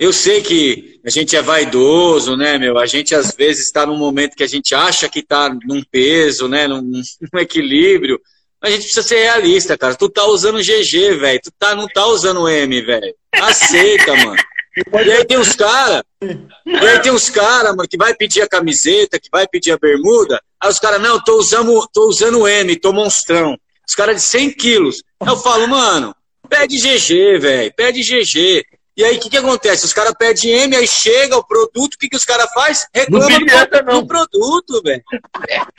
Eu 0.00 0.12
sei 0.12 0.42
que 0.42 1.00
a 1.06 1.10
gente 1.10 1.36
é 1.36 1.42
vaidoso, 1.42 2.36
né, 2.36 2.58
meu? 2.58 2.78
A 2.78 2.86
gente 2.86 3.14
às 3.14 3.34
vezes 3.34 3.66
está 3.66 3.86
num 3.86 3.96
momento 3.96 4.34
que 4.34 4.42
a 4.42 4.48
gente 4.48 4.74
acha 4.74 5.08
que 5.08 5.22
tá 5.22 5.48
num 5.48 5.82
peso, 5.84 6.48
né, 6.48 6.66
num, 6.66 6.82
num 6.82 7.40
equilíbrio. 7.40 8.20
Mas 8.60 8.72
a 8.72 8.74
gente 8.74 8.84
precisa 8.84 9.02
ser 9.06 9.22
realista, 9.22 9.78
cara. 9.78 9.94
Tu 9.94 10.08
tá 10.08 10.24
usando 10.26 10.58
GG, 10.60 11.16
velho. 11.18 11.40
Tu 11.42 11.50
tá, 11.58 11.74
não 11.74 11.86
tá 11.86 12.06
usando 12.06 12.48
M, 12.48 12.82
velho. 12.82 13.14
Aceita, 13.34 14.14
mano. 14.16 14.36
E 14.76 15.12
aí 15.12 15.24
tem 15.26 15.38
uns 15.38 15.54
caras, 15.54 16.02
e 16.22 16.86
aí 16.86 16.98
tem 17.00 17.12
uns 17.12 17.28
caras, 17.28 17.76
mano, 17.76 17.88
que 17.88 17.96
vai 17.96 18.14
pedir 18.14 18.40
a 18.40 18.48
camiseta, 18.48 19.20
que 19.20 19.28
vai 19.30 19.46
pedir 19.46 19.72
a 19.72 19.78
bermuda. 19.78 20.40
Aí 20.60 20.70
os 20.70 20.78
caras, 20.78 21.00
não, 21.00 21.22
tô 21.22 21.36
usando, 21.38 21.86
tô 21.92 22.08
usando 22.08 22.48
M, 22.48 22.76
tô 22.76 22.92
monstrão. 22.92 23.56
Os 23.86 23.94
caras 23.94 24.16
de 24.16 24.22
100 24.22 24.50
quilos. 24.52 25.02
Aí 25.20 25.28
eu 25.28 25.36
falo, 25.36 25.68
mano, 25.68 26.14
pede 26.48 26.76
GG, 26.78 27.38
velho, 27.38 27.72
pede 27.76 28.00
GG. 28.00 28.64
E 28.94 29.04
aí 29.04 29.16
o 29.16 29.20
que, 29.20 29.30
que 29.30 29.38
acontece? 29.38 29.86
Os 29.86 29.92
caras 29.92 30.14
pedem 30.18 30.50
M, 30.50 30.76
aí 30.76 30.86
chega 30.86 31.36
o 31.36 31.46
produto, 31.46 31.94
o 31.94 31.98
que, 31.98 32.08
que 32.08 32.16
os 32.16 32.24
caras 32.24 32.52
fazem? 32.52 32.86
Reclama 32.94 33.28
Não 33.28 33.38
do, 33.38 33.50
essa, 33.50 33.82
não. 33.82 34.00
do 34.00 34.06
produto, 34.06 34.82
velho. 34.82 35.02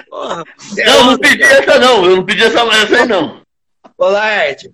Porra. 0.10 0.44
Não, 0.86 1.04
não 1.12 1.18
pedi 1.20 1.44
essa, 1.44 1.80
não. 1.80 2.06
Eu 2.06 2.16
não 2.16 2.26
pedi 2.26 2.44
essa, 2.44 2.60
essa 2.62 2.96
aí, 2.98 3.08
não. 3.08 3.42
Ô, 3.98 4.08
Laerte, 4.08 4.72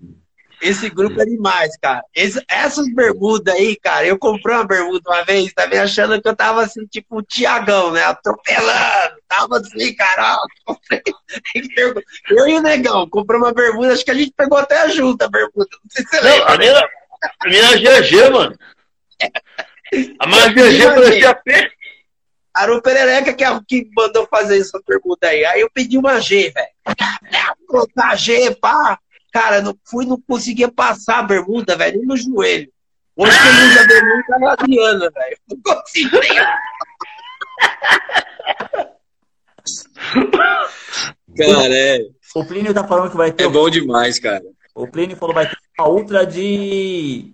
esse 0.62 0.90
grupo 0.90 1.22
é 1.22 1.26
demais, 1.26 1.78
cara. 1.82 2.02
Esse- 2.14 2.44
essas 2.50 2.88
bermudas 2.94 3.54
aí, 3.54 3.76
cara, 3.78 4.06
eu 4.06 4.18
comprei 4.18 4.56
uma 4.56 4.66
bermuda 4.66 5.10
uma 5.10 5.24
vez, 5.24 5.54
também 5.54 5.80
achando 5.80 6.22
que 6.22 6.28
eu 6.28 6.36
tava 6.36 6.64
assim, 6.64 6.86
tipo 6.88 7.18
o 7.20 7.22
Tiagão, 7.24 7.92
né? 7.92 8.04
Atropelando. 8.04 9.16
Tava 9.28 9.58
assim, 9.58 9.94
cara. 9.96 10.36
ó, 10.38 10.48
comprei. 10.66 11.02
Eu 12.30 12.48
e 12.48 12.56
o 12.56 12.62
Negão 12.62 13.08
compramos 13.10 13.48
uma 13.48 13.54
bermuda, 13.54 13.94
acho 13.94 14.04
que 14.04 14.12
a 14.12 14.16
gente 14.16 14.34
pegou 14.36 14.58
até 14.58 14.90
junto 14.90 15.22
a 15.24 15.30
bermuda. 15.30 15.68
Não 15.72 15.90
sei 15.90 16.04
se 16.04 16.10
você 16.10 16.22
Não, 16.22 16.30
lembra. 16.30 16.54
a 16.54 16.58
minha, 16.58 16.90
a 17.40 17.48
minha 17.48 17.78
GG, 18.02 18.30
mano. 18.32 18.58
A 20.20 20.28
minha 20.28 20.48
GG 20.50 20.86
parecia 20.96 21.36
pé. 21.36 21.72
Era 22.58 22.76
o 22.76 22.82
Perereca 22.82 23.34
que, 23.34 23.44
é 23.44 23.52
o 23.52 23.64
que 23.64 23.88
mandou 23.96 24.28
fazer 24.28 24.60
essa 24.60 24.82
pergunta 24.86 25.28
aí. 25.28 25.46
Aí 25.46 25.62
eu 25.62 25.70
pedi 25.72 25.98
uma 25.98 26.20
G, 26.20 26.50
velho. 26.52 26.68
Colocar 27.68 28.16
G, 28.16 28.56
pá. 28.56 29.00
Cara, 29.32 29.62
não 29.62 29.78
fui, 29.86 30.06
não 30.06 30.20
conseguia 30.20 30.72
passar 30.72 31.20
a 31.20 31.24
bermuda, 31.24 31.76
velho, 31.76 31.98
nem 31.98 32.08
no 32.08 32.18
joelho. 32.18 32.72
Hoje 33.16 33.38
quem 33.38 33.70
usa 33.70 33.88
bermuda 33.88 34.24
é 34.42 34.46
a 34.46 34.54
Adriana, 34.54 35.12
velho. 35.12 35.38
Não 35.50 35.62
conseguia. 35.62 36.60
Cara, 41.38 41.76
é, 41.76 42.00
O 42.36 42.46
Plínio 42.46 42.74
tá 42.74 42.88
falando 42.88 43.12
que 43.12 43.18
vai 43.18 43.32
ter. 43.32 43.44
é 43.44 43.48
bom 43.50 43.70
demais, 43.70 44.20
cara. 44.20 44.44
O 44.74 44.88
Plínio 44.88 45.18
falou 45.18 45.36
que 45.36 45.42
vai 45.44 45.50
ter 45.50 45.58
uma 45.78 45.90
ultra 45.90 46.26
de. 46.26 47.34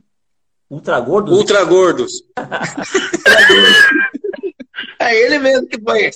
Ultra 0.69 0.99
gordo? 0.99 1.31
Ultra 1.31 1.63
gordos. 1.63 2.23
É 4.99 5.15
ele 5.15 5.39
mesmo 5.39 5.67
que 5.67 5.79
foi. 5.81 6.09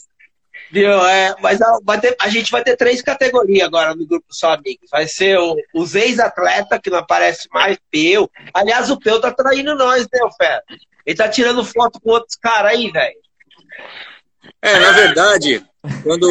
Viu? 0.72 0.92
É, 1.06 1.36
mas 1.42 1.62
a, 1.62 1.80
vai 1.84 2.00
ter- 2.00 2.16
a 2.22 2.30
gente 2.30 2.52
vai 2.52 2.64
ter 2.64 2.76
três 2.78 3.02
categorias 3.02 3.66
agora 3.68 3.96
no 3.96 4.06
grupo 4.06 4.28
Só 4.30 4.52
Amigos. 4.54 4.88
Vai 4.92 5.08
ser 5.08 5.38
o- 5.40 5.56
os 5.74 5.96
ex-atletas, 5.96 6.80
que 6.84 6.90
não 6.92 7.00
aparece 7.00 7.48
mais, 7.52 7.78
Peu. 7.92 8.30
Aliás, 8.54 8.90
o 8.92 9.00
Peu 9.00 9.20
tá 9.20 9.32
traindo 9.32 9.74
nós, 9.76 10.04
né, 10.04 10.20
Fera? 10.38 10.64
Ele 11.06 11.16
tá 11.18 11.28
tirando 11.28 11.66
foto 11.66 12.00
com 12.00 12.12
outros 12.12 12.36
caras 12.36 12.72
aí, 12.74 12.92
velho. 12.92 13.18
É, 14.62 14.80
na 14.80 14.92
verdade, 14.92 15.66
quando, 16.04 16.28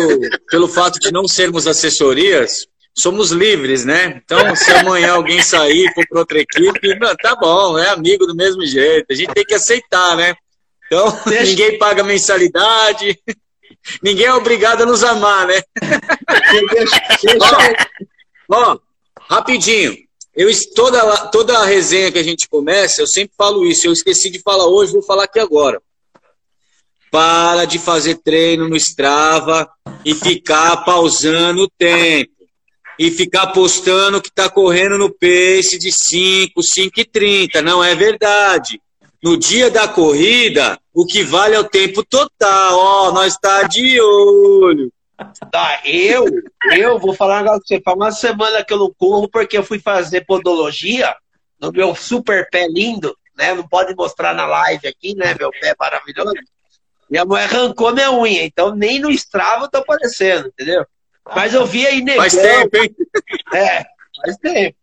pelo 0.51 0.68
fato 0.68 0.99
de 1.01 1.11
não 1.11 1.26
sermos 1.26 1.66
assessorias, 1.66 2.66
somos 2.97 3.30
livres, 3.30 3.84
né? 3.84 4.20
Então, 4.22 4.55
se 4.55 4.70
amanhã 4.72 5.12
alguém 5.12 5.43
sair 5.43 5.86
e 5.86 5.95
for 5.95 6.07
para 6.09 6.18
outra 6.20 6.39
equipe, 6.39 6.99
não, 6.99 7.14
tá 7.16 7.34
bom, 7.36 7.78
é 7.78 7.89
amigo 7.89 8.26
do 8.26 8.34
mesmo 8.36 8.64
jeito. 8.64 9.07
A 9.11 9.14
gente 9.14 9.32
tem 9.32 9.45
que 9.45 9.55
aceitar, 9.55 10.16
né? 10.16 10.34
Então, 10.86 11.20
Deixa- 11.26 11.45
ninguém 11.45 11.78
paga 11.78 12.03
mensalidade, 12.05 13.18
ninguém 14.03 14.26
é 14.26 14.34
obrigado 14.34 14.82
a 14.82 14.86
nos 14.86 15.03
amar, 15.03 15.47
né? 15.47 15.62
Deixa, 16.72 17.01
Ó, 18.51 18.78
rapidinho. 19.28 19.97
Eu, 20.34 20.49
toda, 20.74 21.16
toda 21.28 21.59
a 21.59 21.64
resenha 21.64 22.12
que 22.12 22.18
a 22.18 22.22
gente 22.22 22.49
começa, 22.49 23.03
eu 23.03 23.07
sempre 23.07 23.34
falo 23.36 23.66
isso. 23.66 23.86
Eu 23.86 23.93
esqueci 23.93 24.30
de 24.30 24.41
falar 24.41 24.66
hoje, 24.66 24.93
vou 24.93 25.03
falar 25.03 25.24
aqui 25.24 25.41
agora. 25.41 25.82
Para 27.11 27.64
de 27.64 27.78
fazer 27.78 28.16
treino 28.16 28.68
no 28.68 28.76
Strava 28.76 29.68
e 30.05 30.14
ficar 30.14 30.84
pausando 30.84 31.62
o 31.62 31.70
tempo. 31.76 32.30
E 32.99 33.11
ficar 33.11 33.49
postando 33.49 34.20
que 34.20 34.28
está 34.28 34.49
correndo 34.49 34.99
no 34.99 35.11
pace 35.11 35.78
de 35.78 35.91
5, 35.93 36.62
5 36.62 37.01
e 37.01 37.05
30. 37.05 37.62
Não 37.62 37.82
é 37.82 37.95
verdade. 37.95 38.80
No 39.23 39.37
dia 39.37 39.71
da 39.71 39.89
corrida, 39.89 40.79
o 40.95 41.05
que 41.05 41.23
vale 41.23 41.55
é 41.55 41.59
o 41.59 41.69
tempo 41.69 42.05
total. 42.05 42.79
Ó, 42.79 43.12
nós 43.12 43.35
está 43.35 43.64
de 43.64 44.01
olho. 44.01 44.93
Tá, 45.51 45.81
eu, 45.85 46.27
eu 46.77 46.99
vou 46.99 47.12
falar 47.12 47.41
um 47.41 47.45
negócio 47.45 47.61
pra 47.61 47.77
você. 47.77 47.83
Faz 47.83 47.97
uma 47.97 48.12
semana 48.12 48.64
que 48.64 48.73
eu 48.73 48.79
não 48.79 48.95
corro 48.97 49.29
porque 49.29 49.59
eu 49.59 49.64
fui 49.64 49.81
fazer 49.81 50.25
podologia 50.25 51.14
no 51.61 51.73
meu 51.73 51.95
super 51.95 52.49
pé 52.51 52.69
lindo, 52.69 53.16
né? 53.37 53.53
Não 53.53 53.66
pode 53.66 53.95
mostrar 53.97 54.33
na 54.33 54.47
live 54.47 54.87
aqui, 54.87 55.14
né? 55.16 55.35
Meu 55.39 55.51
pé 55.51 55.75
maravilhoso. 55.79 56.35
Minha 57.11 57.25
mãe 57.25 57.43
arrancou 57.43 57.93
minha 57.93 58.12
unha, 58.12 58.45
então 58.45 58.75
nem 58.75 59.01
no 59.01 59.11
Strava 59.11 59.64
eu 59.64 59.71
tô 59.71 59.79
aparecendo, 59.79 60.49
entendeu? 60.49 60.87
Mas 61.35 61.55
eu 61.55 61.66
vi 61.66 61.87
aí 61.87 62.01
negão. 62.01 62.23
Faz 62.23 62.37
tempo, 62.37 62.77
hein? 62.77 62.97
É, 63.53 63.85
faz 64.23 64.37
tempo. 64.37 64.77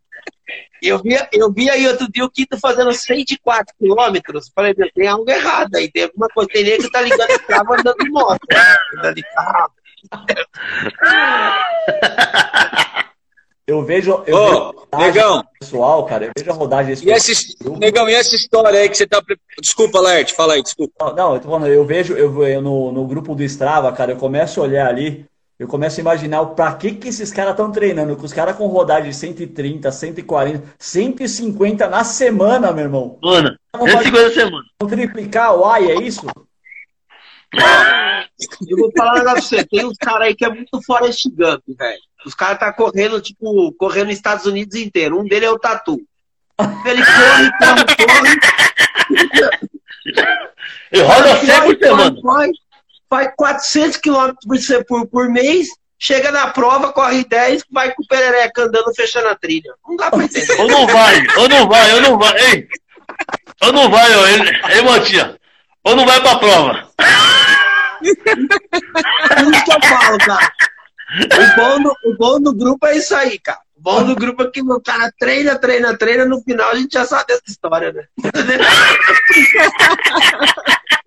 Eu 0.82 1.02
vi, 1.02 1.16
eu 1.32 1.52
vi 1.52 1.70
aí 1.70 1.88
outro 1.88 2.08
dia 2.12 2.24
o 2.26 2.30
Quito 2.30 2.60
fazendo 2.60 2.91
104 2.93 3.74
quilômetros. 3.80 4.52
Falei, 4.54 4.74
meu, 4.78 4.91
tem 4.93 5.08
algo 5.08 5.30
errado 5.30 5.76
aí. 5.76 5.89
Tem 5.92 6.04
alguma 6.04 6.28
coisa. 6.30 6.50
Tem 6.51 6.63
nego 6.63 6.84
que 6.84 6.92
tá 6.92 7.01
ligando 7.01 7.32
o 7.32 7.39
carro 7.47 7.74
andando 7.74 7.97
de 7.97 8.09
moto. 8.09 8.39
né? 8.51 8.58
Andando 8.97 9.16
de 9.16 9.24
carro. 9.24 9.72
Eu 13.67 13.84
vejo. 13.84 14.24
Eu 14.28 14.36
Ô, 14.38 14.72
vejo 14.96 15.08
negão. 15.08 15.43
pessoal, 15.59 16.05
cara. 16.05 16.26
Eu 16.26 16.32
vejo 16.38 16.51
a 16.51 16.54
rodagem 16.54 16.93
desse 16.93 17.08
E 17.08 17.12
essa, 17.12 17.32
negão, 17.80 18.08
e 18.08 18.13
essa 18.13 18.36
história 18.36 18.80
aí 18.80 18.88
que 18.88 18.96
você 18.96 19.08
tá. 19.08 19.20
Desculpa, 19.59 20.00
Lerte, 20.00 20.36
fala 20.36 20.54
aí, 20.54 20.62
desculpa. 20.62 20.93
Não, 21.00 21.16
não, 21.16 21.34
eu 21.34 21.39
tô 21.42 21.50
falando, 21.50 21.67
eu 21.67 21.84
vejo 21.84 22.13
eu, 22.13 22.43
eu 22.47 22.62
no, 22.62 22.92
no 22.92 23.08
grupo 23.08 23.34
do 23.34 23.43
Strava, 23.43 23.92
cara, 23.92 24.12
eu 24.12 24.17
começo 24.17 24.59
a 24.59 24.63
olhar 24.63 24.88
ali, 24.88 25.26
eu 25.58 25.68
começo 25.68 26.00
a 26.00 26.02
imaginar 26.02 26.42
o 26.42 26.56
pra 26.56 26.74
que 26.74 26.92
que 26.94 27.08
esses 27.10 27.32
caras 27.32 27.52
estão 27.52 27.72
treinando, 27.72 28.16
que 28.16 28.26
os 28.26 28.34
caras 28.34 28.56
com 28.58 28.68
rodagem 28.68 29.10
de 29.10 29.16
130, 29.16 29.92
140, 29.92 30.64
150 30.78 31.88
na 31.88 32.04
semana, 32.04 32.72
meu 32.74 32.84
irmão. 32.84 33.18
Mano, 33.24 33.58
Não 33.74 33.80
pode 33.80 34.10
150 34.10 34.34
semana. 34.34 34.66
triplicar 34.90 35.56
o 35.56 35.66
ai, 35.66 35.92
é 35.92 35.96
isso? 36.02 36.26
Eu 38.70 38.78
vou 38.78 38.92
falar 38.98 39.14
um 39.14 39.18
negócio 39.20 39.50
pra 39.50 39.60
você. 39.60 39.66
Tem 39.66 39.86
uns 39.86 39.98
caras 39.98 40.28
aí 40.28 40.36
que 40.36 40.44
é 40.44 40.50
muito 40.50 40.82
Forrest 40.86 41.26
Gump, 41.30 41.62
velho. 41.68 42.00
Os 42.26 42.36
caras 42.36 42.60
tá 42.60 42.74
correndo, 42.74 43.22
tipo, 43.22 43.72
correndo 43.74 44.08
nos 44.08 44.16
Estados 44.16 44.46
Unidos 44.46 44.76
inteiro. 44.76 45.18
Um 45.20 45.24
dele 45.24 45.46
é 45.46 45.52
o 45.52 45.58
Tatu. 45.60 45.98
Ele 46.86 47.02
corre, 47.06 47.52
corre, 47.60 47.86
corre. 47.96 49.70
E 50.92 51.00
roda 51.02 51.36
100 51.38 51.62
por 51.62 51.78
semana. 51.78 52.22
Faz, 52.22 52.52
faz 53.10 53.30
400 53.36 53.98
quilômetros 53.98 54.46
por, 54.46 54.86
por, 54.86 55.08
por 55.08 55.30
mês, 55.30 55.68
chega 56.00 56.32
na 56.32 56.48
prova, 56.48 56.92
corre 56.92 57.24
10, 57.24 57.64
vai 57.72 57.94
com 57.94 58.04
o 58.04 58.08
perereca 58.08 58.64
andando, 58.64 58.94
fechando 58.96 59.28
a 59.28 59.36
trilha. 59.36 59.74
Não 59.88 59.96
dá 59.96 60.10
pra 60.10 60.24
entender. 60.24 60.60
Ou 60.60 60.68
não 60.68 60.88
vai, 60.88 61.28
ou 61.38 61.50
não 61.50 61.68
vai, 61.68 61.94
ou 61.94 62.02
não 62.02 62.18
vai. 62.18 62.52
Ei, 62.52 62.68
ou 63.64 63.74
não 63.74 63.90
vai, 63.90 64.16
ó. 64.16 64.28
Ei, 64.28 64.76
ei 64.76 64.82
Motinha. 64.82 65.36
Ou 65.84 65.96
não 65.96 66.06
vai 66.06 66.22
pra 66.22 66.38
prova. 66.38 66.88
É 68.02 69.42
isso 69.42 69.64
que 69.64 69.72
eu 69.72 69.80
falo, 69.88 70.18
cara. 70.20 70.52
O 71.24 71.56
bom, 71.56 71.84
do, 71.84 71.96
o 72.06 72.18
bom 72.18 72.42
do 72.42 72.54
grupo 72.54 72.86
é 72.88 72.98
isso 72.98 73.16
aí, 73.16 73.40
cara. 73.40 73.60
O 73.78 73.82
bom 73.82 74.04
do 74.04 74.16
grupo 74.16 74.44
é 74.44 74.52
que 74.52 74.62
o 74.62 74.82
cara 74.82 75.10
treina, 75.18 75.58
treina, 75.58 75.96
treina, 75.96 76.26
no 76.26 76.42
final 76.42 76.72
a 76.72 76.76
gente 76.76 76.92
já 76.94 77.06
sabe 77.06 77.32
essa 77.34 77.44
história, 77.48 77.94
né? 77.94 78.04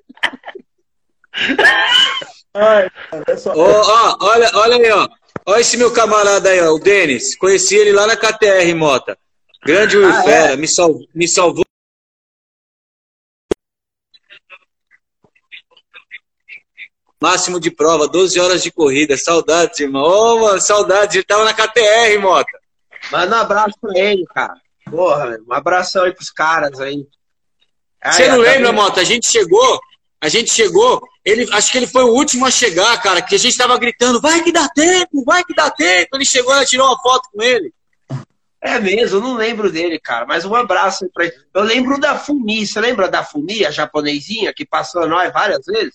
Ai, 2.55 2.91
só... 3.37 3.53
oh, 3.55 3.83
oh, 3.83 4.25
olha, 4.25 4.51
olha 4.55 4.77
aí, 4.77 4.91
ó. 4.91 5.09
Olha 5.47 5.61
esse 5.61 5.77
meu 5.77 5.93
camarada 5.93 6.51
aí, 6.51 6.61
ó, 6.61 6.73
o 6.73 6.79
Denis. 6.79 7.37
Conheci 7.37 7.77
ele 7.77 7.93
lá 7.93 8.07
na 8.07 8.17
KTR, 8.17 8.75
Mota. 8.75 9.19
Grande 9.65 9.97
Will 9.97 10.09
ah, 10.09 10.23
Fera, 10.23 10.53
é? 10.53 10.57
me, 10.57 10.69
sal, 10.69 10.95
me 11.15 11.29
salvou. 11.29 11.65
Máximo 17.21 17.59
de 17.59 17.71
prova, 17.71 18.07
12 18.07 18.39
horas 18.39 18.63
de 18.63 18.71
corrida. 18.71 19.17
Saudades, 19.17 19.81
irmão. 19.81 20.03
Ô, 20.03 20.35
oh, 20.35 20.41
mano, 20.41 20.61
saudades. 20.61 21.17
Ele 21.17 21.25
tava 21.25 21.45
na 21.45 21.53
KTR, 21.53 22.19
Mota. 22.21 22.59
Manda 23.11 23.37
um 23.37 23.41
abraço 23.41 23.75
pra 23.81 23.99
ele, 23.99 24.25
cara. 24.27 24.55
Porra, 24.89 25.39
um 25.47 25.53
abração 25.53 26.05
aí 26.05 26.13
pros 26.13 26.31
caras 26.31 26.79
aí. 26.81 27.07
Você 28.05 28.29
não 28.29 28.37
tá 28.37 28.43
lembra, 28.43 28.73
Mota? 28.73 29.01
A 29.01 29.05
gente 29.05 29.31
chegou, 29.31 29.81
a 30.21 30.29
gente 30.29 30.53
chegou, 30.53 31.01
ele, 31.25 31.49
acho 31.53 31.71
que 31.71 31.79
ele 31.79 31.87
foi 31.87 32.03
o 32.03 32.13
último 32.13 32.45
a 32.45 32.51
chegar, 32.51 33.01
cara, 33.01 33.23
que 33.23 33.35
a 33.35 33.39
gente 33.39 33.57
tava 33.57 33.79
gritando, 33.79 34.21
vai 34.21 34.43
que 34.43 34.51
dá 34.51 34.69
tempo, 34.69 35.25
vai 35.25 35.45
que 35.45 35.55
dá 35.55 35.71
tempo. 35.71 36.09
Ele 36.15 36.25
chegou, 36.25 36.53
ela 36.53 36.65
tirou 36.65 36.87
uma 36.87 37.01
foto 37.01 37.29
com 37.33 37.43
ele. 37.43 37.73
É 38.61 38.81
mesmo, 38.81 39.19
eu 39.19 39.21
não 39.21 39.37
lembro 39.37 39.71
dele, 39.71 40.01
cara, 40.01 40.27
mas 40.27 40.45
um 40.45 40.55
abraço 40.55 41.05
aí 41.05 41.11
pra 41.15 41.27
ele. 41.27 41.35
Eu 41.55 41.63
lembro 41.63 42.01
da 42.01 42.19
Fumi, 42.19 42.67
você 42.67 42.81
lembra 42.81 43.09
da 43.09 43.23
Fumi, 43.23 43.65
a 43.65 43.71
japonesinha, 43.71 44.53
que 44.53 44.67
passou 44.67 45.03
a 45.03 45.07
nós 45.07 45.33
várias 45.33 45.65
vezes? 45.65 45.95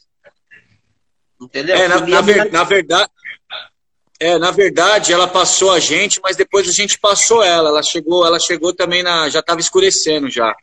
Entendeu? 1.41 1.76
É, 1.76 1.88
na, 1.90 2.00
na, 2.00 2.22
ver, 2.22 2.52
na, 2.52 2.64
verdade. 2.64 3.12
É, 4.18 4.38
na 4.38 4.52
verdade, 4.52 5.12
ela 5.12 5.28
passou 5.28 5.72
a 5.72 5.80
gente, 5.80 6.22
mas 6.24 6.38
depois 6.38 6.70
a 6.70 6.72
gente 6.72 6.98
passou 6.98 7.44
ela. 7.44 7.68
Ela 7.68 7.84
chegou, 7.84 8.26
ela 8.26 8.40
chegou 8.40 8.74
também 8.74 9.04
na. 9.04 9.28
Já 9.28 9.41
estava 9.41 9.60
escurecendo 9.60 10.30
já. 10.30 10.56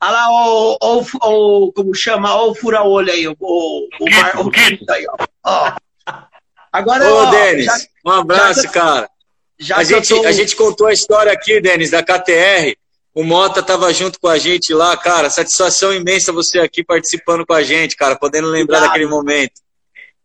Olha 0.00 0.12
lá, 0.12 0.30
o, 0.30 0.78
o, 0.80 1.04
o, 1.22 1.72
como 1.72 1.94
chama, 1.94 2.34
o 2.42 2.54
fura-olho 2.54 3.10
aí, 3.10 3.26
o, 3.26 3.36
o, 3.38 3.88
o, 4.00 4.10
mar, 4.10 4.32
o 4.36 4.50
aí, 4.92 5.06
ó. 5.08 5.26
ó. 5.44 5.72
Agora, 6.72 7.10
Ô, 7.10 7.16
ó, 7.16 7.30
Denis, 7.30 7.64
já, 7.64 7.78
um 8.06 8.10
abraço, 8.10 8.62
já, 8.62 8.70
cara. 8.70 9.10
Já 9.58 9.76
a, 9.78 9.84
gente, 9.84 10.08
tô... 10.08 10.24
a 10.24 10.32
gente 10.32 10.54
contou 10.54 10.86
a 10.86 10.92
história 10.92 11.32
aqui, 11.32 11.60
Denis, 11.60 11.90
da 11.90 12.02
KTR. 12.02 12.76
O 13.12 13.24
Mota 13.24 13.58
estava 13.58 13.92
junto 13.92 14.20
com 14.20 14.28
a 14.28 14.38
gente 14.38 14.72
lá, 14.72 14.96
cara. 14.96 15.28
Satisfação 15.28 15.92
imensa 15.92 16.30
você 16.30 16.60
aqui 16.60 16.84
participando 16.84 17.44
com 17.44 17.54
a 17.54 17.64
gente, 17.64 17.96
cara, 17.96 18.16
podendo 18.16 18.46
lembrar 18.46 18.78
Obrigado. 18.78 18.92
daquele 18.92 19.10
momento. 19.10 19.60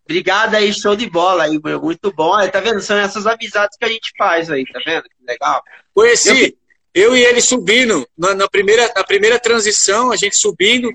Obrigado 0.05 0.55
aí, 0.55 0.71
show 0.71 0.95
de 0.95 1.09
bola 1.09 1.45
aí, 1.45 1.59
muito 1.81 2.13
bom. 2.13 2.33
Aí, 2.35 2.49
tá 2.49 2.59
vendo? 2.59 2.81
São 2.81 2.97
essas 2.97 3.25
amizades 3.25 3.77
que 3.77 3.85
a 3.85 3.87
gente 3.87 4.11
faz 4.15 4.51
aí, 4.51 4.65
tá 4.65 4.79
vendo? 4.85 5.03
Que 5.03 5.25
legal. 5.25 5.63
Conheci, 5.93 6.29
eu, 6.29 6.53
eu 6.93 7.15
e 7.15 7.23
ele 7.23 7.41
subindo, 7.41 8.07
na, 8.17 8.35
na, 8.35 8.47
primeira, 8.47 8.91
na 8.95 9.03
primeira 9.03 9.39
transição, 9.39 10.11
a 10.11 10.15
gente 10.15 10.37
subindo, 10.37 10.91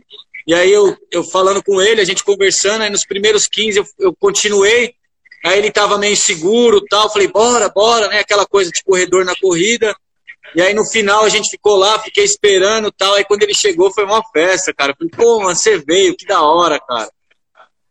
e 0.46 0.54
aí 0.54 0.72
eu, 0.72 0.96
eu 1.10 1.24
falando 1.24 1.62
com 1.62 1.80
ele, 1.82 2.00
a 2.00 2.04
gente 2.04 2.24
conversando, 2.24 2.82
aí 2.82 2.90
nos 2.90 3.04
primeiros 3.04 3.46
15 3.46 3.78
eu, 3.78 3.86
eu 3.98 4.14
continuei, 4.14 4.94
aí 5.44 5.58
ele 5.58 5.70
tava 5.70 5.98
meio 5.98 6.12
inseguro 6.12 6.80
tal, 6.88 7.12
falei, 7.12 7.28
bora, 7.28 7.68
bora, 7.68 8.08
né? 8.08 8.20
Aquela 8.20 8.46
coisa 8.46 8.70
de 8.70 8.82
corredor 8.82 9.24
na 9.24 9.34
corrida. 9.36 9.94
E 10.54 10.62
aí 10.62 10.72
no 10.72 10.84
final 10.86 11.24
a 11.24 11.28
gente 11.28 11.50
ficou 11.50 11.76
lá, 11.76 11.98
fiquei 11.98 12.24
esperando 12.24 12.90
tal. 12.90 13.14
Aí 13.14 13.24
quando 13.24 13.42
ele 13.42 13.54
chegou 13.54 13.92
foi 13.92 14.04
uma 14.04 14.22
festa, 14.32 14.72
cara. 14.72 14.94
Falei, 14.96 15.10
pô, 15.14 15.40
mano, 15.40 15.54
você 15.54 15.78
veio, 15.78 16.16
que 16.16 16.26
da 16.26 16.42
hora, 16.42 16.80
cara. 16.80 17.10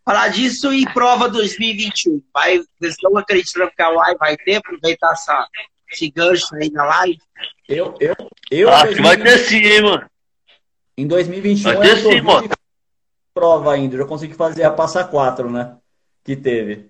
Falar 0.04 0.30
disso 0.30 0.72
em 0.72 0.86
prova 0.94 1.30
2021. 1.30 2.22
Vai, 2.34 2.58
vocês 2.58 2.94
estão 2.94 3.16
acreditando 3.18 3.70
que 3.76 3.82
a 3.82 3.92
UAI 3.92 4.16
vai 4.18 4.38
ter? 4.38 4.56
Aproveitar 4.56 5.12
essa, 5.12 5.48
esse 5.92 6.10
gancho 6.10 6.56
aí 6.56 6.70
na 6.70 6.86
live. 6.86 7.20
Eu, 7.68 7.96
eu, 8.00 8.16
eu. 8.50 8.70
Acho 8.70 8.96
que 8.96 9.02
vai 9.02 9.18
ter 9.18 9.38
sim, 9.40 9.58
hein, 9.58 9.82
mano. 9.82 10.10
Em 10.98 11.08
2021 11.08 11.64
vai 11.64 11.82
ter 11.82 11.98
sim, 11.98 12.22
mano. 12.22 12.50
prova 13.34 13.74
ainda. 13.74 13.98
Eu 13.98 14.08
consegui 14.08 14.34
fazer 14.34 14.64
a 14.64 14.72
passa 14.72 15.04
4, 15.04 15.50
né? 15.50 15.76
Que 16.24 16.36
teve. 16.36 16.90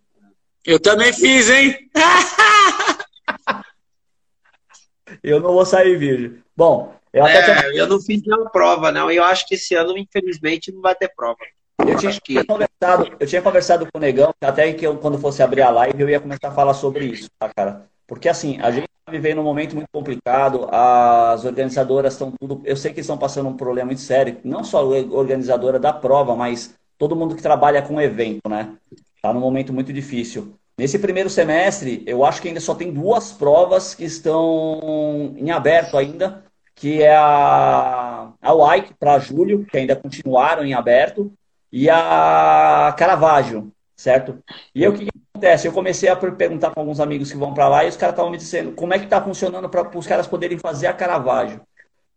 Eu 0.66 0.80
também 0.80 1.14
fiz, 1.14 1.50
hein? 1.50 1.90
eu 5.24 5.40
não 5.40 5.54
vou 5.54 5.66
sair 5.66 5.98
vídeo. 5.98 6.44
Bom, 6.56 6.96
eu, 7.14 7.26
é, 7.26 7.72
eu 7.74 7.88
não 7.88 8.00
fiz 8.00 8.22
nenhuma 8.22 8.50
prova, 8.50 8.92
não. 8.92 9.10
Eu 9.10 9.24
acho 9.24 9.48
que 9.48 9.56
esse 9.56 9.76
ano, 9.76 9.98
infelizmente, 9.98 10.72
não 10.72 10.82
vai 10.82 10.96
ter 10.96 11.12
prova. 11.16 11.40
Eu 11.80 11.98
tinha, 11.98 12.12
que... 12.20 12.44
conversado, 12.44 13.16
eu 13.20 13.28
tinha 13.28 13.42
conversado 13.42 13.86
com 13.86 13.98
o 13.98 14.02
Negão, 14.02 14.34
até 14.42 14.74
que 14.74 14.86
eu, 14.86 14.98
quando 14.98 15.20
fosse 15.20 15.42
abrir 15.42 15.62
a 15.62 15.70
live, 15.70 16.02
eu 16.02 16.10
ia 16.10 16.20
começar 16.20 16.50
a 16.50 16.54
falar 16.54 16.74
sobre 16.74 17.06
isso, 17.06 17.30
tá, 17.40 17.50
cara? 17.54 17.88
Porque 18.08 18.30
assim, 18.30 18.58
a 18.62 18.72
gente 18.72 18.86
está 18.86 19.12
vivendo 19.12 19.42
um 19.42 19.44
momento 19.44 19.76
muito 19.76 19.90
complicado, 19.92 20.68
as 20.72 21.44
organizadoras 21.46 22.14
estão 22.14 22.32
tudo. 22.32 22.62
Eu 22.64 22.78
sei 22.78 22.94
que 22.94 23.02
estão 23.02 23.18
passando 23.18 23.50
um 23.50 23.58
problema 23.58 23.88
muito 23.88 24.02
sério, 24.02 24.38
não 24.44 24.64
só 24.64 24.80
a 24.80 24.84
organizadora 24.84 25.78
da 25.78 25.92
prova, 25.92 26.36
mas 26.36 26.74
todo 26.98 27.16
mundo 27.16 27.36
que 27.36 27.42
trabalha 27.42 27.82
com 27.82 28.02
evento, 28.02 28.50
né? 28.50 28.76
Está 29.16 29.34
num 29.34 29.40
momento 29.40 29.74
muito 29.74 29.92
difícil. 29.92 30.56
Nesse 30.80 31.00
primeiro 31.00 31.30
semestre, 31.30 32.04
eu 32.06 32.24
acho 32.24 32.42
que 32.42 32.48
ainda 32.48 32.60
só 32.60 32.76
tem 32.76 32.94
duas 32.94 33.32
provas 33.32 33.96
que 33.96 34.06
estão 34.06 35.34
em 35.36 35.50
aberto 35.50 35.98
ainda, 35.98 36.44
que 36.76 37.02
é 37.02 37.16
a, 37.16 38.32
a 38.40 38.54
WIKE 38.54 38.94
para 39.00 39.18
julho, 39.18 39.66
que 39.66 39.78
ainda 39.78 39.96
continuaram 39.96 40.64
em 40.64 40.76
aberto, 40.76 41.34
e 41.72 41.90
a 41.90 42.94
Caravaggio, 42.98 43.72
certo? 43.96 44.38
E 44.74 44.90
que, 44.92 45.06
que 45.06 45.12
acontece? 45.38 45.68
Eu 45.68 45.72
comecei 45.72 46.10
a 46.10 46.16
perguntar 46.16 46.72
para 46.72 46.82
alguns 46.82 47.00
amigos 47.00 47.32
que 47.32 47.38
vão 47.38 47.54
para 47.54 47.70
lá 47.70 47.86
e 47.86 47.90
os 47.90 47.96
caras 47.96 48.14
estavam 48.14 48.32
me 48.32 48.38
dizendo 48.38 48.72
como 48.72 48.94
é 48.94 49.00
que 49.00 49.06
está 49.06 49.22
funcionando 49.22 49.70
para 49.70 49.98
os 49.98 50.08
caras 50.08 50.28
poderem 50.28 50.58
fazer 50.58 50.88
a 50.88 50.94
Caravaggio. 50.94 51.62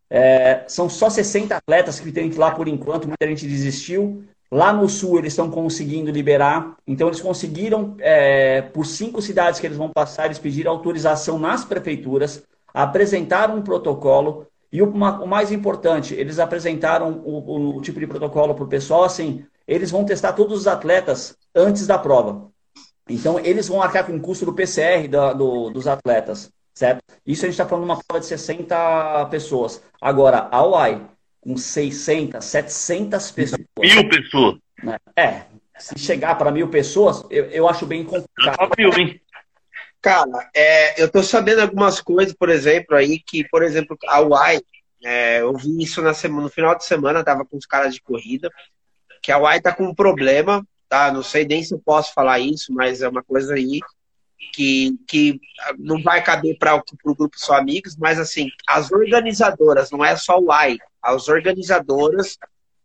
É, 0.09 0.65
são 0.67 0.89
só 0.89 1.09
60 1.09 1.55
atletas 1.55 2.01
que 2.01 2.11
tem 2.11 2.29
que 2.29 2.37
ir 2.37 2.39
lá 2.39 2.51
por 2.51 2.67
enquanto, 2.67 3.07
muita 3.07 3.27
gente 3.27 3.47
desistiu. 3.47 4.25
Lá 4.51 4.73
no 4.73 4.89
sul 4.89 5.19
eles 5.19 5.33
estão 5.33 5.49
conseguindo 5.49 6.11
liberar, 6.11 6.75
então 6.85 7.07
eles 7.07 7.21
conseguiram, 7.21 7.95
é, 8.01 8.63
por 8.63 8.85
cinco 8.85 9.23
cidades 9.23 9.61
que 9.61 9.67
eles 9.67 9.79
vão 9.79 9.91
passar, 9.91 10.25
eles 10.25 10.41
pediram 10.41 10.73
autorização 10.73 11.39
nas 11.39 11.65
prefeituras, 11.65 12.43
apresentaram 12.75 13.59
um 13.59 13.63
protocolo, 13.63 14.49
e 14.73 14.83
o, 14.83 14.91
o 14.91 15.27
mais 15.27 15.53
importante, 15.53 16.15
eles 16.15 16.41
apresentaram 16.41 17.23
o, 17.25 17.39
o, 17.39 17.77
o 17.77 17.81
tipo 17.81 18.01
de 18.01 18.09
protocolo 18.09 18.53
para 18.53 18.65
o 18.65 18.69
pessoal, 18.69 19.05
assim, 19.05 19.45
eles 19.69 19.93
vão 19.93 20.05
testar 20.05 20.33
todos 20.33 20.59
os 20.59 20.67
atletas 20.67 21.37
antes 21.55 21.87
da 21.87 21.97
prova. 21.97 22.50
Então, 23.11 23.39
eles 23.41 23.69
vão 23.69 23.83
arcar 23.83 24.07
com 24.07 24.17
o 24.17 24.21
custo 24.21 24.45
do 24.45 24.55
PCR 24.55 25.09
da, 25.09 25.33
do, 25.33 25.71
dos 25.71 25.87
atletas, 25.87 26.51
certo? 26.73 27.03
Isso 27.27 27.45
a 27.45 27.49
gente 27.49 27.55
está 27.55 27.67
falando 27.67 27.85
de 27.85 27.91
uma 27.91 28.03
prova 28.03 28.21
de 28.21 28.27
60 28.27 29.27
pessoas. 29.31 29.83
Agora, 30.01 30.49
a 30.51 30.65
UAI, 30.65 31.03
com 31.41 31.57
600, 31.57 32.45
700 32.45 33.31
pessoas. 33.33 33.67
Mil 33.79 34.09
pessoas. 34.09 34.59
Né? 34.83 34.97
É, 35.17 35.43
se 35.79 35.99
chegar 35.99 36.37
para 36.37 36.51
mil 36.51 36.69
pessoas, 36.69 37.25
eu, 37.31 37.47
eu 37.47 37.69
acho 37.69 37.87
bem 37.87 38.05
complicado. 38.05 38.71
Mil, 38.79 38.93
hein? 38.93 39.21
Cara, 40.01 40.49
é, 40.55 41.03
eu 41.03 41.11
tô 41.11 41.23
sabendo 41.23 41.61
algumas 41.61 42.01
coisas, 42.01 42.35
por 42.35 42.49
exemplo, 42.49 42.97
aí, 42.97 43.19
que, 43.19 43.47
por 43.49 43.63
exemplo, 43.63 43.97
a 44.07 44.21
UAI, 44.21 44.61
é, 45.05 45.41
eu 45.41 45.55
vi 45.55 45.83
isso 45.83 46.01
na 46.01 46.15
semana, 46.15 46.43
no 46.43 46.49
final 46.49 46.77
de 46.77 46.85
semana, 46.85 47.25
tava 47.25 47.45
com 47.45 47.57
os 47.57 47.67
caras 47.67 47.95
de 47.95 48.01
corrida, 48.01 48.51
que 49.23 49.31
a 49.31 49.39
UAI 49.39 49.61
tá 49.61 49.75
com 49.75 49.85
um 49.85 49.95
problema, 49.95 50.67
tá? 50.91 51.13
Não 51.13 51.23
sei 51.23 51.47
nem 51.47 51.63
se 51.63 51.73
eu 51.73 51.79
posso 51.79 52.13
falar 52.13 52.41
isso, 52.41 52.75
mas 52.75 53.01
é 53.01 53.09
uma 53.09 53.23
coisa 53.23 53.55
aí 53.55 53.81
que, 54.53 54.99
que 55.07 55.41
não 55.79 56.03
vai 56.03 56.23
caber 56.23 56.59
para 56.59 56.75
o 56.75 57.15
grupo 57.15 57.31
só 57.37 57.55
amigos, 57.55 57.97
mas 57.97 58.19
assim, 58.19 58.49
as 58.67 58.91
organizadoras, 58.91 59.91
não 59.93 60.05
é 60.05 60.17
só 60.17 60.39
o 60.39 60.47
UAI, 60.47 60.79
as 61.01 61.29
organizadoras 61.29 62.37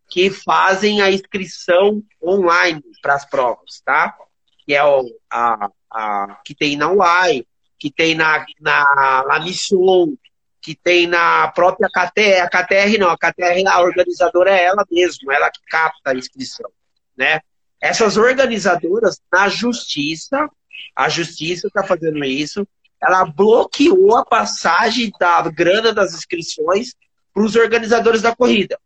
que 0.08 0.30
fazem 0.30 1.02
a 1.02 1.12
inscrição 1.12 2.04
online 2.24 2.84
para 3.02 3.16
as 3.16 3.26
provas, 3.26 3.82
tá? 3.84 4.16
Que 4.64 4.76
é 4.76 4.84
o, 4.84 5.04
a, 5.30 5.70
a, 5.92 6.42
que 6.46 6.54
tem 6.54 6.78
na 6.78 6.92
UAI, 6.92 7.44
que 7.80 7.92
tem 7.92 8.14
na, 8.14 8.46
na, 8.62 9.26
na 9.28 9.40
Mission, 9.40 10.16
que 10.62 10.76
tem 10.76 11.08
na 11.08 11.48
própria 11.48 11.90
KTR. 11.90 12.42
A 12.44 12.50
KTR 12.50 12.98
não, 13.00 13.10
a 13.10 13.18
KTR, 13.18 13.68
a 13.68 13.82
organizadora 13.82 14.52
é 14.52 14.66
ela 14.66 14.86
mesma, 14.92 15.34
ela 15.34 15.50
que 15.50 15.60
capta 15.68 16.12
a 16.12 16.16
inscrição, 16.16 16.70
né? 17.18 17.42
Essas 17.82 18.18
organizadoras, 18.18 19.20
na 19.32 19.50
justiça, 19.50 20.50
a 20.96 21.10
justiça 21.10 21.68
está 21.68 21.84
fazendo 21.84 22.24
isso, 22.24 22.68
ela 23.02 23.26
bloqueou 23.26 24.16
a 24.16 24.26
passagem 24.26 25.12
da 25.20 25.42
grana 25.50 25.94
das 25.94 26.14
inscrições 26.14 26.94
para 27.34 27.44
os 27.44 27.56
organizadores 27.56 28.22
da 28.22 28.36
corrida. 28.36 28.80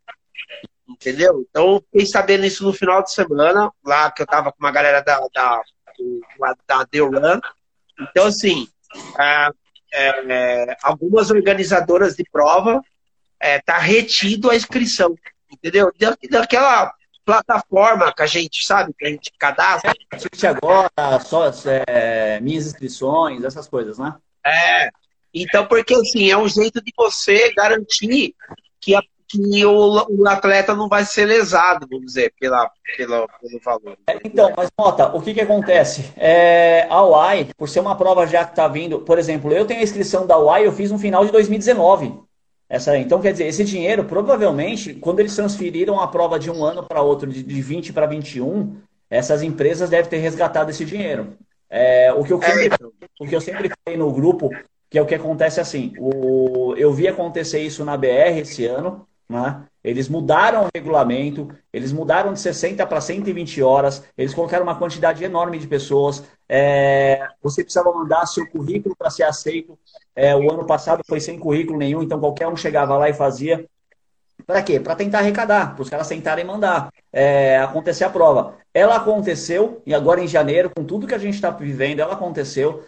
Entendeu? 0.88 1.46
Então, 1.48 1.82
fiquei 1.90 2.06
sabendo 2.06 2.44
isso 2.44 2.64
no 2.64 2.72
final 2.72 3.02
de 3.02 3.12
semana, 3.12 3.70
lá 3.84 4.10
que 4.10 4.22
eu 4.22 4.24
estava 4.24 4.50
com 4.52 4.58
uma 4.58 4.72
galera 4.72 5.00
da, 5.00 5.20
da 5.32 5.62
da 6.66 6.78
Run. 6.78 7.40
Então, 8.00 8.26
assim, 8.26 8.66
é, 9.18 9.50
é, 9.92 10.76
algumas 10.82 11.30
organizadoras 11.30 12.16
de 12.16 12.24
prova 12.30 12.80
é, 13.38 13.60
tá 13.60 13.78
retido 13.78 14.50
a 14.50 14.56
inscrição, 14.56 15.14
entendeu? 15.50 15.92
Daquela 16.30 16.92
plataforma 17.30 18.12
que 18.12 18.22
a 18.22 18.26
gente 18.26 18.64
sabe, 18.64 18.92
que 18.98 19.06
a 19.06 19.10
gente 19.10 19.30
cadastra. 19.38 19.92
É, 19.92 20.46
agora, 20.48 21.20
só 21.20 21.50
é, 21.86 22.40
minhas 22.40 22.66
inscrições, 22.66 23.44
essas 23.44 23.68
coisas, 23.68 23.98
né? 23.98 24.14
É. 24.44 24.90
Então, 25.32 25.64
porque 25.66 25.94
assim, 25.94 26.28
é 26.28 26.36
um 26.36 26.48
jeito 26.48 26.82
de 26.82 26.92
você 26.96 27.52
garantir 27.54 28.34
que, 28.80 28.96
a, 28.96 29.02
que 29.28 29.64
o, 29.64 30.06
o, 30.08 30.28
atleta 30.28 30.74
não 30.74 30.88
vai 30.88 31.04
ser 31.04 31.24
lesado, 31.24 31.86
vamos 31.88 32.06
dizer, 32.06 32.34
pela, 32.40 32.68
pela, 32.96 33.28
pelo 33.28 33.60
valor. 33.64 33.96
É, 34.08 34.18
então, 34.24 34.52
mas 34.56 34.68
nota, 34.76 35.14
o 35.14 35.22
que, 35.22 35.32
que 35.32 35.40
acontece? 35.40 36.12
É, 36.16 36.88
a 36.90 37.00
UAI, 37.04 37.50
por 37.56 37.68
ser 37.68 37.78
uma 37.78 37.96
prova 37.96 38.26
já 38.26 38.44
que 38.44 38.50
está 38.50 38.66
vindo, 38.66 39.00
por 39.02 39.20
exemplo, 39.20 39.52
eu 39.52 39.66
tenho 39.66 39.78
a 39.78 39.84
inscrição 39.84 40.26
da 40.26 40.36
UAI, 40.36 40.66
eu 40.66 40.72
fiz 40.72 40.90
no 40.90 40.98
final 40.98 41.24
de 41.24 41.30
2019. 41.30 42.28
Essa, 42.70 42.96
então, 42.96 43.20
quer 43.20 43.32
dizer, 43.32 43.48
esse 43.48 43.64
dinheiro, 43.64 44.04
provavelmente, 44.04 44.94
quando 44.94 45.18
eles 45.18 45.34
transferiram 45.34 45.98
a 45.98 46.06
prova 46.06 46.38
de 46.38 46.48
um 46.48 46.64
ano 46.64 46.84
para 46.84 47.02
outro, 47.02 47.28
de, 47.28 47.42
de 47.42 47.60
20 47.60 47.92
para 47.92 48.06
21, 48.06 48.76
essas 49.10 49.42
empresas 49.42 49.90
devem 49.90 50.08
ter 50.08 50.18
resgatado 50.18 50.70
esse 50.70 50.84
dinheiro. 50.84 51.36
É, 51.68 52.12
o, 52.12 52.22
que 52.22 52.32
eu 52.32 52.40
sempre, 52.40 52.78
o 53.18 53.26
que 53.26 53.34
eu 53.34 53.40
sempre 53.40 53.70
falei 53.84 53.98
no 53.98 54.12
grupo, 54.12 54.50
que 54.88 54.96
é 54.96 55.02
o 55.02 55.06
que 55.06 55.16
acontece 55.16 55.60
assim, 55.60 55.92
o, 55.98 56.76
eu 56.76 56.92
vi 56.92 57.08
acontecer 57.08 57.58
isso 57.58 57.84
na 57.84 57.96
BR 57.96 58.38
esse 58.38 58.64
ano, 58.66 59.04
né? 59.28 59.64
Eles 59.82 60.08
mudaram 60.08 60.64
o 60.64 60.68
regulamento, 60.74 61.48
eles 61.72 61.90
mudaram 61.90 62.32
de 62.32 62.40
60 62.40 62.86
para 62.86 63.00
120 63.00 63.62
horas, 63.62 64.04
eles 64.16 64.34
colocaram 64.34 64.62
uma 64.62 64.78
quantidade 64.78 65.24
enorme 65.24 65.58
de 65.58 65.66
pessoas. 65.66 66.22
É, 66.48 67.26
você 67.42 67.62
precisava 67.62 67.92
mandar 67.92 68.26
seu 68.26 68.46
currículo 68.50 68.94
para 68.94 69.10
ser 69.10 69.22
aceito. 69.22 69.78
É, 70.14 70.36
o 70.36 70.52
ano 70.52 70.66
passado 70.66 71.02
foi 71.06 71.20
sem 71.20 71.38
currículo 71.38 71.78
nenhum, 71.78 72.02
então 72.02 72.20
qualquer 72.20 72.46
um 72.46 72.56
chegava 72.56 72.96
lá 72.98 73.08
e 73.08 73.14
fazia. 73.14 73.66
Para 74.46 74.62
quê? 74.62 74.80
Para 74.80 74.96
tentar 74.96 75.18
arrecadar, 75.18 75.74
para 75.74 75.82
os 75.82 75.88
caras 75.88 76.08
tentarem 76.08 76.44
mandar 76.44 76.92
é, 77.12 77.58
acontecer 77.58 78.04
a 78.04 78.10
prova. 78.10 78.54
Ela 78.74 78.96
aconteceu, 78.96 79.82
e 79.86 79.94
agora 79.94 80.20
em 80.20 80.28
janeiro, 80.28 80.70
com 80.74 80.84
tudo 80.84 81.06
que 81.06 81.14
a 81.14 81.18
gente 81.18 81.34
está 81.34 81.50
vivendo, 81.50 82.00
ela 82.00 82.14
aconteceu. 82.14 82.84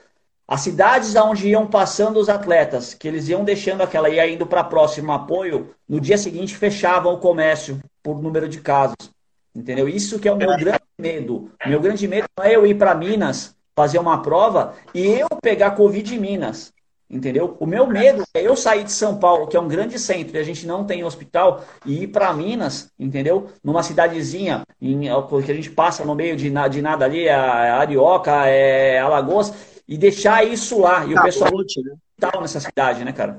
As 0.52 0.60
cidades 0.60 1.16
onde 1.16 1.48
iam 1.48 1.66
passando 1.66 2.18
os 2.20 2.28
atletas, 2.28 2.92
que 2.92 3.08
eles 3.08 3.26
iam 3.26 3.42
deixando 3.42 3.80
aquela 3.80 4.10
e 4.10 4.34
indo 4.34 4.46
para 4.46 4.62
próximo 4.62 5.10
apoio, 5.10 5.70
no 5.88 5.98
dia 5.98 6.18
seguinte 6.18 6.54
fechavam 6.54 7.14
o 7.14 7.18
comércio 7.18 7.80
por 8.02 8.20
número 8.20 8.46
de 8.46 8.60
casos. 8.60 9.10
Entendeu? 9.56 9.88
Isso 9.88 10.18
que 10.18 10.28
é 10.28 10.32
o 10.32 10.36
meu 10.36 10.54
grande 10.58 10.82
medo. 10.98 11.50
Meu 11.66 11.80
grande 11.80 12.06
medo 12.06 12.26
não 12.36 12.44
é 12.44 12.54
eu 12.54 12.66
ir 12.66 12.74
para 12.74 12.94
Minas 12.94 13.56
fazer 13.74 13.98
uma 13.98 14.20
prova 14.20 14.74
e 14.94 15.20
eu 15.20 15.28
pegar 15.40 15.70
Covid 15.70 16.14
em 16.14 16.18
Minas. 16.18 16.70
Entendeu? 17.08 17.56
O 17.58 17.64
meu 17.64 17.86
medo 17.86 18.22
é 18.34 18.46
eu 18.46 18.54
sair 18.54 18.84
de 18.84 18.92
São 18.92 19.18
Paulo, 19.18 19.46
que 19.46 19.56
é 19.56 19.60
um 19.60 19.68
grande 19.68 19.98
centro, 19.98 20.36
e 20.36 20.40
a 20.40 20.42
gente 20.42 20.66
não 20.66 20.84
tem 20.84 21.04
hospital, 21.04 21.62
e 21.84 22.04
ir 22.04 22.06
para 22.08 22.32
Minas, 22.32 22.90
entendeu? 22.98 23.48
Numa 23.62 23.82
cidadezinha 23.82 24.62
em, 24.80 25.08
que 25.44 25.52
a 25.52 25.54
gente 25.54 25.70
passa 25.70 26.04
no 26.06 26.14
meio 26.14 26.36
de, 26.36 26.50
de 26.70 26.82
nada 26.82 27.04
ali, 27.04 27.28
a 27.28 27.76
Arioca, 27.76 28.46
é, 28.46 28.98
Alagoas, 28.98 29.71
e 29.92 29.98
deixar 29.98 30.42
isso 30.46 30.80
lá. 30.80 31.04
E 31.04 31.14
tá, 31.14 31.20
o 31.20 31.24
pessoal 31.24 31.50
ponte, 31.50 31.82
né? 31.82 31.94
tal 32.18 32.40
nessa 32.40 32.60
cidade, 32.60 33.04
né, 33.04 33.12
cara? 33.12 33.38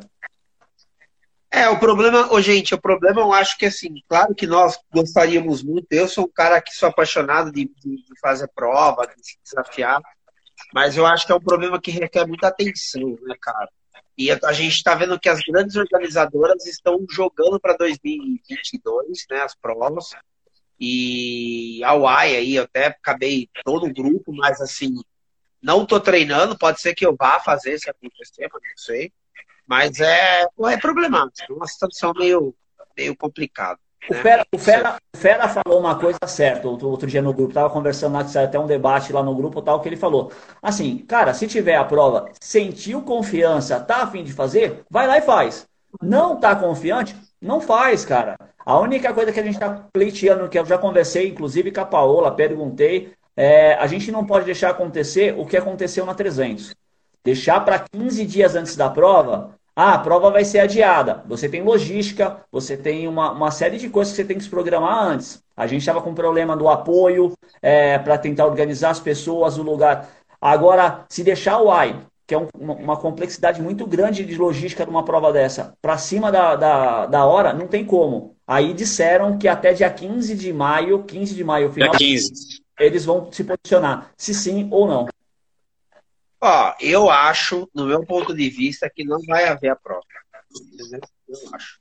É, 1.50 1.68
o 1.70 1.80
problema, 1.80 2.30
gente, 2.42 2.76
o 2.76 2.82
problema 2.82 3.22
eu 3.22 3.34
acho 3.34 3.58
que 3.58 3.66
assim, 3.66 3.90
claro 4.08 4.36
que 4.36 4.46
nós 4.46 4.78
gostaríamos 4.94 5.64
muito, 5.64 5.88
eu 5.92 6.08
sou 6.08 6.26
um 6.26 6.32
cara 6.32 6.62
que 6.62 6.76
sou 6.76 6.90
apaixonado 6.90 7.52
de, 7.52 7.66
de, 7.66 7.96
de 7.96 8.20
fazer 8.20 8.48
prova, 8.54 9.06
de 9.06 9.14
se 9.26 9.38
desafiar, 9.44 10.02
mas 10.74 10.96
eu 10.96 11.06
acho 11.06 11.26
que 11.26 11.32
é 11.32 11.36
um 11.36 11.42
problema 11.42 11.82
que 11.82 11.92
requer 11.92 12.28
muita 12.28 12.48
atenção, 12.48 13.18
né, 13.22 13.36
cara? 13.42 13.70
E 14.16 14.32
a 14.32 14.54
gente 14.54 14.76
está 14.76 14.94
vendo 14.94 15.20
que 15.20 15.30
as 15.30 15.40
grandes 15.42 15.76
organizadoras 15.76 16.68
estão 16.68 17.04
jogando 17.10 17.60
para 17.60 17.76
2022, 17.78 19.26
né, 19.30 19.42
as 19.42 19.56
provas. 19.56 20.10
E 20.80 21.84
a 21.84 21.96
UAI 21.96 22.36
aí, 22.36 22.56
eu 22.56 22.64
até 22.64 22.88
acabei 22.88 23.50
todo 23.64 23.88
o 23.88 23.94
grupo, 23.94 24.32
mas 24.34 24.62
assim, 24.62 24.94
não 25.64 25.84
estou 25.84 26.00
treinando, 26.00 26.58
pode 26.58 26.82
ser 26.82 26.94
que 26.94 27.06
eu 27.06 27.16
vá 27.18 27.40
fazer 27.40 27.80
se 27.80 27.90
acontecer, 27.90 28.50
não 28.52 28.60
sei. 28.76 29.12
Mas 29.66 30.00
é, 30.02 30.44
é 30.44 30.78
problemático, 30.78 31.54
é 31.54 31.56
uma 31.56 31.68
situação 31.68 32.14
meio, 32.16 32.54
meio 32.98 33.16
complicada. 33.16 33.80
O, 34.10 34.14
Fera, 34.14 34.46
o, 34.54 34.58
Fera, 34.58 34.98
o 35.16 35.18
Fera 35.18 35.48
falou 35.48 35.80
uma 35.80 35.98
coisa 35.98 36.20
certa 36.28 36.68
outro, 36.68 36.90
outro 36.90 37.08
dia 37.08 37.22
no 37.22 37.34
grupo, 37.34 37.54
tava 37.54 37.70
conversando 37.70 38.14
lá, 38.14 38.44
até 38.44 38.60
um 38.60 38.68
debate 38.68 39.14
lá 39.14 39.24
no 39.24 39.34
grupo 39.34 39.62
tal, 39.62 39.80
que 39.80 39.88
ele 39.88 39.96
falou. 39.96 40.30
Assim, 40.62 40.98
cara, 40.98 41.34
se 41.34 41.48
tiver 41.48 41.76
a 41.76 41.86
prova, 41.86 42.30
sentiu 42.42 43.02
confiança, 43.02 43.80
tá 43.80 44.04
afim 44.04 44.22
de 44.22 44.34
fazer, 44.34 44.84
vai 44.90 45.08
lá 45.08 45.18
e 45.18 45.22
faz. 45.22 45.66
Não 46.02 46.38
tá 46.38 46.54
confiante, 46.54 47.16
não 47.42 47.62
faz, 47.62 48.04
cara. 48.04 48.36
A 48.66 48.78
única 48.78 49.14
coisa 49.14 49.32
que 49.32 49.40
a 49.40 49.44
gente 49.44 49.60
tá 49.60 49.88
pleiteando, 49.94 50.50
que 50.50 50.60
eu 50.60 50.66
já 50.66 50.78
conversei, 50.78 51.30
inclusive 51.30 51.72
com 51.72 51.82
a 51.82 51.86
Paola, 51.86 52.36
perguntei, 52.36 53.14
é, 53.36 53.74
a 53.76 53.88
gente 53.88 54.12
não 54.12 54.26
pode 54.26 54.46
deixar 54.46 54.70
acontecer 54.70 55.36
o 55.38 55.46
que 55.46 55.58
aconteceu 55.58 56.06
na 56.06 56.14
300. 56.14 56.74
Deixar 57.24 57.60
para 57.62 57.80
15 57.80 58.26
dias 58.26 58.56
antes 58.56 58.76
da 58.76 58.90
prova 58.90 59.56
ah, 59.76 59.96
a 59.96 60.00
prova 60.00 60.30
vai 60.30 60.46
ser 60.46 60.60
adiada. 60.60 61.24
Você 61.26 61.50
tem 61.50 61.64
logística, 61.64 62.38
você 62.52 62.78
tem 62.78 63.08
uma, 63.08 63.32
uma 63.32 63.50
série 63.50 63.78
de 63.78 63.90
coisas 63.90 64.14
que 64.14 64.18
você 64.18 64.26
tem 64.26 64.38
que 64.38 64.44
se 64.44 64.50
programar 64.50 65.04
antes. 65.04 65.42
A 65.58 65.66
gente 65.66 65.80
estava 65.82 66.02
com 66.02 66.14
problema 66.14 66.56
do 66.56 66.70
apoio 66.70 67.34
é, 67.62 67.98
para 67.98 68.18
tentar 68.18 68.46
organizar 68.46 68.92
as 68.92 69.00
pessoas, 69.00 69.58
o 69.58 69.64
lugar. 69.64 70.08
Agora, 70.40 71.06
se 71.10 71.24
deixar 71.24 71.60
o 71.60 71.72
AI, 71.72 72.00
que 72.28 72.36
é 72.36 72.38
um, 72.38 72.48
uma 72.60 72.98
complexidade 72.98 73.64
muito 73.64 73.88
grande 73.88 74.24
de 74.24 74.36
logística 74.36 74.86
numa 74.86 75.04
prova 75.04 75.34
dessa, 75.34 75.74
para 75.82 75.98
cima 75.98 76.32
da, 76.32 76.56
da, 76.56 77.06
da, 77.08 77.26
hora, 77.26 77.52
não 77.52 77.68
tem 77.68 77.84
como. 77.84 78.36
Aí 78.46 78.74
disseram 78.74 79.40
que 79.40 79.48
até 79.48 79.74
dia 79.74 79.90
15 79.90 80.36
de 80.36 80.54
maio, 80.54 81.04
15 81.04 81.34
de 81.34 81.44
maio, 81.44 81.72
final, 81.72 81.94
15. 81.98 82.63
Eles 82.80 83.06
vão 83.06 83.32
se 83.32 83.44
posicionar, 83.44 84.12
se 84.18 84.34
sim 84.34 84.68
ou 84.72 84.88
não. 84.88 85.08
Ó, 86.42 86.76
eu 86.80 87.10
acho, 87.10 87.70
no 87.74 87.86
meu 87.86 88.06
ponto 88.06 88.34
de 88.34 88.50
vista, 88.50 88.90
que 88.94 89.04
não 89.04 89.20
vai 89.28 89.46
haver 89.46 89.70
a 89.70 89.76
prova. 89.76 90.04
Eu 91.28 91.38
acho. 91.54 91.80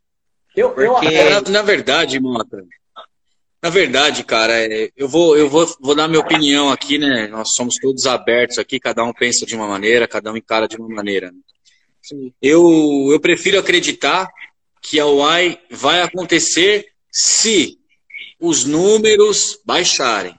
Eu, 0.55 0.71
Porque... 0.71 1.07
eu, 1.07 1.31
na, 1.31 1.51
na 1.51 1.63
verdade, 1.63 2.21
Mota, 2.21 2.65
na 3.63 3.71
verdade, 3.71 4.25
cara, 4.25 4.55
é, 4.55 4.91
eu 4.97 5.09
vou, 5.09 5.37
eu 5.37 5.49
vou, 5.49 5.65
vou 5.81 5.95
dar 5.95 6.09
minha 6.09 6.21
opinião 6.21 6.69
aqui, 6.69 6.99
né? 6.99 7.29
Nós 7.29 7.51
somos 7.55 7.77
todos 7.81 8.07
abertos 8.07 8.59
aqui, 8.59 8.81
cada 8.81 9.05
um 9.05 9.13
pensa 9.13 9.47
de 9.47 9.55
uma 9.55 9.69
maneira, 9.69 10.09
cada 10.09 10.33
um 10.33 10.37
encara 10.37 10.67
de 10.67 10.77
uma 10.77 10.89
maneira. 10.89 11.31
Né? 11.31 11.39
Eu, 12.43 13.09
eu 13.13 13.21
prefiro 13.21 13.61
acreditar 13.61 14.29
que 14.83 14.99
a 14.99 15.07
UAI 15.07 15.61
vai 15.71 16.03
acontecer 16.03 16.89
se 17.09 17.79
os 18.41 18.65
números 18.65 19.61
baixarem. 19.65 20.35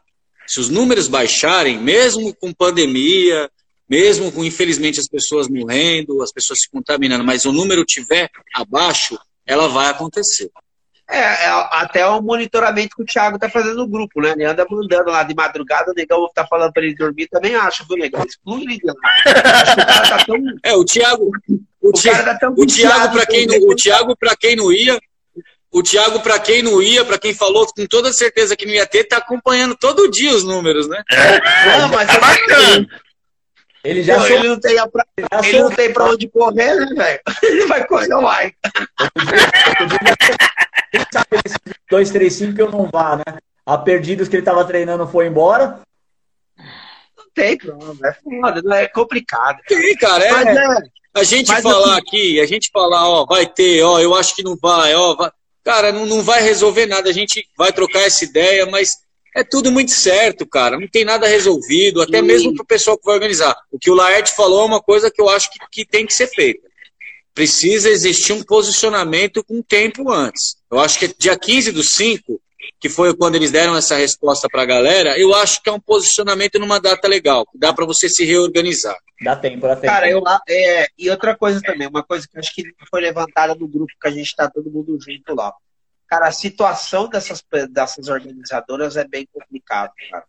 Se 0.48 0.60
os 0.60 0.70
números 0.70 1.07
baixarem, 1.07 1.78
mesmo 1.78 2.36
com 2.36 2.53
pandemia, 2.53 3.49
mesmo 3.90 4.32
com, 4.32 4.44
infelizmente, 4.44 4.99
as 4.99 5.07
pessoas 5.07 5.48
morrendo, 5.48 6.22
as 6.22 6.32
pessoas 6.32 6.60
se 6.61 6.70
contaminando, 6.70 7.24
mas 7.24 7.45
o 7.45 7.52
número 7.52 7.86
tiver 7.86 8.30
abaixo, 8.56 9.18
ela 9.45 9.68
vai 9.68 9.90
acontecer. 9.90 10.49
É, 11.10 11.20
é 11.20 11.49
até 11.72 12.07
o 12.07 12.22
monitoramento 12.22 12.95
que 12.95 13.03
o 13.03 13.06
Thiago 13.06 13.38
tá 13.38 13.49
fazendo 13.49 13.76
no 13.76 13.88
grupo, 13.88 14.22
né? 14.22 14.32
Ele 14.32 14.45
anda 14.45 14.65
mandando 14.70 15.11
lá 15.11 15.22
de 15.24 15.36
madrugada, 15.36 15.91
o 15.91 15.94
Negão 15.94 16.28
tá 16.34 16.48
falando 16.48 16.72
para 16.72 16.84
ele 16.84 16.95
dormir, 16.95 17.28
também 17.28 17.56
acho, 17.56 17.86
viu, 17.88 17.98
Negão? 17.98 18.24
Exclui 18.24 18.64
ele 18.64 18.78
de 18.78 18.88
lá. 18.88 18.94
Acho 19.61 19.76
que 19.76 19.82
o 19.82 19.86
cara 19.86 20.07
tá 20.07 20.26
tão... 20.26 20.38
É, 20.64 20.74
o 20.74 20.86
Thiago... 20.86 21.30
O, 21.82 21.90
o, 21.90 21.91
tá 21.91 22.49
o 22.57 22.65
Thiago, 22.65 23.28
quem, 23.28 23.45
não, 23.45 23.57
o 23.70 23.76
Thiago, 23.76 24.18
quem 24.40 24.56
não 24.56 24.72
ia, 24.72 24.98
o 25.73 25.81
Thiago, 25.81 26.19
para 26.19 26.39
quem 26.39 26.61
não 26.61 26.79
ia, 26.79 27.03
para 27.03 27.17
quem 27.17 27.33
falou 27.33 27.65
com 27.65 27.85
toda 27.87 28.13
certeza 28.13 28.55
que 28.55 28.65
não 28.65 28.73
ia 28.73 28.85
ter, 28.85 29.05
tá 29.05 29.17
acompanhando 29.17 29.75
todo 29.75 30.09
dia 30.09 30.31
os 30.31 30.43
números, 30.43 30.87
né? 30.87 31.03
É, 31.11 31.79
não, 31.79 31.89
mas 31.89 32.07
é 32.07 32.19
bacana. 32.19 32.87
Ele 33.83 34.03
já 34.03 34.17
não, 34.17 34.27
ele 34.27 34.47
não 34.47 34.59
tem 34.59 34.75
pra, 34.89 35.05
ele, 35.17 35.27
ele 35.43 35.61
não 35.63 35.71
tem 35.71 35.91
pra 35.91 36.05
onde 36.05 36.29
correr, 36.29 36.75
né, 36.75 36.85
velho? 36.95 37.19
Ele 37.43 37.65
vai 37.65 37.85
correr, 37.85 38.07
vai. 38.07 38.53
Quem 40.89 41.01
sabe 41.11 41.27
esse 41.43 41.57
235 41.89 42.55
que 42.55 42.61
eu 42.61 42.71
não 42.71 42.89
vá, 42.89 43.17
né? 43.17 43.39
A 43.65 43.77
Perdidos 43.77 44.29
que 44.29 44.37
ele 44.37 44.45
tava 44.45 44.63
treinando 44.63 45.05
foi 45.07 45.27
embora. 45.27 45.81
Não 47.17 47.25
tem 47.33 47.57
problema, 47.57 48.07
é 48.07 48.13
foda, 48.13 48.61
não 48.61 48.73
é 48.73 48.87
complicado. 48.87 49.59
Tem, 49.67 49.95
cara, 49.97 50.23
é. 50.23 50.29
é 50.29 50.77
a 51.15 51.23
gente 51.23 51.53
falar 51.61 51.97
assim, 51.97 51.99
aqui, 51.99 52.39
a 52.39 52.45
gente 52.45 52.69
falar, 52.71 53.07
ó, 53.09 53.25
vai 53.25 53.45
ter, 53.45 53.83
ó, 53.83 53.99
eu 53.99 54.15
acho 54.15 54.33
que 54.33 54.43
não 54.43 54.57
vai, 54.61 54.95
ó, 54.95 55.15
vai. 55.15 55.29
Cara, 55.64 55.91
não, 55.91 56.06
não 56.06 56.22
vai 56.22 56.41
resolver 56.41 56.85
nada. 56.85 57.10
A 57.10 57.14
gente 57.14 57.48
vai 57.57 57.72
trocar 57.72 58.02
essa 58.02 58.23
ideia, 58.26 58.65
mas 58.65 58.90
é 59.35 59.44
tudo 59.44 59.72
muito 59.72 59.91
certo, 59.91 60.45
cara. 60.45 60.80
Não 60.80 60.88
tem 60.88 61.06
nada 61.06 61.27
resolvido, 61.27 62.02
até 62.02 62.19
Sim. 62.19 62.26
mesmo 62.26 62.53
para 62.53 62.64
o 62.64 62.68
pessoal 62.68 62.98
que 62.98 63.06
vai 63.06 63.15
organizar. 63.15 63.56
O 63.72 63.80
que 63.80 63.90
o 63.90 63.95
Laerte 63.95 64.35
falou 64.35 64.64
é 64.64 64.65
uma 64.65 64.81
coisa 64.81 65.10
que 65.10 65.22
eu 65.22 65.30
acho 65.30 65.49
que, 65.52 65.60
que 65.72 65.85
tem 65.85 66.06
que 66.06 66.14
ser 66.14 66.27
feita. 66.27 66.68
Precisa 67.34 67.90
existir 67.90 68.34
um 68.34 68.44
posicionamento 68.44 69.44
com 69.44 69.61
tempo 69.61 70.11
antes. 70.11 70.56
Eu 70.69 70.80
acho 70.80 70.99
que 70.99 71.07
dia 71.18 71.35
15 71.35 71.72
do 71.72 71.84
5, 71.84 72.40
que 72.80 72.90
foi 72.90 73.15
quando 73.15 73.35
eles 73.35 73.52
deram 73.52 73.76
essa 73.76 73.95
resposta 73.95 74.48
para 74.52 74.64
a 74.64 74.65
galera, 74.65 75.18
eu 75.18 75.34
acho 75.34 75.61
que 75.61 75.69
é 75.69 75.73
um 75.73 75.80
posicionamento 75.80 76.60
numa 76.60 76.80
data 76.80 77.07
legal. 77.07 77.45
Dá 77.56 77.73
para 77.73 77.85
você 77.85 78.10
se 78.10 78.26
reorganizar. 78.26 78.98
Dá 79.22 79.35
tempo, 79.35 79.68
dá 79.68 79.76
tempo. 79.76 79.88
Cara, 79.88 80.10
eu, 80.10 80.22
é, 80.49 80.88
e 80.98 81.10
outra 81.10 81.35
coisa 81.35 81.61
também, 81.61 81.88
uma 81.88 82.03
coisa 82.03 82.27
que 82.27 82.35
eu 82.35 82.40
acho 82.40 82.53
que 82.53 82.64
foi 82.90 83.02
levantada 83.02 83.56
no 83.56 83.68
grupo 83.68 83.91
que 84.02 84.07
a 84.07 84.11
gente 84.11 84.27
está 84.27 84.49
todo 84.49 84.69
mundo 84.69 84.98
junto 84.99 85.35
lá. 85.35 85.53
Cara, 86.07 86.27
a 86.27 86.31
situação 86.31 87.07
dessas, 87.07 87.44
dessas 87.72 88.07
organizadoras 88.07 88.98
é 88.98 89.07
bem 89.07 89.27
complicada, 89.31 89.91
cara. 90.11 90.26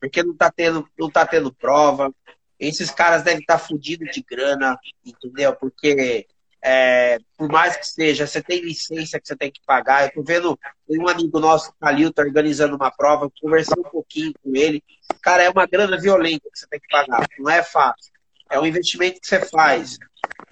Porque 0.00 0.22
não 0.22 0.36
tá 0.36 0.52
tendo, 0.54 0.86
não 0.98 1.10
tá 1.10 1.26
tendo 1.26 1.52
prova. 1.52 2.12
Esses 2.60 2.90
caras 2.90 3.22
devem 3.22 3.40
estar 3.40 3.58
tá 3.58 3.64
fudidos 3.64 4.08
de 4.12 4.22
grana, 4.22 4.78
entendeu? 5.04 5.54
Porque 5.54 6.26
é, 6.68 7.20
por 7.38 7.48
mais 7.48 7.76
que 7.76 7.86
seja, 7.86 8.26
você 8.26 8.42
tem 8.42 8.60
licença 8.60 9.20
que 9.20 9.28
você 9.28 9.36
tem 9.36 9.52
que 9.52 9.60
pagar. 9.64 10.02
Eu 10.02 10.14
tô 10.14 10.22
vendo, 10.24 10.58
tem 10.88 11.00
um 11.00 11.08
amigo 11.08 11.38
nosso, 11.38 11.72
Calil, 11.80 12.12
tá 12.12 12.22
organizando 12.22 12.74
uma 12.74 12.90
prova, 12.90 13.30
conversei 13.40 13.78
um 13.78 13.88
pouquinho 13.88 14.32
com 14.42 14.50
ele. 14.56 14.82
Cara, 15.22 15.44
é 15.44 15.48
uma 15.48 15.64
grana 15.64 15.96
violenta 15.96 16.50
que 16.52 16.58
você 16.58 16.66
tem 16.66 16.80
que 16.80 16.88
pagar, 16.88 17.24
não 17.38 17.48
é 17.48 17.62
fácil. 17.62 18.12
É 18.50 18.58
um 18.58 18.66
investimento 18.66 19.20
que 19.20 19.28
você 19.28 19.46
faz. 19.46 19.96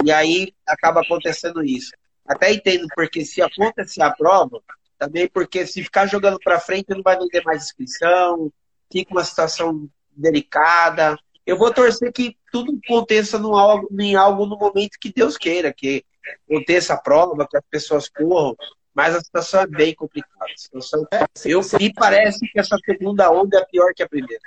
E 0.04 0.12
aí 0.12 0.54
acaba 0.64 1.00
acontecendo 1.00 1.64
isso. 1.64 1.90
Até 2.24 2.52
entendo, 2.52 2.86
porque 2.94 3.24
se 3.24 3.42
acontecer 3.42 4.02
a 4.02 4.12
prova, 4.12 4.62
também 4.96 5.28
porque 5.28 5.66
se 5.66 5.82
ficar 5.82 6.06
jogando 6.06 6.38
para 6.38 6.60
frente, 6.60 6.90
não 6.90 7.02
vai 7.02 7.18
vender 7.18 7.42
mais 7.42 7.64
inscrição, 7.64 8.52
fica 8.90 9.12
uma 9.12 9.24
situação 9.24 9.88
delicada. 10.16 11.18
Eu 11.46 11.58
vou 11.58 11.72
torcer 11.72 12.12
que 12.12 12.36
tudo 12.50 12.78
aconteça 12.84 13.38
no 13.38 13.54
algo, 13.56 13.88
em 14.00 14.16
algo 14.16 14.46
no 14.46 14.56
momento 14.56 14.98
que 15.00 15.12
Deus 15.12 15.36
queira, 15.36 15.72
que 15.72 16.04
aconteça 16.48 16.94
a 16.94 16.98
prova, 16.98 17.46
que 17.46 17.56
as 17.56 17.64
pessoas 17.70 18.08
corram, 18.08 18.56
mas 18.94 19.14
a 19.14 19.20
situação 19.20 19.60
é 19.60 19.66
bem 19.66 19.94
complicada. 19.94 20.50
Situação... 20.56 21.06
É, 21.12 21.24
eu, 21.44 21.60
me 21.78 21.92
parece 21.92 22.40
que 22.48 22.58
essa 22.58 22.78
segunda 22.84 23.30
onda 23.30 23.58
é 23.58 23.64
pior 23.64 23.92
que 23.94 24.02
a 24.02 24.08
primeira. 24.08 24.40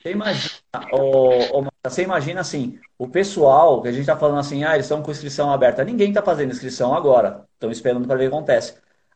Você 0.00 0.10
imagina, 0.10 0.50
oh, 0.92 1.60
oh, 1.60 1.66
você 1.84 2.02
imagina 2.02 2.40
assim, 2.40 2.78
o 2.98 3.08
pessoal, 3.08 3.80
que 3.80 3.88
a 3.88 3.92
gente 3.92 4.00
está 4.00 4.16
falando 4.16 4.40
assim, 4.40 4.64
ah, 4.64 4.74
eles 4.74 4.86
estão 4.86 5.00
com 5.00 5.12
inscrição 5.12 5.52
aberta. 5.52 5.84
Ninguém 5.84 6.08
está 6.08 6.20
fazendo 6.22 6.50
inscrição 6.50 6.92
agora. 6.92 7.46
Estão 7.54 7.70
esperando 7.70 8.06
para 8.06 8.16
ver 8.16 8.26
o 8.26 8.30
que 8.30 8.34
acontece. 8.34 8.74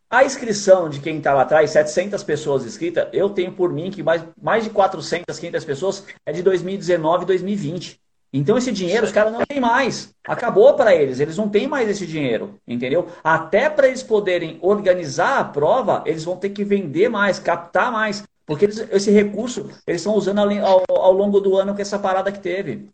A 0.09 0.24
inscrição 0.24 0.89
de 0.89 1.01
quem 1.01 1.19
está 1.19 1.35
lá 1.35 1.43
atrás, 1.43 1.70
700 1.70 2.23
pessoas 2.23 2.65
inscritas, 2.65 3.09
eu 3.12 3.28
tenho 3.28 3.53
por 3.53 3.73
mim 3.73 3.91
que 3.91 4.05
mais, 4.05 4.23
mais 4.41 4.62
de 4.62 4.70
400, 4.70 5.37
500 5.37 5.65
pessoas 5.65 6.05
é 6.24 6.33
de 6.33 6.43
2019 6.43 7.24
e 7.24 7.27
2020. 7.27 8.01
Então 8.33 8.57
esse 8.57 8.70
dinheiro 8.70 9.05
os 9.05 9.12
caras 9.12 9.33
não 9.33 9.45
têm 9.45 9.59
mais. 9.59 10.15
Acabou 10.24 10.74
para 10.74 10.95
eles, 10.95 11.19
eles 11.19 11.37
não 11.37 11.49
têm 11.49 11.66
mais 11.66 11.89
esse 11.89 12.07
dinheiro, 12.07 12.61
entendeu? 12.66 13.09
Até 13.24 13.69
para 13.69 13.89
eles 13.89 14.03
poderem 14.03 14.59
organizar 14.61 15.41
a 15.41 15.45
prova, 15.45 16.03
eles 16.07 16.23
vão 16.23 16.37
ter 16.37 16.51
que 16.51 16.62
vender 16.62 17.09
mais, 17.09 17.41
captar 17.41 17.91
mais, 17.91 18.23
porque 18.45 18.66
eles, 18.66 18.78
esse 18.93 19.11
recurso 19.11 19.70
eles 19.87 20.03
estão 20.03 20.15
usando 20.15 20.39
ao, 20.39 20.85
ao, 20.89 21.12
longo 21.12 21.41
do 21.41 21.57
ano 21.57 21.74
com 21.74 21.83
essa 21.83 21.99
parada 21.99 22.31
que 22.31 22.39
teve. 22.39 22.89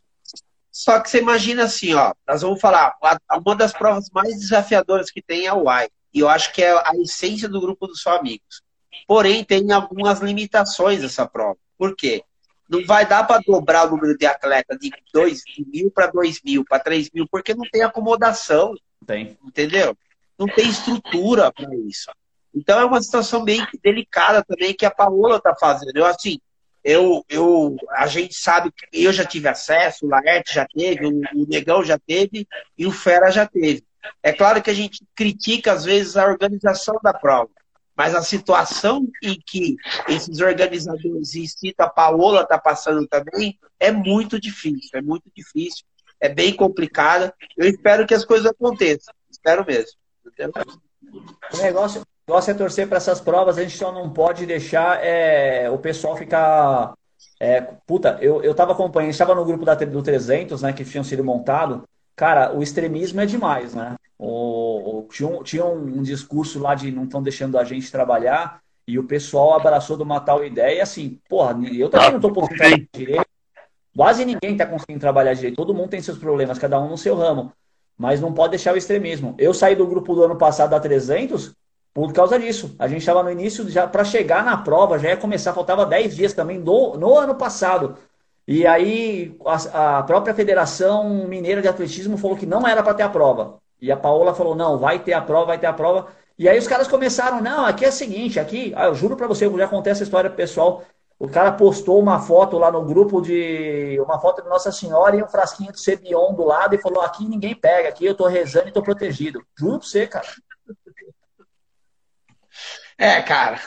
Só 0.71 0.99
que 1.01 1.11
você 1.11 1.19
imagina 1.19 1.65
assim, 1.65 1.93
ó, 1.93 2.15
nós 2.27 2.41
vamos 2.41 2.59
falar, 2.59 2.95
uma 3.45 3.55
das 3.55 3.73
provas 3.75 4.09
mais 4.11 4.39
desafiadoras 4.39 5.11
que 5.11 5.21
tem 5.21 5.47
é 5.47 5.53
o 5.53 5.71
Y. 5.71 5.91
E 6.13 6.21
eu 6.21 6.29
acho 6.29 6.53
que 6.53 6.63
é 6.63 6.71
a 6.73 6.93
essência 6.97 7.49
do 7.49 7.61
grupo 7.61 7.87
dos 7.87 8.03
seus 8.03 8.17
amigos. 8.17 8.63
Porém, 9.07 9.45
tem 9.45 9.71
algumas 9.73 10.21
limitações 10.21 11.03
essa 11.03 11.27
prova. 11.27 11.59
Por 11.77 11.97
quê? 11.97 12.23
Não 12.69 12.85
vai 12.85 13.07
dar 13.07 13.25
para 13.25 13.43
dobrar 13.47 13.87
o 13.87 13.91
número 13.91 14.17
de 14.17 14.25
atleta 14.25 14.77
de, 14.79 14.91
dois, 15.13 15.43
de 15.43 15.65
mil 15.67 15.91
para 15.91 16.07
dois 16.07 16.41
mil, 16.43 16.65
para 16.65 16.79
três 16.79 17.11
mil, 17.13 17.27
porque 17.31 17.55
não 17.55 17.69
tem 17.71 17.83
acomodação. 17.83 18.75
Tem. 19.07 19.37
Entendeu? 19.45 19.97
Não 20.39 20.47
tem 20.47 20.69
estrutura 20.69 21.53
para 21.53 21.75
isso. 21.77 22.11
Então 22.55 22.79
é 22.81 22.85
uma 22.85 23.03
situação 23.03 23.45
bem 23.45 23.67
delicada 23.83 24.45
também 24.45 24.75
que 24.75 24.87
a 24.87 24.91
Paola 24.91 25.37
está 25.37 25.55
fazendo. 25.55 25.97
Eu, 25.97 26.07
assim, 26.07 26.39
eu, 26.85 27.25
eu, 27.29 27.77
a 27.91 28.07
gente 28.07 28.35
sabe 28.35 28.71
que 28.73 29.05
eu 29.05 29.13
já 29.13 29.25
tive 29.25 29.49
acesso, 29.49 30.05
o 30.05 30.09
Laerte 30.09 30.55
já 30.55 30.67
teve, 30.67 31.07
o, 31.07 31.21
o 31.35 31.47
Negão 31.47 31.85
já 31.85 31.99
teve 31.99 32.47
e 32.77 32.87
o 32.87 32.91
Fera 32.91 33.31
já 33.31 33.47
teve. 33.47 33.85
É 34.23 34.33
claro 34.33 34.63
que 34.63 34.71
a 34.71 34.75
gente 34.75 35.05
critica, 35.15 35.73
às 35.73 35.85
vezes, 35.85 36.17
a 36.17 36.27
organização 36.27 36.99
da 37.03 37.13
prova, 37.13 37.51
mas 37.97 38.15
a 38.15 38.23
situação 38.23 39.07
em 39.23 39.39
que 39.47 39.77
esses 40.09 40.41
organizadores, 40.41 41.35
e 41.35 41.47
cita 41.47 41.85
a 41.85 41.91
Paola, 41.91 42.43
está 42.43 42.59
passando 42.59 43.07
também, 43.07 43.59
é 43.79 43.91
muito 43.91 44.41
difícil, 44.41 44.91
é 44.95 45.03
muito 45.03 45.31
difícil, 45.35 45.85
é 46.21 46.29
bem 46.29 46.55
complicada. 46.55 47.35
Eu 47.57 47.69
espero 47.69 48.07
que 48.07 48.15
as 48.15 48.25
coisas 48.25 48.47
aconteçam, 48.47 49.13
espero 49.31 49.65
mesmo. 49.67 49.99
O 51.53 51.57
negócio, 51.59 52.01
o 52.01 52.31
negócio 52.31 52.51
é 52.51 52.55
torcer 52.55 52.89
para 52.89 52.97
essas 52.97 53.21
provas, 53.21 53.59
a 53.59 53.63
gente 53.63 53.77
só 53.77 53.93
não 53.93 54.11
pode 54.11 54.47
deixar 54.47 55.05
é, 55.05 55.69
o 55.69 55.79
pessoal 55.79 56.17
ficar. 56.17 56.95
É, 57.39 57.61
puta, 57.61 58.19
eu, 58.21 58.43
eu 58.43 58.55
tava 58.55 58.73
acompanhando, 58.73 59.11
estava 59.11 59.35
no 59.35 59.45
grupo 59.45 59.65
da, 59.65 59.75
do 59.75 60.03
300, 60.03 60.63
né, 60.63 60.73
que 60.73 60.85
tinham 60.85 61.05
sido 61.05 61.25
montado. 61.25 61.85
Cara, 62.23 62.57
o 62.57 62.63
extremismo 62.63 63.21
é 63.21 63.27
demais, 63.27 63.75
né? 63.75 63.97
O, 64.17 65.09
tinha, 65.11 65.29
um, 65.29 65.43
tinha 65.43 65.65
um 65.65 66.01
discurso 66.05 66.61
lá 66.61 66.73
de 66.73 66.93
não 66.93 67.03
estão 67.03 67.21
deixando 67.21 67.59
a 67.59 67.65
gente 67.65 67.91
trabalhar 67.91 68.61
e 68.87 68.97
o 68.97 69.03
pessoal 69.03 69.55
abraçou 69.55 69.97
de 69.97 70.05
uma 70.05 70.21
tal 70.21 70.45
ideia 70.45 70.77
e 70.77 70.81
assim, 70.81 71.19
porra, 71.29 71.59
eu 71.75 71.91
também 71.91 72.11
não 72.11 72.19
estou 72.19 72.33
conseguindo 72.33 72.61
trabalhar 72.61 72.87
direito. 72.93 73.27
Quase 73.97 74.25
ninguém 74.25 74.53
está 74.53 74.65
conseguindo 74.65 75.01
trabalhar 75.01 75.35
direito. 75.35 75.57
Todo 75.57 75.75
mundo 75.75 75.89
tem 75.89 76.01
seus 76.01 76.17
problemas, 76.17 76.61
cada 76.61 76.81
um 76.81 76.91
no 76.91 76.97
seu 76.97 77.17
ramo. 77.17 77.53
Mas 77.99 78.21
não 78.21 78.33
pode 78.33 78.51
deixar 78.51 78.73
o 78.73 78.79
extremismo. 78.79 79.35
Eu 79.37 79.53
saí 79.53 79.75
do 79.75 79.89
grupo 79.89 80.15
do 80.15 80.23
ano 80.23 80.37
passado 80.37 80.71
da 80.71 80.79
300 80.79 81.53
por 81.93 82.13
causa 82.13 82.39
disso. 82.39 82.77
A 82.79 82.87
gente 82.87 83.01
estava 83.01 83.25
no 83.25 83.33
início, 83.33 83.69
já 83.69 83.85
para 83.89 84.05
chegar 84.05 84.45
na 84.45 84.57
prova, 84.59 84.97
já 84.97 85.09
ia 85.09 85.17
começar, 85.17 85.53
faltava 85.53 85.85
10 85.85 86.15
dias 86.15 86.33
também 86.33 86.61
do, 86.61 86.97
no 86.97 87.19
ano 87.19 87.35
passado. 87.35 87.97
E 88.47 88.67
aí 88.67 89.37
a, 89.47 89.99
a 89.99 90.03
própria 90.03 90.35
Federação 90.35 91.27
Mineira 91.29 91.63
de 91.63 91.69
Atletismo 91.69 92.19
falou 92.19 92.37
que 92.37 92.47
não 92.47 92.67
era 92.67 92.83
para 92.83 92.95
ter 92.95 93.03
a 93.03 93.09
prova. 93.09 93.61
E 93.81 93.91
a 93.91 93.97
Paola 93.97 94.35
falou: 94.35 94.55
não, 94.55 94.79
vai 94.79 94.99
ter 94.99 95.13
a 95.13 95.21
prova, 95.21 95.47
vai 95.47 95.59
ter 95.59 95.67
a 95.67 95.73
prova. 95.73 96.09
E 96.39 96.49
aí 96.49 96.59
os 96.59 96.67
caras 96.67 96.89
começaram: 96.89 97.41
não, 97.41 97.65
aqui 97.67 97.85
é 97.85 97.89
o 97.89 97.93
seguinte, 97.93 98.41
aqui, 98.41 98.73
ah, 98.77 98.87
eu 98.87 98.95
juro 98.95 99.17
para 99.17 99.27
você, 99.27 99.47
eu 99.47 99.59
já 99.59 99.69
contei 99.69 99.93
essa 99.93 100.03
história 100.03 100.31
pessoal. 100.31 100.85
O 101.19 101.29
cara 101.29 101.53
postou 101.53 102.01
uma 102.01 102.21
foto 102.21 102.59
lá 102.59 102.71
no 102.71 102.85
grupo 102.85 103.21
de. 103.21 103.99
Uma 104.01 104.21
foto 104.21 104.43
de 104.43 104.49
Nossa 104.49 104.73
Senhora 104.73 105.17
e 105.17 105.23
um 105.23 105.29
frasquinho 105.29 105.73
de 105.73 105.81
Cebion 105.81 106.35
do 106.35 106.45
lado 106.45 106.75
e 106.75 106.81
falou: 106.81 107.01
aqui 107.01 107.25
ninguém 107.25 107.55
pega, 107.55 107.89
aqui 107.89 108.05
eu 108.05 108.15
tô 108.15 108.27
rezando 108.27 108.69
e 108.69 108.73
tô 108.73 108.83
protegido. 108.83 109.41
Juro 109.57 109.79
pra 109.79 109.87
você, 109.87 110.07
cara. 110.07 110.27
É, 112.99 113.23
cara. 113.23 113.61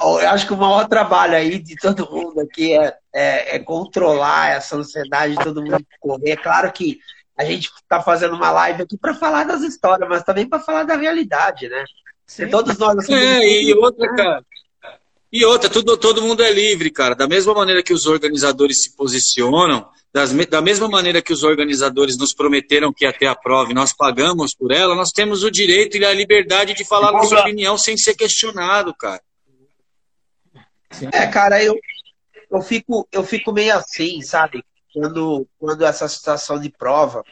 Eu 0.00 0.28
acho 0.30 0.46
que 0.46 0.52
o 0.52 0.56
maior 0.56 0.88
trabalho 0.88 1.34
aí 1.34 1.60
de 1.60 1.76
todo 1.76 2.10
mundo 2.10 2.40
aqui 2.40 2.76
é, 2.76 2.96
é, 3.16 3.56
é 3.56 3.58
controlar 3.58 4.50
essa 4.50 4.76
ansiedade 4.76 5.36
de 5.36 5.42
todo 5.42 5.62
mundo 5.62 5.84
correr. 5.98 6.32
É 6.32 6.36
claro 6.36 6.70
que 6.70 6.98
a 7.34 7.44
gente 7.46 7.70
está 7.70 8.02
fazendo 8.02 8.36
uma 8.36 8.50
live 8.50 8.82
aqui 8.82 8.98
para 8.98 9.14
falar 9.14 9.44
das 9.44 9.62
histórias, 9.62 10.06
mas 10.06 10.22
também 10.22 10.46
para 10.46 10.60
falar 10.60 10.84
da 10.84 10.96
realidade, 10.96 11.66
né? 11.68 11.82
Se 12.26 12.46
todos 12.46 12.76
nós. 12.76 12.98
Assim, 12.98 13.14
é, 13.14 13.62
e 13.62 13.72
outra, 13.72 14.14
cara. 14.14 14.44
E 15.32 15.44
outra, 15.44 15.70
tudo, 15.70 15.96
todo 15.96 16.22
mundo 16.22 16.42
é 16.42 16.52
livre, 16.52 16.90
cara. 16.90 17.14
Da 17.14 17.26
mesma 17.26 17.54
maneira 17.54 17.82
que 17.82 17.92
os 17.92 18.06
organizadores 18.06 18.82
se 18.82 18.94
posicionam, 18.94 19.88
das, 20.12 20.32
da 20.32 20.60
mesma 20.60 20.88
maneira 20.88 21.22
que 21.22 21.32
os 21.32 21.42
organizadores 21.42 22.18
nos 22.18 22.34
prometeram 22.34 22.92
que 22.92 23.04
ia 23.04 23.12
ter 23.12 23.26
a 23.26 23.34
prova 23.34 23.70
e 23.70 23.74
nós 23.74 23.94
pagamos 23.94 24.54
por 24.54 24.72
ela, 24.72 24.94
nós 24.94 25.10
temos 25.10 25.42
o 25.42 25.50
direito 25.50 25.96
e 25.96 26.04
a 26.04 26.12
liberdade 26.12 26.74
de 26.74 26.84
falar 26.84 27.12
nossa 27.12 27.40
opinião 27.40 27.78
sem 27.78 27.96
ser 27.96 28.14
questionado, 28.14 28.94
cara. 28.94 29.22
É, 31.12 31.26
cara, 31.26 31.62
eu, 31.62 31.76
eu, 32.56 32.62
fico, 32.62 33.08
eu 33.12 33.24
fico 33.24 33.52
meio 33.52 33.76
assim, 33.76 34.20
sabe? 34.22 34.64
Quando, 34.92 35.46
quando 35.58 35.84
essa 35.84 36.08
situação 36.08 36.58
de 36.58 36.70
prova 36.70 37.22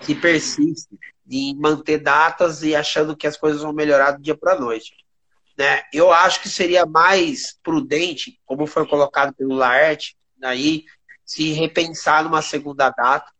se 0.00 0.14
persiste, 0.14 0.98
de 1.24 1.54
manter 1.58 1.98
datas 1.98 2.62
e 2.62 2.76
achando 2.76 3.16
que 3.16 3.26
as 3.26 3.36
coisas 3.36 3.62
vão 3.62 3.72
melhorar 3.72 4.12
do 4.12 4.22
dia 4.22 4.36
para 4.36 4.58
noite. 4.58 4.92
Né? 5.58 5.82
Eu 5.92 6.12
acho 6.12 6.42
que 6.42 6.48
seria 6.48 6.84
mais 6.84 7.58
prudente, 7.62 8.38
como 8.44 8.66
foi 8.66 8.86
colocado 8.86 9.34
pelo 9.34 9.54
Laerte, 9.54 10.16
aí 10.42 10.84
se 11.24 11.52
repensar 11.52 12.22
numa 12.22 12.42
segunda 12.42 12.90
data, 12.90 13.32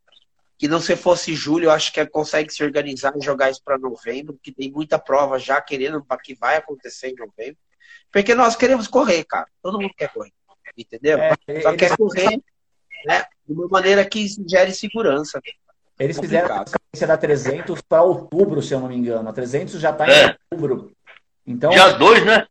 que 0.58 0.66
não 0.66 0.80
se 0.80 0.96
fosse 0.96 1.34
julho, 1.34 1.66
eu 1.66 1.70
acho 1.70 1.92
que 1.92 2.04
consegue 2.06 2.52
se 2.52 2.64
organizar 2.64 3.12
e 3.16 3.24
jogar 3.24 3.50
isso 3.50 3.62
para 3.62 3.78
novembro, 3.78 4.32
porque 4.32 4.50
tem 4.50 4.72
muita 4.72 4.98
prova 4.98 5.38
já 5.38 5.60
querendo 5.60 6.02
para 6.02 6.16
que 6.16 6.34
vai 6.34 6.56
acontecer 6.56 7.10
em 7.10 7.14
novembro. 7.14 7.58
Porque 8.10 8.34
nós 8.34 8.56
queremos 8.56 8.88
correr, 8.88 9.22
cara. 9.24 9.46
Todo 9.62 9.78
mundo 9.78 9.92
quer 9.94 10.10
correr. 10.12 10.32
Entendeu? 10.76 11.18
É, 11.18 11.34
Só 11.62 11.74
quer 11.74 11.96
correr 11.96 12.40
né, 13.06 13.24
de 13.46 13.54
uma 13.54 13.68
maneira 13.68 14.04
que 14.04 14.26
gere 14.46 14.72
segurança. 14.72 15.40
Eles 15.98 16.18
fizeram 16.18 16.46
a 16.54 16.64
transferência 16.64 17.06
da 17.06 17.16
300 17.16 17.80
para 17.80 18.02
outubro, 18.02 18.60
se 18.60 18.74
eu 18.74 18.80
não 18.80 18.88
me 18.88 18.96
engano. 18.96 19.28
A 19.28 19.32
300 19.32 19.80
já 19.80 19.90
está 19.90 20.06
em 20.06 20.10
é. 20.10 20.36
outubro. 20.50 20.92
Então, 21.46 21.70
Dia 21.70 21.92
2, 21.92 22.26
né? 22.26 22.46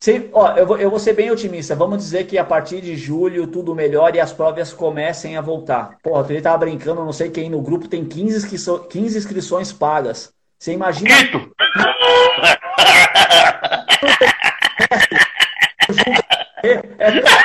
Se, 0.00 0.30
ó, 0.32 0.56
eu, 0.56 0.66
vou, 0.66 0.78
eu 0.78 0.90
vou 0.90 0.98
ser 0.98 1.14
bem 1.14 1.30
otimista. 1.30 1.74
Vamos 1.74 1.98
dizer 1.98 2.26
que 2.26 2.38
a 2.38 2.44
partir 2.44 2.80
de 2.80 2.96
julho 2.96 3.46
tudo 3.46 3.74
melhora 3.74 4.16
e 4.16 4.20
as 4.20 4.32
provas 4.32 4.72
comecem 4.72 5.36
a 5.36 5.40
voltar. 5.40 5.98
Porra, 6.02 6.26
ele 6.30 6.40
tava 6.40 6.58
brincando, 6.58 7.04
não 7.04 7.12
sei 7.12 7.30
quem 7.30 7.50
no 7.50 7.60
grupo 7.60 7.88
tem 7.88 8.04
15, 8.04 8.36
inscrições, 8.36 8.86
15 8.88 9.18
inscrições 9.18 9.72
pagas. 9.72 10.32
Você 10.58 10.72
imagina. 10.72 11.10
Quito! 11.16 11.52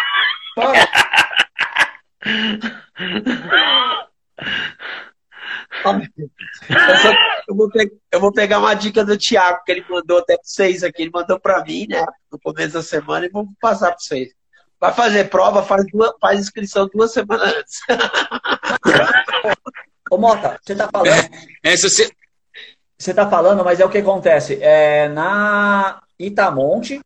Eu 7.47 7.55
vou, 7.55 7.69
pegar, 7.69 7.95
eu 8.11 8.19
vou 8.19 8.31
pegar 8.31 8.59
uma 8.59 8.73
dica 8.73 9.03
do 9.03 9.17
Thiago, 9.17 9.63
que 9.65 9.71
ele 9.71 9.85
mandou 9.89 10.19
até 10.19 10.35
para 10.35 10.43
vocês 10.43 10.83
aqui. 10.83 11.01
Ele 11.01 11.11
mandou 11.11 11.39
para 11.39 11.63
mim, 11.63 11.87
né? 11.89 12.05
No 12.31 12.39
começo 12.39 12.73
da 12.73 12.83
semana, 12.83 13.25
e 13.25 13.29
vou 13.29 13.47
passar 13.59 13.87
para 13.87 13.97
vocês. 13.99 14.29
Vai 14.79 14.93
fazer 14.93 15.29
prova, 15.29 15.63
faz, 15.63 15.85
duas, 15.91 16.11
faz 16.19 16.39
inscrição 16.39 16.89
duas 16.93 17.11
semanas 17.11 17.53
antes. 17.53 17.79
Ô, 20.09 20.17
Mota, 20.17 20.59
você 20.61 20.75
tá 20.75 20.89
falando. 20.91 21.29
Essa, 21.63 21.89
se, 21.89 22.11
você 22.97 23.11
está 23.11 23.29
falando, 23.29 23.63
mas 23.63 23.79
é 23.79 23.85
o 23.85 23.89
que 23.89 23.99
acontece. 23.99 24.59
É, 24.61 25.07
na 25.09 26.01
Itamonte, 26.17 27.01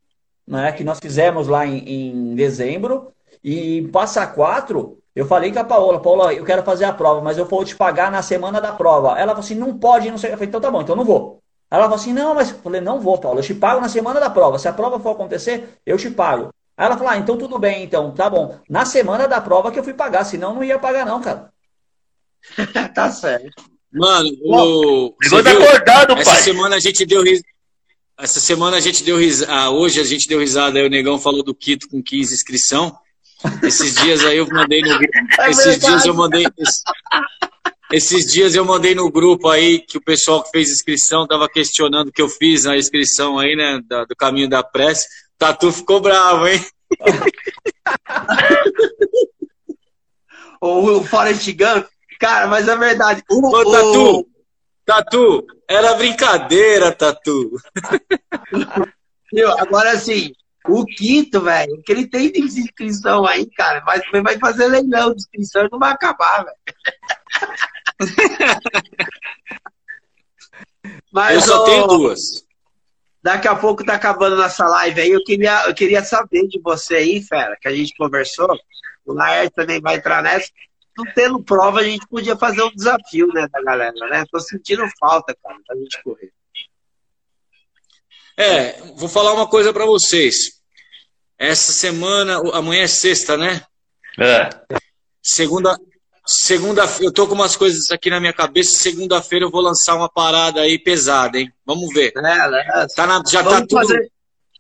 né, 0.48 0.72
que 0.72 0.84
nós 0.84 1.00
fizemos 1.00 1.48
lá 1.48 1.66
em, 1.66 1.78
em 1.90 2.36
dezembro, 2.36 3.14
e 3.46 3.78
em 3.78 3.88
Passa 3.88 4.26
Quatro, 4.26 4.98
eu 5.16 5.28
falei 5.28 5.52
com 5.52 5.60
a 5.60 5.64
Paola, 5.64 6.02
Paola, 6.02 6.34
eu 6.34 6.44
quero 6.44 6.64
fazer 6.64 6.86
a 6.86 6.92
prova, 6.92 7.22
mas 7.22 7.38
eu 7.38 7.46
vou 7.46 7.64
te 7.64 7.76
pagar 7.76 8.12
na 8.12 8.24
semana 8.24 8.60
da 8.60 8.72
prova. 8.72 9.20
Ela 9.20 9.34
falou 9.34 9.42
assim, 9.42 9.54
não 9.54 9.78
pode, 9.78 10.10
não 10.10 10.18
sei. 10.18 10.32
Eu 10.32 10.34
falei, 10.34 10.48
então 10.48 10.60
tá 10.60 10.72
bom, 10.72 10.82
então 10.82 10.96
não 10.96 11.06
vou. 11.06 11.40
Ela 11.70 11.84
falou 11.84 11.96
assim, 11.96 12.12
não, 12.12 12.34
mas 12.34 12.50
eu 12.50 12.58
falei, 12.58 12.82
não 12.82 13.00
vou, 13.00 13.20
Paula, 13.20 13.42
eu 13.42 13.44
te 13.44 13.54
pago 13.54 13.80
na 13.80 13.88
semana 13.88 14.20
da 14.20 14.32
prova. 14.32 14.58
Se 14.58 14.68
a 14.68 14.74
prova 14.74 15.00
for 15.00 15.12
acontecer, 15.12 15.78
eu 15.86 15.96
te 15.96 16.10
pago. 16.10 16.50
Aí 16.76 16.88
ela 16.88 16.98
falou, 16.98 17.12
ah, 17.14 17.18
então 17.18 17.38
tudo 17.38 17.60
bem, 17.60 17.84
então, 17.84 18.12
tá 18.12 18.28
bom. 18.28 18.58
Na 18.68 18.84
semana 18.84 19.28
da 19.28 19.40
prova 19.40 19.72
que 19.72 19.78
eu 19.78 19.84
fui 19.84 19.94
pagar, 19.94 20.24
senão 20.24 20.56
não 20.56 20.64
ia 20.64 20.80
pagar 20.80 21.06
não, 21.06 21.22
cara. 21.22 21.54
tá 22.96 23.12
certo. 23.12 23.64
Mano, 23.94 24.30
o. 24.44 25.14
Ficou 25.22 25.40
acordado, 25.40 26.14
essa 26.14 26.32
pai. 26.32 26.42
semana 26.42 26.76
a 26.78 26.80
gente 26.80 27.06
deu 27.06 27.22
ris... 27.22 27.44
Essa 28.20 28.40
semana 28.40 28.78
a 28.78 28.80
gente 28.80 29.04
deu 29.04 29.18
risada. 29.18 29.54
Ah, 29.54 29.70
hoje 29.70 30.00
a 30.00 30.04
gente 30.04 30.28
deu 30.28 30.40
risada. 30.40 30.80
Aí 30.80 30.86
o 30.86 30.90
negão 30.90 31.20
falou 31.20 31.44
do 31.44 31.54
Quito 31.54 31.88
com 31.88 32.02
15 32.02 32.34
inscrição. 32.34 32.98
Esses 33.64 33.96
dias 33.96 34.24
aí 34.26 34.38
eu 34.38 34.48
mandei 34.48 34.82
no 34.82 34.92
É 34.94 35.50
Esses 35.50 35.66
verdade. 35.66 35.86
dias 35.86 36.06
eu 36.06 36.14
mandei. 36.14 36.46
Esses 37.92 38.26
dias 38.32 38.56
eu 38.56 38.66
mandei 38.66 38.96
no 38.96 39.12
grupo 39.12 39.48
aí 39.50 39.80
que 39.80 39.98
o 39.98 40.02
pessoal 40.04 40.44
que 40.44 40.50
fez 40.50 40.70
inscrição 40.72 41.28
tava 41.28 41.48
questionando 41.48 42.08
o 42.08 42.12
que 42.12 42.22
eu 42.22 42.28
fiz 42.30 42.64
na 42.66 42.76
inscrição 42.78 43.38
aí, 43.40 43.56
né? 43.56 43.80
da- 43.88 44.06
do 44.06 44.16
caminho 44.16 44.50
da 44.50 44.64
prece. 44.64 45.08
Tatu 45.38 45.72
ficou 45.72 46.00
bravo, 46.02 46.48
hein? 46.48 46.64
O, 50.62 50.98
o 51.00 51.04
Forrest 51.04 51.48
Gump, 51.54 51.86
cara, 52.20 52.48
mas 52.48 52.68
é 52.68 52.76
verdade. 52.76 53.22
O, 53.30 53.36
Ô, 53.48 53.60
o- 53.62 53.72
Tatu! 53.72 54.28
Tatu! 54.86 55.46
Era 55.68 55.94
brincadeira, 55.96 56.92
Tatu! 56.92 57.52
Viu? 59.34 59.52
Agora, 59.60 59.92
assim, 59.92 60.32
o 60.68 60.86
Quinto, 60.86 61.42
velho, 61.42 61.82
que 61.84 61.92
ele 61.92 62.08
tem 62.08 62.32
de 62.32 62.40
inscrição 62.42 63.26
aí, 63.26 63.46
cara, 63.52 63.80
vai, 63.82 64.02
vai 64.22 64.38
fazer 64.40 64.68
leilão 64.68 65.12
de 65.12 65.18
inscrição 65.18 65.66
e 65.66 65.70
não 65.72 65.80
vai 65.80 65.92
acabar, 65.92 66.46
velho. 66.46 66.58
Mas, 71.12 71.36
Eu 71.36 71.42
só 71.42 71.64
tenho 71.64 71.88
duas. 71.88 72.46
daqui 73.24 73.48
a 73.48 73.56
pouco 73.56 73.86
tá 73.86 73.94
acabando 73.94 74.36
nossa 74.36 74.68
live 74.68 75.02
aí. 75.02 75.12
Eu 75.12 75.24
queria, 75.24 75.66
eu 75.68 75.74
queria 75.74 76.04
saber 76.04 76.48
de 76.48 76.60
você 76.62 76.96
aí, 76.96 77.22
fera, 77.22 77.58
que 77.60 77.68
a 77.68 77.76
gente 77.76 77.96
conversou. 77.96 78.56
O 79.06 79.14
Laerte 79.14 79.56
também 79.56 79.80
vai 79.80 79.96
entrar 79.96 80.22
nessa. 80.22 80.50
Não 80.98 81.06
tendo 81.14 81.44
prova, 81.44 81.80
a 81.80 81.84
gente 81.84 82.08
podia 82.08 82.38
fazer 82.38 82.64
um 82.64 82.72
desafio, 82.72 83.28
né, 83.28 83.48
da 83.52 83.62
galera, 83.62 83.94
né? 84.10 84.26
Tô 84.32 84.40
sentindo 84.40 84.84
falta, 85.00 85.36
cara, 85.44 85.58
da 85.68 85.76
gente 85.76 86.02
correr. 86.04 86.32
É, 88.38 88.74
vou 88.98 89.08
falar 89.08 89.34
uma 89.34 89.48
coisa 89.48 89.72
pra 89.74 89.86
vocês. 89.86 90.36
Essa 91.38 91.72
semana, 91.72 92.38
amanhã 92.54 92.84
é 92.84 92.88
sexta, 92.88 93.38
né? 93.38 93.62
É. 94.20 94.50
Segunda, 95.22 95.78
segunda, 96.26 96.84
eu 97.02 97.12
tô 97.12 97.28
com 97.28 97.34
umas 97.34 97.56
coisas 97.56 97.92
aqui 97.92 98.10
na 98.10 98.20
minha 98.20 98.34
cabeça. 98.34 98.78
Segunda-feira 98.78 99.46
eu 99.46 99.52
vou 99.52 99.62
lançar 99.62 99.96
uma 99.96 100.10
parada 100.10 100.62
aí 100.62 100.78
pesada, 100.80 101.38
hein? 101.40 101.52
Vamos 101.66 101.94
ver. 101.94 102.14
É, 102.16 102.22
né? 102.22 102.88
Tá 102.96 103.06
na- 103.08 103.22
já 103.28 103.44
tá 103.44 103.50
Vamos 103.50 103.68
tudo, 103.68 103.82
fazer- 103.82 104.12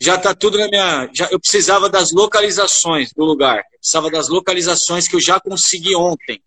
já 0.01 0.17
tá 0.17 0.33
tudo 0.33 0.57
na 0.57 0.67
minha. 0.67 1.09
já- 1.13 1.29
eu 1.31 1.39
precisava 1.39 1.89
das 1.89 2.11
localizações 2.13 3.11
do 3.15 3.23
lugar. 3.23 3.57
Eu 3.59 3.79
precisava 3.79 4.09
das 4.11 4.27
localizações 4.29 5.07
que 5.07 5.15
eu 5.15 5.21
já 5.21 5.39
consegui 5.39 5.95
ontem. 5.95 6.41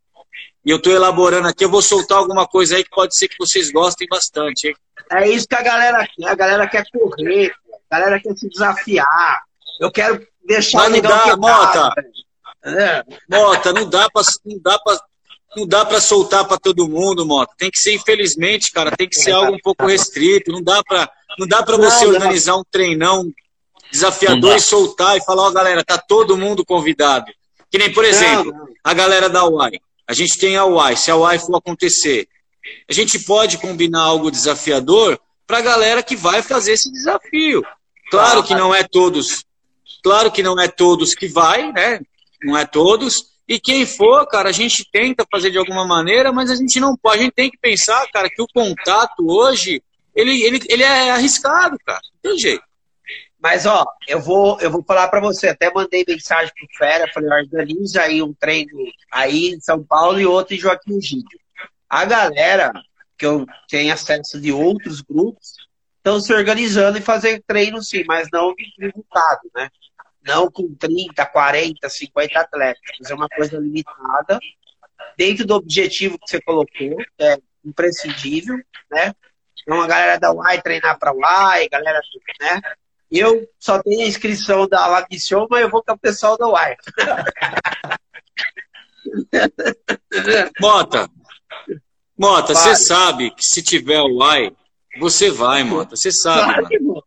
E 0.65 0.71
eu 0.71 0.81
tô 0.83 0.91
elaborando 0.91 1.49
aqui. 1.49 1.65
Eu 1.65 1.71
vou 1.71 1.81
soltar 1.81 2.19
alguma 2.19 2.47
coisa 2.47 2.77
aí 2.77 2.85
que 2.85 2.91
pode 2.91 3.17
ser 3.17 3.29
que 3.29 3.37
vocês 3.39 3.71
gostem 3.71 4.07
bastante, 4.09 4.69
hein? 4.69 4.77
É 5.13 5.29
isso 5.29 5.47
que 5.49 5.55
a 5.55 5.63
galera 5.63 6.07
quer. 6.07 6.29
A 6.29 6.35
galera 6.35 6.67
quer 6.69 6.85
correr, 6.93 7.53
a 7.91 7.99
galera 7.99 8.21
quer 8.21 8.35
se 8.37 8.49
desafiar. 8.49 9.43
Eu 9.81 9.91
quero 9.91 10.27
deixar 10.47 10.79
Mas 10.79 10.91
não 10.93 11.01
dá, 11.01 11.37
Mota. 11.37 11.93
velho. 11.97 12.81
É. 12.81 13.03
Mota, 13.31 13.73
não 13.73 13.89
dá 13.89 14.09
pra, 14.11 14.23
não 14.45 14.59
dá 14.61 14.79
pra, 14.79 14.99
não 15.57 15.67
dá 15.67 15.85
pra 15.85 16.01
soltar 16.01 16.45
pra 16.47 16.59
todo 16.59 16.89
mundo, 16.89 17.25
Mota. 17.25 17.53
Tem 17.57 17.71
que 17.71 17.79
ser, 17.79 17.95
infelizmente, 17.95 18.73
cara, 18.73 18.91
tem 18.97 19.09
que 19.09 19.19
ser 19.21 19.33
algo 19.33 19.55
um 19.55 19.59
pouco 19.63 19.87
restrito. 19.87 20.51
Não 20.53 20.63
dá 20.63 20.83
pra, 20.83 21.09
não 21.39 21.47
dá 21.47 21.63
pra 21.63 21.77
você 21.77 22.05
Não, 22.05 22.13
não. 22.13 22.19
organizar 22.21 22.57
um 22.57 22.65
treinão 22.71 23.25
Não 23.25 23.33
desafiador 23.91 24.57
e 24.57 24.61
soltar 24.61 25.17
e 25.17 25.25
falar, 25.25 25.45
ó, 25.45 25.51
galera, 25.51 25.83
tá 25.85 25.97
todo 25.97 26.37
mundo 26.37 26.65
convidado. 26.65 27.27
Que 27.71 27.79
nem, 27.79 27.93
por 27.93 28.05
exemplo, 28.05 28.53
não. 28.53 28.69
a 28.85 28.93
galera 28.93 29.29
da 29.31 29.47
UAI. 29.47 29.73
A 30.07 30.13
gente 30.13 30.39
tem 30.39 30.57
a 30.57 30.65
UAI. 30.65 30.97
Se 30.97 31.11
a 31.11 31.17
UAI 31.17 31.39
for 31.39 31.57
acontecer, 31.57 32.27
a 32.89 32.93
gente 32.93 33.19
pode 33.21 33.59
combinar 33.59 34.03
algo 34.03 34.31
desafiador 34.31 35.19
pra 35.47 35.61
galera 35.61 36.03
que 36.03 36.17
vai 36.17 36.43
fazer 36.43 36.73
esse 36.73 36.91
desafio. 36.93 37.63
Claro 38.11 38.43
que 38.43 38.55
não 38.55 38.75
é 38.75 38.83
todos, 38.83 39.45
claro 40.03 40.31
que 40.31 40.43
não 40.43 40.59
é 40.61 40.69
todos 40.69 41.15
que 41.15 41.29
vai, 41.29 41.73
né? 41.73 42.01
Não 42.43 42.57
é 42.57 42.65
todos. 42.65 43.39
E 43.47 43.59
quem 43.59 43.87
for, 43.87 44.27
cara, 44.27 44.51
a 44.51 44.53
gente 44.53 44.87
tenta 44.93 45.27
fazer 45.31 45.51
de 45.51 45.59
alguma 45.59 45.87
maneira, 45.87 46.31
mas 46.33 46.51
a 46.51 46.55
gente 46.55 46.79
não 46.79 46.97
pode. 46.97 47.21
A 47.21 47.23
gente 47.23 47.35
tem 47.35 47.51
que 47.51 47.59
pensar, 47.59 48.07
cara, 48.13 48.29
que 48.29 48.43
o 48.43 48.47
contato 48.47 49.27
hoje, 49.27 49.83
ele, 50.15 50.43
ele, 50.43 50.61
ele 50.69 50.83
é 50.83 51.11
arriscado, 51.11 51.79
cara. 51.85 52.01
Não 52.13 52.31
tem 52.31 52.39
jeito. 52.39 52.63
Mas, 53.41 53.67
ó, 53.67 53.87
eu 54.07 54.21
vou, 54.21 54.61
eu 54.61 54.71
vou 54.71 54.85
falar 54.85 55.09
pra 55.09 55.21
você. 55.21 55.49
Até 55.49 55.73
mandei 55.73 56.05
mensagem 56.07 56.53
pro 56.55 56.67
Fera. 56.77 57.11
Falei, 57.15 57.31
organiza 57.31 58.03
aí 58.03 58.21
um 58.21 58.35
treino 58.35 58.73
aí 59.11 59.55
em 59.55 59.61
São 59.61 59.83
Paulo 59.83 60.21
e 60.21 60.27
outro 60.27 60.55
em 60.55 60.59
Joaquim 60.59 61.01
Gídio. 61.01 61.39
A 61.89 62.05
galera, 62.05 62.73
que 63.17 63.25
eu 63.25 63.47
tenho 63.69 63.93
acesso 63.93 64.41
de 64.41 64.53
outros 64.53 65.01
grupos, 65.01 65.55
estão 65.97 66.21
se 66.21 66.33
organizando 66.33 66.99
e 66.99 67.03
fazendo 67.03 67.43
treino 67.47 67.83
sim, 67.83 68.05
mas 68.07 68.29
não 68.33 68.55
limitado, 68.79 69.51
né? 69.55 69.71
Não 70.23 70.51
com 70.51 70.75
30, 70.75 71.25
40, 71.25 71.89
50 71.89 72.41
atletas. 72.41 72.83
Fazer 72.99 73.15
uma 73.15 73.29
coisa 73.29 73.59
limitada, 73.59 74.39
dentro 75.17 75.47
do 75.47 75.55
objetivo 75.55 76.19
que 76.19 76.31
você 76.31 76.41
colocou, 76.41 76.69
que 76.71 77.25
é 77.25 77.39
imprescindível, 77.65 78.57
né? 78.91 79.15
Então 79.63 79.81
a 79.81 79.87
galera 79.87 80.19
da 80.19 80.33
UAI 80.33 80.63
treinar 80.63 80.99
para 80.99 81.15
UAI, 81.15 81.69
galera, 81.69 82.01
né? 82.41 82.61
Eu 83.11 83.49
só 83.59 83.83
tenho 83.83 84.03
a 84.03 84.09
inscrição 84.09 84.69
da 84.69 84.87
La 84.87 85.07
Mission, 85.11 85.47
mas 85.49 85.63
eu 85.63 85.71
vou 85.71 85.83
com 85.83 85.93
o 85.93 85.99
pessoal 85.99 86.37
da 86.37 86.47
UAI. 86.47 86.77
Mota, 90.61 91.09
Mota, 92.19 92.53
Vai. 92.53 92.63
você 92.63 92.85
sabe 92.85 93.31
que 93.31 93.43
se 93.45 93.63
tiver 93.63 94.01
o 94.01 94.17
UAI, 94.17 94.53
você 94.99 95.31
vai, 95.31 95.63
Mota. 95.63 95.95
Você 95.97 96.11
sabe, 96.11 96.53
Claro 96.55 96.69
mano. 96.85 97.05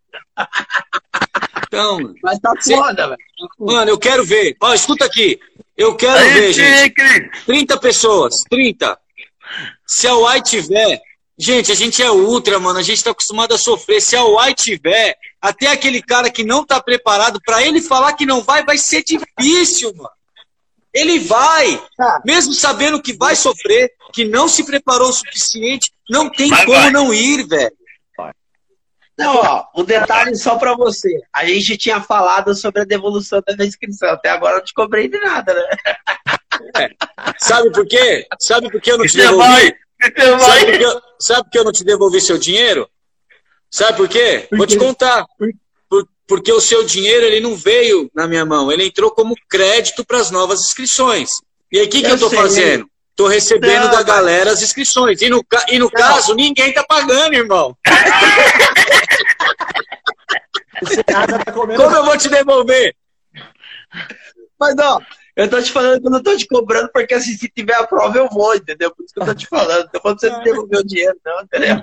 Então, 1.68 2.00
mano. 2.00 2.16
Mas 2.24 2.40
tá 2.40 2.54
Cê- 2.60 2.76
foda, 2.76 3.08
velho. 3.08 3.18
Mano, 3.60 3.90
eu 3.92 3.98
quero 3.98 4.24
ver. 4.24 4.56
Ó, 4.62 4.74
escuta 4.74 5.06
aqui. 5.06 5.40
Eu 5.78 5.96
quero 5.96 6.20
Aí 6.20 6.34
ver, 6.34 6.54
sim, 6.54 6.62
gente. 6.64 6.94
Cris. 6.94 7.44
30 7.46 7.78
pessoas, 7.80 8.36
30. 8.50 8.98
Se 9.88 10.08
a 10.08 10.16
UAI 10.16 10.42
tiver. 10.42 11.00
Gente, 11.40 11.72
a 11.72 11.76
gente 11.76 12.04
é 12.04 12.12
ultra, 12.12 12.60
mano. 12.60 12.78
A 12.78 12.84
gente 12.84 13.04
tá 13.04 13.12
acostumado 13.12 13.54
a 13.54 13.58
sofrer. 13.58 14.00
Se 14.02 14.16
a 14.16 14.24
UAI 14.24 14.54
tiver, 14.54 15.16
até 15.42 15.68
aquele 15.68 16.02
cara 16.02 16.30
que 16.30 16.44
não 16.44 16.64
tá 16.66 16.80
preparado, 16.82 17.40
pra 17.44 17.64
ele 17.66 17.82
falar 17.82 18.14
que 18.14 18.26
não 18.26 18.42
vai, 18.42 18.64
vai 18.64 18.78
ser 18.78 19.04
difícil, 19.04 19.92
mano. 19.96 20.10
Ele 20.94 21.20
vai, 21.20 21.82
Tá. 21.98 22.22
mesmo 22.26 22.54
sabendo 22.54 23.02
que 23.02 23.14
vai 23.14 23.36
sofrer, 23.36 23.90
que 24.12 24.26
não 24.26 24.48
se 24.48 24.66
preparou 24.66 25.10
o 25.10 25.14
suficiente, 25.14 25.92
não 26.10 26.30
tem 26.30 26.50
Vai, 26.50 26.66
como 26.66 26.78
vai. 26.78 26.92
não 26.92 27.14
ir, 27.14 27.48
velho. 27.48 27.72
Não, 29.18 29.36
ó, 29.36 29.66
um 29.76 29.84
detalhe 29.84 30.36
só 30.36 30.56
pra 30.58 30.76
você. 30.76 31.10
A 31.32 31.46
gente 31.46 31.78
tinha 31.78 32.02
falado 32.02 32.56
sobre 32.56 32.82
a 32.82 32.86
devolução 32.86 33.42
da 33.56 33.66
inscrição. 33.66 34.10
Até 34.10 34.30
agora 34.30 34.54
eu 34.56 34.58
não 34.60 34.66
te 34.66 34.74
cobrei 34.74 35.08
de 35.08 35.20
nada, 35.20 35.54
né? 35.54 36.90
Sabe 37.40 37.72
por 37.72 37.86
quê? 37.86 38.26
Sabe 38.40 38.72
por 38.72 38.82
que 38.82 38.92
eu 38.92 38.98
não 38.98 39.06
te 39.06 39.12
Você 39.12 39.18
devolvi? 39.20 39.48
vai, 39.48 39.74
você 40.02 40.40
Sabe 40.40 40.66
por, 40.66 40.78
que 40.78 40.84
eu, 40.86 41.02
sabe 41.20 41.44
por 41.44 41.52
que 41.52 41.60
eu 41.60 41.64
não 41.66 41.72
te 41.72 41.84
devolvi 41.84 42.22
seu 42.22 42.38
dinheiro? 42.38 42.90
Sabe 43.70 43.98
por 43.98 44.08
quê? 44.10 44.48
Por 44.50 44.58
Vou 44.58 44.68
te 44.68 44.78
contar. 44.78 45.26
Por- 45.38 45.52
porque 46.28 46.52
o 46.54 46.62
seu 46.62 46.84
dinheiro 46.86 47.26
ele 47.26 47.42
não 47.42 47.56
veio 47.58 48.10
na 48.16 48.26
minha 48.26 48.46
mão, 48.46 48.72
ele 48.72 48.86
entrou 48.86 49.12
como 49.12 49.36
crédito 49.50 50.06
para 50.06 50.18
as 50.18 50.32
novas 50.32 50.62
inscrições. 50.62 51.30
E 51.70 51.78
aí 51.78 51.86
o 51.86 51.90
que, 51.90 52.00
que 52.02 52.08
Eu 52.08 52.14
estou 52.16 52.30
sei. 52.30 52.40
fazendo? 52.40 52.90
Estou 53.12 53.28
recebendo 53.28 53.86
Não, 53.86 53.92
da 53.92 54.04
galera 54.04 54.52
as 54.52 54.62
inscrições. 54.62 55.22
E 55.22 55.30
no, 55.30 55.46
e 55.70 55.78
no 55.78 55.92
caso, 55.92 56.34
ninguém 56.34 56.74
tá 56.74 56.84
pagando, 56.84 57.34
irmão. 57.34 57.78
Tá. 61.06 61.28
Como 61.54 61.96
eu 61.96 62.06
vou 62.06 62.18
te 62.18 62.28
devolver? 62.28 62.96
Mas, 64.60 64.76
ó, 64.80 65.00
eu 65.36 65.50
tô 65.50 65.62
te 65.62 65.72
falando 65.72 66.02
que 66.02 66.08
eu 66.08 66.12
não 66.12 66.24
tô 66.24 66.36
te 66.36 66.48
cobrando, 66.48 66.90
porque 66.92 67.14
assim, 67.14 67.36
se 67.36 67.50
tiver 67.50 67.76
a 67.76 67.86
prova, 67.86 68.18
eu 68.18 68.28
vou, 68.30 68.56
entendeu? 68.56 68.94
Por 68.94 69.04
isso 69.04 69.14
que 69.14 69.22
eu 69.22 69.26
tô 69.26 69.36
te 69.36 69.48
falando. 69.48 69.84
Não 69.84 69.90
tô 69.90 70.02
falando 70.02 70.20
pra 70.20 70.30
você 70.30 70.38
me 70.38 70.44
devolver 70.44 70.80
o 70.80 70.86
dinheiro, 70.86 71.18
não, 71.26 71.42
entendeu? 71.42 71.82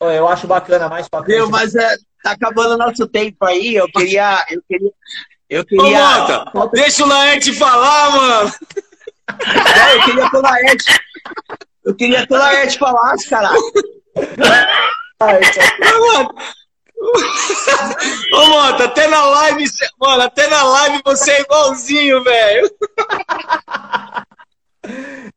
Ó, 0.00 0.10
Eu 0.10 0.28
acho 0.28 0.46
bacana 0.46 0.88
mais 0.88 1.08
pra. 1.08 1.22
Mas 1.50 1.74
é, 1.74 1.96
tá 2.22 2.32
acabando 2.32 2.74
o 2.74 2.78
nosso 2.78 3.06
tempo 3.06 3.44
aí. 3.44 3.74
Eu 3.74 3.88
queria. 3.88 4.44
Eu 4.50 4.62
queria. 4.68 4.90
Eu 5.48 5.62
Ô, 5.62 5.64
queria. 5.64 6.44
Mota, 6.52 6.70
deixa 6.72 7.04
o 7.04 7.08
Laerte 7.08 7.52
falar, 7.54 8.10
mano. 8.10 8.52
Não, 9.28 9.90
eu 9.90 10.04
queria 10.04 10.30
que 10.30 10.36
o 10.36 10.40
Laerte. 10.40 11.00
Eu 11.84 11.94
queria 11.94 12.26
que 12.26 12.34
o 12.34 12.36
Laerte 12.36 12.78
falasse, 12.78 13.28
caralho. 13.28 13.60
Ai. 15.20 15.40
Mano. 16.00 16.34
Ô, 18.32 18.46
Mota, 18.48 18.84
até 18.84 19.06
na 19.06 19.24
live, 19.24 19.64
mano, 20.00 20.22
até 20.22 20.48
na 20.48 20.62
live 20.62 21.02
você 21.04 21.30
é 21.32 21.40
igualzinho, 21.42 22.24
velho. 22.24 22.70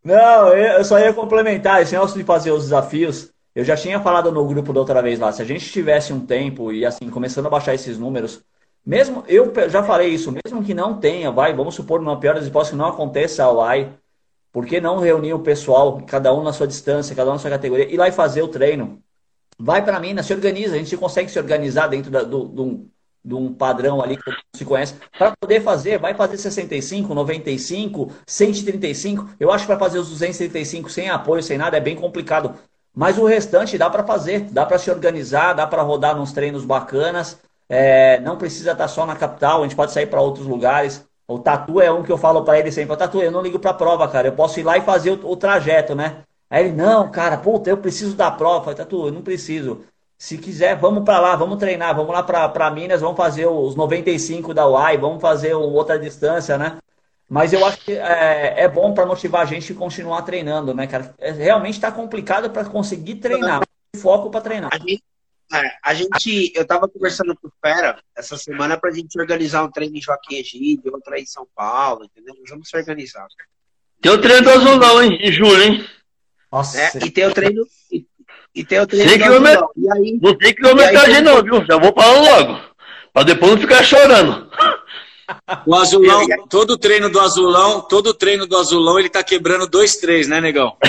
Não, 0.03 0.53
eu 0.53 0.83
só 0.85 0.97
ia 0.99 1.13
complementar, 1.13 1.81
esse 1.81 1.93
negócio 1.93 2.17
de 2.17 2.23
fazer 2.23 2.51
os 2.51 2.63
desafios. 2.63 3.31
Eu 3.53 3.63
já 3.65 3.75
tinha 3.75 3.99
falado 3.99 4.31
no 4.31 4.47
grupo 4.47 4.71
da 4.71 4.79
outra 4.79 5.01
vez 5.01 5.19
lá, 5.19 5.31
se 5.31 5.41
a 5.41 5.45
gente 5.45 5.69
tivesse 5.71 6.13
um 6.13 6.25
tempo 6.25 6.71
e 6.71 6.85
assim, 6.85 7.09
começando 7.09 7.47
a 7.47 7.49
baixar 7.49 7.73
esses 7.73 7.97
números, 7.97 8.41
mesmo, 8.89 9.23
eu 9.27 9.53
já 9.69 9.83
falei 9.83 10.09
isso, 10.09 10.31
mesmo 10.31 10.63
que 10.63 10.73
não 10.73 10.99
tenha, 10.99 11.29
vai, 11.29 11.53
vamos 11.53 11.75
supor, 11.75 12.01
numa 12.01 12.19
pior 12.19 12.33
das 12.33 12.47
hipóteses, 12.47 12.71
que 12.71 12.75
não 12.75 12.87
aconteça 12.87 13.43
a 13.43 13.51
UAI, 13.51 13.93
por 14.51 14.65
que 14.65 14.81
não 14.81 14.97
reunir 14.97 15.31
o 15.31 15.39
pessoal, 15.39 16.01
cada 16.07 16.33
um 16.33 16.41
na 16.41 16.51
sua 16.51 16.65
distância, 16.65 17.15
cada 17.15 17.29
um 17.29 17.33
na 17.33 17.39
sua 17.39 17.51
categoria, 17.51 17.87
ir 17.87 17.97
lá 17.97 18.07
e 18.07 18.11
fazer 18.11 18.41
o 18.41 18.47
treino? 18.47 18.99
Vai 19.59 19.85
para 19.85 19.99
Minas, 19.99 20.25
se 20.25 20.33
organiza, 20.33 20.73
a 20.73 20.79
gente 20.79 20.97
consegue 20.97 21.29
se 21.29 21.37
organizar 21.37 21.85
dentro 21.85 22.09
da, 22.09 22.23
do, 22.23 22.45
do, 22.45 22.89
de 23.23 23.35
um 23.35 23.53
padrão 23.53 24.01
ali 24.01 24.17
que 24.17 24.31
se 24.55 24.65
conhece, 24.65 24.95
para 25.15 25.35
poder 25.39 25.61
fazer, 25.61 25.99
vai 25.99 26.15
fazer 26.15 26.39
65, 26.39 27.13
95, 27.13 28.11
135. 28.25 29.29
Eu 29.39 29.51
acho 29.51 29.65
que 29.65 29.67
para 29.67 29.77
fazer 29.77 29.99
os 29.99 30.09
235 30.09 30.89
sem 30.89 31.11
apoio, 31.11 31.43
sem 31.43 31.59
nada, 31.59 31.77
é 31.77 31.79
bem 31.79 31.95
complicado. 31.95 32.55
Mas 32.91 33.19
o 33.19 33.25
restante 33.25 33.77
dá 33.77 33.87
para 33.87 34.03
fazer, 34.03 34.49
dá 34.49 34.65
para 34.65 34.79
se 34.79 34.89
organizar, 34.89 35.53
dá 35.53 35.67
para 35.67 35.83
rodar 35.83 36.17
nos 36.17 36.31
treinos 36.31 36.65
bacanas. 36.65 37.39
É, 37.69 38.19
não 38.21 38.37
precisa 38.37 38.71
estar 38.71 38.85
tá 38.85 38.87
só 38.87 39.05
na 39.05 39.15
capital, 39.15 39.59
a 39.59 39.63
gente 39.63 39.75
pode 39.75 39.91
sair 39.91 40.07
para 40.07 40.19
outros 40.19 40.47
lugares. 40.47 41.07
O 41.27 41.37
Tatu 41.37 41.79
é 41.79 41.91
um 41.91 42.01
que 42.01 42.11
eu 42.11 42.17
falo 42.17 42.43
para 42.43 42.57
ele 42.59 42.71
sempre: 42.71 42.97
Tatu, 42.97 43.21
eu 43.21 43.31
não 43.31 43.41
ligo 43.41 43.59
para 43.59 43.73
prova, 43.73 44.07
cara, 44.07 44.27
eu 44.27 44.33
posso 44.33 44.59
ir 44.59 44.63
lá 44.63 44.77
e 44.77 44.81
fazer 44.81 45.11
o, 45.11 45.31
o 45.31 45.37
trajeto, 45.37 45.93
né? 45.93 46.23
Aí 46.49 46.65
ele: 46.65 46.75
Não, 46.75 47.11
cara, 47.11 47.37
puta, 47.37 47.69
eu 47.69 47.77
preciso 47.77 48.15
da 48.15 48.31
prova. 48.31 48.57
Eu 48.57 48.61
falei, 48.61 48.77
Tatu, 48.77 49.07
eu 49.07 49.11
não 49.11 49.21
preciso. 49.21 49.83
Se 50.17 50.37
quiser, 50.37 50.75
vamos 50.75 51.05
para 51.05 51.19
lá, 51.19 51.35
vamos 51.35 51.57
treinar, 51.59 51.95
vamos 51.95 52.11
lá 52.11 52.21
para 52.23 52.71
Minas, 52.71 52.99
vamos 52.99 53.15
fazer 53.15 53.45
os 53.45 53.75
95 53.75 54.53
da 54.53 54.67
UAI, 54.67 54.97
vamos 54.97 55.21
fazer 55.21 55.53
outra 55.53 55.97
distância, 55.97 56.57
né? 56.57 56.77
Mas 57.29 57.53
eu 57.53 57.63
acho 57.63 57.77
que 57.85 57.93
é, 57.93 58.63
é 58.63 58.67
bom 58.67 58.93
para 58.93 59.05
motivar 59.05 59.43
a 59.43 59.45
gente 59.45 59.73
continuar 59.73 60.23
treinando, 60.23 60.73
né, 60.73 60.87
cara? 60.87 61.13
É, 61.19 61.31
realmente 61.31 61.75
está 61.75 61.91
complicado 61.91 62.49
para 62.49 62.65
conseguir 62.65 63.15
treinar, 63.15 63.61
foco 63.95 64.31
para 64.31 64.41
treinar. 64.41 64.71
A 64.73 64.77
gente, 64.79 65.03
é, 65.53 65.71
a 65.83 65.93
gente, 65.93 66.51
eu 66.55 66.61
estava 66.61 66.87
conversando 66.87 67.35
com 67.35 67.47
o 67.47 67.51
Fera 67.61 67.99
essa 68.15 68.37
semana 68.37 68.77
para 68.77 68.89
a 68.89 68.93
gente 68.93 69.19
organizar 69.19 69.63
um 69.63 69.71
treino 69.71 69.97
em 69.97 70.01
Joaquim 70.01 70.35
Egídio, 70.35 70.93
outro 70.93 71.13
aí 71.13 71.23
em 71.23 71.27
São 71.27 71.47
Paulo, 71.55 72.05
entendeu? 72.05 72.35
Nós 72.39 72.49
vamos 72.49 72.69
se 72.69 72.77
organizar. 72.77 73.27
Tem 74.01 74.11
o 74.11 74.21
treino 74.21 74.43
do 74.43 74.49
Azulão, 74.51 75.03
hein? 75.03 75.17
Em 75.21 75.31
julho, 75.31 75.61
hein? 75.61 75.85
Nossa. 76.51 76.79
É, 76.79 76.91
e 77.03 77.11
tem 77.11 77.25
o 77.25 77.33
treino, 77.33 77.63
e 78.53 78.63
tem 78.63 78.79
o 78.79 78.87
treino 78.87 79.09
sem 79.09 79.19
quilômetro... 79.19 79.69
e 79.75 79.91
aí, 79.91 80.19
Não 80.21 80.37
tem 80.37 80.53
quilometragem 80.53 81.15
aí, 81.15 81.21
não, 81.21 81.43
viu? 81.43 81.65
Já 81.65 81.77
vou 81.77 81.93
falando 81.93 82.25
logo. 82.25 82.61
Pra 83.13 83.23
depois 83.23 83.51
não 83.51 83.61
ficar 83.61 83.83
chorando. 83.83 84.49
O 85.65 85.75
azulão, 85.75 86.25
todo 86.49 86.77
treino 86.77 87.09
do 87.09 87.19
azulão, 87.19 87.81
todo 87.81 88.13
treino 88.13 88.47
do 88.47 88.57
azulão, 88.57 88.99
ele 88.99 89.09
tá 89.09 89.23
quebrando 89.23 89.67
dois, 89.67 89.95
três, 89.97 90.27
né, 90.27 90.41
negão? 90.41 90.75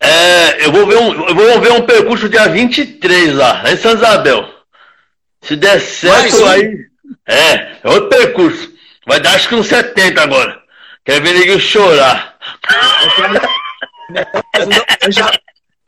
É, 0.00 0.66
eu 0.66 0.72
vou 0.72 0.86
ver 0.86 0.96
um, 0.96 1.28
eu 1.28 1.34
vou 1.34 1.60
ver 1.60 1.72
um 1.72 1.86
percurso 1.86 2.28
dia 2.28 2.48
23 2.48 3.34
lá, 3.34 3.62
lá 3.62 3.72
em 3.72 3.76
São 3.76 3.94
Isabel. 3.94 4.48
Se 5.42 5.56
der 5.56 5.80
certo, 5.80 6.42
um. 6.42 6.46
aí. 6.46 6.86
É, 7.26 7.76
é 7.82 7.88
outro 7.88 8.08
percurso. 8.08 8.72
Vai 9.06 9.20
dar 9.20 9.34
acho 9.34 9.48
que 9.48 9.54
uns 9.54 9.66
70 9.66 10.20
agora. 10.20 10.62
Quer 11.04 11.20
ver 11.20 11.34
ninguém 11.34 11.58
chorar. 11.58 12.38
Eu 15.02 15.12
já, 15.12 15.30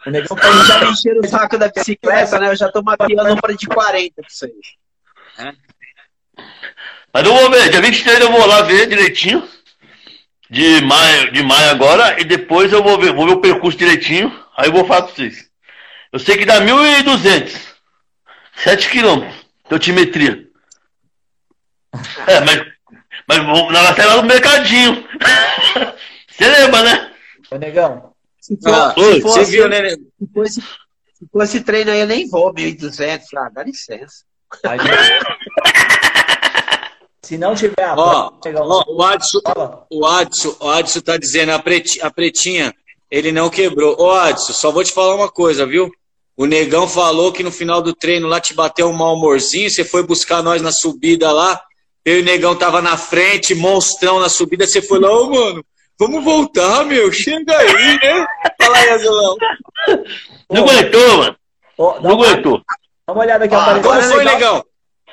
o 0.06 0.10
negão 0.10 0.36
pra 0.36 0.50
já 0.64 0.84
encher 0.84 1.16
o 1.18 1.28
saco 1.28 1.58
da 1.58 1.68
bicicleta, 1.68 2.38
né? 2.38 2.48
Eu 2.50 2.56
já 2.56 2.70
tô 2.70 2.82
mapeando 2.82 3.40
para 3.40 3.54
de 3.54 3.66
40 3.66 4.14
pra 4.14 4.24
vocês. 4.28 4.52
É. 5.38 5.52
Mas 7.12 7.26
eu 7.26 7.34
vou 7.34 7.50
ver, 7.50 7.70
dia 7.70 7.80
23 7.80 8.20
eu 8.20 8.30
vou 8.30 8.46
lá 8.46 8.62
ver 8.62 8.88
direitinho. 8.88 9.46
De 10.48 10.80
maio, 10.82 11.32
de 11.32 11.42
maio 11.42 11.70
agora, 11.70 12.20
e 12.20 12.24
depois 12.24 12.72
eu 12.72 12.82
vou 12.82 12.98
ver, 12.98 13.12
vou 13.12 13.26
ver 13.26 13.32
o 13.32 13.40
percurso 13.40 13.76
direitinho, 13.76 14.32
aí 14.56 14.68
eu 14.68 14.72
vou 14.72 14.86
falar 14.86 15.02
com 15.02 15.08
vocês. 15.08 15.50
Eu 16.12 16.18
sei 16.18 16.36
que 16.36 16.44
dá 16.44 16.60
1.200. 16.60 17.74
7 18.56 18.88
quilômetros 18.88 19.34
de 19.68 19.74
altimetria. 19.74 20.46
É, 22.26 22.40
mas, 22.40 22.64
mas 23.28 23.38
na 23.72 23.82
lateral 23.82 24.22
do 24.22 24.28
mercadinho. 24.28 25.06
Você 26.28 26.48
lembra, 26.48 26.82
né? 26.82 27.12
Ô, 27.50 27.56
negão, 27.56 28.12
se 28.40 28.56
for, 28.60 28.72
ah, 28.72 28.94
se 28.94 29.40
assim, 29.40 29.52
viu, 29.52 29.68
né? 29.68 29.90
Se 29.90 29.98
for, 30.32 30.44
esse, 30.44 30.60
se 30.60 31.28
for 31.32 31.42
esse 31.42 31.60
treino 31.62 31.90
aí, 31.90 32.00
eu 32.00 32.06
nem 32.06 32.28
vou, 32.28 32.52
1.200. 32.54 33.22
Ah, 33.36 33.50
dá 33.52 33.64
licença. 33.64 34.24
se 37.26 37.36
não 37.36 37.54
tiver 37.54 37.82
a 37.82 37.94
ó, 37.96 38.30
ó, 38.30 38.84
o 38.88 39.02
Adson, 39.02 39.40
o 39.90 40.06
Adson, 40.06 40.56
o 40.60 40.68
Adson 40.70 41.00
tá 41.00 41.16
dizendo 41.16 41.50
a, 41.50 41.58
pretinha, 41.58 42.04
a 42.04 42.10
pretinha, 42.10 42.74
ele 43.10 43.32
não 43.32 43.50
quebrou. 43.50 43.96
Ô 44.00 44.12
Adson, 44.12 44.52
só 44.52 44.70
vou 44.70 44.84
te 44.84 44.92
falar 44.92 45.14
uma 45.14 45.28
coisa, 45.28 45.66
viu? 45.66 45.90
O 46.36 46.46
negão 46.46 46.86
falou 46.86 47.32
que 47.32 47.42
no 47.42 47.50
final 47.50 47.82
do 47.82 47.94
treino 47.94 48.28
lá 48.28 48.40
te 48.40 48.54
bateu 48.54 48.88
um 48.88 48.92
mau 48.92 49.14
humorzinho, 49.14 49.68
você 49.68 49.84
foi 49.84 50.02
buscar 50.02 50.42
nós 50.42 50.62
na 50.62 50.70
subida 50.70 51.32
lá. 51.32 51.60
Eu 52.04 52.18
e 52.18 52.22
o 52.22 52.24
negão 52.24 52.54
tava 52.54 52.80
na 52.80 52.96
frente, 52.96 53.54
monstrão 53.54 54.20
na 54.20 54.28
subida, 54.28 54.66
você 54.66 54.80
foi 54.80 55.00
lá, 55.00 55.10
ô 55.10 55.28
mano, 55.28 55.64
Vamos 55.98 56.22
voltar, 56.22 56.84
meu. 56.84 57.10
Chega 57.10 57.56
aí, 57.56 57.98
né? 58.02 58.26
Fala 58.60 58.76
aí, 58.76 58.90
Azulão. 58.90 59.36
Não 60.50 60.62
aguentou, 60.62 61.16
mano. 61.16 61.36
Oh, 61.78 62.00
não 62.00 62.10
aguentou. 62.12 62.62
Dá 63.06 63.12
uma 63.12 63.22
olhada 63.22 63.44
aqui. 63.44 63.54
Ah, 63.54 63.80
como 63.82 64.02
foi, 64.02 64.24
legal? 64.24 64.64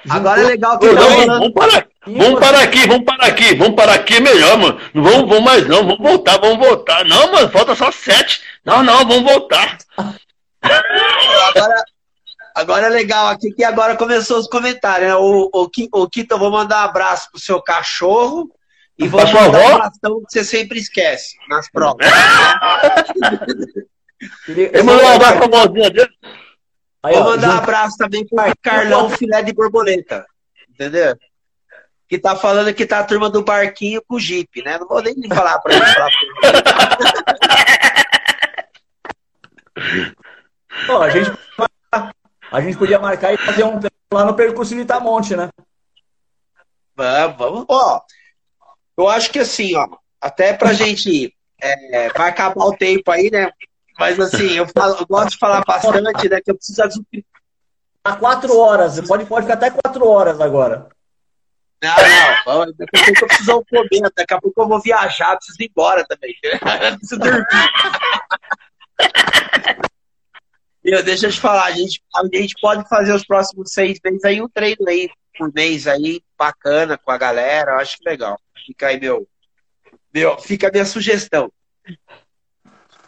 Agora 0.10 0.42
é 0.42 0.46
legal 0.46 0.80
que 0.80 0.88
Ô, 0.88 0.94
não, 0.94 1.02
falando... 1.02 1.28
vamos, 1.28 1.54
parar, 1.54 1.88
vamos 2.06 2.40
parar 2.40 2.62
aqui, 2.64 2.88
vamos 2.88 3.06
parar 3.06 3.28
aqui, 3.28 3.56
vamos 3.56 3.76
parar 3.76 3.94
aqui, 3.94 4.16
é 4.16 4.20
melhor, 4.20 4.58
mano. 4.58 4.80
Não 4.94 5.04
vamos, 5.04 5.30
vamos 5.30 5.44
mais 5.44 5.68
não, 5.68 5.86
vamos 5.86 6.00
voltar, 6.00 6.38
vamos 6.38 6.66
voltar. 6.66 7.06
Não, 7.06 7.32
mano, 7.32 7.50
falta 7.50 7.76
só 7.76 7.92
sete. 7.92 8.42
Não, 8.66 8.84
não, 8.84 9.08
vamos 9.08 9.24
voltar. 9.24 9.78
Agora, 10.62 11.84
agora 12.56 12.86
é 12.88 12.90
legal 12.90 13.28
aqui 13.28 13.52
que 13.52 13.64
agora 13.64 13.96
começou 13.96 14.40
os 14.40 14.48
comentários, 14.48 15.08
né? 15.08 15.16
O, 15.16 15.50
o, 15.54 15.70
o 15.94 16.10
Kito, 16.10 16.36
eu 16.36 16.40
vou 16.40 16.52
mandar 16.52 16.82
um 16.82 16.90
abraço 16.90 17.30
pro 17.32 17.40
seu 17.40 17.62
cachorro 17.62 18.50
e 18.98 19.08
vou 19.08 19.22
mandar 19.22 19.76
uma 19.76 19.88
ação 19.88 20.22
que 20.22 20.32
você 20.32 20.44
sempre 20.44 20.80
esquece 20.80 21.36
nas 21.50 21.70
provas. 21.70 22.08
Eu 24.48 24.84
mandou 24.84 25.06
um 25.06 25.16
abraço 25.16 25.38
pra 25.38 25.48
vozinha 25.48 25.90
dele. 25.90 26.12
Aí 27.04 27.16
eu 27.16 27.24
mandar 27.24 27.50
um 27.50 27.58
abraço 27.58 27.98
também 27.98 28.26
pro 28.26 28.42
Carlão 28.62 29.10
Filé 29.10 29.42
de 29.42 29.54
Borboleta. 29.54 30.26
Entendeu? 30.70 31.18
Que 32.08 32.20
tá 32.20 32.36
falando 32.36 32.74
que 32.74 32.86
tá 32.86 33.00
a 33.00 33.04
turma 33.04 33.30
do 33.30 33.44
barquinho 33.44 34.02
com 34.08 34.16
o 34.16 34.20
Jeep, 34.20 34.62
né? 34.64 34.78
Não 34.78 34.88
vou 34.88 35.02
nem 35.02 35.16
falar 35.28 35.60
pra 35.60 35.74
ele. 35.74 35.86
Falar 35.86 36.10
Pô, 40.86 40.98
a 41.02 41.10
gente, 41.10 41.32
a 42.52 42.62
gente 42.62 42.78
podia 42.78 43.00
marcar 43.00 43.34
e 43.34 43.38
fazer 43.38 43.64
um 43.64 43.80
lá 44.14 44.26
no 44.26 44.36
percurso 44.36 44.76
de 44.76 44.82
Itamonte, 44.82 45.36
né? 45.36 45.50
Vamos, 46.96 47.38
vamos. 47.38 47.66
Ó, 47.68 48.02
eu 48.98 49.08
acho 49.10 49.32
que 49.32 49.40
assim, 49.40 49.76
ó, 49.76 49.88
até 50.22 50.54
pra 50.54 50.74
gente. 50.74 51.36
É, 51.60 52.10
vai 52.10 52.30
acabar 52.30 52.66
o 52.66 52.76
tempo 52.76 53.10
aí, 53.10 53.32
né? 53.32 53.50
Mas 53.98 54.20
assim, 54.20 54.52
eu, 54.52 54.68
falo, 54.68 54.98
eu 55.00 55.08
gosto 55.08 55.32
de 55.32 55.38
falar 55.38 55.64
bastante, 55.66 56.30
né? 56.30 56.42
Que 56.42 56.52
eu 56.52 56.56
preciso. 56.56 56.82
Há 58.04 58.16
quatro 58.18 58.58
horas, 58.58 59.00
pode, 59.08 59.26
pode 59.26 59.46
ficar 59.46 59.54
até 59.54 59.72
quatro 59.72 60.08
horas 60.08 60.42
agora. 60.42 60.90
Não, 61.84 62.66
não, 62.66 62.74
daqui 62.78 62.96
a 62.96 63.04
pouco 63.04 63.24
eu 63.24 63.28
preciso 63.28 63.66
comer, 63.70 64.10
daqui 64.16 64.34
a 64.34 64.40
pouco 64.40 64.62
eu 64.62 64.68
vou 64.70 64.82
viajar, 64.82 65.36
preciso 65.36 65.62
ir 65.62 65.70
embora 65.70 66.06
também. 66.06 66.34
preciso 66.98 67.20
dormir. 67.20 67.46
Meu, 70.82 71.04
deixa 71.04 71.28
eu 71.28 71.32
te 71.32 71.42
falar, 71.42 71.66
a 71.66 71.72
gente, 71.72 72.02
a 72.16 72.38
gente 72.38 72.56
pode 72.62 72.88
fazer 72.88 73.14
os 73.14 73.26
próximos 73.26 73.74
seis 73.74 74.00
meses 74.02 74.24
aí 74.24 74.42
um 74.42 74.48
treino 74.48 74.88
aí 74.88 75.10
por 75.38 75.54
mês 75.54 75.86
aí, 75.86 76.22
bacana 76.38 76.98
com 76.98 77.12
a 77.12 77.18
galera, 77.18 77.72
eu 77.72 77.80
acho 77.80 77.98
que 77.98 78.10
legal. 78.10 78.40
Fica 78.66 78.88
aí 78.88 78.98
meu, 78.98 79.28
meu 80.14 80.40
fica 80.40 80.70
a 80.70 80.72
minha 80.72 80.86
sugestão. 80.86 81.52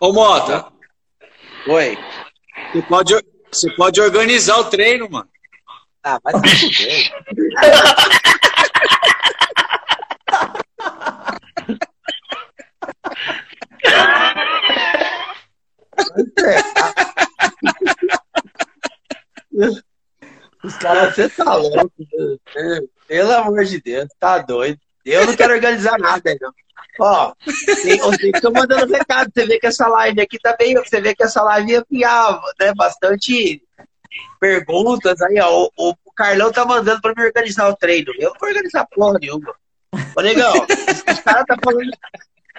Ô 0.02 0.12
Mota. 0.12 0.66
Oi. 1.68 1.98
Você 2.74 2.82
pode, 2.82 3.14
você 3.52 3.76
pode 3.76 4.02
organizar 4.02 4.58
o 4.58 4.66
treino, 4.66 5.10
mano. 5.10 5.30
Ah, 6.04 6.20
mas 6.24 6.36
Os 20.64 20.76
caras, 20.78 21.16
você 21.16 21.30
tá 21.30 21.56
louco. 21.56 21.92
Pelo 23.08 23.32
amor 23.34 23.66
de 23.66 23.82
Deus, 23.82 24.08
tá 24.20 24.40
doido. 24.40 24.80
Eu 25.06 25.28
não 25.28 25.36
quero 25.36 25.54
organizar 25.54 26.00
nada, 26.00 26.36
não. 26.42 26.52
Ó, 27.00 27.34
estou 27.46 28.52
mandando 28.52 28.92
recado. 28.92 29.32
Você 29.34 29.46
vê 29.46 29.60
que 29.60 29.68
essa 29.68 29.88
live 29.88 30.22
aqui 30.22 30.40
tá 30.40 30.56
bem. 30.58 30.74
Você 30.76 31.00
vê 31.00 31.14
que 31.14 31.24
essa 31.24 31.44
live 31.44 31.72
ia 31.72 31.86
criar 31.86 32.42
né, 32.60 32.74
bastante 32.74 33.62
perguntas 34.40 35.22
aí, 35.22 35.40
ó. 35.40 35.70
O, 35.78 35.92
o 35.92 36.12
Carlão 36.16 36.52
tá 36.52 36.66
mandando 36.66 37.02
para 37.02 37.14
me 37.16 37.26
organizar 37.26 37.70
o 37.70 37.76
treino. 37.76 38.12
Eu 38.18 38.32
não 38.32 38.40
vou 38.40 38.50
organizar 38.50 38.88
porra 38.88 39.20
nenhuma. 39.20 39.54
Ô, 40.16 40.22
negão, 40.22 40.54
os 40.54 41.20
caras 41.20 41.46
tá 41.46 41.56
falando. 41.64 41.92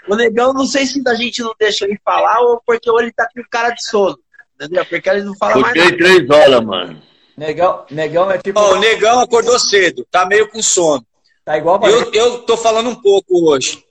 O 0.08 0.14
negão, 0.14 0.52
não 0.52 0.66
sei 0.66 0.86
se 0.86 1.02
a 1.06 1.14
gente 1.14 1.42
não 1.42 1.54
deixa 1.58 1.84
ele 1.84 1.98
falar 2.04 2.40
ou 2.40 2.60
porque 2.64 2.88
ele 2.88 3.12
tá 3.12 3.28
com 3.34 3.42
cara 3.50 3.70
de 3.70 3.84
sono. 3.84 4.18
Entendeu? 4.54 4.84
Porque 4.86 5.08
ele 5.08 5.22
não 5.22 5.36
fala 5.36 5.56
mais 5.58 5.74
nada. 5.74 5.96
três 5.96 6.30
horas, 6.30 6.64
mano. 6.64 7.02
Negão, 7.36 7.84
negão 7.90 8.30
é 8.30 8.38
tipo. 8.38 8.58
Ó, 8.58 8.70
oh, 8.70 8.76
o 8.76 8.78
negão 8.78 9.20
acordou 9.20 9.58
cedo, 9.58 10.06
tá 10.10 10.24
meio 10.24 10.48
com 10.48 10.62
sono. 10.62 11.04
Tá 11.44 11.58
igual 11.58 11.80
eu, 11.86 12.10
eu 12.12 12.38
tô 12.38 12.56
falando 12.56 12.88
um 12.88 12.94
pouco 12.94 13.48
hoje. 13.48 13.84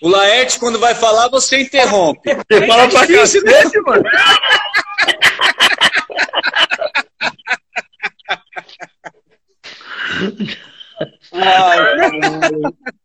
O 0.00 0.08
Laerte, 0.08 0.58
quando 0.58 0.78
vai 0.78 0.94
falar, 0.94 1.28
você 1.28 1.60
interrompe. 1.60 2.30
Você 2.50 2.66
fala 2.66 2.88
pra 2.88 3.06
cacete, 3.06 3.80
mano. 3.82 4.04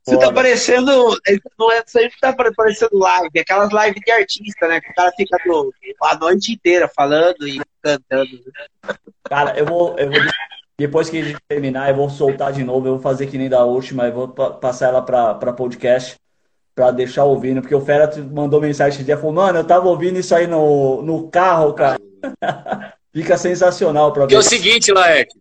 Você 0.03 0.17
tá 0.17 0.31
parecendo. 0.31 1.17
Não 1.57 1.71
é 1.71 1.83
isso 1.85 1.97
aí 1.97 2.09
que 2.09 2.19
tá 2.19 2.33
parecendo 2.33 2.97
live, 2.97 3.39
aquelas 3.39 3.69
lives 3.71 4.01
de 4.05 4.11
artista, 4.11 4.67
né? 4.67 4.81
Que 4.81 4.91
o 4.91 4.95
cara 4.95 5.11
fica 5.15 5.37
do, 5.45 5.73
a 6.03 6.15
noite 6.17 6.53
inteira 6.53 6.89
falando 6.95 7.47
e 7.47 7.61
cantando. 7.81 8.29
Cara, 9.29 9.57
eu 9.57 9.65
vou, 9.65 9.97
eu 9.97 10.09
vou. 10.09 10.21
Depois 10.79 11.09
que 11.09 11.19
a 11.19 11.23
gente 11.23 11.39
terminar, 11.47 11.89
eu 11.89 11.95
vou 11.95 12.09
soltar 12.09 12.53
de 12.53 12.63
novo. 12.63 12.87
Eu 12.87 12.93
vou 12.93 13.01
fazer 13.01 13.27
que 13.27 13.37
nem 13.37 13.49
da 13.49 13.65
última, 13.65 14.05
eu 14.05 14.13
vou 14.13 14.27
passar 14.27 14.89
ela 14.89 15.01
pra, 15.01 15.33
pra 15.33 15.53
podcast 15.53 16.15
pra 16.75 16.91
deixar 16.91 17.23
ouvindo, 17.23 17.59
porque 17.59 17.73
o 17.73 17.81
Fera 17.81 18.07
mandou 18.31 18.61
mensagem 18.61 18.93
esse 18.93 19.03
dia 19.03 19.17
falou, 19.17 19.33
mano, 19.33 19.57
eu 19.57 19.63
tava 19.63 19.87
ouvindo 19.87 20.19
isso 20.19 20.35
aí 20.35 20.45
no, 20.45 21.01
no 21.01 21.27
carro, 21.27 21.73
cara. 21.73 21.99
Fica 23.11 23.35
sensacional 23.35 24.13
pra 24.13 24.25
ver. 24.25 24.29
Que 24.29 24.35
é 24.35 24.37
o 24.37 24.43
seguinte, 24.43 24.91
Laerte 24.91 25.35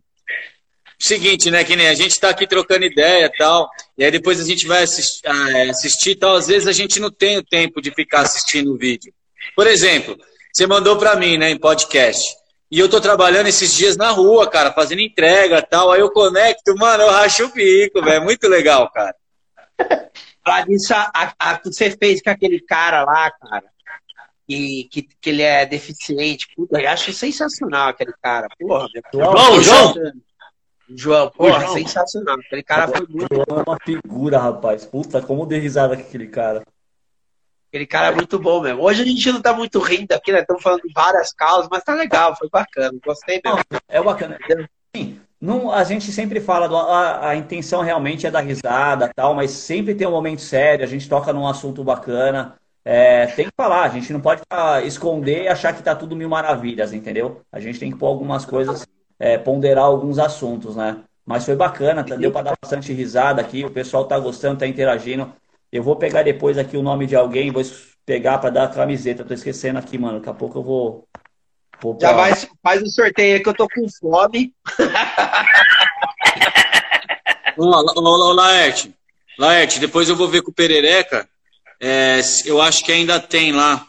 seguinte, 0.99 1.51
né? 1.51 1.63
Que 1.63 1.75
nem 1.75 1.87
a 1.87 1.93
gente 1.93 2.11
está 2.11 2.29
aqui 2.29 2.47
trocando 2.47 2.85
ideia 2.85 3.25
e 3.25 3.37
tal, 3.37 3.69
e 3.97 4.03
aí 4.03 4.11
depois 4.11 4.39
a 4.39 4.43
gente 4.43 4.65
vai 4.65 4.83
assistir, 4.83 5.21
ah, 5.27 5.69
assistir 5.69 6.15
tal. 6.15 6.35
Às 6.35 6.47
vezes 6.47 6.67
a 6.67 6.71
gente 6.71 6.99
não 6.99 7.11
tem 7.11 7.37
o 7.37 7.43
tempo 7.43 7.81
de 7.81 7.91
ficar 7.91 8.21
assistindo 8.21 8.73
o 8.73 8.77
vídeo. 8.77 9.13
Por 9.55 9.67
exemplo, 9.67 10.17
você 10.51 10.65
mandou 10.65 10.97
para 10.97 11.15
mim, 11.15 11.37
né, 11.37 11.49
em 11.49 11.59
podcast. 11.59 12.23
E 12.69 12.79
eu 12.79 12.89
tô 12.89 12.99
trabalhando 12.99 13.47
esses 13.47 13.73
dias 13.73 13.95
na 13.95 14.09
rua, 14.09 14.49
cara, 14.49 14.73
fazendo 14.73 15.01
entrega 15.01 15.61
tal. 15.61 15.91
Aí 15.91 16.01
eu 16.01 16.11
conecto, 16.11 16.75
mano, 16.75 17.03
eu 17.03 17.11
racho 17.11 17.45
o 17.45 17.53
bico, 17.53 18.01
velho. 18.01 18.23
Muito 18.23 18.47
legal, 18.47 18.91
cara. 18.91 19.15
Isso, 20.69 20.93
a, 20.93 21.33
a, 21.39 21.61
você 21.63 21.91
fez 21.91 22.21
com 22.21 22.29
aquele 22.29 22.59
cara 22.61 23.03
lá, 23.03 23.31
cara, 23.31 23.65
que, 24.47 24.87
que, 24.91 25.07
que 25.21 25.29
ele 25.29 25.41
é 25.43 25.65
deficiente. 25.65 26.47
Puta, 26.55 26.81
eu 26.81 26.89
acho 26.89 27.13
sensacional 27.13 27.89
aquele 27.89 28.13
cara. 28.21 28.47
Porra, 28.59 28.87
meu. 28.93 29.03
João, 29.13 29.61
João! 29.61 29.93
João, 29.93 30.13
porra, 31.35 31.59
João. 31.61 31.73
sensacional. 31.73 32.37
Aquele 32.39 32.63
cara 32.63 32.87
foi 32.87 33.05
muito. 33.07 33.27
João 33.33 33.59
é 33.59 33.69
uma 33.69 33.77
figura, 33.83 34.37
rapaz. 34.39 34.85
Puta, 34.85 35.21
como 35.21 35.45
dei 35.45 35.59
risada 35.59 35.95
com 35.95 36.03
aquele 36.03 36.27
cara. 36.27 36.63
Aquele 37.69 37.85
cara 37.85 38.07
é 38.07 38.15
muito 38.15 38.39
bom 38.39 38.61
mesmo. 38.61 38.81
Hoje 38.81 39.01
a 39.01 39.05
gente 39.05 39.31
não 39.31 39.41
tá 39.41 39.53
muito 39.53 39.79
rindo 39.79 40.13
aqui, 40.13 40.31
né? 40.31 40.39
Estamos 40.39 40.63
falando 40.63 40.81
de 40.81 40.93
várias 40.93 41.33
causas, 41.33 41.67
mas 41.69 41.83
tá 41.83 41.93
legal, 41.93 42.35
foi 42.37 42.49
bacana. 42.49 42.97
Gostei 43.05 43.41
mesmo. 43.43 43.59
Não, 43.69 43.79
é 43.89 44.01
bacana. 44.01 44.37
Sim, 44.95 45.19
não, 45.39 45.71
a 45.71 45.83
gente 45.83 46.11
sempre 46.11 46.39
fala, 46.39 46.67
do, 46.67 46.77
a, 46.77 47.29
a, 47.29 47.35
intenção 47.35 47.81
realmente 47.81 48.25
é 48.25 48.31
dar 48.31 48.39
risada 48.39 49.11
tal, 49.13 49.35
mas 49.35 49.51
sempre 49.51 49.93
tem 49.93 50.07
um 50.07 50.11
momento 50.11 50.41
sério, 50.41 50.83
a 50.83 50.87
gente 50.87 51.07
toca 51.07 51.33
num 51.33 51.45
assunto 51.45 51.83
bacana. 51.83 52.55
É, 52.83 53.27
tem 53.27 53.45
que 53.45 53.51
falar, 53.55 53.83
a 53.83 53.89
gente 53.89 54.13
não 54.13 54.21
pode 54.21 54.41
esconder 54.85 55.43
e 55.43 55.47
achar 55.49 55.73
que 55.73 55.83
tá 55.83 55.93
tudo 55.93 56.15
mil 56.15 56.29
maravilhas, 56.29 56.93
entendeu? 56.93 57.41
A 57.51 57.59
gente 57.59 57.79
tem 57.79 57.91
que 57.91 57.97
pôr 57.97 58.07
algumas 58.07 58.45
coisas 58.45 58.87
é, 59.19 59.37
ponderar 59.37 59.85
alguns 59.85 60.19
assuntos, 60.19 60.75
né? 60.75 60.97
Mas 61.25 61.45
foi 61.45 61.55
bacana, 61.55 62.03
tá? 62.03 62.15
deu 62.15 62.31
para 62.31 62.43
dar 62.43 62.57
bastante 62.61 62.93
risada 62.93 63.41
aqui, 63.41 63.65
o 63.65 63.71
pessoal 63.71 64.05
tá 64.05 64.17
gostando, 64.17 64.59
tá 64.59 64.67
interagindo. 64.67 65.33
Eu 65.71 65.83
vou 65.83 65.97
pegar 65.97 66.23
depois 66.23 66.57
aqui 66.57 66.77
o 66.77 66.81
nome 66.81 67.05
de 67.05 67.15
alguém, 67.15 67.51
vou 67.51 67.61
pegar 68.05 68.37
para 68.37 68.49
dar 68.49 68.63
a 68.63 68.69
camiseta. 68.69 69.25
Tô 69.25 69.33
esquecendo 69.33 69.77
aqui, 69.77 69.97
mano. 69.97 70.19
Daqui 70.19 70.29
a 70.29 70.33
pouco 70.33 70.59
eu 70.59 70.63
vou. 70.63 71.05
vou 71.81 71.95
pra... 71.95 72.09
Já 72.09 72.15
vai, 72.15 72.31
faz 72.63 72.81
o 72.81 72.87
sorteio 72.87 73.35
aí 73.35 73.43
que 73.43 73.49
eu 73.49 73.53
tô 73.53 73.67
com 73.67 73.85
fome. 73.99 74.53
Ô, 77.57 78.33
Laerte, 78.33 78.95
Laerte, 79.37 79.79
depois 79.79 80.07
eu 80.07 80.15
vou 80.15 80.29
ver 80.29 80.43
com 80.43 80.51
o 80.51 80.53
Perereca. 80.53 81.27
É, 81.81 82.21
eu 82.45 82.61
acho 82.61 82.85
que 82.85 82.91
ainda 82.91 83.19
tem 83.19 83.51
lá 83.51 83.86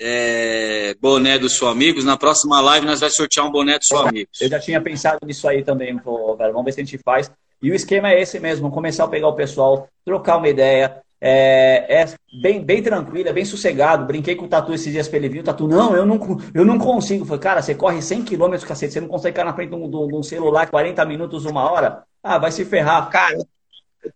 é, 0.00 0.94
boné 1.00 1.38
dos 1.38 1.56
seus 1.56 1.70
amigos. 1.70 2.04
Na 2.04 2.16
próxima 2.16 2.60
live 2.60 2.86
nós 2.86 3.00
vamos 3.00 3.14
sortear 3.14 3.46
um 3.46 3.50
boné 3.50 3.78
dos 3.78 3.88
seus 3.88 4.00
amigos. 4.00 4.40
Eu 4.40 4.48
já 4.48 4.58
tinha 4.58 4.80
pensado 4.80 5.18
nisso 5.24 5.48
aí 5.48 5.62
também, 5.62 5.96
pô, 5.98 6.36
velho. 6.36 6.52
Vamos 6.52 6.66
ver 6.66 6.72
se 6.72 6.80
a 6.80 6.84
gente 6.84 6.98
faz. 6.98 7.30
E 7.62 7.70
o 7.70 7.74
esquema 7.74 8.10
é 8.10 8.20
esse 8.20 8.38
mesmo, 8.38 8.70
começar 8.70 9.04
a 9.04 9.08
pegar 9.08 9.28
o 9.28 9.34
pessoal, 9.34 9.88
trocar 10.04 10.36
uma 10.36 10.48
ideia. 10.48 11.02
É, 11.20 12.02
é 12.02 12.14
bem, 12.42 12.62
bem 12.62 12.82
tranquilo, 12.82 13.26
é 13.26 13.32
bem 13.32 13.44
sossegado. 13.44 14.04
Brinquei 14.04 14.36
com 14.36 14.44
o 14.44 14.48
Tatu 14.48 14.74
esses 14.74 14.92
dias 14.92 15.08
pra 15.08 15.16
ele 15.16 15.30
vir. 15.30 15.40
O 15.40 15.44
Tatu, 15.44 15.66
não, 15.66 15.96
eu 15.96 16.04
não, 16.04 16.20
eu 16.52 16.64
não 16.64 16.78
consigo. 16.78 17.24
Falei, 17.24 17.40
cara, 17.40 17.62
você 17.62 17.74
corre 17.74 18.02
100 18.02 18.24
km, 18.24 18.58
cacete, 18.66 18.92
você 18.92 19.00
não 19.00 19.08
consegue 19.08 19.32
ficar 19.32 19.46
na 19.46 19.54
frente 19.54 19.70
de 19.70 19.76
um, 19.76 19.88
de 19.88 20.14
um 20.14 20.22
celular 20.22 20.68
40 20.68 21.02
minutos, 21.06 21.46
uma 21.46 21.70
hora? 21.70 22.02
Ah, 22.22 22.38
vai 22.38 22.52
se 22.52 22.64
ferrar. 22.66 23.08
Cara, 23.08 23.38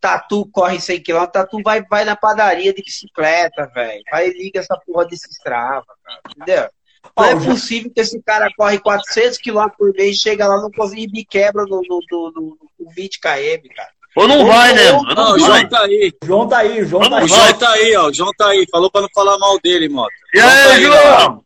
Tatu 0.00 0.48
corre 0.52 0.80
100 0.80 1.02
km, 1.02 1.26
Tatu 1.26 1.62
vai, 1.62 1.82
vai 1.82 2.04
na 2.04 2.16
padaria 2.16 2.72
de 2.72 2.82
bicicleta, 2.82 3.70
velho. 3.74 4.02
Vai 4.10 4.28
e 4.28 4.32
liga 4.32 4.60
essa 4.60 4.78
porra 4.86 5.06
desse 5.06 5.28
Strava, 5.30 5.86
cara. 6.04 6.20
Entendeu? 6.30 6.70
Não 7.16 7.24
é 7.24 7.34
possível 7.34 7.90
que 7.92 8.00
esse 8.00 8.20
cara 8.22 8.48
corre 8.56 8.78
400 8.78 9.38
km 9.38 9.68
por 9.76 9.92
mês, 9.94 10.16
chega 10.16 10.46
lá, 10.46 10.60
não 10.60 10.70
consegue 10.70 11.10
me 11.10 11.24
quebra 11.24 11.64
no, 11.64 11.80
no, 11.88 12.00
no, 12.10 12.58
no 12.78 12.90
20 12.90 13.20
km, 13.20 13.74
cara. 13.74 13.90
Ou 14.16 14.26
não 14.26 14.46
vai, 14.46 14.74
né? 14.74 14.92
Não, 15.14 15.34
o 15.34 15.38
João 15.38 15.68
tá 15.68 15.80
aí. 15.82 16.12
João 16.24 16.48
tá 16.48 16.58
aí, 16.58 16.84
João 16.84 17.08
tá 17.08 17.18
aí. 17.18 17.24
O 17.24 17.28
João 17.28 17.52
tá 17.54 17.70
aí, 17.70 17.96
ó. 17.96 18.08
O 18.08 18.12
João 18.12 18.30
tá 18.36 18.48
aí. 18.48 18.66
Falou 18.70 18.90
pra 18.90 19.00
não 19.02 19.08
falar 19.14 19.38
mal 19.38 19.60
dele, 19.60 19.88
Mota. 19.88 20.10
E 20.34 20.40
aí, 20.40 20.82
João? 20.82 21.44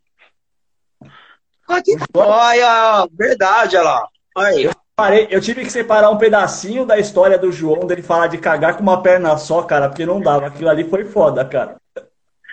Olha, 2.14 3.06
verdade, 3.12 3.76
olha 3.76 3.84
lá. 3.84 4.08
Aí. 4.36 4.70
Parei, 5.02 5.26
eu 5.32 5.40
tive 5.40 5.64
que 5.64 5.72
separar 5.72 6.10
um 6.10 6.16
pedacinho 6.16 6.86
da 6.86 6.96
história 6.96 7.36
do 7.36 7.50
João 7.50 7.88
dele 7.88 8.04
falar 8.04 8.28
de 8.28 8.38
cagar 8.38 8.76
com 8.76 8.84
uma 8.84 9.02
perna 9.02 9.36
só, 9.36 9.64
cara, 9.64 9.88
porque 9.88 10.06
não 10.06 10.20
dava. 10.20 10.46
Aquilo 10.46 10.68
ali 10.68 10.88
foi 10.88 11.04
foda, 11.04 11.44
cara. 11.44 11.76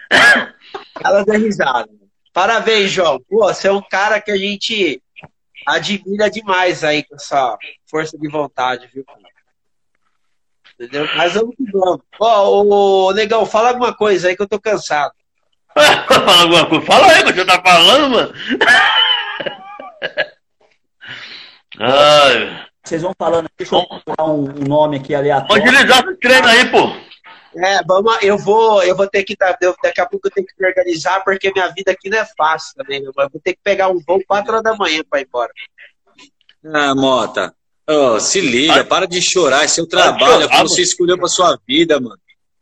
Ela 0.99 1.23
deu 1.23 1.39
risada. 1.39 1.87
Parabéns, 2.33 2.89
João. 2.89 3.21
Pô, 3.29 3.45
você 3.45 3.67
é 3.67 3.71
um 3.71 3.83
cara 3.83 4.19
que 4.19 4.31
a 4.31 4.35
gente 4.35 4.99
admira 5.63 6.27
demais 6.27 6.83
aí 6.83 7.03
com 7.03 7.17
essa 7.17 7.55
força 7.85 8.17
de 8.17 8.27
vontade, 8.27 8.89
viu? 8.91 9.05
Entendeu? 10.73 11.07
Mas 11.15 11.35
vamos 11.35 11.55
que 11.55 11.71
vamos. 11.71 12.01
Ó, 12.19 12.63
ô, 12.63 13.13
Negão, 13.13 13.45
fala 13.45 13.69
alguma 13.69 13.93
coisa 13.93 14.27
aí 14.27 14.35
que 14.35 14.41
eu 14.41 14.49
tô 14.49 14.59
cansado. 14.59 15.13
fala 15.77 16.41
alguma 16.41 16.67
coisa. 16.67 16.85
Fala 16.87 17.11
aí, 17.11 17.23
que 17.25 17.31
você 17.31 17.45
tá 17.45 17.61
falando, 17.61 18.09
mano. 18.09 18.33
Ai. 21.79 22.65
Vocês 22.83 23.01
vão 23.01 23.13
falando, 23.17 23.47
deixa 23.57 23.75
eu 23.75 23.85
procurar 23.85 24.25
um 24.25 24.43
nome 24.67 24.97
aqui 24.97 25.13
aleatório. 25.15 25.67
Eles 25.67 25.87
já 25.87 26.03
treino 26.19 26.47
aí, 26.47 26.69
pô. 26.69 26.91
É, 27.55 27.83
vamos, 27.83 28.17
eu 28.21 28.37
vou, 28.37 28.83
eu 28.83 28.95
vou 28.95 29.07
ter 29.07 29.23
que 29.23 29.35
dar, 29.35 29.57
daqui 29.83 29.99
a 29.99 30.05
pouco 30.05 30.27
eu 30.27 30.31
tenho 30.31 30.45
que 30.45 30.53
me 30.59 30.67
organizar, 30.67 31.23
porque 31.23 31.51
minha 31.51 31.67
vida 31.69 31.91
aqui 31.91 32.09
não 32.09 32.19
é 32.19 32.27
fácil 32.37 32.75
também. 32.75 33.03
Eu 33.03 33.11
vou 33.13 33.41
ter 33.43 33.53
que 33.53 33.59
pegar 33.63 33.89
um 33.89 33.99
voo 33.99 34.21
4 34.27 34.51
horas 34.51 34.63
da 34.63 34.75
manhã 34.75 35.01
para 35.09 35.19
ir 35.19 35.25
embora. 35.25 35.51
Ah, 36.73 36.93
Mota. 36.93 37.53
Oh, 37.87 38.19
se 38.19 38.39
liga, 38.39 38.83
para 38.85 39.07
de 39.07 39.19
chorar, 39.19 39.63
é 39.63 39.67
seu 39.67 39.87
trabalho, 39.87 40.43
é 40.43 40.45
o 40.45 40.49
que 40.49 40.57
você 40.59 40.83
escolheu 40.83 41.17
para 41.17 41.27
sua 41.27 41.57
vida, 41.67 41.99
mano. 41.99 42.19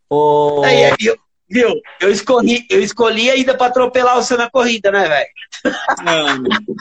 Oh. 0.09 0.61
É, 0.63 0.93
eu, 1.01 1.17
viu? 1.49 1.81
Eu 1.99 2.11
escolhi, 2.11 2.65
eu 2.69 2.81
escolhi 2.81 3.31
a 3.31 3.35
ida 3.35 3.55
para 3.55 3.67
atropelar 3.67 4.15
você 4.15 4.35
na 4.35 4.49
corrida, 4.49 4.91
né, 4.91 5.07
velho? 5.07 5.29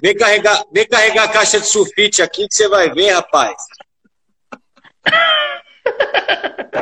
Vem 0.03 0.17
carregar, 0.17 0.65
vem 0.73 0.87
carregar 0.87 1.25
a 1.25 1.29
caixa 1.29 1.61
de 1.61 1.67
sulfite 1.67 2.23
aqui 2.23 2.47
que 2.49 2.55
você 2.55 2.69
vai 2.69 2.91
ver, 2.91 3.13
rapaz. 3.13 3.57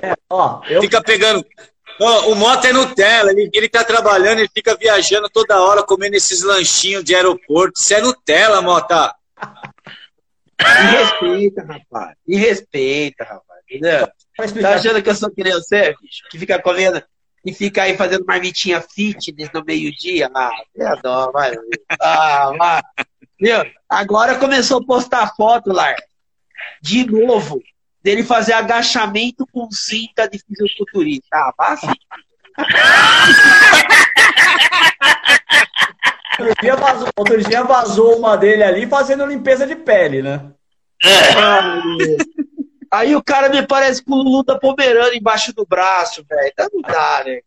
É, 0.02 0.15
ó, 0.31 0.62
eu... 0.69 0.81
Fica 0.81 1.02
pegando. 1.02 1.44
Oh, 2.01 2.32
o 2.32 2.35
Mota 2.35 2.69
é 2.69 2.73
Nutella, 2.73 3.31
ele, 3.31 3.48
ele 3.52 3.69
tá 3.69 3.85
trabalhando, 3.85 4.40
ele 4.40 4.51
fica 4.52 4.74
viajando 4.74 5.28
toda 5.31 5.62
hora, 5.62 5.85
comendo 5.85 6.16
esses 6.16 6.43
lanchinhos 6.43 7.05
de 7.05 7.15
aeroporto. 7.15 7.74
Isso 7.78 7.94
é 7.94 8.01
Nutella, 8.01 8.61
Mota. 8.61 9.15
Me 10.59 10.97
respeita, 10.97 11.62
rapaz. 11.62 12.16
Me 12.27 12.36
respeita, 12.36 13.24
rapaz. 13.24 13.61
Entendeu? 13.70 14.09
Tá 14.61 14.74
achando 14.74 15.02
que 15.02 15.09
eu 15.09 15.15
sou 15.15 15.31
criança, 15.31 15.94
bicho? 16.01 16.24
Que 16.31 16.39
fica 16.39 16.61
comendo 16.61 17.02
e 17.44 17.52
fica 17.52 17.82
aí 17.82 17.96
fazendo 17.96 18.24
marmitinha 18.24 18.80
fitness 18.80 19.50
no 19.52 19.64
meio-dia. 19.64 20.30
Ah, 20.34 20.50
é 20.76 20.96
dó, 21.02 21.30
vai. 21.30 21.54
Ah, 22.00 22.52
vai. 22.56 22.82
Viu? 23.38 23.56
Agora 23.88 24.38
começou 24.38 24.78
a 24.78 24.86
postar 24.86 25.34
foto, 25.36 25.72
Lar. 25.72 25.96
De 26.80 27.04
novo, 27.04 27.60
dele 28.02 28.22
fazer 28.22 28.54
agachamento 28.54 29.46
com 29.52 29.68
cinta 29.70 30.28
de 30.28 30.38
fisiculturista. 30.38 31.28
Ah, 31.32 31.52
passa. 31.56 31.92
Outro 36.38 36.54
dia, 36.62 36.76
vazou, 36.76 37.08
outro 37.16 37.42
dia 37.44 37.62
vazou 37.62 38.18
uma 38.18 38.36
dele 38.36 38.62
ali 38.62 38.86
fazendo 38.86 39.26
limpeza 39.26 39.66
de 39.66 39.76
pele, 39.76 40.22
né? 40.22 40.50
Aí 42.94 43.16
o 43.16 43.22
cara 43.22 43.48
me 43.48 43.66
parece 43.66 44.04
com 44.04 44.12
o 44.12 44.22
Lulu 44.22 44.44
da 44.44 44.56
Pomerana 44.56 45.14
embaixo 45.14 45.52
do 45.52 45.66
braço, 45.66 46.24
velho. 46.28 46.48
Então 46.52 46.68
não 46.72 46.80
dá, 46.82 47.24
né? 47.24 47.40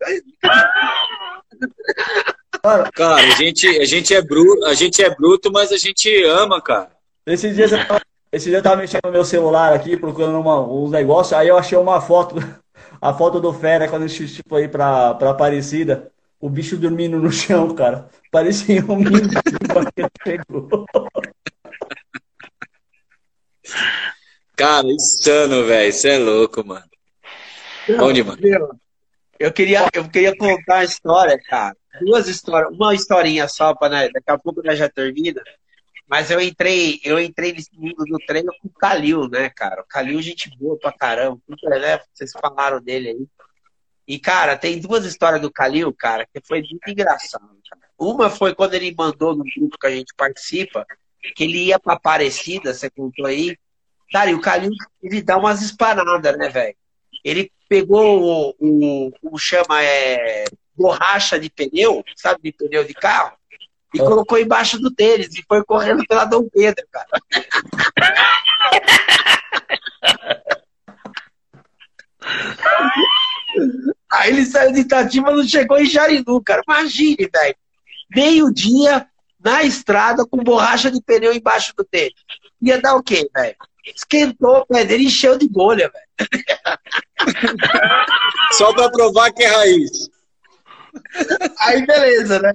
Cara, 2.93 3.15
a 3.15 3.29
gente, 3.35 3.65
a 3.65 3.85
gente 3.85 4.13
é 4.13 4.21
bruto, 4.21 4.65
a 4.65 4.73
gente 4.73 5.01
é 5.01 5.09
bruto, 5.09 5.49
mas 5.49 5.71
a 5.71 5.77
gente 5.77 6.23
ama, 6.25 6.61
cara. 6.61 6.91
Esse 7.25 7.53
dia, 7.53 7.65
eu 7.65 7.87
tava, 7.87 8.01
esse 8.29 8.49
dia 8.49 8.57
eu 8.57 8.63
tava 8.63 8.75
mexendo 8.75 9.05
no 9.05 9.11
meu 9.11 9.23
celular 9.23 9.73
aqui, 9.73 9.95
procurando 9.95 10.37
uma, 10.37 10.59
uns 10.61 10.91
negócios, 10.91 11.31
aí 11.31 11.47
eu 11.47 11.57
achei 11.57 11.77
uma 11.77 12.01
foto, 12.01 12.35
a 13.01 13.13
foto 13.13 13.39
do 13.39 13.53
Fera 13.53 13.87
quando 13.87 14.03
a 14.03 14.07
gente 14.07 14.35
tipo 14.35 14.53
aí 14.53 14.67
pra, 14.67 15.13
pra 15.13 15.29
Aparecida. 15.31 16.11
O 16.39 16.49
bicho 16.49 16.77
dormindo 16.77 17.17
no 17.17 17.31
chão, 17.31 17.73
cara. 17.73 18.09
Parecia 18.29 18.83
um 18.85 18.97
menino 18.97 19.29
que 19.29 20.01
ele 20.01 20.09
pegou. 20.23 20.85
Cara, 24.57 24.87
insano, 24.87 25.65
velho. 25.65 25.89
Isso 25.89 26.07
é 26.07 26.17
louco, 26.17 26.65
mano. 26.65 26.89
Bom 27.97 28.11
demais. 28.11 28.39
Eu 29.39 29.53
queria, 29.53 29.87
eu 29.93 30.09
queria 30.09 30.35
contar 30.35 30.79
a 30.79 30.83
história, 30.83 31.39
cara. 31.47 31.77
Duas 32.01 32.27
histórias, 32.27 32.71
uma 32.73 32.93
historinha 32.93 33.47
só, 33.47 33.73
para 33.75 33.89
né, 33.89 34.09
daqui 34.09 34.31
a 34.31 34.37
pouco 34.37 34.63
nós 34.63 34.77
já 34.77 34.89
termina. 34.89 35.41
Mas 36.07 36.31
eu 36.31 36.41
entrei, 36.41 36.99
eu 37.03 37.19
entrei 37.19 37.53
nesse 37.53 37.69
mundo 37.77 38.03
do 38.05 38.17
treino 38.25 38.51
com 38.61 38.67
o 38.67 38.73
Calil, 38.73 39.27
né, 39.29 39.49
cara? 39.49 39.81
O 39.81 39.87
Calil, 39.87 40.21
gente 40.21 40.49
boa 40.57 40.77
pra 40.79 40.91
caramba. 40.91 41.39
Né? 41.47 41.99
Vocês 42.13 42.31
falaram 42.31 42.81
dele 42.81 43.09
aí. 43.09 43.27
E, 44.07 44.17
cara, 44.17 44.57
tem 44.57 44.79
duas 44.79 45.05
histórias 45.05 45.41
do 45.41 45.51
Calil, 45.51 45.93
cara, 45.93 46.25
que 46.25 46.41
foi 46.47 46.61
muito 46.61 46.89
engraçado. 46.89 47.45
Cara. 47.69 47.81
Uma 47.99 48.29
foi 48.29 48.55
quando 48.55 48.73
ele 48.73 48.95
mandou 48.97 49.35
no 49.35 49.43
grupo 49.43 49.77
que 49.77 49.87
a 49.87 49.91
gente 49.91 50.13
participa, 50.15 50.85
que 51.35 51.43
ele 51.43 51.65
ia 51.65 51.77
pra 51.77 51.93
Aparecida, 51.93 52.73
você 52.73 52.89
contou 52.89 53.25
aí. 53.25 53.55
Cara, 54.11 54.31
e 54.31 54.33
o 54.33 54.41
Calil, 54.41 54.71
ele 55.01 55.21
dá 55.21 55.37
umas 55.37 55.61
espanadas, 55.61 56.37
né, 56.37 56.49
velho? 56.49 56.75
Ele 57.23 57.51
pegou 57.67 58.21
o, 58.21 58.53
o, 58.59 59.11
o 59.21 59.37
chama 59.37 59.83
é 59.83 60.45
borracha 60.75 61.39
de 61.39 61.49
pneu, 61.49 62.03
sabe, 62.15 62.41
de 62.43 62.51
pneu 62.51 62.85
de 62.85 62.93
carro, 62.93 63.35
e 63.93 63.99
colocou 63.99 64.37
embaixo 64.37 64.77
do 64.79 64.91
tênis 64.91 65.33
e 65.35 65.43
foi 65.47 65.63
correndo 65.63 66.05
pela 66.07 66.25
Dom 66.25 66.47
Pedro, 66.49 66.85
cara. 66.91 67.07
Aí 74.11 74.31
ele 74.31 74.45
saiu 74.45 74.71
de 74.71 74.81
Itatima, 74.81 75.31
não 75.31 75.47
chegou 75.47 75.77
em 75.77 75.85
Jarinu, 75.85 76.41
cara. 76.43 76.61
Imagine, 76.67 77.29
velho. 77.33 77.55
Meio-dia 78.15 79.07
na 79.39 79.63
estrada 79.63 80.25
com 80.25 80.37
borracha 80.37 80.89
de 80.89 81.01
pneu 81.01 81.33
embaixo 81.33 81.73
do 81.75 81.83
tênis. 81.83 82.13
Ia 82.61 82.81
dar 82.81 82.95
o 82.95 83.03
quê, 83.03 83.29
velho? 83.33 83.55
Esquentou 83.95 84.59
o 84.59 84.65
pé 84.65 84.85
dele 84.85 85.05
encheu 85.05 85.37
de 85.37 85.47
bolha, 85.47 85.91
velho. 85.91 86.77
Só 88.53 88.73
pra 88.73 88.89
provar 88.89 89.31
que 89.31 89.43
é 89.43 89.47
raiz. 89.47 90.09
Aí, 91.59 91.85
beleza, 91.85 92.39
né? 92.39 92.53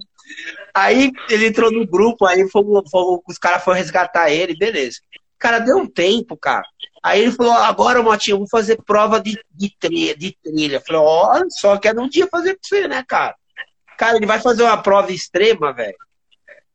Aí 0.75 1.13
ele 1.29 1.47
entrou 1.47 1.71
no 1.71 1.87
grupo, 1.87 2.25
aí 2.27 2.49
fomos, 2.49 2.91
fomos, 2.91 3.21
os 3.29 3.39
caras 3.39 3.63
foram 3.63 3.79
resgatar 3.79 4.31
ele, 4.31 4.57
beleza. 4.57 4.99
Cara, 5.39 5.59
deu 5.59 5.77
um 5.77 5.87
tempo, 5.87 6.37
cara. 6.37 6.65
Aí 7.03 7.21
ele 7.21 7.33
falou, 7.33 7.53
agora, 7.53 8.03
Motinho, 8.03 8.39
vou 8.39 8.49
fazer 8.49 8.81
prova 8.83 9.21
de, 9.21 9.39
de, 9.51 9.77
trilha, 9.79 10.17
de 10.17 10.37
trilha. 10.43 10.77
Eu 10.77 10.81
falei, 10.81 11.03
olha 11.03 11.51
só, 11.51 11.77
que 11.77 11.91
um 11.91 12.09
dia 12.09 12.29
fazer 12.31 12.55
com 12.55 12.61
você, 12.63 12.87
né, 12.87 13.05
cara? 13.07 13.35
Cara, 13.99 14.17
ele 14.17 14.27
vai 14.27 14.41
fazer 14.41 14.63
uma 14.63 14.81
prova 14.81 15.13
extrema, 15.13 15.73
velho. 15.73 15.97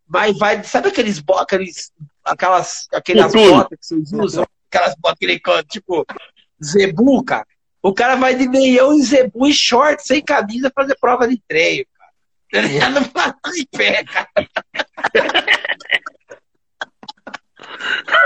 Mas 0.08 0.38
vai, 0.38 0.64
sabe 0.64 0.90
aqueles, 0.90 1.24
aqueles 1.40 1.92
aquelas, 2.28 2.88
aquelas 2.94 3.34
botas 3.34 3.80
que 3.80 3.86
vocês 3.86 4.14
usam? 4.14 4.46
Aquelas 4.70 4.96
botas, 4.96 5.16
aquele, 5.16 5.40
tipo, 5.70 6.06
zebu, 6.64 7.24
cara. 7.24 7.48
O 7.82 7.94
cara 7.94 8.16
vai 8.16 8.36
de 8.36 8.48
meião 8.48 8.94
e 8.94 9.02
zebu 9.02 9.48
e 9.48 9.54
short, 9.54 10.06
sem 10.06 10.22
camisa, 10.22 10.72
fazer 10.76 10.98
prova 11.00 11.28
de 11.28 11.42
treino, 11.48 11.86
cara. 11.98 12.68
Ele 12.68 12.80
não 12.90 13.04
faz 13.06 13.34
de 13.54 13.68
pé, 13.72 14.04
cara. 14.04 14.30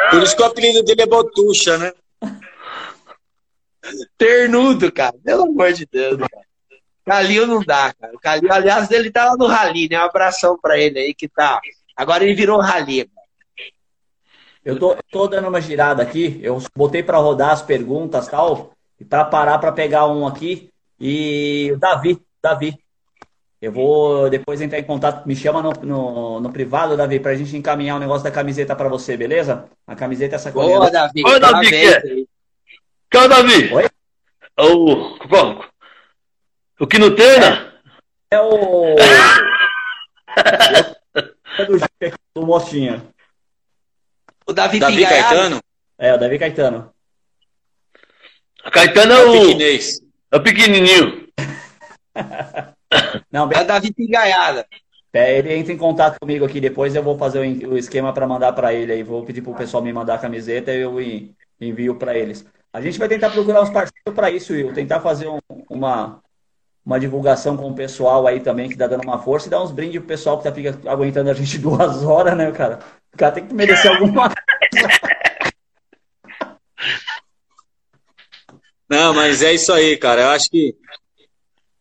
Por 0.10 0.23
isso 0.23 0.36
que 0.36 0.41
o 0.41 0.45
apelido 0.45 0.84
dele 0.84 1.02
é 1.03 1.06
Botucha, 1.06 1.78
né? 1.78 1.91
Ternudo, 4.18 4.91
cara. 4.91 5.15
Pelo 5.23 5.44
amor 5.44 5.73
de 5.73 5.86
Deus, 5.86 6.18
cara. 6.18 6.45
Calil 7.06 7.48
não 7.48 7.61
dá, 7.64 7.94
cara. 7.94 8.14
Calil, 8.22 8.52
aliás, 8.52 8.90
ele 8.91 9.11
tá 9.11 9.26
lá 9.26 9.36
no 9.36 9.48
Rally, 9.48 9.90
né? 9.90 9.99
Um 9.99 10.06
abração 10.06 10.57
pra 10.61 10.78
ele 10.78 10.99
aí 10.99 11.14
que 11.14 11.28
tá. 11.28 11.60
Agora 11.95 12.23
ele 12.23 12.36
virou 12.36 12.60
Rally, 12.60 13.06
cara. 13.06 13.20
Eu 14.64 14.78
tô, 14.78 14.96
tô 15.12 15.28
dando 15.28 15.48
uma 15.48 15.60
girada 15.60 16.04
aqui, 16.04 16.40
eu 16.44 16.62
botei 16.76 17.02
para 17.02 17.18
rodar 17.18 17.50
as 17.50 17.64
perguntas 17.64 18.28
tal, 18.28 18.74
e 19.00 19.06
para 19.06 19.26
parar 19.26 19.58
para 19.58 19.72
pegar 19.72 20.08
um 20.08 20.28
aqui. 20.28 20.70
E 21.00 21.72
o 21.74 21.80
Davi, 21.80 22.22
Davi, 22.42 22.78
eu 23.60 23.72
vou 23.72 24.30
depois 24.30 24.62
entrar 24.62 24.78
em 24.78 24.84
contato, 24.84 25.28
me 25.28 25.36
chama 25.36 25.64
no, 25.64 25.72
no, 25.82 26.40
no 26.40 26.52
privado, 26.52 26.96
Davi, 26.96 27.20
para 27.20 27.32
a 27.32 27.36
gente 27.36 27.58
encaminhar 27.58 27.98
o 27.98 28.00
negócio 28.00 28.24
da 28.24 28.30
camiseta 28.30 28.76
para 28.76 28.88
você, 28.88 29.18
beleza? 29.18 29.66
A 29.88 29.96
camiseta 29.96 30.36
essa 30.36 30.52
Boa, 30.52 30.92
Davi. 30.92 31.24
Oi, 31.26 31.40
Davi, 31.40 31.70
que 31.70 31.76
é? 31.76 32.02
Que 32.02 32.28
é 33.18 33.20
o 33.20 33.28
Davi? 33.28 33.74
Oi? 33.74 33.90
O, 34.60 35.18
o 36.80 36.88
que 36.88 37.00
não 37.00 37.16
tem, 37.16 37.40
né? 37.40 37.72
É 38.30 38.40
o... 38.40 38.96
é 41.58 41.66
do, 41.66 41.80
do 42.36 42.46
Mostinha. 42.46 43.11
O 44.47 44.53
Davi, 44.53 44.80
Davi 44.80 45.03
Caetano? 45.03 45.59
É, 45.97 46.13
o 46.13 46.18
Davi 46.18 46.39
Caetano. 46.39 46.91
A 48.63 48.72
Caetano 48.72 49.13
é, 49.13 49.15
é 49.15 49.26
o. 49.26 49.31
Pequinês. 49.31 50.01
É 50.31 50.38
o 50.38 50.43
pequenininho. 50.43 51.27
Não, 53.31 53.51
é 53.51 53.61
o 53.61 53.65
Davi 53.65 53.93
Pingaiada. 53.93 54.65
É, 55.13 55.38
ele 55.38 55.53
entra 55.53 55.73
em 55.73 55.77
contato 55.77 56.18
comigo 56.19 56.45
aqui 56.45 56.61
depois, 56.61 56.95
eu 56.95 57.03
vou 57.03 57.18
fazer 57.18 57.39
o 57.68 57.77
esquema 57.77 58.13
para 58.13 58.26
mandar 58.26 58.53
para 58.53 58.73
ele 58.73 58.93
aí. 58.93 59.03
Vou 59.03 59.26
pedir 59.26 59.41
pro 59.41 59.53
pessoal 59.53 59.84
me 59.84 59.91
mandar 59.91 60.15
a 60.15 60.19
camiseta 60.19 60.72
e 60.73 60.80
eu 60.80 60.97
envio 61.59 61.95
para 61.95 62.18
eles. 62.18 62.45
A 62.72 62.80
gente 62.80 62.97
vai 62.97 63.09
tentar 63.09 63.30
procurar 63.30 63.61
uns 63.61 63.69
parceiros 63.69 64.15
para 64.15 64.31
isso, 64.31 64.53
Will. 64.53 64.73
Tentar 64.73 65.01
fazer 65.01 65.27
um, 65.27 65.39
uma, 65.69 66.22
uma 66.85 66.99
divulgação 66.99 67.57
com 67.57 67.69
o 67.69 67.76
pessoal 67.76 68.26
aí 68.26 68.39
também 68.39 68.69
que 68.69 68.77
tá 68.77 68.88
dando 68.88 69.03
uma 69.03 69.19
força 69.19 69.47
e 69.47 69.49
dar 69.51 69.61
uns 69.61 69.72
brindes 69.72 69.99
pro 69.99 70.07
pessoal 70.07 70.38
que 70.38 70.45
tá 70.45 70.53
fica 70.53 70.80
aguentando 70.89 71.30
a 71.30 71.34
gente 71.34 71.57
duas 71.59 72.03
horas, 72.03 72.38
né, 72.38 72.49
cara? 72.51 72.80
O 73.14 73.18
cara 73.18 73.32
tem 73.34 73.48
que 73.48 73.54
merecer 73.54 73.92
alguma 73.92 74.32
Não, 78.90 79.14
mas 79.14 79.42
é 79.42 79.54
isso 79.54 79.72
aí, 79.72 79.96
cara. 79.98 80.22
Eu 80.22 80.30
acho 80.30 80.50
que 80.50 80.76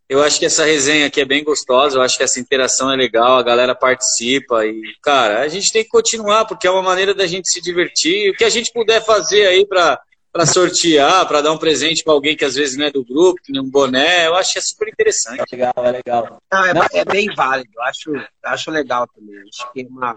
eu 0.09 0.23
acho 0.25 0.41
que 0.41 0.47
essa 0.47 0.65
resenha 0.65 1.07
aqui 1.07 1.21
é 1.21 1.25
bem 1.25 1.45
gostosa, 1.45 1.97
eu 1.97 2.03
acho 2.03 2.17
que 2.17 2.25
essa 2.25 2.41
interação 2.41 2.93
é 2.93 2.97
legal, 2.97 3.39
a 3.39 3.45
galera 3.45 3.77
participa 3.77 4.67
e, 4.67 4.83
cara, 5.01 5.41
a 5.41 5.47
gente 5.47 5.73
tem 5.73 5.85
que 5.85 5.89
continuar 5.89 6.45
porque 6.47 6.67
é 6.67 6.71
uma 6.71 6.83
maneira 6.83 7.15
da 7.15 7.29
gente 7.29 7.49
se 7.49 7.61
divertir. 7.61 8.31
O 8.31 8.35
que 8.35 8.43
a 8.43 8.49
gente 8.49 8.73
puder 8.73 9.05
fazer 9.05 9.47
aí 9.47 9.65
para 9.65 10.01
para 10.33 10.47
sortear, 10.47 11.27
para 11.27 11.41
dar 11.41 11.53
um 11.53 11.59
presente 11.59 12.05
para 12.05 12.13
alguém 12.13 12.37
que 12.37 12.45
às 12.45 12.55
vezes 12.55 12.77
não 12.77 12.87
é 12.87 12.91
do 12.91 13.05
grupo, 13.05 13.43
que 13.43 13.53
nem 13.53 13.61
um 13.61 13.69
boné, 13.69 14.29
eu 14.29 14.37
acho 14.37 14.53
que 14.53 14.59
é 14.59 14.63
super 14.63 14.89
interessante. 14.89 15.41
É 15.41 15.57
legal, 15.57 15.75
é 15.77 15.91
legal. 15.91 16.43
Não, 16.53 16.65
é, 16.65 16.73
é 16.95 17.05
bem 17.05 17.27
válido, 17.35 17.71
eu 17.75 17.83
acho, 17.83 18.13
acho 18.45 18.71
legal 18.71 19.09
também. 19.09 19.41
Acho 19.41 19.73
que 19.73 19.81
é 19.81 19.87
uma 19.87 20.15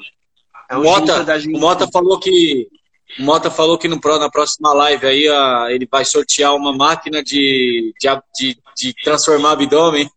é 0.74 0.78
um 0.78 0.82
o, 0.82 0.84
Mota, 0.84 1.40
gente... 1.40 1.56
o 1.56 1.60
Mota 1.60 1.88
falou 1.92 2.20
que 2.20 2.68
o 3.20 3.24
Mota 3.24 3.52
falou 3.52 3.78
que 3.78 3.88
no, 3.88 4.00
na 4.04 4.30
próxima 4.30 4.74
live 4.74 5.06
aí 5.06 5.28
a, 5.28 5.68
ele 5.70 5.88
vai 5.90 6.04
sortear 6.04 6.56
uma 6.56 6.76
máquina 6.76 7.24
de, 7.24 7.94
de, 8.00 8.10
de, 8.36 8.58
de 8.76 8.94
transformar 9.04 9.52
abdômen. 9.52 10.10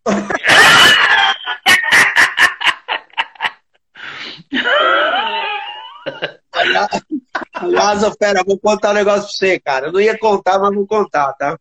Aliás, 7.55 8.17
pera, 8.19 8.43
vou 8.47 8.59
contar 8.59 8.91
um 8.91 8.95
negócio 8.95 9.23
pra 9.23 9.31
você, 9.31 9.61
cara. 9.61 9.87
Eu 9.89 9.93
não 9.93 10.01
ia 10.01 10.19
contar, 10.19 10.59
mas 10.59 10.75
vou 10.75 10.87
contar, 10.87 11.33
tá? 11.35 11.59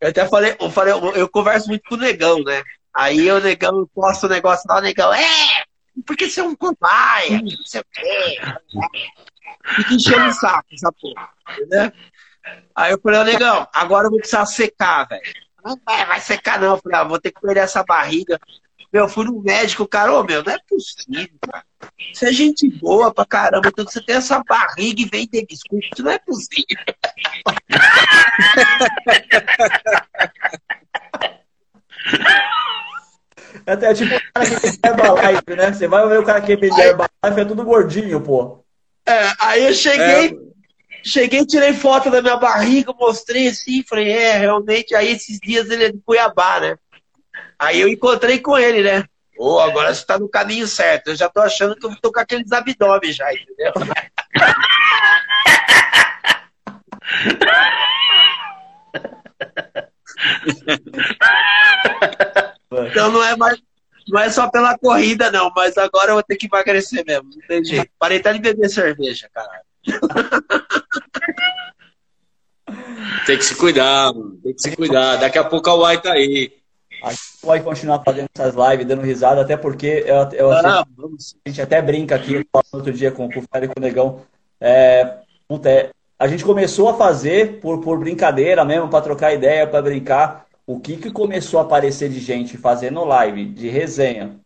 Eu 0.00 0.08
até 0.08 0.26
falei, 0.26 0.56
eu 0.58 0.70
falei, 0.70 0.94
eu 1.14 1.28
converso 1.28 1.68
muito 1.68 1.82
com 1.88 1.94
o 1.94 1.98
negão, 1.98 2.42
né? 2.42 2.62
Aí 2.94 3.30
o 3.30 3.40
negão 3.40 3.86
posta 3.94 4.26
o 4.26 4.30
negócio 4.30 4.64
lá, 4.68 4.78
o 4.78 4.82
negão, 4.82 5.12
é! 5.12 5.64
Porque 6.02 6.28
você 6.28 6.40
é 6.40 6.44
um 6.44 6.54
cobaia, 6.54 7.40
não 7.40 7.64
sei 7.64 7.80
o 7.80 7.84
quê. 7.92 8.40
Fica 9.76 9.94
enchendo 9.94 10.28
o 10.28 10.32
saco 10.32 10.68
essa 10.72 10.92
porra, 10.92 11.30
entendeu? 11.52 11.92
Aí 12.74 12.92
eu 12.92 13.00
falei, 13.00 13.24
negão, 13.24 13.66
agora 13.72 14.06
eu 14.06 14.10
vou 14.10 14.18
precisar 14.18 14.44
secar, 14.46 15.06
velho. 15.08 15.22
Não 15.64 15.80
vai, 15.84 16.04
vai 16.04 16.20
secar 16.20 16.60
não. 16.60 16.74
Eu 16.74 16.82
falei, 16.82 16.98
ah, 16.98 17.04
vou 17.04 17.18
ter 17.18 17.32
que 17.32 17.40
perder 17.40 17.60
essa 17.60 17.82
barriga. 17.82 18.38
Meu, 18.92 19.08
fui 19.08 19.24
no 19.24 19.42
médico, 19.42 19.88
cara, 19.88 20.12
ô, 20.12 20.22
meu, 20.22 20.44
não 20.44 20.52
é 20.52 20.58
possível, 20.68 21.36
cara. 21.40 21.64
Você 22.12 22.28
é 22.28 22.32
gente 22.32 22.68
boa 22.78 23.12
pra 23.12 23.24
caramba, 23.24 23.68
então 23.68 23.84
você 23.84 24.00
tem 24.00 24.16
essa 24.16 24.42
barriga 24.44 25.02
e 25.02 25.06
vem 25.06 25.26
ter 25.26 25.44
biscoito, 25.46 25.88
isso 25.92 26.04
não 26.04 26.12
é 26.12 26.18
possível. 26.18 26.76
Até 33.66 33.94
tipo 33.94 34.14
o 34.14 34.20
cara 34.32 34.46
que 34.46 34.56
vende 34.56 34.78
Herbalife, 34.84 35.56
né? 35.56 35.72
Você 35.72 35.88
vai 35.88 36.08
ver 36.08 36.18
o 36.18 36.24
cara 36.24 36.40
que 36.40 36.56
vende 36.56 36.80
Herbalife, 36.80 37.40
é 37.40 37.44
tudo 37.44 37.64
gordinho, 37.64 38.20
pô. 38.20 38.64
É, 39.06 39.32
aí 39.40 39.66
eu 39.66 39.74
cheguei, 39.74 40.38
cheguei, 41.04 41.46
tirei 41.46 41.72
foto 41.72 42.10
da 42.10 42.22
minha 42.22 42.36
barriga, 42.36 42.92
mostrei 42.92 43.48
assim, 43.48 43.84
falei, 43.86 44.10
é, 44.10 44.38
realmente, 44.38 44.94
aí 44.94 45.10
esses 45.10 45.38
dias 45.38 45.68
ele 45.70 45.84
é 45.84 45.92
de 45.92 46.00
Cuiabá, 46.04 46.60
né? 46.60 46.76
Aí 47.58 47.80
eu 47.80 47.88
encontrei 47.88 48.38
com 48.38 48.56
ele, 48.56 48.82
né? 48.82 49.04
Ô, 49.38 49.58
agora 49.58 49.92
você 49.92 50.04
tá 50.04 50.18
no 50.18 50.28
caminho 50.28 50.66
certo. 50.66 51.08
Eu 51.08 51.16
já 51.16 51.28
tô 51.28 51.40
achando 51.40 51.76
que 51.76 51.86
eu 51.86 51.94
tô 52.00 52.12
com 52.12 52.20
aqueles 52.20 52.52
abdômen 52.52 53.12
já, 53.12 53.32
entendeu? 53.32 53.72
Então 62.94 63.10
não 63.10 63.24
é 63.24 63.36
mais. 63.36 63.60
Não 64.06 64.20
é 64.20 64.30
só 64.30 64.48
pela 64.48 64.78
corrida, 64.78 65.32
não, 65.32 65.50
mas 65.56 65.76
agora 65.76 66.10
eu 66.10 66.14
vou 66.14 66.22
ter 66.22 66.36
que 66.36 66.46
emagrecer 66.46 67.02
mesmo. 67.04 67.30
Não 67.34 67.48
tem 67.48 67.64
jeito. 67.64 67.90
Parei 67.98 68.18
até 68.18 68.32
de 68.34 68.38
beber 68.38 68.68
cerveja, 68.68 69.28
caralho. 69.34 69.64
Tem 73.26 73.38
que 73.38 73.44
se 73.44 73.54
cuidar, 73.56 74.12
mano. 74.12 74.38
Tem 74.42 74.54
que 74.54 74.62
se 74.62 74.76
cuidar. 74.76 75.16
Daqui 75.16 75.38
a 75.38 75.44
pouco 75.44 75.68
a 75.70 75.74
Uai 75.74 76.00
tá 76.00 76.12
aí. 76.12 76.52
A 77.02 77.10
gente 77.10 77.22
vai 77.42 77.62
continuar 77.62 78.02
fazendo 78.02 78.28
essas 78.34 78.54
lives, 78.54 78.86
dando 78.86 79.02
risada, 79.02 79.40
até 79.40 79.56
porque 79.56 80.04
eu, 80.06 80.28
eu, 80.32 80.52
Ah, 80.52 80.84
a 81.44 81.48
gente 81.48 81.60
até 81.60 81.80
brinca 81.82 82.14
aqui, 82.14 82.34
eu 82.34 82.44
falo 82.52 82.64
no 82.72 82.78
outro 82.78 82.92
dia 82.92 83.10
com, 83.10 83.30
com 83.30 83.40
o 83.40 83.44
Félix 83.50 83.70
e 83.70 83.74
com 83.74 83.80
o 83.80 83.82
Negão. 83.82 84.20
É, 84.60 85.18
puta, 85.48 85.68
é, 85.68 85.90
a 86.18 86.26
gente 86.26 86.44
começou 86.44 86.88
a 86.88 86.94
fazer 86.94 87.60
por, 87.60 87.80
por 87.80 87.98
brincadeira 87.98 88.64
mesmo, 88.64 88.88
para 88.88 89.04
trocar 89.04 89.34
ideia, 89.34 89.66
para 89.66 89.82
brincar. 89.82 90.43
O 90.66 90.80
que, 90.80 90.96
que 90.96 91.10
começou 91.10 91.60
a 91.60 91.62
aparecer 91.62 92.08
de 92.08 92.20
gente 92.20 92.56
fazendo 92.56 93.04
live, 93.04 93.46
de 93.46 93.68
resenha, 93.68 94.40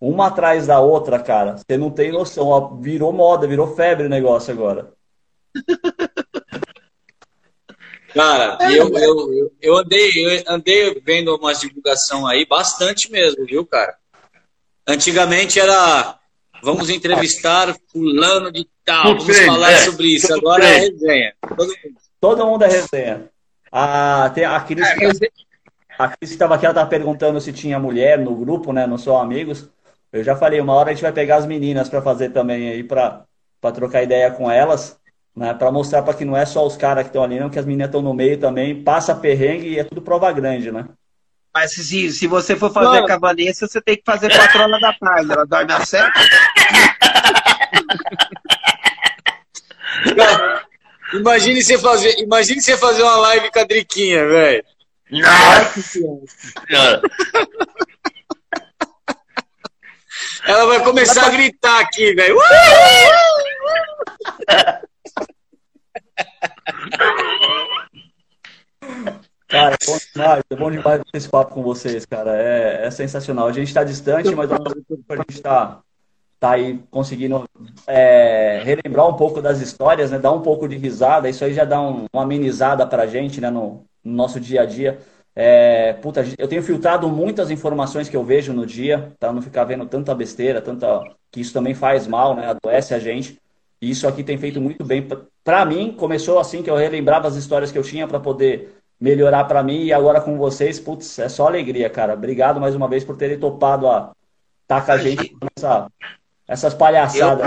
uma 0.00 0.28
atrás 0.28 0.66
da 0.66 0.80
outra, 0.80 1.18
cara, 1.18 1.56
você 1.56 1.76
não 1.76 1.90
tem 1.90 2.12
noção. 2.12 2.48
ó, 2.48 2.76
virou 2.76 3.12
moda, 3.12 3.46
virou 3.46 3.74
febre 3.74 4.06
o 4.06 4.10
negócio 4.10 4.52
agora. 4.52 4.92
Cara, 8.14 8.58
eu, 8.70 8.96
eu, 8.96 9.34
eu, 9.34 9.52
eu 9.60 9.76
andei, 9.76 10.08
eu 10.14 10.44
andei 10.46 11.02
vendo 11.04 11.34
umas 11.34 11.58
divulgação 11.58 12.24
aí, 12.24 12.46
bastante 12.46 13.10
mesmo, 13.10 13.44
viu, 13.44 13.66
cara? 13.66 13.96
Antigamente 14.86 15.58
era 15.58 16.16
vamos 16.62 16.90
entrevistar 16.90 17.76
fulano 17.90 18.52
de 18.52 18.68
tal, 18.84 19.16
vamos 19.16 19.38
falar 19.40 19.72
é, 19.72 19.76
sobre 19.78 20.14
isso. 20.14 20.32
Agora 20.32 20.64
é 20.64 20.78
resenha. 20.78 21.34
Todo 21.40 21.66
mundo. 21.66 22.00
Todo 22.20 22.46
mundo 22.46 22.64
é 22.64 22.68
resenha. 22.68 23.30
A, 23.76 24.30
tem 24.32 24.44
a 24.44 24.60
Cris, 24.60 24.86
É, 24.86 24.94
resenha- 24.94 25.32
a 25.98 26.06
Cris 26.06 26.30
que 26.30 26.34
estava 26.36 26.54
aqui, 26.54 26.64
ela 26.64 26.72
estava 26.72 26.88
perguntando 26.88 27.40
se 27.40 27.52
tinha 27.52 27.76
mulher 27.76 28.20
no 28.20 28.32
grupo, 28.36 28.72
né? 28.72 28.86
No 28.86 28.96
Só 28.96 29.20
Amigos. 29.20 29.68
Eu 30.12 30.22
já 30.22 30.36
falei, 30.36 30.60
uma 30.60 30.74
hora 30.74 30.90
a 30.90 30.92
gente 30.92 31.02
vai 31.02 31.10
pegar 31.10 31.36
as 31.38 31.46
meninas 31.46 31.88
para 31.88 32.00
fazer 32.00 32.30
também 32.30 32.68
aí, 32.68 32.84
para 32.84 33.24
trocar 33.74 34.04
ideia 34.04 34.30
com 34.30 34.48
elas, 34.48 34.96
né? 35.34 35.52
Para 35.54 35.72
mostrar 35.72 36.02
para 36.02 36.14
que 36.14 36.24
não 36.24 36.36
é 36.36 36.46
só 36.46 36.64
os 36.64 36.76
caras 36.76 37.02
que 37.02 37.08
estão 37.08 37.24
ali, 37.24 37.40
não, 37.40 37.50
que 37.50 37.58
as 37.58 37.66
meninas 37.66 37.88
estão 37.88 38.00
no 38.00 38.14
meio 38.14 38.38
também, 38.38 38.80
passa 38.80 39.12
perrengue 39.12 39.70
e 39.70 39.78
é 39.80 39.82
tudo 39.82 40.00
prova 40.00 40.30
grande, 40.30 40.70
né? 40.70 40.84
Mas 41.52 41.72
se, 41.74 42.12
se 42.12 42.26
você 42.28 42.54
for 42.54 42.72
fazer 42.72 43.00
Mano. 43.00 43.12
a 43.12 43.18
Vanessa, 43.18 43.66
você 43.66 43.80
tem 43.80 43.96
que 43.96 44.02
fazer 44.06 44.32
4 44.32 44.60
horas 44.62 44.80
da 44.80 44.92
tarde. 44.92 45.32
Ela 45.32 45.44
dorme 45.46 45.72
às 45.72 45.88
7. 45.88 46.12
Imagine 51.14 51.62
você 51.62 51.78
fazer, 51.78 52.18
imagine 52.18 52.60
você 52.60 52.76
fazer 52.76 53.02
uma 53.02 53.16
live 53.16 53.50
com 53.50 53.58
a 53.60 53.64
Driquinha, 53.64 54.26
velho. 54.26 54.64
Nossa 55.10 55.80
senhora. 55.80 57.00
Ela 60.46 60.66
vai 60.66 60.82
começar 60.82 61.26
a 61.26 61.30
gritar 61.30 61.80
aqui, 61.80 62.14
velho. 62.14 62.36
Cara, 69.48 69.76
é 69.80 69.86
bom 69.86 69.98
demais, 70.12 70.44
é 70.50 70.56
bom 70.56 70.70
demais 70.70 71.00
ter 71.00 71.18
esse 71.18 71.28
papo 71.28 71.54
com 71.54 71.62
vocês, 71.62 72.04
cara. 72.04 72.36
É, 72.36 72.86
é 72.86 72.90
sensacional. 72.90 73.46
A 73.46 73.52
gente 73.52 73.68
está 73.68 73.84
distante, 73.84 74.34
mas 74.34 74.50
ao 74.50 74.60
mesmo 74.60 74.82
tempo 74.82 75.04
a 75.12 75.16
gente 75.16 75.30
está 75.30 75.80
tá 76.44 76.50
aí 76.50 76.78
conseguindo 76.90 77.48
é, 77.86 78.60
relembrar 78.62 79.08
um 79.08 79.14
pouco 79.16 79.40
das 79.40 79.62
histórias, 79.62 80.10
né? 80.10 80.18
Dar 80.18 80.30
um 80.32 80.42
pouco 80.42 80.68
de 80.68 80.76
risada. 80.76 81.26
Isso 81.26 81.42
aí 81.42 81.54
já 81.54 81.64
dá 81.64 81.80
um- 81.80 82.04
uma 82.12 82.22
amenizada 82.22 82.86
pra 82.86 83.06
gente, 83.06 83.40
né? 83.40 83.48
No, 83.48 83.82
no 84.04 84.12
nosso 84.12 84.38
dia 84.38 84.60
a 84.60 84.66
dia. 84.66 84.98
É, 85.34 85.94
puta, 85.94 86.22
eu 86.36 86.46
tenho 86.46 86.62
filtrado 86.62 87.08
muitas 87.08 87.50
informações 87.50 88.10
que 88.10 88.16
eu 88.16 88.22
vejo 88.22 88.52
no 88.52 88.66
dia, 88.66 89.10
para 89.18 89.32
não 89.32 89.40
ficar 89.40 89.64
vendo 89.64 89.86
tanta 89.86 90.14
besteira, 90.14 90.60
tanta 90.60 91.00
que 91.32 91.40
isso 91.40 91.52
também 91.54 91.72
faz 91.74 92.06
mal, 92.06 92.36
né? 92.36 92.46
Adoece 92.46 92.92
a 92.92 92.98
gente. 92.98 93.40
E 93.80 93.90
isso 93.90 94.06
aqui 94.06 94.22
tem 94.22 94.36
feito 94.36 94.60
muito 94.60 94.84
bem. 94.84 95.08
Pra 95.42 95.64
mim, 95.64 95.92
começou 95.98 96.38
assim 96.38 96.62
que 96.62 96.68
eu 96.68 96.76
relembrava 96.76 97.26
as 97.26 97.36
histórias 97.36 97.72
que 97.72 97.78
eu 97.78 97.82
tinha 97.82 98.06
para 98.06 98.20
poder 98.20 98.74
melhorar 99.00 99.44
pra 99.44 99.62
mim 99.62 99.84
e 99.84 99.92
agora 99.94 100.20
com 100.20 100.36
vocês, 100.36 100.78
putz, 100.78 101.18
é 101.18 101.28
só 101.28 101.46
alegria, 101.46 101.88
cara. 101.88 102.12
Obrigado 102.12 102.60
mais 102.60 102.74
uma 102.74 102.86
vez 102.88 103.02
por 103.02 103.16
terem 103.16 103.38
topado 103.38 103.88
a 103.88 104.12
estar 104.62 104.84
com 104.84 104.92
a 104.92 104.98
gente 104.98 105.34
nessa, 105.42 105.86
essas 106.48 106.74
palhaçadas. 106.74 107.46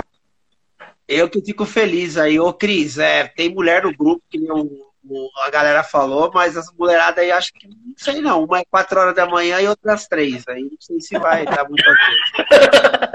Eu 1.06 1.28
que 1.30 1.40
fico 1.40 1.64
feliz 1.64 2.16
aí. 2.18 2.38
Ô, 2.38 2.52
Cris, 2.52 2.98
é, 2.98 3.26
tem 3.28 3.48
mulher 3.54 3.82
no 3.84 3.96
grupo, 3.96 4.22
que 4.28 4.38
nem 4.38 4.50
o- 4.52 4.86
o- 5.08 5.30
a 5.46 5.50
galera 5.50 5.82
falou, 5.82 6.30
mas 6.34 6.54
as 6.56 6.66
mulheradas 6.78 7.24
aí 7.24 7.30
acho 7.30 7.50
que 7.54 7.66
não 7.66 7.76
sei 7.96 8.20
não. 8.20 8.44
Uma 8.44 8.58
é 8.60 8.64
4 8.70 9.00
horas 9.00 9.14
da 9.14 9.24
manhã 9.26 9.58
e 9.60 9.66
outra 9.68 9.94
às 9.94 10.06
3. 10.06 10.46
Aí 10.48 10.62
não 10.64 10.76
sei 10.78 11.00
se 11.00 11.18
vai 11.18 11.44
dar 11.46 11.66
muita 11.68 11.82
coisa. 11.96 13.08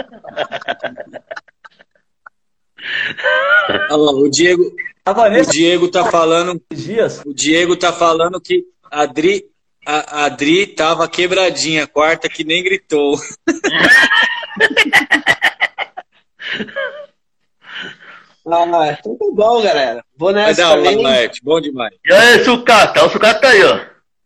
Olha 3.92 3.96
lá, 3.98 4.12
o 4.12 4.30
Diego, 4.30 4.64
A 5.06 5.12
o 5.12 5.16
Vanessa, 5.16 5.52
Diego 5.52 5.90
tá 5.90 6.06
falando, 6.10 6.60
dias, 6.74 7.22
o 7.26 7.34
Diego 7.34 7.76
tá 7.78 7.94
falando 7.94 8.42
que 8.42 8.66
a 8.92 9.06
Dri, 9.06 9.46
a, 9.86 10.26
a 10.26 10.30
Dri 10.30 10.66
tava 10.68 11.08
quebradinha, 11.08 11.86
quarta 11.88 12.28
que 12.28 12.44
nem 12.44 12.64
gritou. 12.64 13.18
Ah, 18.46 18.92
então 19.00 19.16
tá 19.18 19.26
bom, 19.34 19.62
galera. 19.62 20.04
Vou 20.18 20.34
Vai 20.34 20.44
nessa 20.48 20.62
dar 20.62 20.68
aula, 20.70 20.84
também. 20.84 21.04
Laerte, 21.04 21.42
bom 21.44 21.62
demais. 21.62 21.94
E 22.06 22.14
aí, 22.14 22.44
sucata? 22.44 23.06
O 23.06 23.10
sucata 23.10 23.40
tá 23.40 23.48
aí, 23.50 23.64
ó. 23.64 23.80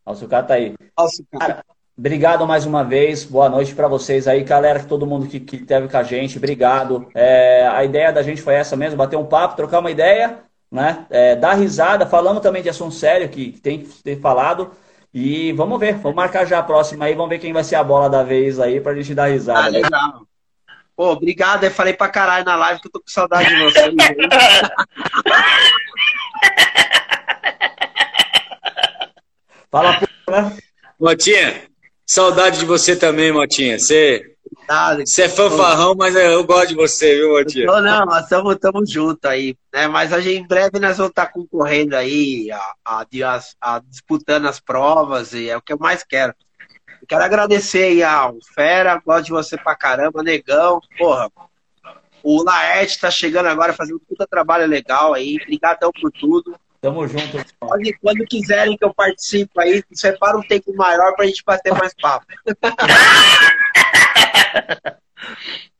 ó, 0.05 0.11
o 0.11 0.15
Sucata 0.15 0.53
aí. 0.55 0.73
Nossa, 0.97 1.23
cara. 1.39 1.63
Obrigado 1.97 2.45
mais 2.45 2.63
uma 2.65 2.83
vez, 2.83 3.23
boa 3.23 3.49
noite 3.49 3.73
pra 3.73 3.87
vocês 3.87 4.27
aí, 4.27 4.43
galera, 4.43 4.83
todo 4.83 5.07
mundo 5.07 5.27
que, 5.27 5.39
que 5.39 5.57
teve 5.57 5.87
com 5.87 5.97
a 5.97 6.03
gente, 6.03 6.37
obrigado. 6.37 7.09
É, 7.15 7.67
a 7.67 7.83
ideia 7.83 8.11
da 8.13 8.21
gente 8.21 8.39
foi 8.39 8.53
essa 8.53 8.75
mesmo, 8.75 8.97
bater 8.97 9.15
um 9.17 9.25
papo, 9.25 9.55
trocar 9.55 9.79
uma 9.79 9.89
ideia, 9.89 10.37
né? 10.71 11.07
É, 11.09 11.35
dar 11.35 11.53
risada, 11.53 12.05
falamos 12.05 12.43
também 12.43 12.61
de 12.61 12.69
assunto 12.69 12.93
sério 12.93 13.27
que 13.29 13.51
tem 13.51 13.79
que 13.79 14.03
ter 14.03 14.19
falado. 14.19 14.71
E 15.11 15.51
vamos 15.53 15.79
ver, 15.79 15.95
vamos 15.95 16.15
marcar 16.15 16.45
já 16.45 16.59
a 16.59 16.63
próxima 16.63 17.05
aí, 17.05 17.15
vamos 17.15 17.29
ver 17.29 17.39
quem 17.39 17.51
vai 17.51 17.63
ser 17.63 17.75
a 17.75 17.83
bola 17.83 18.07
da 18.07 18.21
vez 18.21 18.59
aí 18.59 18.79
pra 18.79 18.93
gente 18.93 19.15
dar 19.15 19.23
Ah, 19.23 19.27
risada. 19.29 19.71
né? 19.71 19.79
legal. 19.79 20.21
Pô, 20.97 21.11
obrigado. 21.11 21.63
Eu 21.63 21.69
falei 21.69 21.93
pra 21.93 22.09
caralho 22.09 22.43
na 22.43 22.55
live 22.55 22.81
que 22.81 22.87
eu 22.87 22.91
tô 22.91 22.99
com 22.99 23.07
saudade 23.07 23.47
de 23.47 23.63
vocês. 23.63 23.93
aí. 24.01 24.17
Fala, 29.69 29.99
pô, 29.99 30.31
né? 30.31 30.57
Motinha, 30.99 31.69
saudade 32.03 32.57
de 32.57 32.65
você 32.65 32.95
também, 32.95 33.31
Motinha. 33.31 33.77
Você, 33.77 34.35
você 35.05 35.23
é 35.23 35.29
fanfarrão, 35.29 35.93
mas 35.95 36.15
eu 36.15 36.43
gosto 36.43 36.69
de 36.69 36.75
você, 36.75 37.15
viu, 37.15 37.33
Motinha? 37.33 37.67
Não, 37.67 37.79
não, 37.79 38.05
nós 38.07 38.23
estamos 38.23 38.57
tamo 38.57 38.83
junto 38.83 39.27
aí, 39.27 39.55
né? 39.71 39.87
Mas 39.87 40.11
a 40.11 40.19
gente, 40.19 40.41
em 40.41 40.47
breve 40.47 40.79
nós 40.79 40.97
vamos 40.97 41.11
estar 41.11 41.27
concorrendo 41.27 41.95
aí, 41.95 42.49
a, 42.51 42.73
a, 42.83 43.05
a 43.61 43.79
disputando 43.81 44.47
as 44.47 44.59
provas, 44.59 45.33
e 45.33 45.47
é 45.47 45.55
o 45.55 45.61
que 45.61 45.73
eu 45.73 45.77
mais 45.77 46.03
quero. 46.03 46.33
Quero 47.07 47.23
agradecer 47.23 47.83
aí 47.83 48.03
ao 48.03 48.37
Fera, 48.53 49.01
gosto 49.05 49.25
de 49.25 49.31
você 49.31 49.57
pra 49.57 49.75
caramba, 49.75 50.21
negão, 50.23 50.79
porra. 50.97 51.29
O 52.23 52.43
Laerte 52.43 52.99
tá 52.99 53.09
chegando 53.09 53.47
agora 53.47 53.73
fazendo 53.73 53.97
um 53.97 54.05
puta 54.07 54.27
trabalho 54.27 54.67
legal 54.67 55.13
aí, 55.13 55.37
obrigadão 55.41 55.91
por 56.01 56.11
tudo. 56.11 56.55
Tamo 56.81 57.07
junto. 57.07 57.43
Pode, 57.59 57.93
quando 58.01 58.25
quiserem 58.25 58.77
que 58.77 58.83
eu 58.85 58.93
participe 58.93 59.51
aí, 59.59 59.83
separa 59.93 60.37
um 60.37 60.41
tempo 60.43 60.75
maior 60.75 61.15
pra 61.15 61.25
gente 61.25 61.43
bater 61.45 61.73
mais 61.73 61.93
papo. 61.99 62.25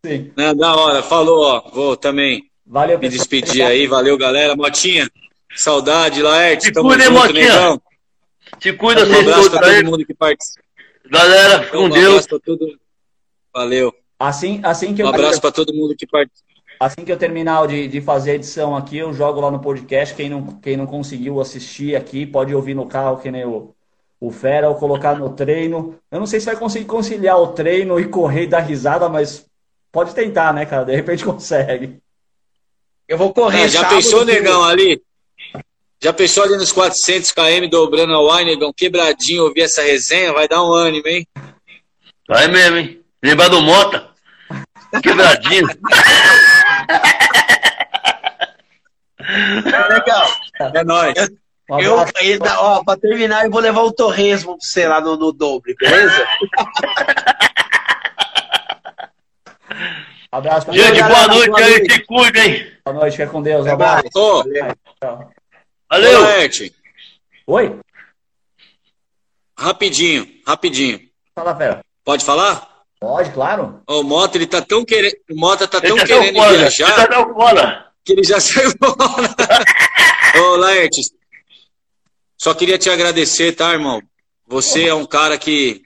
Sim. 0.06 0.32
Não, 0.36 0.56
da 0.56 0.76
hora, 0.76 1.04
falou, 1.04 1.44
ó. 1.44 1.70
Vou 1.72 1.98
também 1.98 2.44
Valeu, 2.66 2.98
me 2.98 3.10
pessoal. 3.10 3.18
despedir 3.20 3.64
aí. 3.66 3.88
Valeu, 3.88 4.18
galera. 4.18 4.56
Motinha, 4.56 5.10
saudade, 5.56 6.22
Laerte. 6.22 6.66
Se 6.66 6.72
Tamo 6.72 6.90
cuida, 6.90 7.04
junto, 7.04 7.20
Motinha. 7.20 7.44
negão. 7.46 7.82
Se 8.62 8.74
cuida, 8.74 9.06
Um 9.06 9.20
abraço 9.20 9.52
pra 9.52 9.68
aí. 9.68 9.76
todo 9.82 9.92
mundo 9.92 10.06
que 10.06 10.14
participa. 10.14 10.62
Galera, 11.10 11.68
Um 11.78 11.84
com 11.84 11.90
Deus. 11.90 12.06
abraço 12.08 12.28
pra 12.30 12.40
todo, 12.40 12.80
Valeu. 13.54 13.94
Assim, 14.20 14.60
assim 14.64 14.94
que 14.96 15.04
Um 15.04 15.08
eu, 15.08 15.14
abraço 15.14 15.40
para 15.42 15.52
todo 15.52 15.74
mundo 15.74 15.96
que 15.96 16.06
participa. 16.08 16.48
assim 16.80 17.04
que 17.06 17.12
eu 17.12 17.18
terminar 17.18 17.68
de, 17.68 17.88
de 17.88 18.02
fazer 18.02 18.32
a 18.32 18.36
edição 18.36 18.76
aqui, 18.76 18.98
eu 18.98 19.14
jogo 19.14 19.40
lá 19.42 19.50
no 19.52 19.60
podcast. 19.60 20.16
Quem 20.16 20.30
não, 20.30 20.46
quem 20.60 20.76
não 20.78 20.86
conseguiu 20.88 21.40
assistir 21.40 21.96
aqui, 21.96 22.26
pode 22.26 22.54
ouvir 22.54 22.74
no 22.74 22.88
carro, 22.88 23.18
que 23.18 23.30
nem 23.32 23.46
o, 23.46 23.74
o 24.20 24.32
Fera, 24.32 24.70
ou 24.70 24.76
colocar 24.76 25.16
no 25.18 25.30
treino. 25.34 25.98
Eu 26.12 26.20
não 26.20 26.26
sei 26.28 26.40
se 26.40 26.46
vai 26.48 26.56
conseguir 26.58 26.86
conciliar 26.86 27.40
o 27.40 27.48
treino 27.54 28.00
e 28.00 28.08
correr 28.08 28.44
e 28.44 28.48
dar 28.48 28.60
risada, 28.60 29.08
mas 29.10 29.46
pode 29.92 30.14
tentar, 30.16 30.54
né, 30.54 30.66
cara? 30.66 30.84
De 30.86 30.96
repente 30.96 31.24
consegue. 31.26 32.00
Eu 33.08 33.18
vou 33.18 33.34
correr. 33.34 33.64
Ah, 33.64 33.68
já 33.68 33.80
sábado, 33.82 33.96
pensou, 33.96 34.26
negão, 34.26 34.64
ali? 34.64 35.02
Já 36.02 36.14
pensou 36.14 36.44
ali 36.44 36.56
nos 36.58 36.72
400 36.72 37.32
km 37.32 37.68
dobrando 37.70 38.16
a 38.16 38.42
Y, 38.42 38.46
negão? 38.46 38.72
Quebradinho, 38.76 39.44
ouvir 39.46 39.62
essa 39.62 39.82
resenha? 39.82 40.32
Vai 40.34 40.48
dar 40.48 40.64
um 40.64 40.72
ânimo, 40.72 41.08
hein? 41.08 41.26
Vai 42.28 42.48
mesmo, 42.48 42.78
hein? 42.78 43.02
Lembrar 43.24 43.48
do 43.50 43.62
Mota? 43.62 44.10
Quebradinho. 45.02 45.68
Legal. 49.90 50.28
É 50.74 50.84
nóis. 50.84 51.14
Eu, 51.80 52.00
abraço. 52.00 52.14
e 52.24 52.38
da- 52.40 52.62
ó, 52.62 52.84
pra 52.84 52.96
terminar, 52.96 53.44
eu 53.44 53.52
vou 53.52 53.60
levar 53.60 53.82
o 53.82 53.92
torresmo 53.92 54.52
pra 54.58 54.66
você 54.66 54.88
lá 54.88 55.02
no, 55.02 55.18
no 55.18 55.34
doble, 55.34 55.76
beleza? 55.78 56.26
abraço 60.32 60.66
pra 60.68 60.76
Gente, 60.76 61.04
boa 61.04 61.28
noite 61.28 61.62
aí, 61.62 61.92
se 61.92 62.00
cuida, 62.06 62.40
hein? 62.40 62.72
Boa 62.86 62.96
noite, 62.98 63.18
fica 63.18 63.28
com 63.30 63.42
Deus. 63.42 63.66
Um 63.66 63.72
abraço. 63.72 64.04
mais. 64.04 64.16
Ô, 64.16 64.44
Tchau. 65.02 65.30
Valeu! 65.90 66.22
Laerte, 66.22 66.74
Oi? 67.48 67.80
rapidinho, 69.58 70.28
rapidinho. 70.46 71.00
Fala, 71.36 71.56
Fera. 71.56 71.84
Pode 72.04 72.24
falar? 72.26 72.84
Pode, 73.00 73.32
claro. 73.32 73.82
O 73.88 74.04
Mota, 74.04 74.38
ele 74.38 74.48
tá 74.48 74.62
tão 74.62 74.84
querendo. 74.84 75.16
O 75.30 75.36
Mota 75.40 75.68
tá 75.68 75.78
Ele 75.78 75.88
tão 75.90 75.98
já 76.00 76.06
deu 76.06 76.20
querendo 76.20 76.36
fora, 76.36 76.50
ele 76.50 76.58
viajar 76.58 76.88
já 76.98 77.06
deu 77.08 77.34
fora. 77.34 77.92
que 78.04 78.12
ele 78.14 78.24
já 78.24 78.40
saiu 78.42 78.72
fora. 78.72 79.66
Ô, 80.42 80.56
Laertes, 80.56 81.12
só 82.38 82.54
queria 82.54 82.78
te 82.78 82.90
agradecer, 82.90 83.54
tá, 83.54 83.72
irmão? 83.72 84.02
Você 84.48 84.88
é 84.88 84.94
um 84.94 85.06
cara 85.06 85.38
que, 85.38 85.84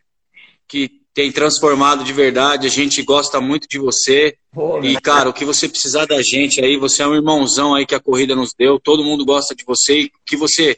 que 0.67 1.00
tem 1.13 1.31
transformado 1.31 2.03
de 2.03 2.13
verdade, 2.13 2.67
a 2.67 2.69
gente 2.69 3.01
gosta 3.03 3.41
muito 3.41 3.67
de 3.67 3.77
você. 3.77 4.35
E, 4.81 4.99
cara, 5.01 5.29
o 5.29 5.33
que 5.33 5.45
você 5.45 5.67
precisar 5.67 6.05
da 6.05 6.21
gente 6.21 6.63
aí, 6.63 6.77
você 6.77 7.03
é 7.03 7.07
um 7.07 7.15
irmãozão 7.15 7.73
aí 7.75 7.85
que 7.85 7.95
a 7.95 7.99
corrida 7.99 8.35
nos 8.35 8.53
deu, 8.57 8.79
todo 8.79 9.03
mundo 9.03 9.25
gosta 9.25 9.55
de 9.55 9.63
você 9.65 10.01
e 10.01 10.05
o 10.05 10.09
que 10.25 10.35
você 10.35 10.75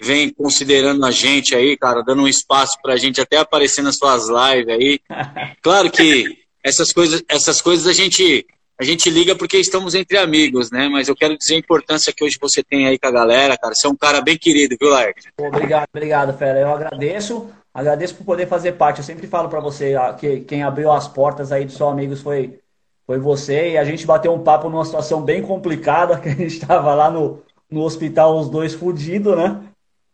vem 0.00 0.30
considerando 0.30 1.04
a 1.04 1.10
gente 1.10 1.54
aí, 1.54 1.76
cara, 1.76 2.02
dando 2.02 2.22
um 2.22 2.28
espaço 2.28 2.78
pra 2.82 2.96
gente 2.96 3.20
até 3.20 3.38
aparecer 3.38 3.82
nas 3.82 3.96
suas 3.96 4.28
lives 4.28 4.68
aí. 4.68 5.00
Claro 5.62 5.90
que 5.90 6.38
essas 6.64 6.92
coisas, 6.92 7.22
essas 7.28 7.60
coisas 7.60 7.86
a 7.86 7.92
gente 7.92 8.46
a 8.80 8.84
gente 8.84 9.08
liga 9.10 9.36
porque 9.36 9.58
estamos 9.58 9.94
entre 9.94 10.18
amigos, 10.18 10.72
né? 10.72 10.88
Mas 10.88 11.06
eu 11.06 11.14
quero 11.14 11.36
dizer 11.36 11.54
a 11.54 11.58
importância 11.58 12.12
que 12.12 12.24
hoje 12.24 12.36
você 12.40 12.64
tem 12.64 12.88
aí 12.88 12.98
com 12.98 13.06
a 13.06 13.12
galera, 13.12 13.56
cara. 13.56 13.74
Você 13.74 13.86
é 13.86 13.90
um 13.90 13.96
cara 13.96 14.20
bem 14.20 14.36
querido, 14.36 14.76
viu, 14.80 14.90
Laerte? 14.90 15.28
Obrigado, 15.38 15.86
obrigado, 15.94 16.36
Fera. 16.36 16.58
Eu 16.58 16.74
agradeço, 16.74 17.48
agradeço 17.72 18.14
por 18.14 18.24
poder 18.24 18.46
fazer 18.46 18.72
parte. 18.72 18.98
Eu 18.98 19.04
sempre 19.04 19.26
falo 19.26 19.48
pra 19.48 19.60
você 19.60 19.94
ah, 19.94 20.12
que 20.12 20.40
quem 20.40 20.62
abriu 20.62 20.90
as 20.90 21.08
portas 21.08 21.52
aí 21.52 21.64
do 21.64 21.72
Só 21.72 21.90
Amigos 21.90 22.20
foi, 22.20 22.60
foi 23.06 23.18
você. 23.18 23.72
E 23.72 23.78
a 23.78 23.84
gente 23.84 24.06
bateu 24.06 24.32
um 24.32 24.42
papo 24.42 24.68
numa 24.68 24.84
situação 24.84 25.22
bem 25.22 25.42
complicada, 25.42 26.18
que 26.20 26.28
a 26.28 26.34
gente 26.34 26.54
estava 26.54 26.94
lá 26.94 27.10
no, 27.10 27.42
no 27.70 27.82
hospital, 27.82 28.38
os 28.38 28.48
dois 28.48 28.74
fudidos, 28.74 29.36
né? 29.36 29.62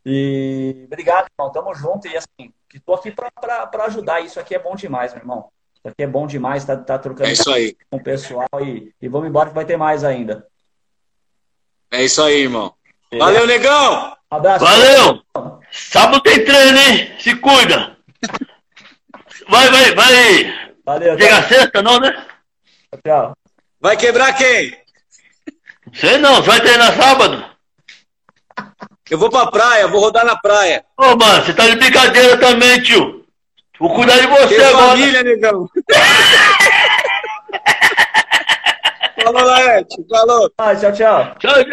E 0.05 0.85
obrigado, 0.87 1.27
irmão. 1.39 1.53
Tamo 1.53 1.75
junto. 1.75 2.07
E 2.09 2.17
assim, 2.17 2.53
que 2.69 2.79
tô 2.79 2.95
aqui 2.95 3.11
pra 3.11 3.85
ajudar. 3.87 4.21
Isso 4.21 4.39
aqui 4.39 4.55
é 4.55 4.59
bom 4.59 4.75
demais, 4.75 5.13
meu 5.13 5.23
irmão. 5.23 5.51
Isso 5.75 5.89
aqui 5.89 6.03
é 6.03 6.07
bom 6.07 6.27
demais, 6.27 6.65
tá, 6.65 6.77
tá 6.77 6.99
trocando 6.99 7.29
É 7.29 7.33
isso 7.33 7.51
aí. 7.53 7.77
com 7.89 7.99
o 7.99 8.03
pessoal 8.03 8.49
e, 8.61 8.93
e 9.01 9.09
vamos 9.09 9.29
embora 9.29 9.49
que 9.49 9.55
vai 9.55 9.65
ter 9.65 9.77
mais 9.77 10.03
ainda. 10.03 10.47
É 11.91 12.05
isso 12.05 12.21
aí, 12.21 12.43
irmão. 12.43 12.75
Valeu, 13.17 13.47
negão! 13.47 14.17
Abraço. 14.31 14.65
Valeu! 14.65 15.23
Sábado 15.71 16.21
tem 16.23 16.45
treino, 16.45 16.79
hein? 16.79 17.13
Se 17.19 17.35
cuida! 17.37 17.97
Vai, 19.49 19.71
vai, 19.71 19.95
vai! 19.95 20.71
Valeu, 20.85 21.19
Chega 21.19 21.39
a 21.39 21.43
sexta, 21.43 21.83
não, 21.83 22.01
né? 22.01 22.27
tchau. 23.07 23.37
Vai 23.81 23.97
quebrar 23.97 24.33
quem? 24.35 24.77
Sei 25.95 26.19
não, 26.19 26.37
você 26.37 26.49
vai 26.49 26.61
treinar 26.61 26.97
sábado? 26.97 27.45
Eu 29.11 29.19
vou 29.19 29.31
pra 29.31 29.51
praia, 29.51 29.87
vou 29.89 30.01
rodar 30.01 30.25
na 30.25 30.37
praia. 30.37 30.85
Ô, 30.97 31.17
mano, 31.17 31.45
você 31.45 31.53
tá 31.55 31.67
de 31.69 31.77
brincadeira 31.77 32.37
também, 32.39 32.83
tio. 32.83 33.25
Vou 33.79 33.95
cuidar 33.95 34.19
de 34.19 34.27
você 34.27 34.57
Tem 34.57 34.67
agora. 34.67 34.89
família, 34.89 35.23
negão. 35.23 35.69
Falou, 39.23 39.45
Laerte. 39.45 39.97
Falou. 40.09 40.51
Ah, 40.59 40.75
tchau, 40.75 40.93
tchau. 40.93 41.35
Tchau, 41.39 41.55
gente. 41.57 41.71